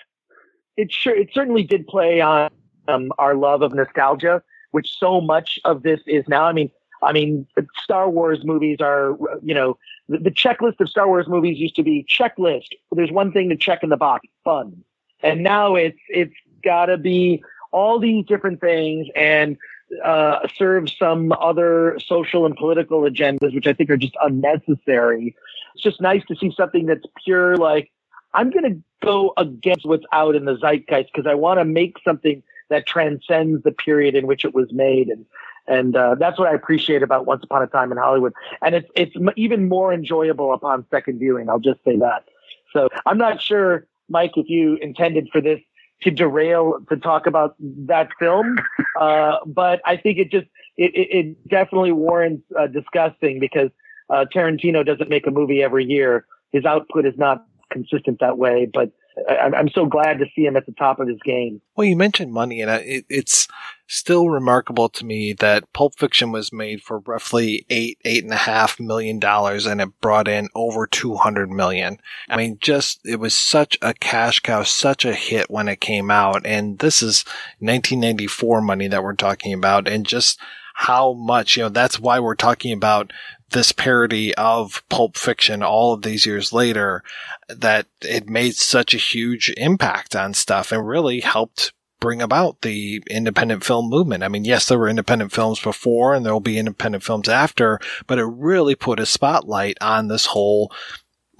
It 0.76 0.90
sure, 0.90 1.14
it 1.14 1.28
certainly 1.32 1.62
did 1.62 1.86
play 1.86 2.20
on 2.20 2.50
um, 2.88 3.12
our 3.18 3.34
love 3.34 3.62
of 3.62 3.74
nostalgia, 3.74 4.42
which 4.70 4.98
so 4.98 5.20
much 5.20 5.58
of 5.64 5.82
this 5.82 6.00
is 6.06 6.24
now. 6.26 6.44
I 6.44 6.52
mean, 6.52 6.70
I 7.02 7.12
mean, 7.12 7.46
Star 7.82 8.08
Wars 8.08 8.40
movies 8.44 8.78
are, 8.80 9.16
you 9.42 9.54
know, 9.54 9.78
the, 10.08 10.18
the, 10.18 10.30
checklist 10.30 10.80
of 10.80 10.88
Star 10.88 11.08
Wars 11.08 11.26
movies 11.28 11.58
used 11.58 11.76
to 11.76 11.82
be 11.82 12.06
checklist. 12.08 12.68
There's 12.92 13.10
one 13.10 13.32
thing 13.32 13.48
to 13.48 13.56
check 13.56 13.82
in 13.82 13.88
the 13.88 13.96
box, 13.96 14.26
fun. 14.44 14.82
And 15.22 15.42
now 15.42 15.74
it's, 15.74 15.98
it's 16.08 16.34
gotta 16.64 16.96
be 16.96 17.42
all 17.72 17.98
these 17.98 18.24
different 18.26 18.60
things 18.60 19.08
and, 19.16 19.56
uh, 20.04 20.46
serve 20.56 20.88
some 20.90 21.32
other 21.32 21.98
social 22.04 22.46
and 22.46 22.56
political 22.56 23.02
agendas, 23.02 23.54
which 23.54 23.66
I 23.66 23.72
think 23.72 23.90
are 23.90 23.96
just 23.96 24.16
unnecessary. 24.22 25.34
It's 25.74 25.82
just 25.82 26.00
nice 26.00 26.22
to 26.26 26.36
see 26.36 26.52
something 26.56 26.86
that's 26.86 27.04
pure, 27.24 27.56
like, 27.56 27.90
I'm 28.34 28.50
going 28.50 28.64
to 28.64 28.82
go 29.04 29.34
against 29.36 29.84
what's 29.84 30.06
out 30.12 30.34
in 30.34 30.44
the 30.44 30.56
zeitgeist 30.56 31.10
because 31.12 31.26
I 31.26 31.34
want 31.34 31.60
to 31.60 31.64
make 31.64 31.96
something 32.04 32.42
that 32.70 32.86
transcends 32.86 33.62
the 33.62 33.72
period 33.72 34.14
in 34.14 34.26
which 34.26 34.44
it 34.44 34.54
was 34.54 34.72
made. 34.72 35.08
And 35.08 35.26
and 35.66 35.96
uh, 35.96 36.16
that's 36.18 36.38
what 36.38 36.48
I 36.48 36.54
appreciate 36.54 37.02
about 37.02 37.26
Once 37.26 37.44
Upon 37.44 37.62
a 37.62 37.66
Time 37.66 37.92
in 37.92 37.98
Hollywood. 37.98 38.32
And 38.62 38.74
it's 38.74 38.88
it's 38.96 39.14
even 39.36 39.68
more 39.68 39.92
enjoyable 39.92 40.52
upon 40.52 40.84
second 40.90 41.18
viewing. 41.18 41.48
I'll 41.48 41.60
just 41.60 41.82
say 41.84 41.96
that. 41.98 42.24
So 42.72 42.88
I'm 43.06 43.18
not 43.18 43.40
sure, 43.40 43.86
Mike, 44.08 44.32
if 44.36 44.48
you 44.48 44.76
intended 44.80 45.28
for 45.30 45.40
this 45.40 45.60
to 46.02 46.10
derail 46.10 46.78
to 46.88 46.96
talk 46.96 47.26
about 47.26 47.54
that 47.60 48.08
film, 48.18 48.56
uh, 49.00 49.36
but 49.46 49.80
I 49.84 49.96
think 49.96 50.18
it 50.18 50.30
just 50.30 50.46
it, 50.76 50.94
it, 50.94 51.16
it 51.16 51.48
definitely 51.48 51.92
warrants 51.92 52.44
uh, 52.58 52.66
discussing 52.66 53.38
because 53.38 53.70
uh, 54.10 54.24
Tarantino 54.34 54.84
doesn't 54.84 55.08
make 55.08 55.26
a 55.26 55.30
movie 55.30 55.62
every 55.62 55.84
year. 55.84 56.26
His 56.50 56.64
output 56.64 57.06
is 57.06 57.14
not 57.16 57.46
consistent 57.70 58.18
that 58.20 58.36
way, 58.36 58.68
but 58.72 58.90
I'm 59.28 59.68
so 59.68 59.86
glad 59.86 60.18
to 60.18 60.26
see 60.34 60.42
him 60.42 60.56
at 60.56 60.66
the 60.66 60.72
top 60.72 60.98
of 60.98 61.06
his 61.06 61.18
game. 61.24 61.60
Well, 61.76 61.86
you 61.86 61.96
mentioned 61.96 62.32
money, 62.32 62.62
and 62.62 62.70
it, 62.70 63.04
it's 63.08 63.46
still 63.86 64.30
remarkable 64.30 64.88
to 64.88 65.04
me 65.04 65.34
that 65.34 65.70
Pulp 65.74 65.98
Fiction 65.98 66.32
was 66.32 66.52
made 66.52 66.82
for 66.82 67.00
roughly 67.00 67.66
eight, 67.68 67.98
eight 68.04 68.24
and 68.24 68.32
a 68.32 68.36
half 68.36 68.80
million 68.80 69.18
dollars, 69.18 69.66
and 69.66 69.80
it 69.80 70.00
brought 70.00 70.28
in 70.28 70.48
over 70.54 70.86
two 70.86 71.16
hundred 71.16 71.50
million. 71.50 71.98
I 72.28 72.36
mean, 72.36 72.58
just 72.60 73.00
it 73.04 73.20
was 73.20 73.34
such 73.34 73.76
a 73.82 73.92
cash 73.94 74.40
cow, 74.40 74.62
such 74.62 75.04
a 75.04 75.14
hit 75.14 75.50
when 75.50 75.68
it 75.68 75.80
came 75.80 76.10
out, 76.10 76.46
and 76.46 76.78
this 76.78 77.02
is 77.02 77.24
1994 77.58 78.62
money 78.62 78.88
that 78.88 79.02
we're 79.02 79.14
talking 79.14 79.52
about, 79.52 79.88
and 79.88 80.06
just 80.06 80.38
how 80.74 81.12
much, 81.12 81.56
you 81.56 81.64
know, 81.64 81.68
that's 81.68 82.00
why 82.00 82.18
we're 82.18 82.34
talking 82.34 82.72
about 82.72 83.12
this 83.52 83.72
parody 83.72 84.34
of 84.34 84.82
Pulp 84.88 85.16
Fiction 85.16 85.62
all 85.62 85.92
of 85.92 86.02
these 86.02 86.26
years 86.26 86.52
later 86.52 87.02
that 87.48 87.86
it 88.00 88.28
made 88.28 88.54
such 88.54 88.94
a 88.94 88.98
huge 88.98 89.52
impact 89.56 90.16
on 90.16 90.34
stuff 90.34 90.72
and 90.72 90.86
really 90.86 91.20
helped 91.20 91.72
bring 92.02 92.20
about 92.20 92.62
the 92.62 93.00
independent 93.08 93.64
film 93.64 93.88
movement. 93.88 94.24
I 94.24 94.28
mean, 94.28 94.44
yes, 94.44 94.66
there 94.66 94.78
were 94.78 94.88
independent 94.88 95.30
films 95.30 95.60
before 95.60 96.14
and 96.14 96.26
there 96.26 96.32
will 96.32 96.40
be 96.40 96.58
independent 96.58 97.04
films 97.04 97.28
after, 97.28 97.78
but 98.08 98.18
it 98.18 98.24
really 98.24 98.74
put 98.74 98.98
a 98.98 99.06
spotlight 99.06 99.78
on 99.80 100.08
this 100.08 100.26
whole 100.26 100.72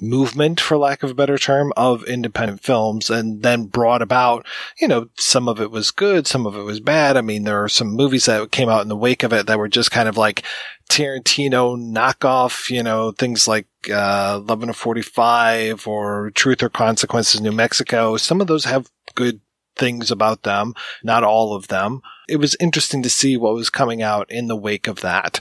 movement, 0.03 0.61
for 0.61 0.76
lack 0.76 1.03
of 1.03 1.11
a 1.11 1.14
better 1.14 1.38
term, 1.38 1.72
of 1.76 2.05
independent 2.05 2.61
films 2.62 3.09
and 3.09 3.42
then 3.42 3.64
brought 3.64 4.03
about, 4.03 4.44
you 4.80 4.88
know, 4.88 5.09
some 5.16 5.48
of 5.48 5.61
it 5.61 5.70
was 5.70 5.90
good, 5.90 6.26
some 6.26 6.46
of 6.46 6.57
it 6.57 6.62
was 6.62 6.80
bad. 6.80 7.16
I 7.16 7.20
mean, 7.20 7.44
there 7.44 7.62
are 7.62 7.68
some 7.68 7.92
movies 7.92 8.26
that 8.26 8.50
came 8.50 8.68
out 8.68 8.82
in 8.82 8.88
the 8.88 8.96
wake 8.96 9.22
of 9.22 9.32
it 9.32 9.46
that 9.46 9.59
were 9.59 9.68
just 9.68 9.90
kind 9.90 10.09
of 10.09 10.16
like 10.16 10.42
Tarantino 10.90 11.78
knockoff, 11.78 12.68
you 12.68 12.82
know, 12.82 13.12
things 13.12 13.46
like, 13.46 13.66
uh, 13.90 14.40
11 14.42 14.68
to 14.68 14.74
45 14.74 15.86
or 15.86 16.30
Truth 16.32 16.62
or 16.62 16.68
Consequences 16.68 17.40
New 17.40 17.53
Mexico. 17.53 18.16
Some 18.16 18.40
of 18.40 18.46
those 18.46 18.64
have 18.64 18.90
good 19.14 19.40
things 19.76 20.11
about 20.11 20.42
them, 20.42 20.74
not 21.03 21.24
all 21.24 21.55
of 21.55 21.68
them. 21.68 22.03
It 22.28 22.36
was 22.36 22.57
interesting 22.61 23.03
to 23.03 23.11
see 23.11 23.36
what 23.36 23.55
was 23.55 23.70
coming 23.70 24.03
out 24.03 24.30
in 24.30 24.48
the 24.48 24.57
wake 24.57 24.86
of 24.86 25.00
that. 25.00 25.40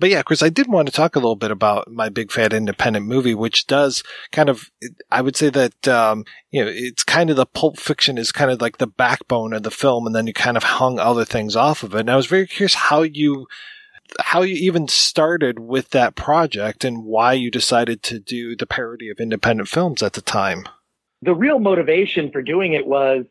But 0.00 0.08
yeah, 0.08 0.22
Chris, 0.22 0.42
I 0.42 0.48
did 0.48 0.66
want 0.66 0.88
to 0.88 0.94
talk 0.94 1.14
a 1.14 1.18
little 1.18 1.36
bit 1.36 1.50
about 1.50 1.92
my 1.92 2.08
big 2.08 2.32
fat 2.32 2.54
independent 2.54 3.04
movie, 3.04 3.34
which 3.34 3.66
does 3.66 4.02
kind 4.32 4.48
of, 4.48 4.70
I 5.10 5.20
would 5.20 5.36
say 5.36 5.50
that, 5.50 5.86
um, 5.86 6.24
you 6.50 6.64
know, 6.64 6.70
it's 6.74 7.04
kind 7.04 7.28
of 7.28 7.36
the 7.36 7.44
pulp 7.44 7.78
fiction 7.78 8.16
is 8.16 8.32
kind 8.32 8.50
of 8.50 8.62
like 8.62 8.78
the 8.78 8.86
backbone 8.86 9.52
of 9.52 9.62
the 9.62 9.70
film. 9.70 10.06
And 10.06 10.16
then 10.16 10.26
you 10.26 10.32
kind 10.32 10.56
of 10.56 10.62
hung 10.62 10.98
other 10.98 11.26
things 11.26 11.54
off 11.54 11.82
of 11.82 11.94
it. 11.94 12.00
And 12.00 12.10
I 12.10 12.16
was 12.16 12.24
very 12.24 12.46
curious 12.46 12.72
how 12.72 13.02
you, 13.02 13.46
how 14.20 14.40
you 14.40 14.54
even 14.54 14.88
started 14.88 15.58
with 15.58 15.90
that 15.90 16.14
project 16.14 16.82
and 16.82 17.04
why 17.04 17.34
you 17.34 17.50
decided 17.50 18.02
to 18.04 18.18
do 18.18 18.56
the 18.56 18.66
parody 18.66 19.10
of 19.10 19.20
independent 19.20 19.68
films 19.68 20.02
at 20.02 20.14
the 20.14 20.22
time. 20.22 20.64
The 21.20 21.34
real 21.34 21.58
motivation 21.58 22.32
for 22.32 22.40
doing 22.40 22.72
it 22.72 22.86
was 22.86 23.26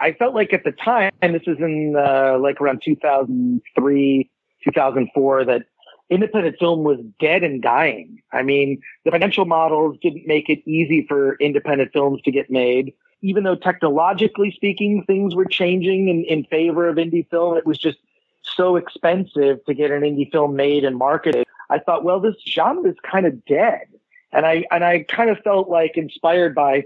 I 0.00 0.12
felt 0.12 0.34
like 0.34 0.52
at 0.52 0.64
the 0.64 0.72
time, 0.72 1.12
and 1.22 1.34
this 1.34 1.44
is 1.46 1.56
in 1.60 1.94
uh, 1.96 2.36
like 2.38 2.60
around 2.60 2.82
2003, 2.84 4.30
2004, 4.64 5.44
that 5.44 5.62
independent 6.10 6.56
film 6.58 6.84
was 6.84 6.98
dead 7.18 7.42
and 7.42 7.62
dying. 7.62 8.22
I 8.32 8.42
mean, 8.42 8.80
the 9.04 9.10
financial 9.10 9.44
models 9.44 9.96
didn't 10.02 10.26
make 10.26 10.48
it 10.48 10.62
easy 10.66 11.06
for 11.06 11.36
independent 11.36 11.92
films 11.92 12.20
to 12.22 12.30
get 12.30 12.50
made. 12.50 12.92
Even 13.22 13.44
though 13.44 13.56
technologically 13.56 14.50
speaking, 14.50 15.02
things 15.04 15.34
were 15.34 15.46
changing 15.46 16.08
in, 16.08 16.24
in 16.24 16.44
favor 16.44 16.88
of 16.88 16.96
indie 16.96 17.28
film, 17.30 17.56
it 17.56 17.64
was 17.64 17.78
just 17.78 17.98
so 18.42 18.76
expensive 18.76 19.64
to 19.64 19.74
get 19.74 19.90
an 19.90 20.02
indie 20.02 20.30
film 20.30 20.54
made 20.54 20.84
and 20.84 20.96
marketed. 20.96 21.46
I 21.70 21.78
thought, 21.78 22.04
well, 22.04 22.20
this 22.20 22.36
genre 22.46 22.90
is 22.90 22.96
kind 23.10 23.26
of 23.26 23.44
dead. 23.46 23.86
And 24.32 24.44
I, 24.44 24.64
and 24.70 24.84
I 24.84 25.04
kind 25.04 25.30
of 25.30 25.38
felt 25.38 25.70
like 25.70 25.96
inspired 25.96 26.54
by, 26.54 26.84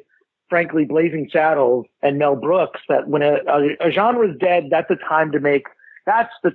frankly, 0.49 0.85
Blazing 0.85 1.29
Saddles 1.33 1.87
and 2.03 2.19
Mel 2.19 2.37
Brooks 2.37 2.81
that 2.89 3.09
when 3.09 3.23
a, 3.23 3.39
a, 3.49 3.89
a 3.89 3.91
genre 3.91 4.31
is 4.31 4.37
dead, 4.39 4.69
that's 4.71 4.89
the 4.89 4.97
time 4.97 5.33
to 5.33 5.41
make, 5.41 5.67
that's 6.07 6.33
the 6.45 6.53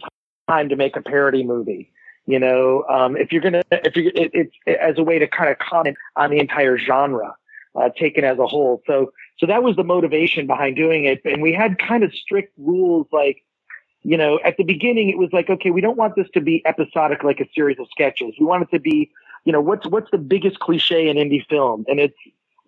time 0.47 0.69
to 0.69 0.77
make 0.77 0.95
a 0.95 1.01
parody 1.01 1.43
movie. 1.43 1.91
You 2.25 2.39
know, 2.39 2.85
um, 2.89 3.17
if 3.17 3.31
you're 3.31 3.41
gonna, 3.41 3.63
if 3.71 3.95
you, 3.97 4.09
it, 4.15 4.31
it's 4.33 4.55
as 4.65 4.97
a 4.97 5.03
way 5.03 5.19
to 5.19 5.27
kind 5.27 5.49
of 5.49 5.59
comment 5.59 5.97
on 6.15 6.31
the 6.31 6.39
entire 6.39 6.77
genre, 6.77 7.35
uh, 7.75 7.89
taken 7.99 8.23
as 8.23 8.39
a 8.39 8.47
whole. 8.47 8.81
So, 8.87 9.11
so 9.39 9.45
that 9.45 9.61
was 9.61 9.75
the 9.75 9.83
motivation 9.83 10.47
behind 10.47 10.77
doing 10.77 11.03
it. 11.03 11.21
And 11.25 11.41
we 11.41 11.53
had 11.53 11.77
kind 11.79 12.03
of 12.03 12.13
strict 12.13 12.53
rules, 12.57 13.07
like, 13.11 13.43
you 14.03 14.15
know, 14.15 14.39
at 14.45 14.55
the 14.55 14.63
beginning 14.63 15.09
it 15.09 15.17
was 15.17 15.29
like, 15.33 15.49
okay, 15.49 15.69
we 15.71 15.81
don't 15.81 15.97
want 15.97 16.15
this 16.15 16.27
to 16.33 16.41
be 16.41 16.61
episodic, 16.65 17.23
like 17.23 17.41
a 17.41 17.47
series 17.53 17.77
of 17.79 17.87
sketches. 17.91 18.33
We 18.39 18.45
want 18.45 18.63
it 18.63 18.71
to 18.71 18.79
be, 18.79 19.11
you 19.43 19.51
know, 19.51 19.61
what's 19.61 19.85
what's 19.87 20.11
the 20.11 20.17
biggest 20.17 20.59
cliche 20.59 21.09
in 21.09 21.17
indie 21.17 21.45
film, 21.47 21.83
and 21.89 21.99
it's 21.99 22.15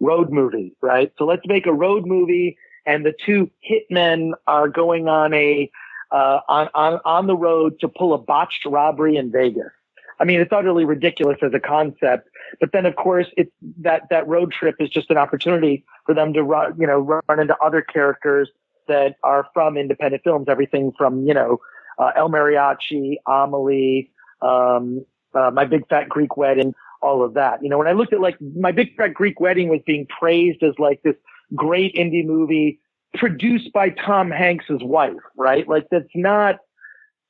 road 0.02 0.32
movie, 0.32 0.76
right? 0.82 1.14
So 1.18 1.26
let's 1.26 1.46
make 1.46 1.66
a 1.66 1.74
road 1.74 2.06
movie, 2.06 2.58
and 2.86 3.06
the 3.06 3.14
two 3.26 3.50
hitmen 3.70 4.32
are 4.48 4.68
going 4.68 5.08
on 5.08 5.34
a 5.34 5.72
uh, 6.16 6.40
on, 6.48 6.70
on, 6.74 7.00
on 7.04 7.28
the 7.28 7.36
road 7.36 7.78
to 7.82 7.90
pull 7.90 8.14
a 8.14 8.18
botched 8.18 8.66
robbery 8.66 9.18
in 9.18 9.34
Vegas. 9.34 9.74
I 10.18 10.24
mean, 10.24 10.40
it's 10.40 10.54
utterly 10.54 10.86
ridiculous 10.86 11.38
as 11.42 11.54
a 11.54 11.60
concept, 11.60 12.30
but 12.62 12.72
then 12.72 12.86
of 12.86 12.96
course 12.96 13.28
it's 13.36 13.52
that, 13.82 14.04
that 14.12 14.26
road 14.26 14.54
trip 14.54 14.76
is 14.80 14.90
just 14.90 15.12
an 15.12 15.18
opportunity 15.18 15.84
for 16.06 16.16
them 16.16 16.32
to 16.32 16.42
run, 16.42 16.74
you 16.80 16.88
know, 16.88 17.00
run 17.00 17.40
into 17.42 17.58
other 17.58 17.82
characters 17.82 18.50
that 18.88 19.18
are 19.24 19.50
from 19.54 19.76
independent 19.76 20.24
films, 20.24 20.46
everything 20.48 20.94
from, 20.98 21.28
you 21.28 21.34
know, 21.34 21.58
uh, 22.00 22.12
El 22.16 22.30
Mariachi, 22.30 23.16
Amelie, 23.28 24.10
um, 24.42 25.06
uh, 25.34 25.52
My 25.52 25.66
Big 25.66 25.86
Fat 25.90 26.08
Greek 26.08 26.38
Wedding, 26.38 26.74
all 27.02 27.26
of 27.26 27.34
that. 27.34 27.62
You 27.62 27.68
know, 27.68 27.78
when 27.78 27.88
I 27.88 27.92
looked 27.92 28.14
at 28.14 28.22
like 28.22 28.38
My 28.58 28.72
Big 28.72 28.96
Fat 28.96 29.14
Greek 29.14 29.42
Wedding 29.42 29.68
was 29.68 29.82
being 29.86 30.08
praised 30.08 30.64
as 30.64 30.76
like 30.80 31.02
this 31.04 31.16
great 31.54 31.94
indie 31.96 32.26
movie 32.26 32.80
produced 33.16 33.74
by 33.74 33.90
Tom 33.90 34.32
Hanks's 34.32 34.82
wife, 34.82 35.14
right? 35.38 35.68
Like 35.68 35.88
that's 35.92 36.10
not 36.16 36.58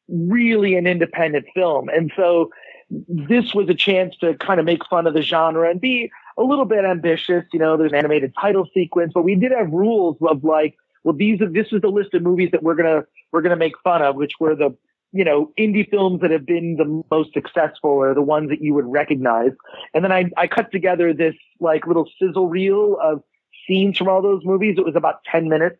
really 0.08 0.76
an 0.76 0.88
independent 0.88 1.46
film. 1.56 1.90
And 1.90 2.12
so 2.16 2.50
this 2.90 3.54
was 3.54 3.70
a 3.70 3.74
chance 3.74 4.16
to 4.18 4.36
kind 4.36 4.60
of 4.60 4.66
make 4.66 4.86
fun 4.86 5.08
of 5.08 5.14
the 5.14 5.22
genre 5.22 5.70
and 5.70 5.82
be 5.82 6.12
a 6.38 6.44
little 6.44 6.66
bit 6.66 6.86
ambitious. 6.86 7.44
You 7.52 7.60
know, 7.60 7.78
there's 7.78 7.92
an 7.92 7.98
animated 7.98 8.34
title 8.40 8.68
sequence, 8.74 9.12
but 9.14 9.24
we 9.24 9.36
did 9.36 9.52
have 9.52 9.72
rules 9.72 10.18
of 10.22 10.44
like, 10.44 10.76
well, 11.04 11.16
these 11.16 11.42
are, 11.42 11.50
this 11.50 11.68
is 11.72 11.82
the 11.82 11.90
list 11.90 12.14
of 12.14 12.22
movies 12.22 12.50
that 12.52 12.64
we're 12.64 12.76
going 12.76 13.02
to, 13.02 13.08
we're 13.32 13.42
going 13.42 13.52
to 13.52 13.56
make 13.56 13.74
fun 13.84 14.02
of, 14.02 14.16
which 14.16 14.34
were 14.40 14.56
the, 14.56 14.76
you 15.12 15.24
know, 15.24 15.52
indie 15.58 15.90
films 15.90 16.22
that 16.22 16.32
have 16.32 16.46
been 16.46 16.76
the 16.78 17.04
most 17.10 17.34
successful 17.34 17.92
or 17.92 18.14
the 18.14 18.22
ones 18.22 18.50
that 18.50 18.62
you 18.62 18.74
would 18.74 18.86
recognize. 18.86 19.52
And 19.94 20.04
then 20.04 20.12
I, 20.12 20.26
I 20.38 20.48
cut 20.48 20.72
together 20.72 21.14
this 21.14 21.36
like 21.60 21.88
little 21.88 22.10
sizzle 22.20 22.48
reel 22.48 22.98
of 23.02 23.24
scenes 23.68 23.97
from 23.97 24.07
all 24.07 24.22
those 24.22 24.43
movies. 24.43 24.76
It 24.78 24.86
was 24.86 24.95
about 24.95 25.24
10 25.26 25.49
minutes 25.49 25.78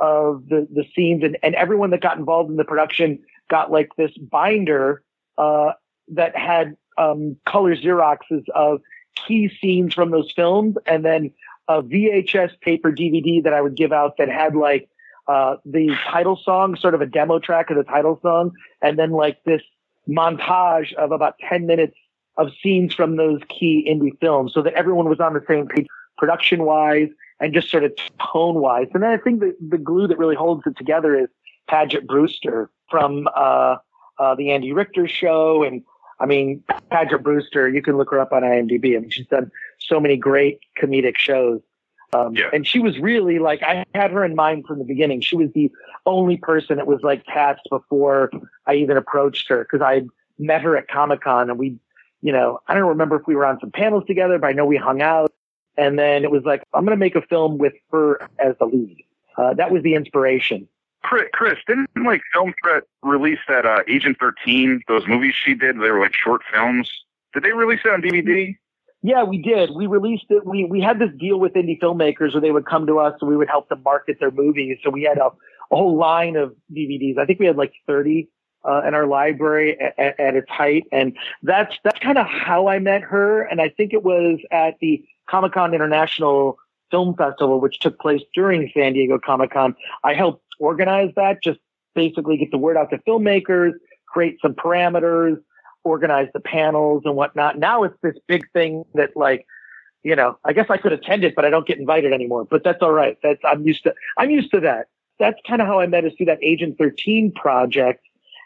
of 0.00 0.44
the, 0.48 0.66
the 0.72 0.84
scenes 0.94 1.22
and, 1.22 1.38
and 1.42 1.54
everyone 1.54 1.90
that 1.90 2.00
got 2.00 2.18
involved 2.18 2.50
in 2.50 2.56
the 2.56 2.64
production 2.64 3.20
got 3.50 3.70
like 3.70 3.90
this 3.96 4.16
binder, 4.18 5.02
uh, 5.38 5.72
that 6.08 6.36
had, 6.36 6.76
um, 6.98 7.36
color 7.46 7.76
Xeroxes 7.76 8.44
of 8.54 8.80
key 9.26 9.50
scenes 9.60 9.94
from 9.94 10.10
those 10.10 10.32
films 10.34 10.76
and 10.86 11.04
then 11.04 11.30
a 11.68 11.82
VHS 11.82 12.60
paper 12.60 12.90
DVD 12.90 13.42
that 13.44 13.52
I 13.52 13.60
would 13.60 13.76
give 13.76 13.92
out 13.92 14.16
that 14.18 14.28
had 14.28 14.56
like, 14.56 14.88
uh, 15.28 15.56
the 15.64 15.94
title 16.10 16.38
song, 16.42 16.76
sort 16.76 16.94
of 16.94 17.00
a 17.00 17.06
demo 17.06 17.38
track 17.38 17.70
of 17.70 17.76
the 17.76 17.84
title 17.84 18.18
song, 18.22 18.50
and 18.82 18.98
then 18.98 19.12
like 19.12 19.38
this 19.44 19.62
montage 20.08 20.92
of 20.94 21.12
about 21.12 21.36
10 21.48 21.66
minutes 21.66 21.96
of 22.36 22.48
scenes 22.62 22.94
from 22.94 23.16
those 23.16 23.40
key 23.48 23.86
indie 23.88 24.18
films 24.20 24.52
so 24.54 24.62
that 24.62 24.72
everyone 24.74 25.08
was 25.08 25.20
on 25.20 25.34
the 25.34 25.44
same 25.46 25.68
page 25.68 25.86
production 26.18 26.64
wise 26.64 27.08
and 27.40 27.52
just 27.52 27.70
sort 27.70 27.84
of 27.84 27.92
tone 28.32 28.56
wise. 28.56 28.86
And 28.94 29.02
then 29.02 29.10
I 29.10 29.16
think 29.16 29.40
the, 29.40 29.54
the 29.68 29.78
glue 29.78 30.06
that 30.06 30.18
really 30.18 30.36
holds 30.36 30.62
it 30.66 30.76
together 30.76 31.18
is 31.18 31.28
Paget 31.68 32.06
Brewster 32.06 32.70
from 32.90 33.28
uh, 33.34 33.76
uh, 34.18 34.34
the 34.36 34.52
Andy 34.52 34.72
Richter 34.72 35.08
show. 35.08 35.62
And 35.62 35.82
I 36.20 36.26
mean, 36.26 36.62
Paget 36.90 37.22
Brewster, 37.22 37.68
you 37.68 37.82
can 37.82 37.96
look 37.96 38.10
her 38.10 38.20
up 38.20 38.32
on 38.32 38.42
IMDb. 38.42 38.96
I 38.96 39.00
mean, 39.00 39.10
she's 39.10 39.26
done 39.26 39.50
so 39.80 39.98
many 39.98 40.16
great 40.16 40.60
comedic 40.80 41.16
shows. 41.16 41.60
Um, 42.14 42.34
yeah. 42.34 42.50
And 42.52 42.66
she 42.66 42.78
was 42.78 42.98
really 42.98 43.38
like, 43.38 43.62
I 43.62 43.84
had 43.94 44.10
her 44.10 44.24
in 44.24 44.34
mind 44.34 44.66
from 44.66 44.78
the 44.78 44.84
beginning. 44.84 45.22
She 45.22 45.36
was 45.36 45.48
the 45.54 45.70
only 46.04 46.36
person 46.36 46.76
that 46.76 46.86
was 46.86 47.00
like 47.02 47.24
cast 47.24 47.62
before 47.70 48.30
I 48.66 48.74
even 48.74 48.96
approached 48.96 49.48
her 49.48 49.64
because 49.64 49.80
I 49.80 50.02
met 50.38 50.62
her 50.62 50.76
at 50.76 50.88
Comic 50.88 51.22
Con 51.22 51.48
and 51.48 51.58
we, 51.58 51.78
you 52.20 52.32
know, 52.32 52.60
I 52.68 52.74
don't 52.74 52.88
remember 52.88 53.16
if 53.16 53.26
we 53.26 53.34
were 53.34 53.46
on 53.46 53.58
some 53.60 53.70
panels 53.70 54.04
together, 54.06 54.38
but 54.38 54.46
I 54.46 54.52
know 54.52 54.66
we 54.66 54.76
hung 54.76 55.00
out. 55.00 55.31
And 55.76 55.98
then 55.98 56.24
it 56.24 56.30
was 56.30 56.42
like, 56.44 56.62
I'm 56.74 56.84
going 56.84 56.96
to 56.96 57.00
make 57.00 57.16
a 57.16 57.22
film 57.22 57.58
with 57.58 57.72
her 57.90 58.20
as 58.38 58.54
the 58.58 58.66
lead. 58.66 59.04
Uh, 59.36 59.54
that 59.54 59.70
was 59.70 59.82
the 59.82 59.94
inspiration. 59.94 60.68
Chris, 61.02 61.58
didn't 61.66 61.90
like 62.04 62.22
Film 62.32 62.54
Threat 62.62 62.84
release 63.02 63.40
that 63.48 63.66
uh, 63.66 63.82
Agent 63.88 64.18
13, 64.20 64.82
those 64.88 65.06
movies 65.06 65.34
she 65.34 65.54
did? 65.54 65.76
They 65.76 65.90
were 65.90 66.00
like 66.00 66.14
short 66.14 66.42
films. 66.52 66.90
Did 67.34 67.42
they 67.42 67.52
release 67.52 67.80
it 67.84 67.90
on 67.90 68.02
DVD? 68.02 68.56
Yeah, 69.02 69.24
we 69.24 69.38
did. 69.42 69.70
We 69.74 69.88
released 69.88 70.26
it. 70.30 70.46
We 70.46 70.64
we 70.64 70.80
had 70.80 71.00
this 71.00 71.10
deal 71.18 71.40
with 71.40 71.54
indie 71.54 71.80
filmmakers 71.80 72.34
where 72.34 72.40
they 72.40 72.52
would 72.52 72.66
come 72.66 72.86
to 72.86 73.00
us 73.00 73.14
and 73.20 73.28
we 73.28 73.36
would 73.36 73.48
help 73.48 73.68
them 73.68 73.82
market 73.82 74.18
their 74.20 74.30
movies. 74.30 74.78
So 74.84 74.90
we 74.90 75.02
had 75.02 75.18
a, 75.18 75.26
a 75.26 75.30
whole 75.76 75.96
line 75.96 76.36
of 76.36 76.54
DVDs. 76.72 77.18
I 77.18 77.26
think 77.26 77.40
we 77.40 77.46
had 77.46 77.56
like 77.56 77.72
30 77.88 78.28
uh, 78.64 78.82
in 78.86 78.94
our 78.94 79.06
library 79.06 79.76
at, 79.80 80.20
at 80.20 80.36
its 80.36 80.48
height, 80.48 80.84
and 80.92 81.16
that's 81.42 81.74
that's 81.82 81.98
kind 81.98 82.16
of 82.16 82.26
how 82.28 82.68
I 82.68 82.78
met 82.78 83.02
her. 83.02 83.42
And 83.42 83.60
I 83.60 83.70
think 83.70 83.92
it 83.92 84.04
was 84.04 84.38
at 84.52 84.78
the 84.80 85.04
Comic 85.28 85.52
Con 85.52 85.74
International 85.74 86.58
Film 86.90 87.16
Festival, 87.16 87.60
which 87.60 87.78
took 87.80 87.98
place 87.98 88.22
during 88.34 88.70
San 88.74 88.92
Diego 88.92 89.18
Comic 89.18 89.52
Con. 89.52 89.74
I 90.04 90.14
helped 90.14 90.44
organize 90.58 91.10
that, 91.16 91.42
just 91.42 91.58
basically 91.94 92.36
get 92.36 92.50
the 92.50 92.58
word 92.58 92.76
out 92.76 92.90
to 92.90 92.98
filmmakers, 92.98 93.72
create 94.06 94.38
some 94.40 94.54
parameters, 94.54 95.36
organize 95.84 96.28
the 96.32 96.40
panels 96.40 97.02
and 97.04 97.16
whatnot. 97.16 97.58
Now 97.58 97.82
it's 97.82 97.96
this 98.02 98.14
big 98.28 98.50
thing 98.52 98.84
that 98.94 99.16
like, 99.16 99.46
you 100.02 100.14
know, 100.14 100.38
I 100.44 100.52
guess 100.52 100.66
I 100.68 100.76
could 100.76 100.92
attend 100.92 101.24
it, 101.24 101.34
but 101.34 101.44
I 101.44 101.50
don't 101.50 101.66
get 101.66 101.78
invited 101.78 102.12
anymore. 102.12 102.44
But 102.44 102.64
that's 102.64 102.82
all 102.82 102.92
right. 102.92 103.16
That's 103.22 103.40
I'm 103.44 103.66
used 103.66 103.82
to. 103.84 103.94
I'm 104.18 104.30
used 104.30 104.50
to 104.52 104.60
that. 104.60 104.86
That's 105.18 105.38
kind 105.46 105.60
of 105.60 105.68
how 105.68 105.80
I 105.80 105.86
met 105.86 106.04
us 106.04 106.12
through 106.16 106.26
that 106.26 106.42
Agent 106.42 106.78
13 106.78 107.32
project. 107.32 108.04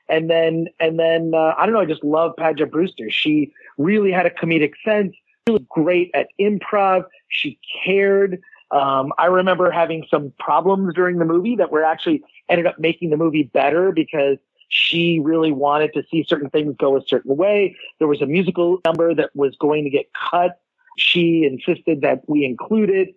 And 0.09 0.31
then, 0.31 0.69
and 0.78 0.98
then, 1.01 1.32
uh, 1.35 1.55
I 1.57 1.66
don't 1.66 1.74
know. 1.74 1.81
I 1.81 1.86
just 1.86 2.05
love 2.05 2.36
Paget 2.36 2.70
Brewster. 2.70 3.11
She 3.11 3.53
really 3.77 4.12
had 4.12 4.27
a 4.27 4.31
comedic 4.31 4.74
sense 4.85 5.16
really 5.47 5.66
great 5.68 6.10
at 6.14 6.28
improv. 6.40 7.05
She 7.28 7.59
cared. 7.85 8.40
Um, 8.70 9.12
I 9.18 9.27
remember 9.27 9.70
having 9.70 10.05
some 10.10 10.32
problems 10.39 10.94
during 10.94 11.18
the 11.18 11.24
movie 11.24 11.56
that 11.56 11.70
were 11.70 11.85
actually 11.85 12.23
ended 12.48 12.66
up 12.66 12.78
making 12.78 13.10
the 13.10 13.16
movie 13.16 13.44
better 13.44 13.93
because 13.93 14.39
she 14.68 15.20
really 15.20 15.52
wanted 15.52 15.93
to 15.94 16.02
see 16.10 16.24
certain 16.28 16.51
things 16.51 16.74
go 16.77 16.97
a 16.97 17.06
certain 17.06 17.36
way. 17.36 17.77
There 17.98 18.09
was 18.09 18.20
a 18.20 18.27
musical 18.27 18.81
number 18.85 19.14
that 19.14 19.31
was 19.35 19.55
going 19.56 19.85
to 19.85 19.90
get 19.90 20.06
cut 20.12 20.59
she 20.97 21.44
insisted 21.44 22.01
that 22.01 22.23
we 22.27 22.44
include 22.44 22.90
it. 22.90 23.14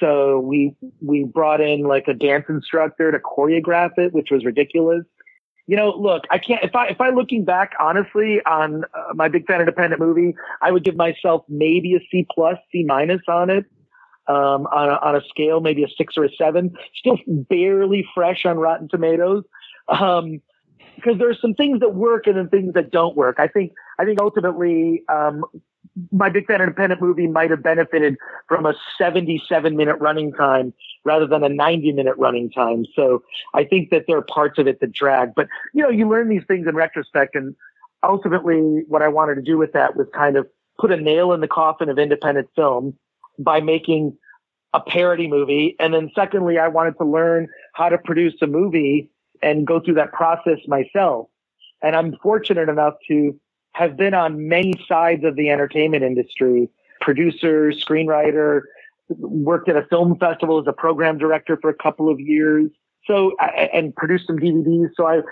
So 0.00 0.40
we 0.40 0.74
we 1.00 1.24
brought 1.24 1.60
in 1.60 1.82
like 1.82 2.08
a 2.08 2.14
dance 2.14 2.46
instructor 2.48 3.12
to 3.12 3.18
choreograph 3.18 3.96
it, 3.98 4.12
which 4.12 4.30
was 4.30 4.44
ridiculous. 4.44 5.04
You 5.66 5.76
know, 5.76 5.90
look, 5.90 6.24
I 6.30 6.38
can't. 6.38 6.62
If 6.64 6.74
I 6.74 6.88
if 6.88 7.00
I 7.00 7.10
looking 7.10 7.44
back 7.44 7.72
honestly 7.78 8.40
on 8.46 8.84
uh, 8.84 9.14
my 9.14 9.28
big 9.28 9.46
fat 9.46 9.60
independent 9.60 10.00
movie, 10.00 10.34
I 10.60 10.72
would 10.72 10.84
give 10.84 10.96
myself 10.96 11.44
maybe 11.48 11.94
a 11.94 12.00
C 12.10 12.26
plus, 12.34 12.58
C 12.70 12.84
minus 12.84 13.22
on 13.28 13.50
it. 13.50 13.64
Um, 14.28 14.68
on 14.68 14.88
a, 14.88 14.92
on 15.04 15.16
a 15.16 15.20
scale, 15.28 15.60
maybe 15.60 15.82
a 15.82 15.88
six 15.98 16.16
or 16.16 16.24
a 16.24 16.30
seven. 16.38 16.72
Still 16.94 17.18
barely 17.26 18.06
fresh 18.14 18.44
on 18.44 18.56
Rotten 18.56 18.88
Tomatoes. 18.88 19.42
Um, 19.88 20.40
because 20.96 21.18
there's 21.18 21.40
some 21.40 21.54
things 21.54 21.80
that 21.80 21.94
work 21.94 22.26
and 22.26 22.36
then 22.36 22.48
things 22.48 22.74
that 22.74 22.90
don't 22.90 23.16
work. 23.16 23.36
I 23.38 23.48
think 23.48 23.72
I 23.98 24.04
think 24.04 24.20
ultimately 24.20 25.02
um, 25.08 25.44
my 26.10 26.28
big 26.28 26.46
fat 26.46 26.60
independent 26.60 27.00
movie 27.00 27.26
might 27.26 27.50
have 27.50 27.62
benefited 27.62 28.16
from 28.48 28.66
a 28.66 28.74
77 28.96 29.76
minute 29.76 29.96
running 29.96 30.32
time 30.32 30.72
rather 31.04 31.26
than 31.26 31.44
a 31.44 31.48
90 31.48 31.92
minute 31.92 32.16
running 32.16 32.50
time. 32.50 32.84
So 32.94 33.22
I 33.54 33.64
think 33.64 33.90
that 33.90 34.04
there 34.06 34.16
are 34.16 34.22
parts 34.22 34.58
of 34.58 34.66
it 34.66 34.80
that 34.80 34.92
drag, 34.92 35.34
but 35.34 35.48
you 35.74 35.82
know, 35.82 35.90
you 35.90 36.08
learn 36.08 36.28
these 36.28 36.44
things 36.48 36.66
in 36.66 36.74
retrospect. 36.74 37.34
And 37.34 37.54
ultimately 38.02 38.84
what 38.88 39.02
I 39.02 39.08
wanted 39.08 39.34
to 39.36 39.42
do 39.42 39.58
with 39.58 39.72
that 39.72 39.96
was 39.96 40.06
kind 40.14 40.36
of 40.36 40.46
put 40.78 40.90
a 40.90 40.96
nail 40.96 41.32
in 41.32 41.40
the 41.40 41.48
coffin 41.48 41.88
of 41.88 41.98
independent 41.98 42.48
film 42.56 42.94
by 43.38 43.60
making 43.60 44.16
a 44.74 44.80
parody 44.80 45.28
movie. 45.28 45.76
And 45.78 45.92
then 45.92 46.10
secondly, 46.14 46.58
I 46.58 46.68
wanted 46.68 46.96
to 46.98 47.04
learn 47.04 47.48
how 47.74 47.88
to 47.88 47.98
produce 47.98 48.34
a 48.40 48.46
movie 48.46 49.10
and 49.42 49.66
go 49.66 49.80
through 49.80 49.94
that 49.94 50.12
process 50.12 50.58
myself. 50.66 51.28
And 51.82 51.96
I'm 51.96 52.16
fortunate 52.22 52.68
enough 52.68 52.94
to 53.08 53.38
have 53.72 53.96
been 53.96 54.14
on 54.14 54.48
many 54.48 54.74
sides 54.86 55.24
of 55.24 55.36
the 55.36 55.50
entertainment 55.50 56.02
industry, 56.02 56.68
producer, 57.00 57.70
screenwriter, 57.70 58.62
worked 59.18 59.68
at 59.68 59.76
a 59.76 59.86
film 59.86 60.18
festival 60.18 60.60
as 60.60 60.66
a 60.66 60.72
program 60.72 61.18
director 61.18 61.58
for 61.60 61.70
a 61.70 61.74
couple 61.74 62.08
of 62.08 62.20
years. 62.20 62.70
So, 63.06 63.32
and 63.38 63.94
produced 63.96 64.28
some 64.28 64.38
DVDs. 64.38 64.90
So 64.96 65.06
I, 65.06 65.22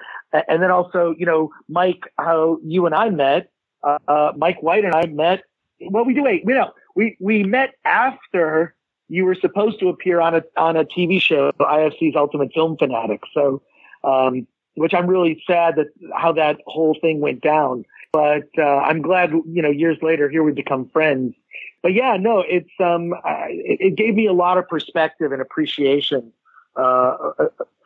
and 0.48 0.60
then 0.60 0.72
also, 0.72 1.14
you 1.16 1.24
know, 1.24 1.50
Mike, 1.68 2.02
how 2.18 2.58
you 2.64 2.84
and 2.86 2.94
I 2.94 3.10
met, 3.10 3.48
uh, 3.84 3.98
uh, 4.08 4.32
Mike 4.36 4.60
White 4.60 4.84
and 4.84 4.94
I 4.94 5.06
met. 5.06 5.42
Well, 5.80 6.04
we 6.04 6.12
do 6.12 6.24
wait, 6.24 6.44
we 6.44 6.54
know, 6.54 6.72
we, 6.96 7.16
we 7.20 7.44
met 7.44 7.74
after 7.84 8.74
you 9.08 9.24
were 9.24 9.36
supposed 9.36 9.78
to 9.80 9.88
appear 9.88 10.20
on 10.20 10.34
a, 10.34 10.42
on 10.56 10.76
a 10.76 10.84
TV 10.84 11.20
show, 11.20 11.52
IFC's 11.60 12.16
Ultimate 12.16 12.52
Film 12.52 12.76
Fanatic. 12.76 13.22
So, 13.32 13.62
um, 14.02 14.46
which 14.74 14.94
I'm 14.94 15.06
really 15.06 15.42
sad 15.46 15.76
that 15.76 15.88
how 16.16 16.32
that 16.32 16.58
whole 16.66 16.96
thing 17.00 17.20
went 17.20 17.40
down. 17.40 17.84
But 18.12 18.48
uh, 18.58 18.62
I'm 18.62 19.02
glad, 19.02 19.30
you 19.30 19.62
know, 19.62 19.70
years 19.70 19.98
later 20.02 20.28
here 20.28 20.42
we 20.42 20.52
become 20.52 20.88
friends. 20.88 21.34
But 21.82 21.94
yeah, 21.94 22.16
no, 22.18 22.40
it's 22.40 22.70
um, 22.80 23.14
it, 23.24 23.80
it 23.80 23.96
gave 23.96 24.14
me 24.14 24.26
a 24.26 24.32
lot 24.32 24.58
of 24.58 24.68
perspective 24.68 25.32
and 25.32 25.40
appreciation 25.40 26.32
uh, 26.76 27.16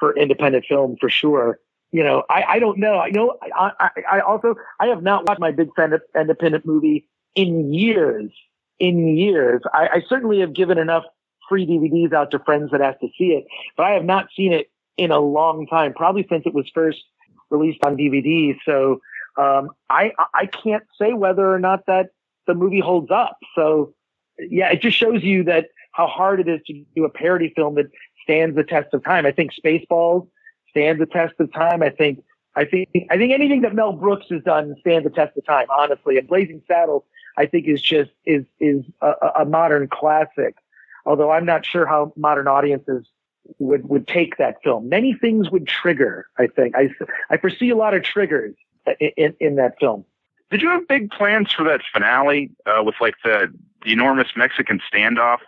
for 0.01 0.16
independent 0.16 0.64
film 0.66 0.96
for 1.01 1.09
sure. 1.09 1.60
You 1.92 2.02
know, 2.02 2.24
I, 2.28 2.42
I 2.48 2.59
don't 2.59 2.78
know. 2.78 2.98
I 2.98 3.10
know 3.10 3.38
I, 3.42 3.70
I, 3.78 3.90
I 4.12 4.20
also 4.20 4.56
I 4.80 4.86
have 4.86 5.02
not 5.02 5.28
watched 5.28 5.40
my 5.40 5.52
big 5.52 5.68
fat 5.76 5.90
independent 6.18 6.66
movie 6.66 7.09
in 7.34 7.72
years. 7.72 8.30
In 8.80 9.16
years, 9.16 9.62
I, 9.72 9.88
I 9.92 10.02
certainly 10.09 10.40
have 10.40 10.52
given 10.52 10.78
enough 10.78 11.05
free 11.48 11.64
DVDs 11.64 12.12
out 12.12 12.32
to 12.32 12.40
friends 12.40 12.72
that 12.72 12.80
asked 12.80 13.01
to 13.01 13.09
see 13.16 13.26
it, 13.26 13.44
but 13.76 13.86
I 13.86 13.90
have 13.90 14.05
not 14.05 14.26
seen 14.36 14.52
it 14.52 14.68
in 14.96 15.12
a 15.12 15.20
long 15.20 15.68
time, 15.68 15.94
probably 15.94 16.26
since 16.28 16.42
it 16.44 16.55
was 16.55 16.68
first 16.74 17.05
released 17.51 17.78
on 17.84 17.96
DVD. 17.96 18.56
So 18.64 19.01
um, 19.36 19.70
I 19.90 20.12
I 20.32 20.47
can't 20.47 20.85
say 21.01 21.12
whether 21.12 21.52
or 21.52 21.59
not 21.59 21.86
that 21.86 22.11
the 22.47 22.55
movie 22.55 22.81
holds 22.81 23.11
up. 23.11 23.39
So 23.55 23.94
yeah, 24.39 24.70
it 24.70 24.81
just 24.81 24.97
shows 24.97 25.23
you 25.23 25.44
that 25.44 25.69
how 25.93 26.06
hard 26.06 26.40
it 26.40 26.48
is 26.48 26.61
to 26.66 26.85
do 26.94 27.05
a 27.05 27.11
parody 27.11 27.52
film 27.55 27.77
that 27.77 27.86
stands 28.23 28.56
the 28.56 28.65
test 28.65 28.93
of 28.93 29.05
time. 29.05 29.27
I 29.27 29.32
think 29.32 29.52
Spaceballs 29.52 30.28
stands 30.70 30.98
the 30.98 31.06
test 31.06 31.35
of 31.39 31.52
time. 31.52 31.82
I 31.82 31.90
think 31.90 32.23
I 32.56 32.65
think 32.65 32.89
I 33.11 33.16
think 33.16 33.32
anything 33.32 33.62
that 33.62 33.74
Mel 33.74 33.93
Brooks 33.93 34.27
has 34.31 34.43
done 34.43 34.74
stands 34.81 35.05
the 35.05 35.15
test 35.15 35.36
of 35.36 35.44
time, 35.44 35.66
honestly. 35.77 36.19
And 36.19 36.28
Blazing 36.28 36.62
Saddles, 36.66 37.05
I 37.36 37.47
think, 37.47 37.66
is 37.66 37.81
just 37.81 38.11
is 38.24 38.44
is 38.61 38.85
a, 39.01 39.12
a 39.40 39.44
modern 39.44 39.89
classic. 39.89 40.56
Although 41.06 41.31
I'm 41.31 41.44
not 41.44 41.66
sure 41.66 41.86
how 41.86 42.12
modern 42.16 42.48
audiences 42.48 43.06
would 43.59 43.89
would 43.89 44.06
take 44.06 44.36
that 44.39 44.56
film. 44.62 44.89
Many 44.89 45.15
things 45.15 45.51
would 45.51 45.66
trigger. 45.66 46.27
I 46.39 46.47
think 46.47 46.77
I 46.77 46.90
I 47.31 47.36
foresee 47.36 47.70
a 47.70 47.77
lot 47.77 47.94
of 47.94 48.02
triggers 48.02 48.55
in 49.01 49.35
in 49.40 49.56
that 49.56 49.74
film. 49.78 50.05
Did 50.51 50.62
you 50.62 50.69
have 50.70 50.86
big 50.86 51.11
plans 51.11 51.52
for 51.52 51.65
that 51.65 51.81
finale 51.93 52.51
uh, 52.66 52.82
with 52.85 52.94
like 53.01 53.15
the, 53.24 53.52
the 53.85 53.93
enormous 53.93 54.28
Mexican 54.36 54.81
standoff? 54.93 55.39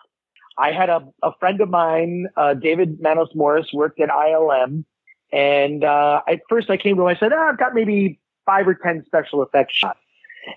I 0.59 0.73
had 0.73 0.89
a, 0.89 1.07
a 1.23 1.33
friend 1.39 1.61
of 1.61 1.69
mine, 1.69 2.27
uh, 2.37 2.55
David 2.55 3.01
Manos 3.01 3.29
Morris, 3.35 3.73
worked 3.73 4.01
at 4.01 4.09
ILM, 4.09 4.85
and 5.33 5.85
uh, 5.85 6.23
at 6.27 6.41
first 6.49 6.71
I 6.71 6.77
came 6.77 6.97
to 6.97 7.03
him. 7.03 7.09
I 7.09 7.17
said, 7.17 7.33
oh, 7.33 7.39
"I've 7.39 7.59
got 7.59 7.75
maybe 7.75 8.19
five 8.47 8.67
or 8.67 8.75
ten 8.75 9.05
special 9.05 9.43
effects 9.43 9.75
shots," 9.75 10.01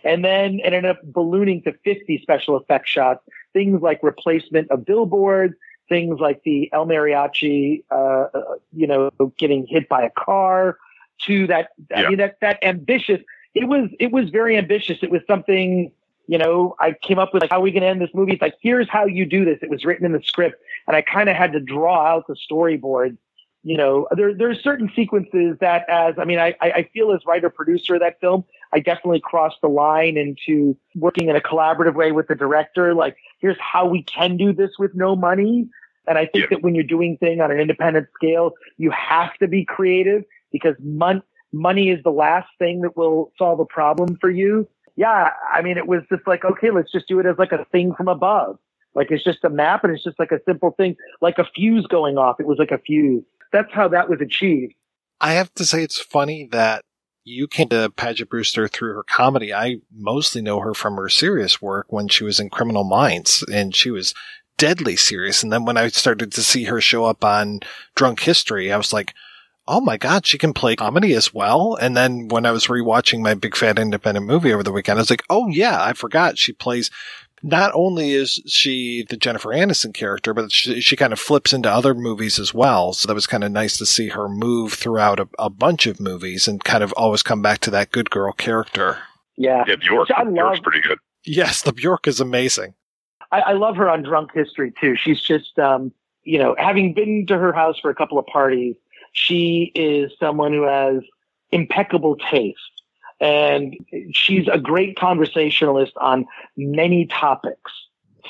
and 0.04 0.24
then 0.24 0.60
it 0.64 0.74
ended 0.74 0.86
up 0.86 1.00
ballooning 1.04 1.62
to 1.64 1.74
fifty 1.84 2.18
special 2.22 2.58
effects 2.58 2.90
shots. 2.90 3.22
Things 3.52 3.82
like 3.82 4.02
replacement 4.02 4.72
of 4.72 4.86
billboards, 4.86 5.56
things 5.90 6.20
like 6.20 6.44
the 6.44 6.72
El 6.72 6.86
Mariachi, 6.86 7.84
uh, 7.92 8.28
you 8.72 8.88
know, 8.88 9.12
getting 9.38 9.68
hit 9.68 9.90
by 9.90 10.02
a 10.02 10.10
car 10.12 10.78
to 11.28 11.48
that, 11.48 11.70
yeah. 11.90 12.02
I 12.02 12.10
mean, 12.10 12.18
that, 12.18 12.38
that 12.42 12.60
ambitious, 12.64 13.22
it 13.54 13.68
was, 13.68 13.90
it 14.00 14.12
was 14.12 14.30
very 14.30 14.58
ambitious. 14.58 14.98
It 15.02 15.12
was 15.12 15.22
something, 15.28 15.92
you 16.28 16.38
know, 16.38 16.76
I 16.80 16.96
came 17.02 17.20
up 17.20 17.34
with 17.34 17.42
like, 17.42 17.52
how 17.52 17.58
are 17.58 17.64
we 17.64 17.72
going 17.72 17.82
to 17.82 17.88
end 17.88 18.02
this 18.02 18.12
movie? 18.14 18.34
It's 18.34 18.42
like, 18.42 18.56
here's 18.62 18.90
how 18.90 19.06
you 19.06 19.26
do 19.26 19.46
this. 19.46 19.60
It 19.62 19.70
was 19.70 19.84
written 19.86 20.06
in 20.06 20.12
the 20.12 20.22
script 20.24 20.62
and 20.88 20.96
I 20.96 21.02
kind 21.02 21.30
of 21.30 21.36
had 21.36 21.54
to 21.54 21.60
draw 21.60 22.06
out 22.06 22.28
the 22.28 22.36
storyboard. 22.36 23.18
You 23.64 23.76
know, 23.76 24.08
there, 24.16 24.34
there's 24.34 24.64
certain 24.64 24.90
sequences 24.96 25.58
that 25.60 25.90
as, 25.90 26.16
I 26.18 26.24
mean, 26.24 26.40
I, 26.40 26.56
I 26.62 26.90
feel 26.94 27.12
as 27.12 27.26
writer 27.26 27.50
producer 27.50 27.96
of 27.96 28.00
that 28.02 28.20
film, 28.22 28.46
I 28.72 28.80
definitely 28.80 29.20
crossed 29.20 29.58
the 29.62 29.68
line 29.68 30.16
into 30.16 30.78
working 30.96 31.28
in 31.28 31.36
a 31.36 31.42
collaborative 31.42 31.96
way 31.96 32.14
with 32.14 32.28
the 32.28 32.36
director. 32.36 32.94
Like, 32.94 33.18
here's 33.40 33.60
how 33.60 33.86
we 33.88 34.04
can 34.04 34.38
do 34.38 34.54
this 34.54 34.72
with 34.80 34.96
no 34.96 35.16
money. 35.16 35.68
And 36.08 36.18
I 36.18 36.26
think 36.26 36.44
yeah. 36.44 36.48
that 36.52 36.64
when 36.64 36.74
you're 36.74 36.86
doing 36.86 37.18
things 37.18 37.42
on 37.42 37.52
an 37.52 37.60
independent 37.60 38.08
scale, 38.16 38.54
you 38.78 38.92
have 38.92 39.34
to 39.40 39.48
be 39.48 39.66
creative 39.66 40.24
because 40.52 40.76
mon- 40.80 41.24
money 41.52 41.90
is 41.90 42.04
the 42.04 42.12
last 42.12 42.50
thing 42.60 42.82
that 42.82 42.96
will 42.96 43.32
solve 43.38 43.60
a 43.60 43.66
problem 43.66 44.18
for 44.20 44.30
you. 44.30 44.68
Yeah. 44.96 45.32
I 45.52 45.62
mean, 45.62 45.78
it 45.78 45.88
was 45.88 46.02
just 46.12 46.28
like, 46.28 46.44
okay, 46.44 46.72
let's 46.72 46.92
just 46.92 47.08
do 47.08 47.20
it 47.20 47.26
as 47.26 47.38
like 47.38 47.52
a 47.52 47.66
thing 47.72 47.94
from 47.96 48.08
above. 48.08 48.58
Like 48.96 49.12
it's 49.12 49.24
just 49.24 49.44
a 49.44 49.50
map 49.50 49.84
and 49.84 49.94
it's 49.94 50.04
just 50.04 50.20
like 50.20 50.32
a 50.32 50.40
simple 50.46 50.72
thing, 50.72 50.96
like 51.22 51.38
a 51.38 51.46
fuse 51.56 51.86
going 51.88 52.18
off. 52.18 52.40
It 52.40 52.48
was 52.48 52.58
like 52.58 52.72
a 52.72 52.80
fuse. 52.80 53.24
That's 53.52 53.72
how 53.72 53.88
that 53.90 54.10
was 54.10 54.20
achieved. 54.22 54.74
I 55.22 55.34
have 55.34 55.54
to 55.56 55.66
say 55.66 55.84
it's 55.84 56.00
funny 56.00 56.48
that 56.52 56.84
you 57.24 57.48
came 57.48 57.70
to 57.70 57.92
Paget 57.96 58.30
Brewster 58.30 58.68
through 58.68 58.94
her 58.94 59.04
comedy. 59.04 59.54
I 59.54 59.78
mostly 59.94 60.42
know 60.42 60.60
her 60.60 60.74
from 60.74 60.96
her 60.96 61.10
serious 61.10 61.62
work 61.62 61.92
when 61.92 62.08
she 62.08 62.24
was 62.24 62.40
in 62.40 62.50
Criminal 62.50 62.84
Minds 62.84 63.44
and 63.52 63.76
she 63.76 63.92
was 63.92 64.14
deadly 64.58 64.96
serious. 64.96 65.44
And 65.44 65.52
then 65.52 65.66
when 65.66 65.78
I 65.78 65.88
started 65.90 66.32
to 66.34 66.44
see 66.44 66.66
her 66.66 66.82
show 66.82 67.06
up 67.06 67.24
on 67.24 67.62
Drunk 67.96 68.20
History, 68.22 68.72
I 68.72 68.78
was 68.78 68.94
like, 68.94 69.14
oh 69.70 69.80
my 69.80 69.98
God, 69.98 70.26
she 70.26 70.38
can 70.38 70.52
play 70.52 70.76
comedy 70.76 71.14
as 71.14 71.34
well. 71.34 71.78
And 71.80 71.96
then 71.96 72.28
when 72.28 72.46
I 72.46 72.52
was 72.52 72.66
rewatching 72.66 73.22
my 73.22 73.36
big 73.36 73.56
fat 73.56 73.80
independent 73.80 74.26
movie 74.26 74.52
over 74.52 74.64
the 74.64 74.72
weekend, 74.72 74.98
I 74.98 75.02
was 75.02 75.10
like, 75.10 75.24
oh 75.30 75.48
yeah, 75.48 75.82
I 75.82 75.94
forgot 75.94 76.38
she 76.38 76.52
plays. 76.52 76.90
Not 77.42 77.72
only 77.74 78.12
is 78.12 78.42
she 78.48 79.06
the 79.08 79.16
Jennifer 79.16 79.50
Aniston 79.50 79.94
character, 79.94 80.34
but 80.34 80.52
she, 80.52 80.82
she 80.82 80.96
kind 80.98 81.14
of 81.14 81.20
flips 81.20 81.54
into 81.54 81.72
other 81.72 81.94
movies 81.94 82.40
as 82.40 82.54
well. 82.54 82.92
So 82.92 83.08
that 83.08 83.14
was 83.14 83.28
kind 83.28 83.44
of 83.44 83.52
nice 83.52 83.78
to 83.78 83.86
see 83.86 84.10
her 84.10 84.28
move 84.28 84.74
throughout 84.74 85.20
a, 85.20 85.30
a 85.38 85.50
bunch 85.50 85.86
of 85.86 86.02
movies 86.02 86.48
and 86.48 86.62
kind 86.62 86.84
of 86.84 86.92
always 86.94 87.24
come 87.24 87.42
back 87.42 87.60
to 87.60 87.72
that 87.72 87.92
good 87.92 88.10
girl 88.10 88.34
character. 88.34 88.98
Yeah. 89.38 89.64
Yeah, 89.68 89.76
Bjork. 89.76 90.10
I 90.12 90.24
love, 90.24 90.34
Bjork's 90.34 90.60
pretty 90.60 90.82
good. 90.82 90.98
Yes, 91.26 91.62
the 91.62 91.72
Bjork 91.72 92.08
is 92.08 92.20
amazing. 92.20 92.74
I, 93.32 93.40
I 93.40 93.54
love 93.54 93.78
her 93.78 93.90
on 93.90 94.04
Drunk 94.04 94.32
History 94.34 94.74
too. 94.82 94.96
She's 94.98 95.22
just, 95.22 95.58
um, 95.60 95.94
you 96.24 96.40
know, 96.40 96.56
having 96.58 96.94
been 96.94 97.26
to 97.28 97.38
her 97.38 97.54
house 97.54 97.80
for 97.80 97.90
a 97.90 97.96
couple 97.96 98.20
of 98.20 98.26
parties, 98.26 98.76
she 99.14 99.72
is 99.76 100.12
someone 100.20 100.54
who 100.54 100.64
has 100.64 101.02
impeccable 101.52 102.16
taste. 102.16 102.60
And 103.22 103.76
she's 104.14 104.48
a 104.52 104.58
great 104.58 104.98
conversationalist 104.98 105.92
on 105.98 106.26
many 106.56 107.06
topics. 107.06 107.72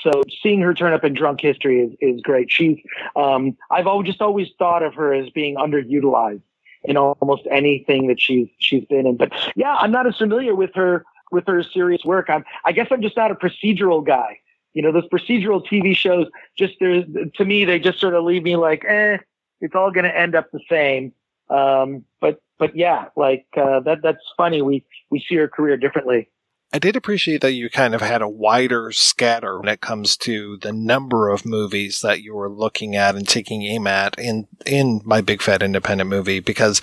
So 0.02 0.24
seeing 0.42 0.62
her 0.62 0.74
turn 0.74 0.94
up 0.94 1.04
in 1.04 1.14
Drunk 1.14 1.42
History 1.42 1.82
is, 1.82 1.94
is 2.00 2.22
great. 2.22 2.52
She's, 2.52 2.78
um, 3.16 3.56
I've 3.70 3.86
always, 3.86 4.08
just 4.08 4.22
always 4.22 4.48
thought 4.58 4.82
of 4.82 4.96
her 4.96 5.14
as 5.14 5.30
being 5.30 5.56
underutilized 5.58 6.42
in 6.86 6.98
almost 6.98 7.44
anything 7.52 8.08
that 8.08 8.20
she's, 8.20 8.48
she's 8.60 8.86
been 8.86 9.06
in. 9.06 9.18
But 9.18 9.34
yeah, 9.56 9.76
I'm 9.76 9.92
not 9.92 10.08
as 10.08 10.18
familiar 10.18 10.56
with 10.56 10.74
her, 10.76 11.06
with 11.32 11.46
her 11.48 11.62
serious 11.62 12.04
work. 12.04 12.30
I'm, 12.30 12.44
I 12.66 12.72
guess 12.72 12.88
I'm 12.90 13.02
just 13.02 13.18
not 13.18 13.30
a 13.30 13.36
procedural 13.36 14.04
guy 14.04 14.40
you 14.74 14.82
know, 14.82 14.92
those 14.92 15.08
procedural 15.10 15.66
TV 15.66 15.96
shows 15.96 16.28
just 16.58 16.76
there's 16.80 17.04
to 17.36 17.46
me 17.46 17.66
they 17.66 17.80
just 17.80 18.00
sort 18.00 18.14
of 18.14 18.24
leave 18.24 18.44
me 18.44 18.56
like, 18.56 18.86
eh, 18.86 19.18
it's 19.62 19.76
all 19.76 19.92
going 19.92 20.06
to 20.06 20.18
end 20.18 20.36
up 20.36 20.52
the 20.52 20.62
same. 20.70 21.14
Um, 21.50 22.06
but 22.22 22.42
but 22.58 22.76
yeah, 22.76 23.06
like 23.16 23.48
uh, 23.58 23.80
that 23.82 24.02
that's 24.04 24.24
funny. 24.38 24.62
We 24.62 24.86
we 25.10 25.24
see 25.28 25.36
her 25.36 25.48
career 25.48 25.78
differently. 25.78 26.30
I 26.72 26.78
did 26.78 26.96
appreciate 26.96 27.42
that 27.42 27.54
you 27.54 27.68
kind 27.70 27.96
of 27.96 28.02
had 28.02 28.22
a 28.22 28.30
wider 28.30 28.92
scatter 28.92 29.60
when 29.60 29.70
it 29.70 29.82
comes 29.82 30.16
to 30.18 30.58
the 30.58 30.72
number 30.72 31.30
of 31.30 31.44
movies 31.44 32.02
that 32.02 32.22
you 32.22 32.36
were 32.36 32.50
looking 32.50 32.96
at 32.96 33.16
and 33.16 33.28
taking 33.28 33.64
aim 33.64 33.88
at 33.88 34.20
in 34.20 34.48
in 34.68 35.02
my 35.04 35.22
big 35.22 35.42
fat 35.42 35.64
independent 35.64 36.10
movie 36.10 36.40
because 36.40 36.80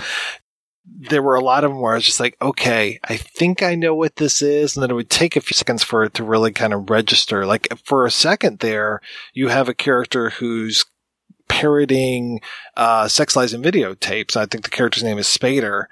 there 0.86 1.22
were 1.22 1.36
a 1.36 1.44
lot 1.44 1.64
of 1.64 1.70
them 1.70 1.80
where 1.80 1.92
I 1.92 1.96
was 1.96 2.04
just 2.04 2.20
like, 2.20 2.36
okay, 2.40 2.98
I 3.04 3.16
think 3.16 3.62
I 3.62 3.74
know 3.74 3.94
what 3.94 4.16
this 4.16 4.40
is. 4.40 4.76
And 4.76 4.82
then 4.82 4.90
it 4.90 4.94
would 4.94 5.10
take 5.10 5.36
a 5.36 5.40
few 5.40 5.54
seconds 5.54 5.82
for 5.82 6.04
it 6.04 6.14
to 6.14 6.24
really 6.24 6.52
kind 6.52 6.72
of 6.72 6.90
register. 6.90 7.44
Like 7.44 7.68
for 7.84 8.06
a 8.06 8.10
second 8.10 8.60
there, 8.60 9.00
you 9.34 9.48
have 9.48 9.68
a 9.68 9.74
character 9.74 10.30
who's 10.30 10.84
parroting, 11.48 12.40
uh, 12.76 13.08
sex 13.08 13.36
lies 13.36 13.52
and 13.52 13.64
videotapes. 13.64 14.36
I 14.36 14.46
think 14.46 14.64
the 14.64 14.70
character's 14.70 15.04
name 15.04 15.18
is 15.18 15.26
Spader. 15.26 15.84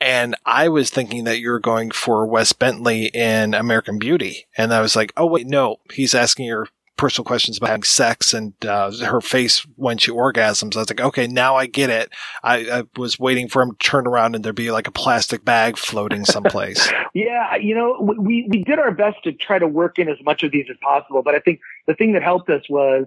And 0.00 0.34
I 0.44 0.68
was 0.68 0.90
thinking 0.90 1.24
that 1.24 1.38
you're 1.38 1.60
going 1.60 1.92
for 1.92 2.26
Wes 2.26 2.52
Bentley 2.52 3.06
in 3.06 3.54
American 3.54 3.98
Beauty. 3.98 4.46
And 4.56 4.74
I 4.74 4.80
was 4.80 4.96
like, 4.96 5.12
oh, 5.16 5.26
wait, 5.26 5.46
no, 5.46 5.76
he's 5.92 6.12
asking 6.12 6.46
your 6.46 6.66
personal 6.96 7.24
questions 7.24 7.56
about 7.56 7.70
having 7.70 7.82
sex 7.82 8.32
and 8.32 8.52
uh, 8.64 8.90
her 9.04 9.20
face 9.20 9.66
when 9.76 9.98
she 9.98 10.10
orgasms. 10.10 10.76
I 10.76 10.80
was 10.80 10.90
like, 10.90 11.00
okay, 11.00 11.26
now 11.26 11.56
I 11.56 11.66
get 11.66 11.90
it. 11.90 12.10
I, 12.42 12.58
I 12.70 12.82
was 12.96 13.18
waiting 13.18 13.48
for 13.48 13.62
him 13.62 13.72
to 13.72 13.76
turn 13.78 14.06
around 14.06 14.34
and 14.34 14.44
there'd 14.44 14.54
be 14.54 14.70
like 14.70 14.86
a 14.86 14.92
plastic 14.92 15.44
bag 15.44 15.76
floating 15.76 16.24
someplace. 16.24 16.90
Yeah, 17.14 17.56
you 17.56 17.74
know, 17.74 17.98
we 18.16 18.46
we 18.48 18.64
did 18.64 18.78
our 18.78 18.90
best 18.90 19.22
to 19.24 19.32
try 19.32 19.58
to 19.58 19.66
work 19.66 19.98
in 19.98 20.08
as 20.08 20.16
much 20.24 20.42
of 20.42 20.50
these 20.50 20.64
as 20.70 20.78
possible, 20.80 21.22
but 21.22 21.34
I 21.34 21.40
think 21.40 21.60
the 21.86 21.92
thing 21.92 22.14
that 22.14 22.22
helped 22.22 22.48
us 22.48 22.62
was 22.70 23.04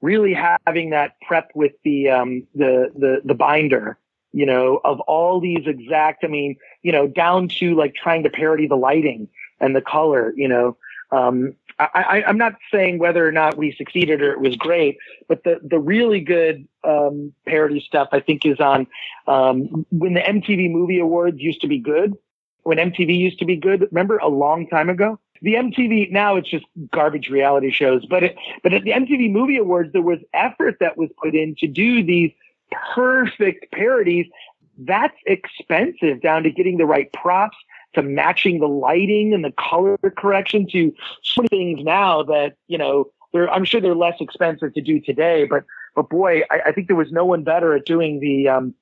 really 0.00 0.34
having 0.34 0.90
that 0.90 1.16
prep 1.26 1.50
with 1.54 1.72
the 1.84 2.08
um 2.08 2.46
the 2.54 2.92
the 2.96 3.20
the 3.24 3.34
binder, 3.34 3.98
you 4.32 4.46
know, 4.46 4.80
of 4.84 5.00
all 5.00 5.40
these 5.40 5.66
exact. 5.66 6.24
I 6.24 6.28
mean, 6.28 6.56
you 6.82 6.92
know, 6.92 7.06
down 7.06 7.48
to 7.60 7.74
like 7.74 7.94
trying 7.94 8.22
to 8.24 8.30
parody 8.30 8.66
the 8.66 8.76
lighting 8.76 9.28
and 9.60 9.74
the 9.74 9.82
color, 9.82 10.32
you 10.36 10.48
know. 10.48 10.76
Um, 11.10 11.54
I, 11.78 12.22
I, 12.26 12.28
am 12.28 12.36
not 12.36 12.56
saying 12.72 12.98
whether 12.98 13.26
or 13.26 13.32
not 13.32 13.56
we 13.56 13.72
succeeded 13.72 14.20
or 14.20 14.32
it 14.32 14.40
was 14.40 14.56
great, 14.56 14.98
but 15.28 15.44
the, 15.44 15.60
the 15.62 15.78
really 15.78 16.20
good 16.20 16.66
um, 16.84 17.32
parody 17.46 17.80
stuff 17.80 18.08
I 18.12 18.20
think 18.20 18.44
is 18.44 18.60
on 18.60 18.86
um, 19.26 19.86
when 19.90 20.14
the 20.14 20.20
MTV 20.20 20.70
Movie 20.70 20.98
Awards 20.98 21.38
used 21.40 21.60
to 21.62 21.68
be 21.68 21.78
good. 21.78 22.14
When 22.64 22.78
MTV 22.78 23.16
used 23.16 23.38
to 23.38 23.46
be 23.46 23.56
good, 23.56 23.88
remember 23.90 24.18
a 24.18 24.28
long 24.28 24.66
time 24.66 24.90
ago? 24.90 25.18
The 25.42 25.54
MTV 25.54 26.10
now 26.10 26.36
it's 26.36 26.50
just 26.50 26.64
garbage 26.92 27.28
reality 27.28 27.70
shows, 27.70 28.04
but 28.06 28.24
it, 28.24 28.36
but 28.62 28.72
at 28.72 28.82
the 28.82 28.90
MTV 28.90 29.30
Movie 29.30 29.56
Awards 29.56 29.92
there 29.92 30.02
was 30.02 30.18
effort 30.34 30.76
that 30.80 30.96
was 30.96 31.10
put 31.22 31.34
in 31.34 31.54
to 31.56 31.66
do 31.66 32.02
these 32.04 32.32
perfect 32.94 33.70
parodies. 33.72 34.26
That's 34.78 35.16
expensive 35.26 36.20
down 36.20 36.44
to 36.44 36.50
getting 36.50 36.78
the 36.78 36.86
right 36.86 37.12
props 37.12 37.56
to 37.94 38.02
matching 38.02 38.60
the 38.60 38.68
lighting 38.68 39.32
and 39.32 39.44
the 39.44 39.52
color 39.52 39.96
correction 40.16 40.66
to 40.70 40.92
so 41.22 41.42
many 41.42 41.74
things 41.74 41.84
now 41.84 42.22
that, 42.24 42.54
you 42.66 42.78
know, 42.78 43.10
they're, 43.32 43.50
I'm 43.50 43.64
sure 43.64 43.80
they're 43.80 43.94
less 43.94 44.16
expensive 44.20 44.74
to 44.74 44.80
do 44.80 45.00
today, 45.00 45.44
but, 45.44 45.64
but 45.94 46.08
boy, 46.08 46.42
I, 46.50 46.60
I 46.66 46.72
think 46.72 46.86
there 46.86 46.96
was 46.96 47.12
no 47.12 47.24
one 47.24 47.44
better 47.44 47.74
at 47.74 47.86
doing 47.86 48.20
the, 48.20 48.48
um, 48.48 48.74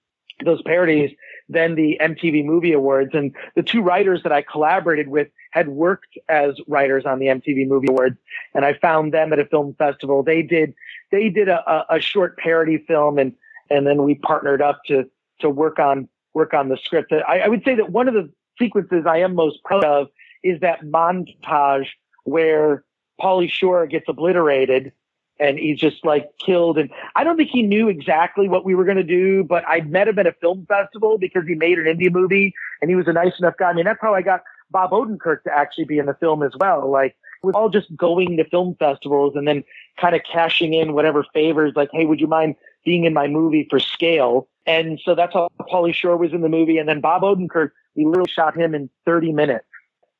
those 0.44 0.60
parodies 0.62 1.12
than 1.48 1.74
the 1.74 1.98
MTV 2.00 2.44
Movie 2.44 2.72
Awards. 2.72 3.10
And 3.14 3.34
the 3.54 3.62
two 3.62 3.80
writers 3.80 4.22
that 4.22 4.32
I 4.32 4.42
collaborated 4.42 5.08
with 5.08 5.28
had 5.52 5.68
worked 5.68 6.18
as 6.28 6.54
writers 6.66 7.04
on 7.06 7.18
the 7.18 7.26
MTV 7.26 7.68
Movie 7.68 7.88
Awards. 7.88 8.16
And 8.54 8.64
I 8.64 8.74
found 8.74 9.14
them 9.14 9.32
at 9.32 9.38
a 9.38 9.46
film 9.46 9.74
festival. 9.78 10.22
They 10.22 10.42
did, 10.42 10.74
they 11.10 11.28
did 11.28 11.48
a, 11.48 11.84
a 11.88 12.00
short 12.00 12.36
parody 12.36 12.78
film 12.78 13.18
and, 13.18 13.32
and 13.70 13.86
then 13.86 14.02
we 14.02 14.16
partnered 14.16 14.60
up 14.60 14.80
to, 14.86 15.08
to 15.40 15.50
work 15.50 15.78
on, 15.78 16.08
work 16.34 16.52
on 16.52 16.68
the 16.68 16.76
script. 16.76 17.12
I, 17.12 17.40
I 17.40 17.48
would 17.48 17.64
say 17.64 17.74
that 17.76 17.90
one 17.90 18.08
of 18.08 18.14
the 18.14 18.30
sequences 18.58 19.04
I 19.06 19.18
am 19.18 19.34
most 19.34 19.62
proud 19.64 19.84
of 19.84 20.08
is 20.42 20.60
that 20.60 20.82
montage 20.82 21.88
where 22.24 22.84
Pauly 23.20 23.50
Shore 23.50 23.86
gets 23.86 24.06
obliterated 24.08 24.92
and 25.38 25.58
he's 25.58 25.78
just 25.78 26.04
like 26.04 26.30
killed. 26.44 26.78
And 26.78 26.90
I 27.14 27.24
don't 27.24 27.36
think 27.36 27.50
he 27.50 27.62
knew 27.62 27.88
exactly 27.88 28.48
what 28.48 28.64
we 28.64 28.74
were 28.74 28.84
going 28.84 28.96
to 28.96 29.02
do, 29.02 29.44
but 29.44 29.64
I 29.66 29.80
met 29.82 30.08
him 30.08 30.18
at 30.18 30.26
a 30.26 30.32
film 30.32 30.66
festival 30.68 31.18
because 31.18 31.46
he 31.46 31.54
made 31.54 31.78
an 31.78 31.84
indie 31.84 32.12
movie 32.12 32.54
and 32.80 32.90
he 32.90 32.96
was 32.96 33.06
a 33.08 33.12
nice 33.12 33.38
enough 33.38 33.54
guy. 33.58 33.70
I 33.70 33.72
mean, 33.72 33.84
that's 33.84 34.00
how 34.00 34.14
I 34.14 34.22
got 34.22 34.42
Bob 34.70 34.90
Odenkirk 34.90 35.42
to 35.44 35.52
actually 35.52 35.84
be 35.84 35.98
in 35.98 36.06
the 36.06 36.14
film 36.14 36.42
as 36.42 36.52
well. 36.58 36.90
Like, 36.90 37.16
we're 37.42 37.52
all 37.52 37.68
just 37.68 37.94
going 37.96 38.36
to 38.38 38.44
film 38.44 38.76
festivals 38.78 39.36
and 39.36 39.46
then 39.46 39.62
kind 40.00 40.16
of 40.16 40.22
cashing 40.30 40.74
in 40.74 40.94
whatever 40.94 41.24
favors, 41.32 41.72
like, 41.76 41.90
hey, 41.92 42.04
would 42.06 42.20
you 42.20 42.26
mind 42.26 42.56
being 42.84 43.04
in 43.04 43.12
my 43.12 43.28
movie 43.28 43.66
for 43.68 43.78
scale? 43.78 44.48
And 44.66 45.00
so 45.04 45.14
that's 45.14 45.32
how 45.32 45.48
Pauly 45.60 45.94
Shore 45.94 46.16
was 46.16 46.32
in 46.32 46.40
the 46.40 46.48
movie. 46.48 46.78
And 46.78 46.88
then 46.88 47.00
Bob 47.00 47.22
Odenkirk 47.22 47.70
we 47.96 48.04
literally 48.04 48.30
shot 48.30 48.56
him 48.56 48.74
in 48.74 48.90
30 49.06 49.32
minutes. 49.32 49.64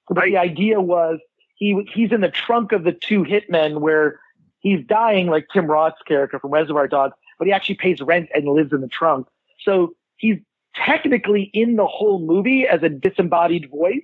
But 0.09 0.25
the 0.25 0.39
idea 0.39 0.81
was 0.81 1.19
he 1.57 1.87
he's 1.93 2.13
in 2.13 2.21
the 2.21 2.31
trunk 2.31 2.73
of 2.73 2.85
the 2.85 2.93
two 2.93 3.23
hitmen 3.25 3.81
where 3.81 4.21
he's 4.67 4.85
dying 4.85 5.29
like 5.29 5.47
Tim 5.53 5.67
Roth's 5.67 6.03
character 6.09 6.41
from 6.41 6.51
Reservoir 6.51 6.89
Dogs, 6.89 7.15
but 7.39 7.47
he 7.47 7.53
actually 7.53 7.77
pays 7.77 8.01
rent 8.01 8.29
and 8.35 8.49
lives 8.49 8.73
in 8.73 8.81
the 8.81 8.89
trunk. 8.89 9.29
So 9.61 9.95
he's 10.17 10.39
technically 10.75 11.53
in 11.55 11.77
the 11.77 11.87
whole 11.87 12.19
movie 12.19 12.67
as 12.67 12.83
a 12.83 12.89
disembodied 12.89 13.71
voice, 13.71 14.03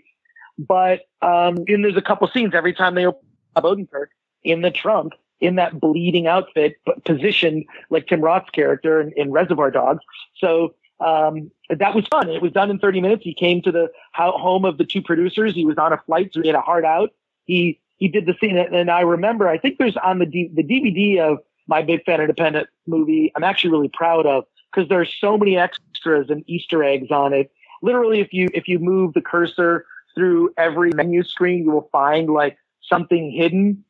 but 0.56 1.00
um, 1.20 1.64
and 1.66 1.84
there's 1.84 1.96
a 1.96 2.02
couple 2.02 2.28
scenes 2.28 2.54
every 2.54 2.72
time 2.72 2.94
they 2.94 3.04
open 3.04 3.26
Bob 3.54 3.64
Odenkirk 3.64 4.06
in 4.44 4.62
the 4.62 4.70
trunk 4.70 5.14
in 5.40 5.56
that 5.56 5.80
bleeding 5.80 6.28
outfit, 6.28 6.76
but 6.86 7.04
positioned 7.04 7.64
like 7.90 8.06
Tim 8.06 8.20
Roth's 8.20 8.50
character 8.50 9.00
in, 9.00 9.12
in 9.16 9.32
Reservoir 9.32 9.72
Dogs. 9.72 10.04
So 10.36 10.76
um, 11.00 11.50
that 11.70 11.92
was 11.92 12.06
fun. 12.06 12.30
It 12.30 12.40
was 12.40 12.52
done 12.52 12.70
in 12.70 12.78
30 12.78 13.00
minutes. 13.00 13.24
He 13.24 13.34
came 13.34 13.62
to 13.62 13.72
the 13.72 13.90
home 14.14 14.64
of 14.64 14.78
the 14.78 14.84
two 14.84 15.02
producers. 15.02 15.54
He 15.54 15.64
was 15.64 15.76
on 15.76 15.92
a 15.92 15.98
flight, 16.06 16.30
so 16.32 16.40
he 16.40 16.46
had 16.46 16.54
a 16.54 16.60
hard 16.60 16.84
out. 16.84 17.10
He 17.46 17.80
he 18.02 18.08
did 18.08 18.26
the 18.26 18.34
scene, 18.40 18.58
and 18.58 18.90
I 18.90 19.02
remember. 19.02 19.46
I 19.46 19.58
think 19.58 19.78
there's 19.78 19.96
on 19.96 20.18
the 20.18 20.26
D, 20.26 20.50
the 20.52 20.64
DVD 20.64 21.20
of 21.20 21.38
my 21.68 21.82
big 21.82 22.04
fat 22.04 22.18
independent 22.18 22.68
movie. 22.84 23.30
I'm 23.36 23.44
actually 23.44 23.70
really 23.70 23.92
proud 23.94 24.26
of 24.26 24.42
because 24.74 24.88
there's 24.88 25.14
so 25.20 25.38
many 25.38 25.56
extras 25.56 26.28
and 26.28 26.42
Easter 26.48 26.82
eggs 26.82 27.12
on 27.12 27.32
it. 27.32 27.52
Literally, 27.80 28.18
if 28.18 28.32
you 28.32 28.48
if 28.54 28.66
you 28.66 28.80
move 28.80 29.14
the 29.14 29.20
cursor 29.20 29.86
through 30.16 30.52
every 30.58 30.90
menu 30.92 31.22
screen, 31.22 31.62
you 31.62 31.70
will 31.70 31.88
find 31.92 32.28
like 32.28 32.58
something 32.82 33.30
hidden 33.30 33.84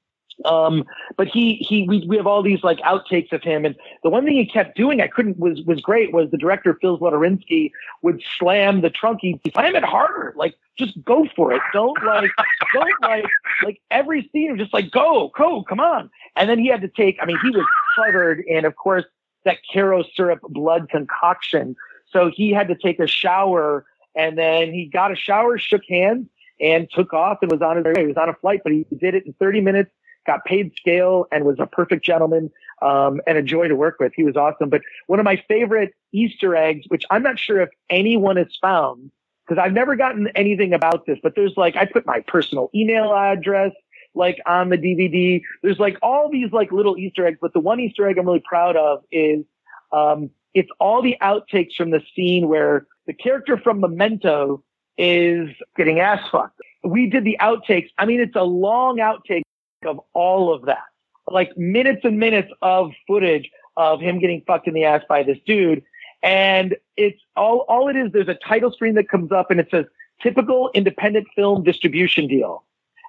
um, 0.44 0.84
but 1.16 1.28
he, 1.28 1.56
he, 1.56 1.86
we, 1.88 2.04
we 2.06 2.16
have 2.16 2.26
all 2.26 2.42
these 2.42 2.62
like 2.62 2.78
outtakes 2.80 3.32
of 3.32 3.42
him. 3.42 3.64
And 3.64 3.76
the 4.02 4.10
one 4.10 4.24
thing 4.24 4.34
he 4.34 4.46
kept 4.46 4.76
doing, 4.76 5.00
I 5.00 5.08
couldn't, 5.08 5.38
was, 5.38 5.62
was 5.62 5.80
great 5.80 6.12
was 6.12 6.30
the 6.30 6.38
director, 6.38 6.76
Phil 6.80 6.98
Zlotorynski 6.98 7.70
would 8.02 8.22
slam 8.38 8.80
the 8.80 8.90
trunk. 8.90 9.20
He'd 9.22 9.40
slam 9.52 9.76
it 9.76 9.84
harder. 9.84 10.34
Like, 10.36 10.56
just 10.78 11.02
go 11.04 11.26
for 11.36 11.52
it. 11.52 11.62
Don't 11.72 12.02
like, 12.04 12.30
don't 12.72 13.02
like, 13.02 13.24
like 13.62 13.80
every 13.90 14.28
scene, 14.32 14.56
just 14.58 14.72
like, 14.72 14.90
go, 14.90 15.30
go, 15.36 15.62
come 15.62 15.80
on. 15.80 16.10
And 16.36 16.48
then 16.48 16.58
he 16.58 16.68
had 16.68 16.80
to 16.80 16.88
take, 16.88 17.18
I 17.20 17.26
mean, 17.26 17.38
he 17.42 17.50
was 17.50 17.66
covered 17.96 18.40
in, 18.40 18.64
of 18.64 18.76
course, 18.76 19.04
that 19.44 19.58
Karo 19.72 20.04
syrup 20.14 20.40
blood 20.42 20.88
concoction. 20.88 21.76
So 22.10 22.30
he 22.30 22.50
had 22.50 22.68
to 22.68 22.76
take 22.76 22.98
a 23.00 23.06
shower 23.06 23.86
and 24.14 24.36
then 24.36 24.72
he 24.72 24.86
got 24.86 25.12
a 25.12 25.16
shower, 25.16 25.58
shook 25.58 25.82
hands 25.88 26.28
and 26.60 26.88
took 26.90 27.12
off 27.12 27.38
and 27.42 27.50
was 27.50 27.62
on 27.62 27.76
his 27.76 27.84
way. 27.84 28.02
He 28.02 28.06
was 28.06 28.16
on 28.16 28.28
a 28.28 28.34
flight, 28.34 28.60
but 28.62 28.72
he 28.72 28.86
did 28.98 29.14
it 29.14 29.26
in 29.26 29.32
30 29.34 29.60
minutes 29.60 29.90
got 30.26 30.44
paid 30.44 30.72
scale 30.76 31.26
and 31.32 31.44
was 31.44 31.56
a 31.58 31.66
perfect 31.66 32.04
gentleman 32.04 32.50
um, 32.80 33.20
and 33.26 33.38
a 33.38 33.42
joy 33.42 33.68
to 33.68 33.76
work 33.76 33.98
with. 34.00 34.12
He 34.14 34.24
was 34.24 34.36
awesome. 34.36 34.68
But 34.68 34.82
one 35.06 35.18
of 35.18 35.24
my 35.24 35.42
favorite 35.48 35.94
Easter 36.12 36.56
eggs, 36.56 36.84
which 36.88 37.04
I'm 37.10 37.22
not 37.22 37.38
sure 37.38 37.60
if 37.60 37.70
anyone 37.90 38.36
has 38.36 38.56
found, 38.60 39.10
because 39.46 39.62
I've 39.62 39.72
never 39.72 39.96
gotten 39.96 40.28
anything 40.34 40.72
about 40.72 41.06
this, 41.06 41.18
but 41.22 41.34
there's 41.34 41.56
like, 41.56 41.76
I 41.76 41.86
put 41.86 42.06
my 42.06 42.20
personal 42.26 42.70
email 42.74 43.12
address 43.12 43.72
like 44.14 44.38
on 44.46 44.68
the 44.68 44.78
DVD. 44.78 45.42
There's 45.62 45.78
like 45.78 45.96
all 46.02 46.30
these 46.30 46.52
like 46.52 46.70
little 46.70 46.96
Easter 46.98 47.26
eggs, 47.26 47.38
but 47.40 47.52
the 47.52 47.60
one 47.60 47.80
Easter 47.80 48.08
egg 48.08 48.18
I'm 48.18 48.26
really 48.26 48.42
proud 48.44 48.76
of 48.76 49.02
is, 49.10 49.44
um, 49.92 50.30
it's 50.54 50.70
all 50.78 51.02
the 51.02 51.16
outtakes 51.22 51.74
from 51.76 51.90
the 51.90 52.02
scene 52.14 52.48
where 52.48 52.86
the 53.06 53.14
character 53.14 53.56
from 53.56 53.80
Memento 53.80 54.62
is 54.98 55.48
getting 55.76 56.00
ass 56.00 56.20
fucked. 56.30 56.60
We 56.84 57.08
did 57.08 57.24
the 57.24 57.38
outtakes. 57.40 57.88
I 57.96 58.04
mean, 58.04 58.20
it's 58.20 58.36
a 58.36 58.42
long 58.42 58.98
outtake 58.98 59.42
of 59.86 60.00
all 60.12 60.52
of 60.52 60.66
that. 60.66 60.84
Like 61.28 61.56
minutes 61.56 62.00
and 62.04 62.18
minutes 62.18 62.50
of 62.62 62.92
footage 63.06 63.50
of 63.76 64.00
him 64.00 64.18
getting 64.18 64.42
fucked 64.46 64.68
in 64.68 64.74
the 64.74 64.84
ass 64.84 65.02
by 65.08 65.22
this 65.22 65.38
dude. 65.46 65.82
And 66.22 66.76
it's 66.96 67.20
all, 67.36 67.64
all 67.68 67.88
it 67.88 67.96
is, 67.96 68.12
there's 68.12 68.28
a 68.28 68.34
title 68.34 68.72
screen 68.72 68.94
that 68.94 69.08
comes 69.08 69.32
up 69.32 69.50
and 69.50 69.58
it 69.58 69.68
says 69.70 69.86
typical 70.22 70.70
independent 70.74 71.26
film 71.34 71.64
distribution 71.64 72.28
deal. 72.28 72.64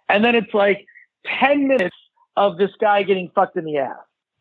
And 0.10 0.24
then 0.24 0.36
it's 0.36 0.54
like 0.54 0.86
10 1.26 1.68
minutes 1.68 1.96
of 2.36 2.58
this 2.58 2.72
guy 2.80 3.04
getting 3.04 3.30
fucked 3.36 3.58
in 3.58 3.66
the 3.66 3.78
ass. 3.78 3.98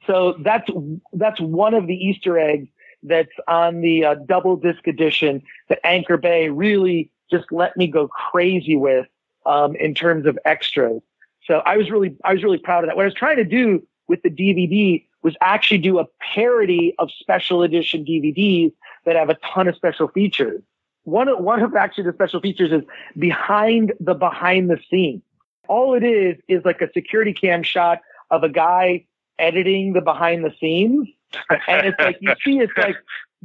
So 0.07 0.37
that's, 0.41 0.69
that's 1.13 1.41
one 1.41 1.75
of 1.75 1.87
the 1.87 1.95
Easter 1.95 2.39
eggs 2.39 2.69
that's 3.03 3.33
on 3.47 3.81
the 3.81 4.05
uh, 4.05 4.15
double 4.27 4.57
disc 4.57 4.87
edition 4.87 5.43
that 5.69 5.81
Anchor 5.85 6.17
Bay 6.17 6.49
really 6.49 7.11
just 7.31 7.51
let 7.51 7.77
me 7.77 7.87
go 7.87 8.09
crazy 8.09 8.77
with, 8.77 9.07
um, 9.47 9.75
in 9.77 9.95
terms 9.95 10.27
of 10.27 10.39
extras. 10.45 11.03
So 11.47 11.63
I 11.67 11.77
was 11.77 11.91
really, 11.91 12.17
I 12.25 12.33
was 12.33 12.43
really 12.43 12.59
proud 12.59 12.85
of 12.85 12.89
that. 12.89 12.97
What 12.97 13.03
I 13.03 13.07
was 13.07 13.15
trying 13.15 13.37
to 13.37 13.45
do 13.45 13.87
with 14.09 14.23
the 14.23 14.31
DVD 14.31 15.05
was 15.23 15.35
actually 15.41 15.79
do 15.79 15.99
a 15.99 16.07
parody 16.35 16.95
of 16.99 17.11
special 17.19 17.63
edition 17.63 18.05
DVDs 18.05 18.73
that 19.05 19.17
have 19.17 19.31
a 19.31 19.37
ton 19.55 19.69
of 19.69 19.77
special 19.77 20.09
features. 20.09 20.63
One 21.05 21.29
of, 21.29 21.39
one 21.41 21.63
of 21.63 21.75
actually 21.75 22.05
the 22.05 22.13
special 22.13 22.41
features 22.41 22.73
is 22.73 22.83
behind 23.19 23.93
the 24.01 24.15
behind 24.15 24.71
the 24.71 24.79
scenes. 24.91 25.23
All 25.69 25.95
it 25.95 26.05
is 26.05 26.37
is 26.49 26.65
like 26.65 26.81
a 26.81 26.93
security 26.93 27.33
cam 27.33 27.63
shot 27.63 28.01
of 28.31 28.45
a 28.45 28.49
guy 28.49 29.07
editing 29.39 29.93
the 29.93 30.01
behind 30.01 30.45
the 30.45 30.53
scenes. 30.61 31.09
And 31.67 31.87
it's 31.87 31.99
like 31.99 32.19
you 32.21 32.35
see 32.45 32.59
it's 32.59 32.73
like 32.77 32.97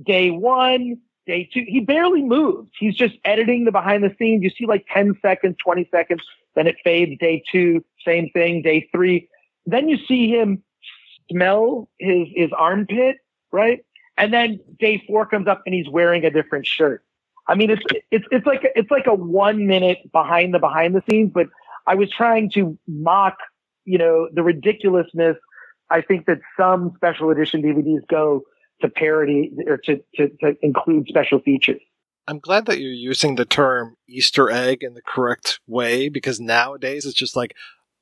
day 0.03 0.29
one, 0.29 0.97
day 1.27 1.47
two. 1.53 1.65
He 1.67 1.81
barely 1.81 2.23
moves. 2.23 2.71
He's 2.79 2.95
just 2.95 3.15
editing 3.25 3.65
the 3.65 3.71
behind 3.71 4.03
the 4.03 4.15
scenes. 4.17 4.43
You 4.43 4.49
see 4.49 4.65
like 4.65 4.85
10 4.91 5.19
seconds, 5.21 5.57
20 5.63 5.87
seconds, 5.91 6.23
then 6.55 6.65
it 6.65 6.77
fades. 6.83 7.19
Day 7.19 7.43
two, 7.51 7.83
same 8.03 8.29
thing. 8.31 8.63
Day 8.63 8.89
three. 8.91 9.29
Then 9.65 9.89
you 9.89 9.97
see 10.07 10.29
him 10.29 10.63
smell 11.29 11.89
his, 11.99 12.27
his 12.33 12.49
armpit, 12.57 13.17
right? 13.51 13.83
And 14.17 14.33
then 14.33 14.59
day 14.79 15.03
four 15.05 15.25
comes 15.25 15.47
up 15.47 15.61
and 15.65 15.75
he's 15.75 15.89
wearing 15.89 16.25
a 16.25 16.31
different 16.31 16.65
shirt. 16.65 17.03
I 17.47 17.55
mean, 17.55 17.69
it's, 17.69 17.83
it's, 18.09 18.25
it's 18.31 18.45
like, 18.45 18.61
it's 18.75 18.89
like 18.89 19.07
a 19.07 19.13
one 19.13 19.67
minute 19.67 19.99
behind 20.11 20.53
the 20.53 20.59
behind 20.59 20.95
the 20.95 21.03
scenes, 21.09 21.31
but 21.33 21.47
I 21.85 21.95
was 21.95 22.09
trying 22.09 22.49
to 22.51 22.77
mock, 22.87 23.37
you 23.85 23.97
know, 23.97 24.27
the 24.33 24.43
ridiculousness. 24.43 25.37
I 25.89 26.01
think 26.01 26.25
that 26.25 26.39
some 26.59 26.91
special 26.95 27.29
edition 27.29 27.61
DVDs 27.61 28.05
go 28.09 28.43
to 28.81 28.89
parody 28.89 29.51
or 29.67 29.77
to, 29.77 29.97
to, 30.15 30.29
to 30.41 30.55
include 30.61 31.07
special 31.07 31.39
features. 31.39 31.81
I'm 32.27 32.39
glad 32.39 32.65
that 32.65 32.79
you're 32.79 32.91
using 32.91 33.35
the 33.35 33.45
term 33.45 33.95
Easter 34.07 34.51
egg 34.51 34.83
in 34.83 34.93
the 34.93 35.01
correct 35.01 35.59
way 35.65 36.09
because 36.09 36.39
nowadays 36.39 37.05
it's 37.05 37.15
just 37.15 37.35
like 37.35 37.55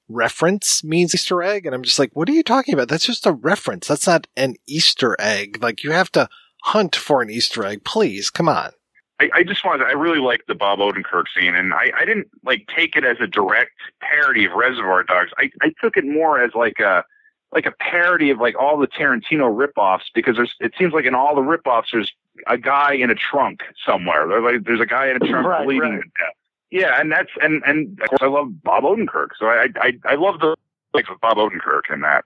reference 0.09 0.83
means 0.83 1.13
Easter 1.13 1.43
egg. 1.43 1.65
And 1.65 1.75
I'm 1.75 1.83
just 1.83 1.99
like, 1.99 2.11
what 2.13 2.27
are 2.29 2.33
you 2.33 2.43
talking 2.43 2.73
about? 2.73 2.87
That's 2.87 3.05
just 3.05 3.25
a 3.25 3.33
reference. 3.33 3.87
That's 3.87 4.07
not 4.07 4.27
an 4.35 4.55
Easter 4.67 5.15
egg. 5.19 5.61
Like 5.61 5.83
you 5.83 5.91
have 5.91 6.11
to 6.13 6.27
hunt 6.63 6.95
for 6.95 7.21
an 7.21 7.29
Easter 7.29 7.63
egg. 7.65 7.83
Please, 7.83 8.29
come 8.29 8.49
on. 8.49 8.71
I, 9.19 9.29
I 9.33 9.43
just 9.43 9.63
wanted, 9.63 9.85
I 9.85 9.91
really 9.91 10.19
liked 10.19 10.47
the 10.47 10.55
Bob 10.55 10.79
Odenkirk 10.79 11.25
scene, 11.33 11.55
and 11.55 11.73
I, 11.73 11.91
I 11.97 12.03
didn't 12.03 12.27
like 12.43 12.67
take 12.75 12.97
it 12.97 13.05
as 13.05 13.17
a 13.21 13.27
direct 13.27 13.71
parody 14.01 14.45
of 14.45 14.51
Reservoir 14.51 15.03
Dogs. 15.03 15.31
I, 15.37 15.51
I 15.61 15.71
took 15.81 15.95
it 15.95 16.03
more 16.03 16.43
as 16.43 16.51
like 16.53 16.79
a, 16.79 17.05
like 17.51 17.65
a 17.65 17.71
parody 17.71 18.29
of 18.29 18.39
like 18.39 18.55
all 18.59 18.77
the 18.77 18.87
Tarantino 18.87 19.49
ripoffs 19.55 20.05
because 20.13 20.35
there's, 20.35 20.53
it 20.59 20.73
seems 20.77 20.93
like 20.93 21.05
in 21.05 21.15
all 21.15 21.35
the 21.35 21.41
ripoffs 21.41 21.85
there's 21.91 22.11
a 22.47 22.57
guy 22.57 22.93
in 22.93 23.09
a 23.09 23.15
trunk 23.15 23.61
somewhere. 23.85 24.27
There's 24.27 24.43
like, 24.43 24.63
there's 24.65 24.81
a 24.81 24.85
guy 24.85 25.07
in 25.09 25.17
a 25.17 25.19
trunk 25.19 25.47
Right, 25.47 25.65
bleeding 25.65 25.91
right. 25.91 26.01
to 26.01 26.09
death. 26.19 26.35
Yeah, 26.71 26.99
and 26.99 27.11
that's 27.11 27.29
and 27.41 27.63
and 27.65 27.99
of 28.01 28.09
course 28.09 28.21
I 28.21 28.27
love 28.27 28.61
Bob 28.63 28.83
Odenkirk, 28.83 29.29
so 29.39 29.45
I 29.45 29.69
I 29.77 29.93
I 30.03 30.15
love 30.15 30.39
the 30.39 30.55
like 30.93 31.05
Bob 31.21 31.37
Odenkirk 31.37 31.93
in 31.93 32.01
that. 32.01 32.25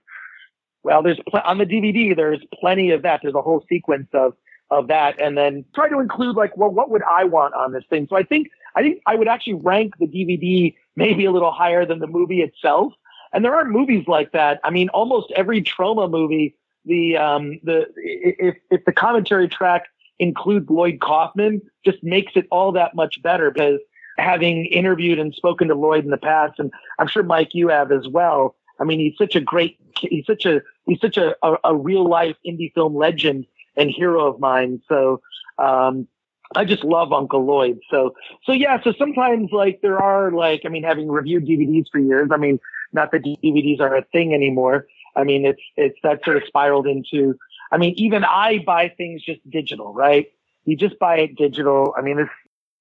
Well, 0.82 1.04
there's 1.04 1.20
pl- 1.30 1.42
on 1.44 1.58
the 1.58 1.66
DVD. 1.66 2.16
There's 2.16 2.40
plenty 2.60 2.92
of 2.92 3.02
that. 3.04 3.20
There's 3.22 3.36
a 3.36 3.42
whole 3.42 3.64
sequence 3.70 4.08
of 4.14 4.34
of 4.72 4.88
that, 4.88 5.20
and 5.22 5.38
then 5.38 5.66
try 5.76 5.90
to 5.90 6.00
include 6.00 6.36
like, 6.36 6.56
well, 6.58 6.70
what 6.70 6.90
would 6.90 7.04
I 7.04 7.26
want 7.26 7.54
on 7.54 7.74
this 7.74 7.84
thing? 7.90 8.08
So 8.10 8.16
I 8.16 8.24
think 8.24 8.48
I 8.76 8.82
think 8.82 9.02
I 9.06 9.16
would 9.16 9.28
actually 9.28 9.56
rank 9.56 9.96
the 10.00 10.08
DVD 10.08 10.74
maybe 10.96 11.26
a 11.26 11.32
little 11.32 11.52
higher 11.52 11.86
than 11.86 12.00
the 12.00 12.08
movie 12.08 12.42
itself. 12.42 12.94
And 13.34 13.46
there 13.46 13.56
aren't 13.56 13.70
movies 13.70 14.06
like 14.08 14.32
that. 14.32 14.60
I 14.64 14.70
mean, 14.70 14.90
almost 14.90 15.32
every 15.36 15.62
Troma 15.62 16.10
movie, 16.10 16.56
the 16.86 17.18
um 17.18 17.60
the 17.64 17.86
if 17.96 18.56
if 18.72 18.86
the 18.86 18.92
commentary 18.92 19.48
track 19.48 19.86
includes 20.18 20.70
Lloyd 20.70 21.00
Kaufman, 21.00 21.62
just 21.86 22.04
makes 22.04 22.34
it 22.36 22.48
all 22.52 22.72
that 22.74 22.96
much 22.96 23.22
better 23.22 23.52
because 23.52 23.80
having 24.18 24.66
interviewed 24.66 25.20
and 25.20 25.34
spoken 25.34 25.68
to 25.70 25.76
Lloyd 25.76 26.04
in 26.04 26.12
the 26.12 26.18
past, 26.18 26.60
and 26.60 26.72
I'm 27.00 27.08
sure 27.08 27.24
Mike 27.24 27.54
you 27.54 27.70
have 27.70 27.92
as 27.92 28.08
well. 28.08 28.56
I 28.80 28.84
mean, 28.84 29.00
he's 29.00 29.18
such 29.18 29.36
a 29.36 29.42
great, 29.42 29.78
he's 30.00 30.26
such 30.26 30.46
a, 30.46 30.62
he's 30.86 31.00
such 31.02 31.18
a, 31.18 31.36
a, 31.44 31.58
a 31.66 31.76
real 31.76 32.08
life 32.08 32.36
indie 32.46 32.74
film 32.74 32.96
legend 32.96 33.46
and 33.76 33.90
hero 33.90 34.28
of 34.28 34.40
mine. 34.40 34.82
So, 34.88 35.22
um, 35.58 36.08
I 36.56 36.66
just 36.66 36.84
love 36.84 37.14
Uncle 37.14 37.46
Lloyd. 37.46 37.80
So, 37.92 38.16
so 38.44 38.54
yeah, 38.54 38.82
so 38.84 38.94
sometimes 38.98 39.52
like 39.52 39.82
there 39.82 40.02
are 40.02 40.32
like, 40.32 40.62
I 40.66 40.70
mean, 40.70 40.84
having 40.84 41.10
reviewed 41.10 41.46
DVDs 41.46 41.86
for 41.92 42.00
years, 42.00 42.30
I 42.32 42.38
mean, 42.38 42.60
not 42.94 43.12
that 43.12 43.24
DVDs 43.24 43.80
are 43.80 43.96
a 43.96 44.04
thing 44.04 44.34
anymore. 44.34 44.88
I 45.16 45.24
mean, 45.24 45.46
it's, 45.46 45.62
it's 45.76 45.98
that 46.04 46.24
sort 46.24 46.38
of 46.38 46.44
spiraled 46.46 46.88
into, 46.88 47.36
I 47.72 47.78
mean, 47.78 47.94
even 47.98 48.24
I 48.24 48.64
buy 48.66 48.90
things 48.90 49.24
just 49.24 49.40
digital, 49.50 49.94
right? 49.94 50.28
You 50.66 50.76
just 50.76 51.00
buy 51.00 51.18
it 51.20 51.36
digital. 51.36 51.94
I 51.98 52.02
mean, 52.02 52.20
it's, 52.20 52.32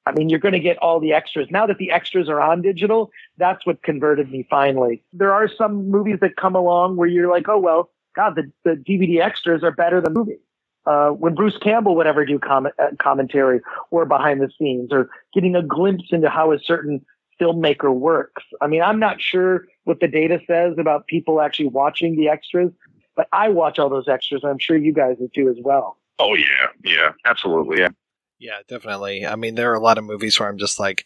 I 0.06 0.12
mean, 0.12 0.30
you're 0.30 0.39
going 0.39 0.52
to 0.52 0.60
get 0.60 0.78
all 0.78 1.01
the 1.01 1.12
extras. 1.12 1.48
Now 1.51 1.66
that 1.66 1.78
the 1.78 1.90
extras 1.90 2.28
are 2.28 2.40
on 2.40 2.62
digital, 2.62 3.10
that's 3.36 3.66
what 3.66 3.82
converted 3.82 4.30
me 4.30 4.47
finally. 4.48 5.02
There 5.12 5.35
are 5.35 5.48
some 5.48 5.90
movies 5.90 6.18
that 6.20 6.36
come 6.36 6.56
along 6.56 6.97
where 6.97 7.09
you're 7.09 7.30
like, 7.30 7.48
oh, 7.48 7.59
well, 7.59 7.90
God, 8.16 8.35
the, 8.36 8.51
the 8.64 8.76
DVD 8.76 9.20
extras 9.20 9.62
are 9.62 9.70
better 9.70 10.01
than 10.01 10.14
the 10.14 10.18
movie. 10.18 10.39
Uh, 10.86 11.10
when 11.10 11.35
Bruce 11.35 11.59
Campbell 11.59 11.94
would 11.97 12.06
ever 12.06 12.24
do 12.24 12.39
comment, 12.39 12.74
uh, 12.78 12.86
commentary 12.98 13.60
or 13.90 14.06
behind 14.06 14.40
the 14.40 14.51
scenes 14.59 14.90
or 14.90 15.10
getting 15.35 15.55
a 15.55 15.62
glimpse 15.62 16.06
into 16.10 16.30
how 16.30 16.52
a 16.52 16.59
certain 16.59 17.05
filmmaker 17.40 17.94
works. 17.94 18.44
I 18.60 18.66
mean, 18.66 18.82
I'm 18.82 18.98
not 18.98 19.20
sure 19.20 19.66
what 19.85 20.01
the 20.01 20.09
data 20.09 20.40
says 20.47 20.74
about 20.78 21.06
people 21.06 21.40
actually 21.40 21.69
watching 21.69 22.16
the 22.16 22.28
extras, 22.28 22.70
but 23.16 23.28
I 23.32 23.48
watch 23.48 23.78
all 23.78 23.89
those 23.89 24.09
extras. 24.09 24.43
I'm 24.44 24.59
sure 24.59 24.77
you 24.77 24.93
guys 24.93 25.16
do 25.35 25.48
as 25.48 25.56
well. 25.62 25.98
Oh 26.19 26.35
yeah, 26.35 26.69
yeah, 26.85 27.12
absolutely, 27.24 27.78
yeah. 27.81 27.89
Yeah, 28.39 28.59
definitely. 28.69 29.27
I 29.27 29.35
mean, 29.36 29.56
there 29.56 29.70
are 29.73 29.77
a 29.77 29.82
lot 29.82 29.98
of 29.98 30.05
movies 30.05 30.39
where 30.39 30.48
I'm 30.48 30.59
just 30.59 30.78
like, 30.78 31.05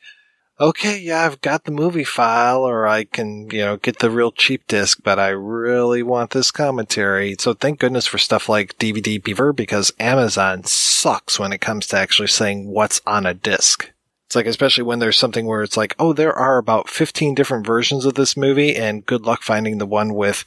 okay, 0.61 0.99
yeah, 0.99 1.25
I've 1.25 1.41
got 1.41 1.65
the 1.65 1.71
movie 1.71 2.05
file, 2.05 2.63
or 2.63 2.87
I 2.87 3.05
can, 3.05 3.49
you 3.51 3.61
know, 3.61 3.77
get 3.79 3.99
the 3.99 4.11
real 4.11 4.31
cheap 4.31 4.67
disc, 4.67 5.01
but 5.03 5.19
I 5.19 5.29
really 5.29 6.03
want 6.03 6.31
this 6.31 6.51
commentary. 6.51 7.37
So 7.39 7.55
thank 7.55 7.79
goodness 7.81 8.07
for 8.07 8.19
stuff 8.19 8.49
like 8.49 8.79
DVD 8.79 9.23
Beaver 9.23 9.53
because 9.53 9.93
Amazon 9.99 10.65
sucks 10.65 11.39
when 11.39 11.53
it 11.53 11.61
comes 11.61 11.87
to 11.89 11.97
actually 11.97 12.29
saying 12.29 12.69
what's 12.69 13.01
on 13.07 13.25
a 13.27 13.35
disc. 13.35 13.91
It's 14.33 14.37
like, 14.37 14.47
especially 14.47 14.85
when 14.85 14.99
there's 14.99 15.19
something 15.19 15.45
where 15.45 15.63
it's 15.63 15.77
like, 15.77 15.95
oh, 15.99 16.15
there 16.15 16.33
are 16.33 16.57
about 16.57 16.89
15 16.89 17.35
different 17.35 17.67
versions 17.67 18.07
of 18.07 18.15
this 18.15 18.35
movie, 18.35 18.75
and 18.75 19.05
good 19.05 19.27
luck 19.27 19.43
finding 19.43 19.77
the 19.77 19.85
one 19.85 20.15
with 20.15 20.47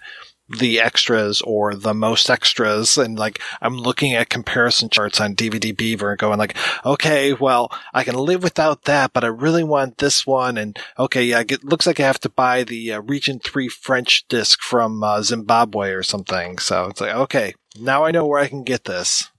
the 0.50 0.80
extras 0.80 1.40
or 1.44 1.76
the 1.76 1.94
most 1.94 2.28
extras. 2.28 2.98
And 2.98 3.20
like, 3.20 3.40
I'm 3.62 3.78
looking 3.78 4.16
at 4.16 4.32
comparison 4.32 4.90
charts 4.90 5.22
on 5.22 5.36
DVD 5.36 5.78
Beaver 5.78 6.10
and 6.10 6.18
going 6.18 6.40
like, 6.40 6.58
okay, 6.84 7.34
well, 7.34 7.72
I 7.94 8.04
can 8.04 8.16
live 8.16 8.42
without 8.42 8.86
that, 8.86 9.14
but 9.14 9.24
I 9.24 9.28
really 9.28 9.64
want 9.64 10.00
this 10.00 10.26
one. 10.26 10.58
And 10.58 10.80
okay, 10.98 11.24
yeah, 11.24 11.44
it 11.48 11.64
looks 11.64 11.86
like 11.86 12.00
I 12.00 12.08
have 12.08 12.20
to 12.22 12.30
buy 12.30 12.64
the 12.64 12.94
uh, 12.94 13.02
Region 13.02 13.38
3 13.38 13.68
French 13.68 14.28
disc 14.28 14.64
from 14.64 15.04
uh, 15.04 15.22
Zimbabwe 15.22 15.92
or 15.92 16.02
something. 16.02 16.58
So 16.58 16.88
it's 16.88 17.02
like, 17.02 17.14
okay, 17.14 17.54
now 17.80 18.04
I 18.04 18.10
know 18.10 18.26
where 18.26 18.42
I 18.42 18.48
can 18.48 18.64
get 18.64 18.86
this. 18.86 19.30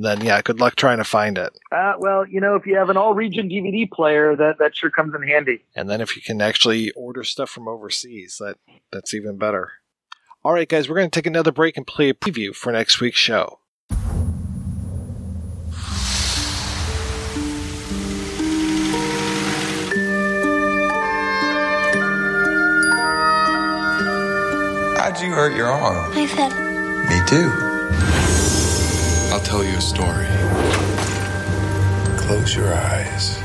And 0.00 0.06
then, 0.06 0.22
yeah, 0.22 0.40
good 0.40 0.60
luck 0.60 0.76
trying 0.76 0.96
to 0.96 1.04
find 1.04 1.36
it. 1.36 1.52
Uh, 1.70 1.92
well, 1.98 2.26
you 2.26 2.40
know, 2.40 2.54
if 2.54 2.64
you 2.64 2.74
have 2.76 2.88
an 2.88 2.96
all 2.96 3.12
region 3.12 3.50
DVD 3.50 3.86
player, 3.90 4.34
that, 4.34 4.56
that 4.58 4.74
sure 4.74 4.88
comes 4.88 5.12
in 5.14 5.22
handy. 5.22 5.62
And 5.76 5.90
then 5.90 6.00
if 6.00 6.16
you 6.16 6.22
can 6.22 6.40
actually 6.40 6.90
order 6.92 7.22
stuff 7.22 7.50
from 7.50 7.68
overseas, 7.68 8.38
that 8.40 8.56
that's 8.90 9.12
even 9.12 9.36
better. 9.36 9.72
All 10.42 10.54
right, 10.54 10.66
guys, 10.66 10.88
we're 10.88 10.96
going 10.96 11.10
to 11.10 11.14
take 11.14 11.26
another 11.26 11.52
break 11.52 11.76
and 11.76 11.86
play 11.86 12.08
a 12.08 12.14
preview 12.14 12.54
for 12.54 12.72
next 12.72 12.98
week's 12.98 13.18
show. 13.18 13.58
How'd 24.96 25.20
you 25.20 25.30
hurt 25.30 25.54
your 25.54 25.68
arm? 25.68 26.14
My 26.14 26.26
fell. 26.26 26.48
Me 27.10 27.20
too. 27.26 28.19
I'll 29.32 29.40
tell 29.40 29.62
you 29.64 29.76
a 29.76 29.80
story. 29.80 30.26
Close 32.18 32.54
your 32.54 32.74
eyes. 32.74 33.38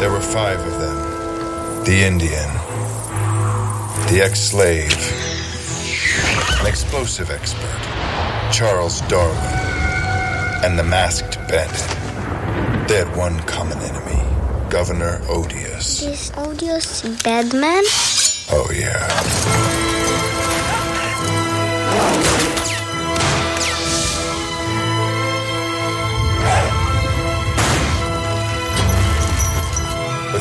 There 0.00 0.10
were 0.10 0.20
five 0.20 0.60
of 0.60 0.78
them 0.78 1.84
the 1.84 2.04
Indian, 2.04 2.50
the 4.10 4.20
ex 4.22 4.40
slave, 4.40 4.92
an 6.60 6.66
explosive 6.66 7.30
expert, 7.30 7.80
Charles 8.52 9.00
Darwin, 9.02 9.38
and 10.64 10.78
the 10.78 10.84
masked 10.84 11.38
bandit. 11.48 12.88
They 12.88 12.96
had 12.96 13.16
one 13.16 13.38
common 13.40 13.78
enemy 13.78 14.22
Governor 14.68 15.22
Odious. 15.28 16.02
Is 16.02 16.30
Odious 16.36 17.04
a 17.04 17.10
bad 17.22 17.54
man? 17.54 17.84
Oh, 18.50 18.70
yeah. 18.74 19.08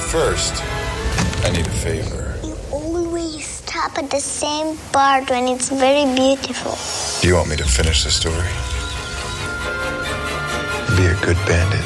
First, 0.08 0.64
I 1.44 1.50
need 1.52 1.68
a 1.68 1.78
favor. 1.84 2.40
You 2.42 2.56
always 2.72 3.46
stop 3.46 3.98
at 3.98 4.10
the 4.10 4.22
same 4.22 4.78
part 4.94 5.30
when 5.30 5.50
it's 5.50 5.68
very 5.68 6.06
beautiful. 6.16 6.78
Do 7.22 7.28
you 7.28 7.36
want 7.36 7.50
me 7.50 7.58
to 7.58 7.66
finish 7.66 8.06
the 8.06 8.12
story? 8.12 8.48
Be 10.96 11.06
a 11.12 11.18
good 11.26 11.36
bandit. 11.44 11.84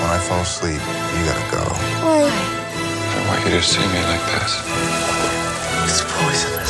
When 0.00 0.10
I 0.10 0.18
fall 0.26 0.40
asleep, 0.40 0.80
you 1.14 1.20
gotta 1.28 1.46
go. 1.52 1.64
Why? 2.00 2.32
I 2.32 3.14
don't 3.14 3.28
want 3.28 3.44
you 3.44 3.60
to 3.60 3.62
see 3.62 3.84
me 3.92 4.00
like 4.08 4.24
this. 4.32 4.52
It's 5.84 6.00
poisonous. 6.00 6.61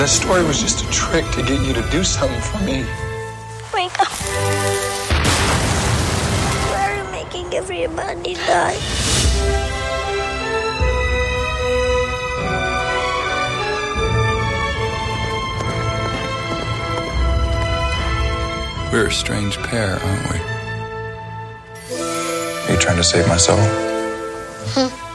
That 0.00 0.08
story 0.08 0.42
was 0.44 0.58
just 0.58 0.82
a 0.82 0.90
trick 0.90 1.30
to 1.32 1.42
get 1.42 1.60
you 1.60 1.74
to 1.74 1.82
do 1.90 2.02
something 2.02 2.40
for 2.40 2.56
me. 2.64 2.86
Wake 3.74 3.92
up. 4.00 4.08
You 6.96 7.04
making 7.10 7.52
everybody 7.52 8.32
die? 8.32 8.78
We're 18.90 19.08
a 19.08 19.12
strange 19.12 19.58
pair, 19.58 20.00
aren't 20.02 20.32
we? 20.32 20.38
Are 21.98 22.72
you 22.72 22.78
trying 22.78 22.96
to 22.96 23.04
save 23.04 23.28
my 23.28 23.36
soul? 23.36 23.58
That's 24.74 25.09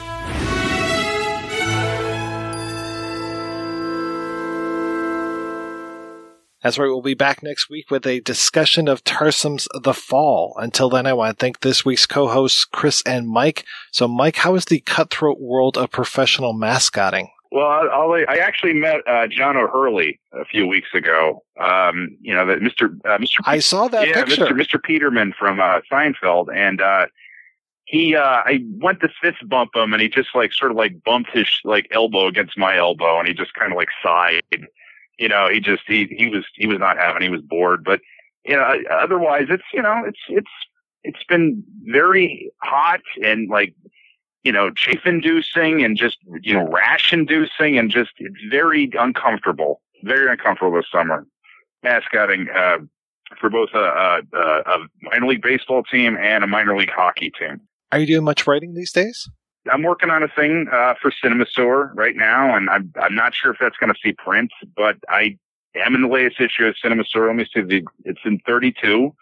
right. 6.65 6.87
We'll 6.87 7.01
be 7.01 7.13
back 7.13 7.43
next 7.43 7.69
week 7.69 7.91
with 7.91 8.07
a 8.07 8.21
discussion 8.21 8.87
of 8.87 9.03
Tarsem's 9.03 9.67
The 9.83 9.93
Fall. 9.93 10.55
Until 10.57 10.89
then, 10.89 11.05
I 11.05 11.13
want 11.13 11.37
to 11.37 11.39
thank 11.39 11.59
this 11.59 11.85
week's 11.85 12.07
co-hosts, 12.07 12.65
Chris 12.65 13.03
and 13.05 13.27
Mike. 13.27 13.65
So, 13.91 14.07
Mike, 14.07 14.37
how 14.37 14.55
is 14.55 14.65
the 14.65 14.79
cutthroat 14.79 15.39
world 15.39 15.77
of 15.77 15.91
professional 15.91 16.53
mascotting? 16.53 17.29
Well, 17.51 17.67
I, 17.67 17.85
I'll, 17.85 18.11
I 18.27 18.37
actually 18.37 18.73
met 18.73 19.01
uh, 19.07 19.27
John 19.27 19.55
O'Hurley 19.55 20.19
a 20.33 20.43
few 20.43 20.65
weeks 20.65 20.89
ago. 20.95 21.43
Um, 21.61 22.17
you 22.19 22.33
know, 22.33 22.47
that 22.47 22.61
Mr. 22.61 22.99
Uh, 23.05 23.19
Mr. 23.19 23.35
I 23.45 23.59
saw 23.59 23.87
that 23.89 24.07
yeah, 24.07 24.23
picture. 24.23 24.47
Mr. 24.47 24.59
Mr. 24.59 24.83
Peterman 24.83 25.33
from 25.37 25.59
uh, 25.59 25.81
Seinfeld, 25.91 26.47
and 26.51 26.81
uh, 26.81 27.05
he, 27.85 28.15
uh, 28.15 28.21
I 28.43 28.65
went 28.81 29.01
to 29.01 29.09
fist 29.21 29.47
bump 29.47 29.75
him, 29.75 29.93
and 29.93 30.01
he 30.01 30.09
just 30.09 30.29
like 30.33 30.51
sort 30.51 30.71
of 30.71 30.77
like 30.77 31.03
bumped 31.03 31.29
his 31.31 31.47
like 31.63 31.87
elbow 31.91 32.25
against 32.25 32.57
my 32.57 32.75
elbow, 32.75 33.19
and 33.19 33.27
he 33.27 33.35
just 33.35 33.53
kind 33.53 33.71
of 33.71 33.77
like 33.77 33.89
sighed. 34.03 34.67
You 35.17 35.29
know, 35.29 35.49
he 35.49 35.59
just 35.59 35.83
he 35.87 36.07
he 36.17 36.29
was 36.29 36.45
he 36.55 36.67
was 36.67 36.79
not 36.79 36.97
having, 36.97 37.21
he 37.21 37.29
was 37.29 37.41
bored, 37.41 37.83
but 37.83 38.01
you 38.45 38.55
know, 38.55 38.73
otherwise 38.91 39.47
it's 39.49 39.63
you 39.73 39.81
know 39.81 40.03
it's 40.05 40.19
it's 40.27 40.51
it's 41.03 41.23
been 41.27 41.63
very 41.85 42.51
hot 42.61 43.01
and 43.23 43.49
like 43.49 43.73
you 44.45 44.51
know, 44.51 44.69
chafe 44.69 45.05
inducing 45.05 45.83
and 45.83 45.97
just, 45.97 46.19
you 46.41 46.53
know, 46.53 46.67
rash 46.67 47.11
inducing 47.11 47.79
and 47.79 47.89
just 47.89 48.11
it's 48.19 48.37
very 48.49 48.89
uncomfortable, 48.97 49.81
very 50.03 50.31
uncomfortable 50.31 50.71
this 50.71 50.85
summer. 50.89 51.25
Mascotting, 51.83 52.47
uh, 52.55 52.77
for 53.41 53.49
both 53.49 53.69
a, 53.73 53.79
a, 53.79 54.21
a, 54.33 54.39
a 54.39 54.87
minor 55.01 55.27
league 55.27 55.41
baseball 55.41 55.81
team 55.83 56.15
and 56.15 56.43
a 56.43 56.47
minor 56.47 56.77
league 56.77 56.91
hockey 56.95 57.31
team. 57.37 57.59
Are 57.91 57.97
you 57.97 58.05
doing 58.05 58.23
much 58.23 58.45
writing 58.45 58.75
these 58.75 58.91
days? 58.91 59.27
I'm 59.71 59.83
working 59.83 60.09
on 60.09 60.23
a 60.23 60.27
thing, 60.27 60.67
uh, 60.71 60.93
for 61.01 61.11
Cinema 61.11 61.45
Sewer 61.51 61.91
right 61.95 62.15
now, 62.15 62.55
and 62.55 62.69
I'm, 62.69 62.91
I'm 63.01 63.15
not 63.15 63.33
sure 63.33 63.51
if 63.51 63.57
that's 63.59 63.77
going 63.77 63.93
to 63.93 63.99
see 64.01 64.13
print, 64.13 64.51
but 64.75 64.97
I 65.09 65.37
am 65.75 65.95
in 65.95 66.01
the 66.01 66.07
latest 66.07 66.39
issue 66.39 66.65
of 66.65 66.75
Cinema 66.77 67.03
Sewer. 67.05 67.27
Let 67.27 67.35
me 67.35 67.47
see 67.53 67.61
the, 67.61 67.83
it's 68.03 68.21
in 68.25 68.39
32. 68.45 69.13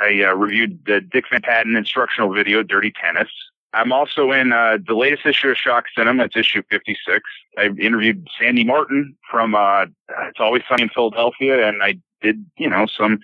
I, 0.00 0.24
uh, 0.24 0.34
reviewed 0.34 0.80
the 0.86 1.00
Dick 1.00 1.24
Van 1.30 1.42
Patten 1.42 1.76
instructional 1.76 2.32
video, 2.32 2.62
Dirty 2.62 2.92
Tennis. 2.92 3.28
I'm 3.72 3.92
also 3.92 4.32
in 4.32 4.52
uh, 4.52 4.78
the 4.84 4.94
latest 4.94 5.24
issue 5.26 5.50
of 5.50 5.56
Shock 5.56 5.84
Cinema. 5.96 6.24
It's 6.24 6.36
issue 6.36 6.62
56. 6.70 7.22
I 7.56 7.66
interviewed 7.78 8.26
Sandy 8.38 8.64
Martin 8.64 9.16
from 9.30 9.54
uh, 9.54 9.86
It's 10.28 10.40
Always 10.40 10.62
Sunny 10.68 10.84
in 10.84 10.88
Philadelphia, 10.88 11.68
and 11.68 11.82
I 11.82 11.98
did, 12.20 12.44
you 12.58 12.68
know, 12.68 12.86
some 12.86 13.20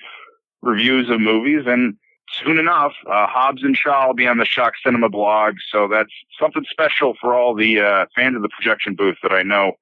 reviews 0.63 1.11
of 1.11 1.21
movies. 1.21 1.65
And 1.67 1.97
soon 2.31 2.59
enough, 2.59 2.93
uh, 3.07 3.27
Hobbs 3.27 3.63
and 3.63 3.77
Shaw 3.77 4.07
will 4.07 4.15
be 4.15 4.27
on 4.27 4.39
the 4.39 4.45
Shock 4.45 4.75
Cinema 4.85 5.09
blog. 5.09 5.57
So 5.71 5.89
that's 5.89 6.13
something 6.41 6.65
special 6.71 7.15
for 7.21 7.35
all 7.35 7.55
the 7.55 7.81
uh, 7.81 8.07
fans 8.15 8.37
of 8.37 8.43
the 8.43 8.49
projection 8.49 8.95
booth 8.95 9.17
that 9.23 9.33
I 9.33 9.43
know 9.43 9.73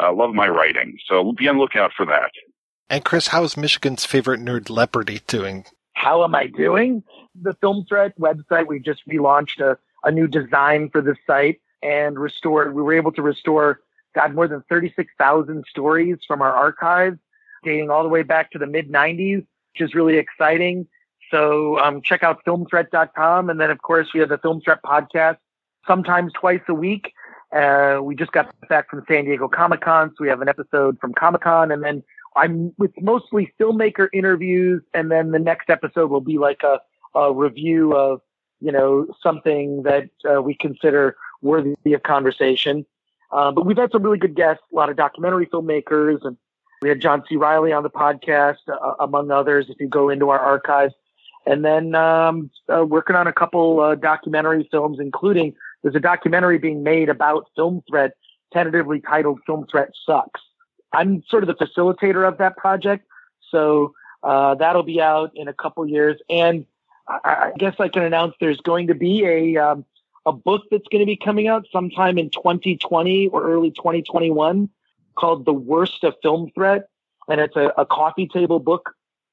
uh, 0.00 0.12
love 0.12 0.34
my 0.34 0.48
writing. 0.48 0.98
So 1.06 1.32
be 1.32 1.48
on 1.48 1.56
the 1.56 1.60
lookout 1.60 1.92
for 1.96 2.06
that. 2.06 2.30
And 2.90 3.04
Chris, 3.04 3.28
how 3.28 3.44
is 3.44 3.56
Michigan's 3.56 4.04
favorite 4.04 4.40
nerd 4.40 4.70
Leopardy 4.70 5.26
doing? 5.26 5.64
How 5.94 6.24
am 6.24 6.34
I 6.34 6.46
doing? 6.46 7.02
The 7.40 7.54
Film 7.54 7.84
Threat 7.88 8.18
website, 8.18 8.66
we 8.66 8.78
just 8.78 9.06
relaunched 9.08 9.60
a, 9.60 9.76
a 10.04 10.10
new 10.10 10.26
design 10.26 10.88
for 10.90 11.02
the 11.02 11.16
site 11.26 11.60
and 11.82 12.18
restored, 12.18 12.74
we 12.74 12.82
were 12.82 12.94
able 12.94 13.12
to 13.12 13.22
restore, 13.22 13.80
God, 14.14 14.34
more 14.34 14.48
than 14.48 14.62
36,000 14.68 15.64
stories 15.68 16.18
from 16.26 16.42
our 16.42 16.52
archives 16.52 17.18
dating 17.64 17.90
all 17.90 18.02
the 18.02 18.08
way 18.08 18.22
back 18.22 18.50
to 18.52 18.58
the 18.58 18.66
mid 18.66 18.90
90s, 18.90 19.38
which 19.72 19.80
is 19.80 19.94
really 19.94 20.16
exciting. 20.16 20.86
So 21.30 21.78
um, 21.78 22.02
check 22.02 22.22
out 22.22 22.44
filmthreat.com. 22.44 23.50
And 23.50 23.60
then, 23.60 23.70
of 23.70 23.82
course, 23.82 24.08
we 24.14 24.20
have 24.20 24.28
the 24.28 24.38
Film 24.38 24.60
Threat 24.60 24.82
podcast 24.84 25.38
sometimes 25.86 26.32
twice 26.32 26.60
a 26.68 26.74
week. 26.74 27.12
Uh, 27.54 28.00
we 28.02 28.14
just 28.14 28.32
got 28.32 28.54
back 28.68 28.90
from 28.90 29.02
San 29.08 29.24
Diego 29.24 29.48
Comic 29.48 29.80
Con, 29.80 30.10
so 30.10 30.16
we 30.20 30.28
have 30.28 30.42
an 30.42 30.48
episode 30.48 30.98
from 31.00 31.14
Comic 31.14 31.40
Con, 31.40 31.72
and 31.72 31.82
then 31.82 32.02
I'm 32.36 32.74
with 32.76 32.92
mostly 33.00 33.52
filmmaker 33.58 34.08
interviews, 34.12 34.82
and 34.92 35.10
then 35.10 35.30
the 35.30 35.38
next 35.38 35.70
episode 35.70 36.10
will 36.10 36.20
be 36.20 36.36
like 36.36 36.62
a, 36.62 36.80
a 37.18 37.32
review 37.32 37.94
of 37.94 38.20
you 38.60 38.70
know 38.70 39.06
something 39.22 39.82
that 39.84 40.10
uh, 40.30 40.42
we 40.42 40.54
consider 40.54 41.16
worthy 41.40 41.94
of 41.94 42.02
conversation. 42.02 42.84
Uh, 43.32 43.50
but 43.50 43.64
we've 43.64 43.78
had 43.78 43.92
some 43.92 44.02
really 44.02 44.18
good 44.18 44.36
guests, 44.36 44.62
a 44.70 44.76
lot 44.76 44.90
of 44.90 44.96
documentary 44.96 45.46
filmmakers, 45.46 46.18
and 46.24 46.36
we 46.82 46.90
had 46.90 47.00
John 47.00 47.24
C. 47.28 47.36
Reilly 47.36 47.72
on 47.72 47.82
the 47.82 47.90
podcast, 47.90 48.56
uh, 48.68 48.94
among 49.00 49.30
others. 49.30 49.66
If 49.70 49.80
you 49.80 49.88
go 49.88 50.10
into 50.10 50.28
our 50.28 50.38
archives, 50.38 50.94
and 51.48 51.64
then 51.64 51.94
um, 51.94 52.50
uh, 52.68 52.84
working 52.84 53.16
on 53.16 53.26
a 53.26 53.32
couple 53.32 53.80
uh, 53.80 53.94
documentary 53.94 54.68
films, 54.70 54.98
including 55.00 55.54
there's 55.82 55.94
a 55.94 56.00
documentary 56.00 56.58
being 56.58 56.82
made 56.82 57.08
about 57.08 57.48
Film 57.56 57.82
Threat, 57.88 58.12
tentatively 58.52 59.00
titled 59.00 59.40
"Film 59.46 59.66
Threat 59.70 59.90
Sucks." 60.04 60.42
I'm 60.92 61.22
sort 61.28 61.42
of 61.42 61.46
the 61.48 61.66
facilitator 61.66 62.28
of 62.28 62.36
that 62.38 62.58
project, 62.58 63.06
so 63.50 63.94
uh, 64.22 64.56
that'll 64.56 64.82
be 64.82 65.00
out 65.00 65.30
in 65.34 65.48
a 65.48 65.54
couple 65.54 65.86
years. 65.88 66.20
And 66.28 66.66
I, 67.08 67.18
I, 67.24 67.52
guess 67.56 67.76
I 67.78 67.88
can 67.88 68.02
announce 68.02 68.34
there's 68.40 68.60
going 68.60 68.88
to 68.88 68.94
be 68.94 69.24
a 69.24 69.56
um, 69.56 69.86
a 70.26 70.32
book 70.32 70.64
that's 70.70 70.86
going 70.92 71.00
to 71.00 71.06
be 71.06 71.16
coming 71.16 71.48
out 71.48 71.66
sometime 71.72 72.18
in 72.18 72.28
2020 72.28 73.28
or 73.28 73.50
early 73.50 73.70
2021 73.70 74.68
called 75.14 75.46
"The 75.46 75.54
Worst 75.54 76.04
of 76.04 76.14
Film 76.22 76.50
Threat," 76.54 76.90
and 77.26 77.40
it's 77.40 77.56
a, 77.56 77.72
a 77.78 77.86
coffee 77.86 78.28
table 78.28 78.58
book, 78.58 78.90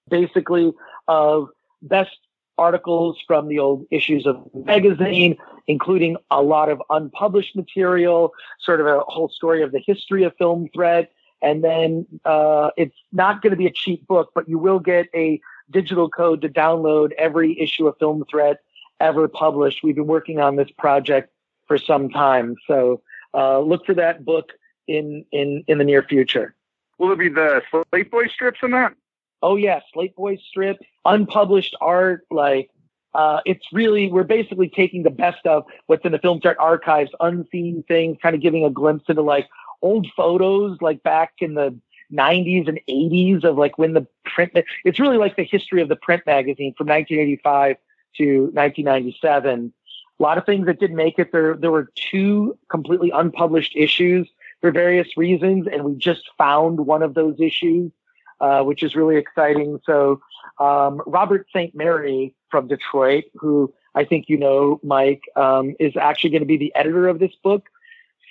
basically 0.09 0.71
of 1.09 1.49
best 1.87 2.17
articles 2.57 3.21
from 3.27 3.47
the 3.47 3.59
old 3.59 3.85
issues 3.91 4.25
of 4.25 4.43
the 4.53 4.59
magazine, 4.61 5.37
including 5.67 6.15
a 6.31 6.41
lot 6.41 6.69
of 6.69 6.81
unpublished 6.89 7.55
material, 7.55 8.31
sort 8.59 8.79
of 8.79 8.87
a 8.87 8.99
whole 9.07 9.29
story 9.29 9.61
of 9.61 9.71
the 9.71 9.81
history 9.85 10.23
of 10.23 10.33
film 10.37 10.69
threat. 10.73 11.11
And 11.41 11.63
then 11.63 12.05
uh, 12.23 12.71
it's 12.77 12.95
not 13.11 13.41
going 13.41 13.51
to 13.51 13.57
be 13.57 13.67
a 13.67 13.71
cheap 13.71 14.07
book, 14.07 14.31
but 14.33 14.47
you 14.47 14.57
will 14.57 14.79
get 14.79 15.07
a 15.13 15.39
digital 15.69 16.09
code 16.09 16.41
to 16.41 16.49
download 16.49 17.11
every 17.17 17.59
issue 17.59 17.87
of 17.87 17.97
Film 17.99 18.23
Threat 18.29 18.59
ever 18.99 19.27
published. 19.27 19.83
We've 19.83 19.95
been 19.95 20.07
working 20.07 20.39
on 20.39 20.55
this 20.55 20.71
project 20.77 21.31
for 21.67 21.77
some 21.77 22.09
time, 22.09 22.55
so 22.67 23.01
uh, 23.33 23.59
look 23.59 23.85
for 23.85 23.93
that 23.95 24.23
book 24.23 24.53
in 24.87 25.25
in 25.31 25.63
in 25.67 25.77
the 25.77 25.83
near 25.83 26.03
future. 26.03 26.55
Will 26.97 27.11
it 27.11 27.19
be 27.19 27.29
the 27.29 27.61
Slate 27.91 28.11
Boy 28.11 28.27
strips 28.27 28.59
in 28.63 28.71
that? 28.71 28.93
Oh 29.41 29.55
yeah, 29.55 29.81
Slate 29.93 30.15
Boy 30.15 30.37
strip, 30.37 30.77
unpublished 31.05 31.75
art, 31.81 32.25
like 32.31 32.69
uh, 33.15 33.39
it's 33.45 33.65
really 33.71 34.11
we're 34.11 34.23
basically 34.23 34.69
taking 34.69 35.03
the 35.03 35.09
best 35.09 35.45
of 35.45 35.63
what's 35.87 36.05
in 36.05 36.11
the 36.11 36.19
Film 36.19 36.41
Threat 36.41 36.57
archives, 36.59 37.11
unseen 37.21 37.83
things, 37.87 38.17
kind 38.21 38.35
of 38.35 38.41
giving 38.41 38.65
a 38.65 38.69
glimpse 38.69 39.05
into 39.07 39.21
like 39.21 39.47
old 39.81 40.07
photos, 40.15 40.77
like 40.81 41.01
back 41.01 41.33
in 41.39 41.53
the 41.53 41.79
90s 42.11 42.67
and 42.67 42.79
80s 42.89 43.45
of 43.45 43.57
like 43.57 43.77
when 43.77 43.93
the 43.93 44.05
print. 44.25 44.51
It's 44.83 44.99
really 44.99 45.17
like 45.17 45.37
the 45.37 45.45
history 45.45 45.81
of 45.81 45.87
the 45.87 45.95
print 45.95 46.23
magazine 46.25 46.73
from 46.77 46.87
1985 46.87 47.77
to 48.17 48.41
1997. 48.53 49.73
A 50.17 50.23
lot 50.23 50.37
of 50.37 50.45
things 50.45 50.65
that 50.65 50.79
didn't 50.79 50.97
make 50.97 51.17
it. 51.17 51.31
There 51.31 51.55
there 51.55 51.71
were 51.71 51.91
two 51.95 52.57
completely 52.69 53.11
unpublished 53.11 53.75
issues 53.77 54.27
for 54.59 54.71
various 54.71 55.15
reasons, 55.15 55.67
and 55.71 55.85
we 55.85 55.95
just 55.95 56.23
found 56.37 56.81
one 56.81 57.01
of 57.01 57.13
those 57.13 57.35
issues 57.39 57.91
uh, 58.39 58.61
which 58.61 58.83
is 58.83 58.95
really 58.95 59.17
exciting. 59.17 59.79
So, 59.85 60.21
um, 60.59 61.01
Robert 61.05 61.47
St. 61.53 61.75
Mary 61.75 62.33
from 62.49 62.67
Detroit, 62.67 63.25
who 63.35 63.73
I 63.93 64.03
think 64.03 64.29
you 64.29 64.37
know, 64.37 64.79
Mike, 64.83 65.23
um, 65.35 65.75
is 65.79 65.95
actually 65.95 66.31
going 66.31 66.41
to 66.41 66.47
be 66.47 66.57
the 66.57 66.73
editor 66.75 67.07
of 67.07 67.19
this 67.19 67.33
book. 67.43 67.67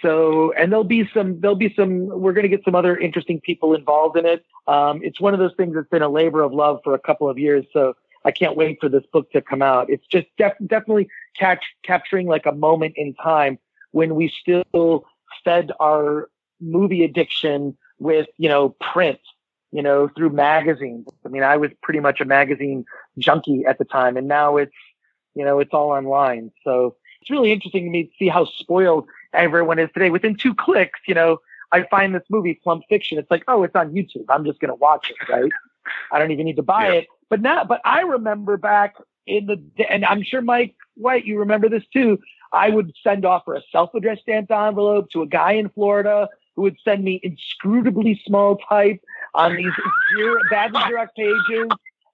So, 0.02 0.52
and 0.52 0.70
there'll 0.70 0.85
be 0.85 1.09
some, 1.14 1.40
there'll 1.40 1.56
be 1.56 1.72
some, 1.74 2.09
we're 2.09 2.35
going 2.35 2.43
to 2.43 2.48
get 2.48 2.64
some 2.64 2.74
other 2.74 2.97
interesting 2.97 3.40
people 3.40 3.74
involved 3.74 4.18
in 4.18 4.26
it. 4.26 4.44
Um, 4.66 5.01
it's 5.02 5.20
one 5.20 5.32
of 5.32 5.40
those 5.40 5.55
things 5.56 5.74
that's 5.74 5.89
been 5.89 6.02
a 6.02 6.09
labor 6.09 6.43
of 6.43 6.52
love 6.52 6.81
for 6.85 6.94
a 6.94 6.98
couple 6.98 7.28
of 7.28 7.39
years. 7.39 7.64
So 7.72 7.94
I 8.24 8.31
can't 8.31 8.56
wait 8.56 8.78
for 8.81 8.89
this 8.89 9.05
book 9.12 9.31
to 9.32 9.40
come 9.40 9.62
out. 9.62 9.89
It's 9.89 10.06
just 10.06 10.26
def- 10.36 10.59
definitely 10.66 11.09
catch, 11.36 11.64
capturing 11.82 12.26
like 12.26 12.44
a 12.44 12.52
moment 12.52 12.94
in 12.97 13.14
time 13.14 13.59
when 13.93 14.14
we 14.14 14.28
still 14.40 15.06
fed 15.43 15.72
our 15.81 16.28
movie 16.60 17.05
addiction 17.05 17.76
with, 17.98 18.26
you 18.36 18.48
know, 18.48 18.70
print 18.81 19.20
you 19.74 19.82
know, 19.82 20.09
through 20.16 20.30
magazines. 20.30 21.09
I 21.26 21.28
mean, 21.28 21.42
I 21.42 21.56
was 21.56 21.72
pretty 21.82 21.98
much 21.98 22.20
a 22.20 22.24
magazine 22.24 22.84
junkie 23.18 23.64
at 23.66 23.76
the 23.78 23.84
time, 23.84 24.16
and 24.16 24.28
now 24.28 24.56
it's, 24.56 24.72
you 25.34 25.44
know, 25.44 25.59
it's 25.59 25.74
all 25.74 25.90
online. 25.90 26.52
So 26.62 26.94
it's 27.20 27.28
really 27.28 27.51
interesting 27.51 27.86
to 27.86 27.90
me 27.90 28.05
to 28.05 28.10
see 28.16 28.28
how 28.28 28.44
spoiled 28.44 29.09
everyone 29.32 29.80
is 29.80 29.90
today. 29.92 30.10
Within 30.10 30.36
two 30.36 30.55
clicks, 30.55 31.01
you 31.09 31.14
know, 31.14 31.38
I 31.72 31.82
find 31.90 32.14
this 32.14 32.22
movie, 32.30 32.55
Plump 32.55 32.84
Fiction. 32.88 33.18
It's 33.18 33.28
like, 33.32 33.42
oh, 33.48 33.64
it's 33.64 33.74
on 33.74 33.92
YouTube. 33.92 34.26
I'm 34.28 34.44
just 34.44 34.60
going 34.60 34.68
to 34.68 34.76
watch 34.76 35.10
it, 35.10 35.28
right? 35.28 35.51
I 36.12 36.20
don't 36.20 36.30
even 36.30 36.46
need 36.46 36.56
to 36.56 36.62
buy 36.62 36.92
it. 36.92 37.09
But 37.28 37.40
now, 37.40 37.64
but 37.64 37.80
I 37.84 38.02
remember 38.02 38.56
back 38.56 38.94
in 39.26 39.46
the, 39.46 39.90
and 39.90 40.05
I'm 40.05 40.22
sure 40.22 40.40
Mike 40.40 40.76
White, 40.94 41.24
you 41.24 41.40
remember 41.40 41.68
this 41.68 41.82
too. 41.92 42.20
I 42.52 42.70
would 42.70 42.92
send 43.02 43.24
off 43.24 43.44
for 43.44 43.56
a 43.56 43.62
self-addressed 43.72 44.22
stamped 44.22 44.52
envelope 44.52 45.10
to 45.10 45.22
a 45.22 45.26
guy 45.26 45.55
in 45.55 45.68
Florida 45.70 46.28
who 46.55 46.62
would 46.62 46.76
send 46.84 47.02
me 47.02 47.20
inscrutably 47.24 48.20
small 48.24 48.56
type 48.56 49.01
on 49.35 49.56
these 49.56 49.73
zero, 50.16 50.40
badly 50.51 50.81
Xerox 50.81 51.09
pages, 51.16 51.69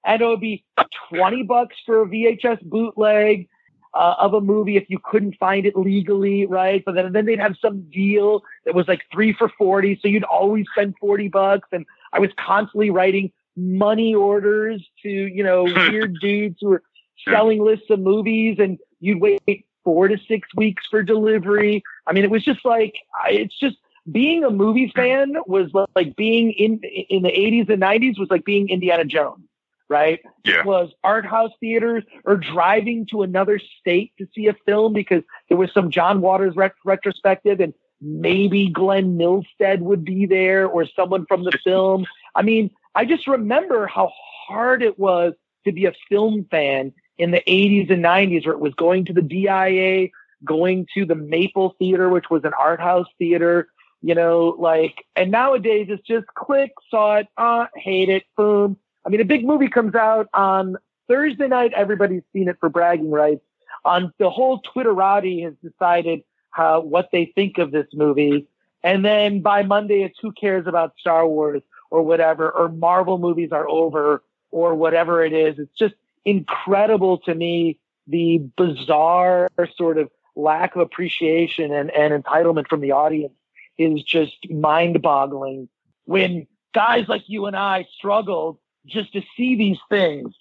and 0.05 0.23
it 0.23 0.27
would 0.27 0.41
be 0.41 0.65
20 1.11 1.43
bucks 1.45 1.77
for 1.85 2.03
a 2.03 2.07
VHS 2.07 2.63
bootleg 2.63 3.49
uh, 3.95 4.15
of 4.19 4.35
a 4.35 4.41
movie 4.41 4.77
if 4.77 4.85
you 4.89 4.99
couldn't 5.03 5.37
find 5.39 5.67
it 5.67 5.77
legally, 5.77 6.47
right? 6.47 6.83
But 6.85 6.95
then, 6.95 7.13
then 7.13 7.27
they'd 7.27 7.41
have 7.41 7.57
some 7.61 7.83
deal 7.91 8.43
that 8.65 8.75
was 8.75 8.87
like 8.89 9.03
three 9.13 9.33
for 9.33 9.51
40. 9.59 9.99
So 10.01 10.09
you'd 10.09 10.25
always 10.25 10.67
spend 10.73 10.95
40 11.01 11.29
bucks. 11.29 11.69
And 11.73 11.85
I 12.13 12.21
was 12.21 12.31
constantly 12.39 12.91
writing 12.91 13.33
money 13.57 14.15
orders 14.15 14.85
to, 15.03 15.09
you 15.09 15.43
know, 15.43 15.65
weird 15.91 16.17
dudes 16.21 16.59
who 16.61 16.69
were 16.69 16.83
selling 17.29 17.63
lists 17.63 17.91
of 17.91 18.01
movies 18.01 18.57
and 18.59 18.79
you'd 19.01 19.21
wait 19.21 19.67
four 19.85 20.09
to 20.09 20.17
six 20.29 20.49
weeks 20.55 20.85
for 20.91 21.03
delivery. 21.03 21.83
I 22.07 22.13
mean, 22.13 22.25
it 22.25 22.31
was 22.31 22.45
just 22.45 22.65
like, 22.65 22.95
it's 23.27 23.59
just 23.59 23.77
being 24.11 24.45
a 24.45 24.51
movie 24.51 24.93
fan 24.95 25.35
was 25.47 25.71
like 25.95 26.17
being 26.17 26.53
in, 26.53 26.81
in 27.09 27.23
the 27.23 27.31
80s 27.31 27.69
and 27.71 27.83
90s 27.83 28.19
was 28.19 28.31
like 28.31 28.45
being 28.45 28.69
Indiana 28.69 29.05
Jones 29.05 29.45
right? 29.91 30.21
Yeah. 30.45 30.61
It 30.61 30.67
was 30.67 30.93
art 31.03 31.27
house 31.27 31.51
theaters 31.59 32.05
or 32.25 32.37
driving 32.37 33.07
to 33.11 33.23
another 33.23 33.59
state 33.81 34.13
to 34.19 34.27
see 34.33 34.47
a 34.47 34.55
film 34.65 34.93
because 34.93 35.25
there 35.49 35.59
was 35.59 35.73
some 35.75 35.91
John 35.91 36.21
Waters 36.21 36.55
ret- 36.55 36.77
retrospective 36.85 37.59
and 37.59 37.75
maybe 38.01 38.69
Glenn 38.69 39.19
Milstead 39.19 39.81
would 39.81 40.05
be 40.05 40.27
there 40.27 40.67
or 40.67 40.87
someone 40.87 41.27
from 41.27 41.45
the 41.45 41.59
film. 41.65 42.07
I 42.37 42.43
mean, 42.43 42.71
I 42.95 43.05
just 43.05 43.27
remember 43.27 43.87
how 43.89 44.13
hard 44.47 44.83
it 44.83 44.99
was 44.99 45.35
to 45.67 45.73
be 45.73 45.87
a 45.87 45.93
film 46.09 46.47
fan 46.51 46.93
in 47.19 47.33
the 47.33 47.43
80s 47.47 47.91
and 47.91 48.03
90s 48.03 48.47
where 48.47 48.55
it 48.55 48.61
was 48.61 48.75
going 48.75 49.05
to 49.07 49.13
the 49.13 49.23
DIA, 49.23 50.09
going 50.45 50.87
to 50.95 51.05
the 51.05 51.17
Maple 51.17 51.75
Theater, 51.81 52.09
which 52.09 52.31
was 52.31 52.45
an 52.45 52.53
art 52.59 52.81
house 52.81 53.09
theater, 53.19 53.69
you 54.03 54.15
know, 54.15 54.57
like, 54.59 55.05
and 55.15 55.31
nowadays 55.31 55.89
it's 55.91 56.07
just 56.07 56.27
click, 56.29 56.73
saw 56.91 57.17
it, 57.17 57.29
uh, 57.37 57.67
hate 57.75 58.09
it, 58.09 58.25
boom. 58.37 58.77
I 59.05 59.09
mean, 59.11 59.21
a 59.21 59.25
big 59.25 59.45
movie 59.45 59.69
comes 59.69 59.95
out 59.95 60.29
on 60.33 60.77
Thursday 61.09 61.49
night. 61.49 61.73
Everybody's 61.75 62.23
seen 62.33 62.49
it 62.49 62.57
for 62.61 62.69
bragging 62.69 63.11
rights. 63.11 63.43
On 63.85 64.13
the 64.19 64.31
whole 64.31 64.61
Twitterati 64.63 65.45
has 65.45 65.55
decided 65.63 66.23
how 66.51 66.81
what 66.81 67.09
they 67.13 67.33
think 67.35 67.59
of 67.59 67.71
this 67.71 67.87
movie, 67.95 68.47
and 68.83 69.05
then 69.05 69.41
by 69.41 69.63
Monday 69.63 70.03
it's 70.03 70.19
who 70.21 70.33
cares 70.33 70.67
about 70.67 70.95
Star 70.99 71.27
Wars 71.27 71.63
or 71.91 72.03
whatever, 72.03 72.51
or 72.51 72.69
Marvel 72.69 73.19
movies 73.19 73.53
are 73.53 73.69
over 73.69 74.23
or 74.51 74.75
whatever 74.75 75.25
it 75.25 75.33
is. 75.33 75.59
It's 75.59 75.79
just 75.79 75.95
incredible 76.25 77.19
to 77.19 77.35
me 77.35 77.79
the 78.07 78.39
bizarre 78.57 79.49
sort 79.77 79.99
of 79.99 80.11
lack 80.37 80.75
of 80.75 80.83
appreciation 80.83 81.73
and, 81.73 81.91
and 81.91 82.23
entitlement 82.23 82.69
from 82.69 82.81
the 82.81 82.93
audience 82.93 83.33
is 83.81 84.03
just 84.03 84.37
mind 84.51 85.01
boggling 85.03 85.69
when 86.05 86.47
guys 86.75 87.07
like 87.09 87.23
you 87.27 87.47
and 87.47 87.57
I 87.57 87.87
struggled 87.97 88.59
just 88.87 89.13
to 89.15 89.23
see 89.37 89.57
these 89.57 89.79
things. 89.89 90.35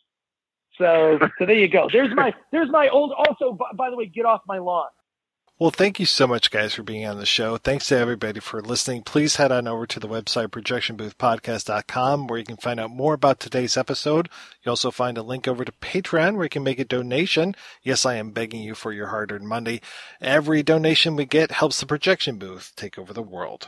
So, 0.78 1.20
so 1.38 1.46
there 1.46 1.56
you 1.56 1.68
go. 1.68 1.90
There's 1.92 2.14
my, 2.16 2.34
there's 2.52 2.70
my 2.70 2.90
old, 2.90 3.12
also, 3.12 3.54
by, 3.54 3.72
by 3.74 3.90
the 3.90 3.96
way, 3.98 4.06
get 4.06 4.26
off 4.26 4.42
my 4.48 4.60
lawn. 4.60 4.88
Well, 5.60 5.72
thank 5.72 6.00
you 6.00 6.06
so 6.06 6.26
much, 6.26 6.52
guys, 6.52 6.74
for 6.74 6.84
being 6.84 7.06
on 7.06 7.18
the 7.18 7.26
show. 7.26 7.58
Thanks 7.58 7.88
to 7.88 7.98
everybody 7.98 8.40
for 8.40 8.62
listening. 8.62 9.04
Please 9.04 9.36
head 9.36 9.52
on 9.52 9.68
over 9.68 9.86
to 9.88 10.00
the 10.00 10.08
website, 10.08 10.48
projectionboothpodcast.com, 10.48 12.28
where 12.28 12.40
you 12.40 12.46
can 12.46 12.56
find 12.56 12.80
out 12.80 12.92
more 12.92 13.14
about 13.14 13.42
today's 13.42 13.76
episode. 13.76 14.30
You 14.64 14.70
also 14.70 14.90
find 14.90 15.18
a 15.18 15.22
link 15.22 15.50
over 15.50 15.66
to 15.66 15.74
Patreon, 15.74 16.36
where 16.36 16.46
you 16.46 16.50
can 16.50 16.64
make 16.64 16.80
a 16.80 16.86
donation. 16.86 17.58
Yes, 17.84 18.06
I 18.06 18.16
am 18.16 18.32
begging 18.32 18.62
you 18.62 18.74
for 18.74 18.94
your 18.94 19.08
hard 19.08 19.34
earned 19.34 19.50
money. 19.50 19.82
Every 20.22 20.64
donation 20.64 21.18
we 21.18 21.26
get 21.26 21.52
helps 21.52 21.82
the 21.82 21.86
projection 21.86 22.38
booth 22.38 22.72
take 22.78 22.98
over 22.98 23.12
the 23.12 23.22
world. 23.22 23.68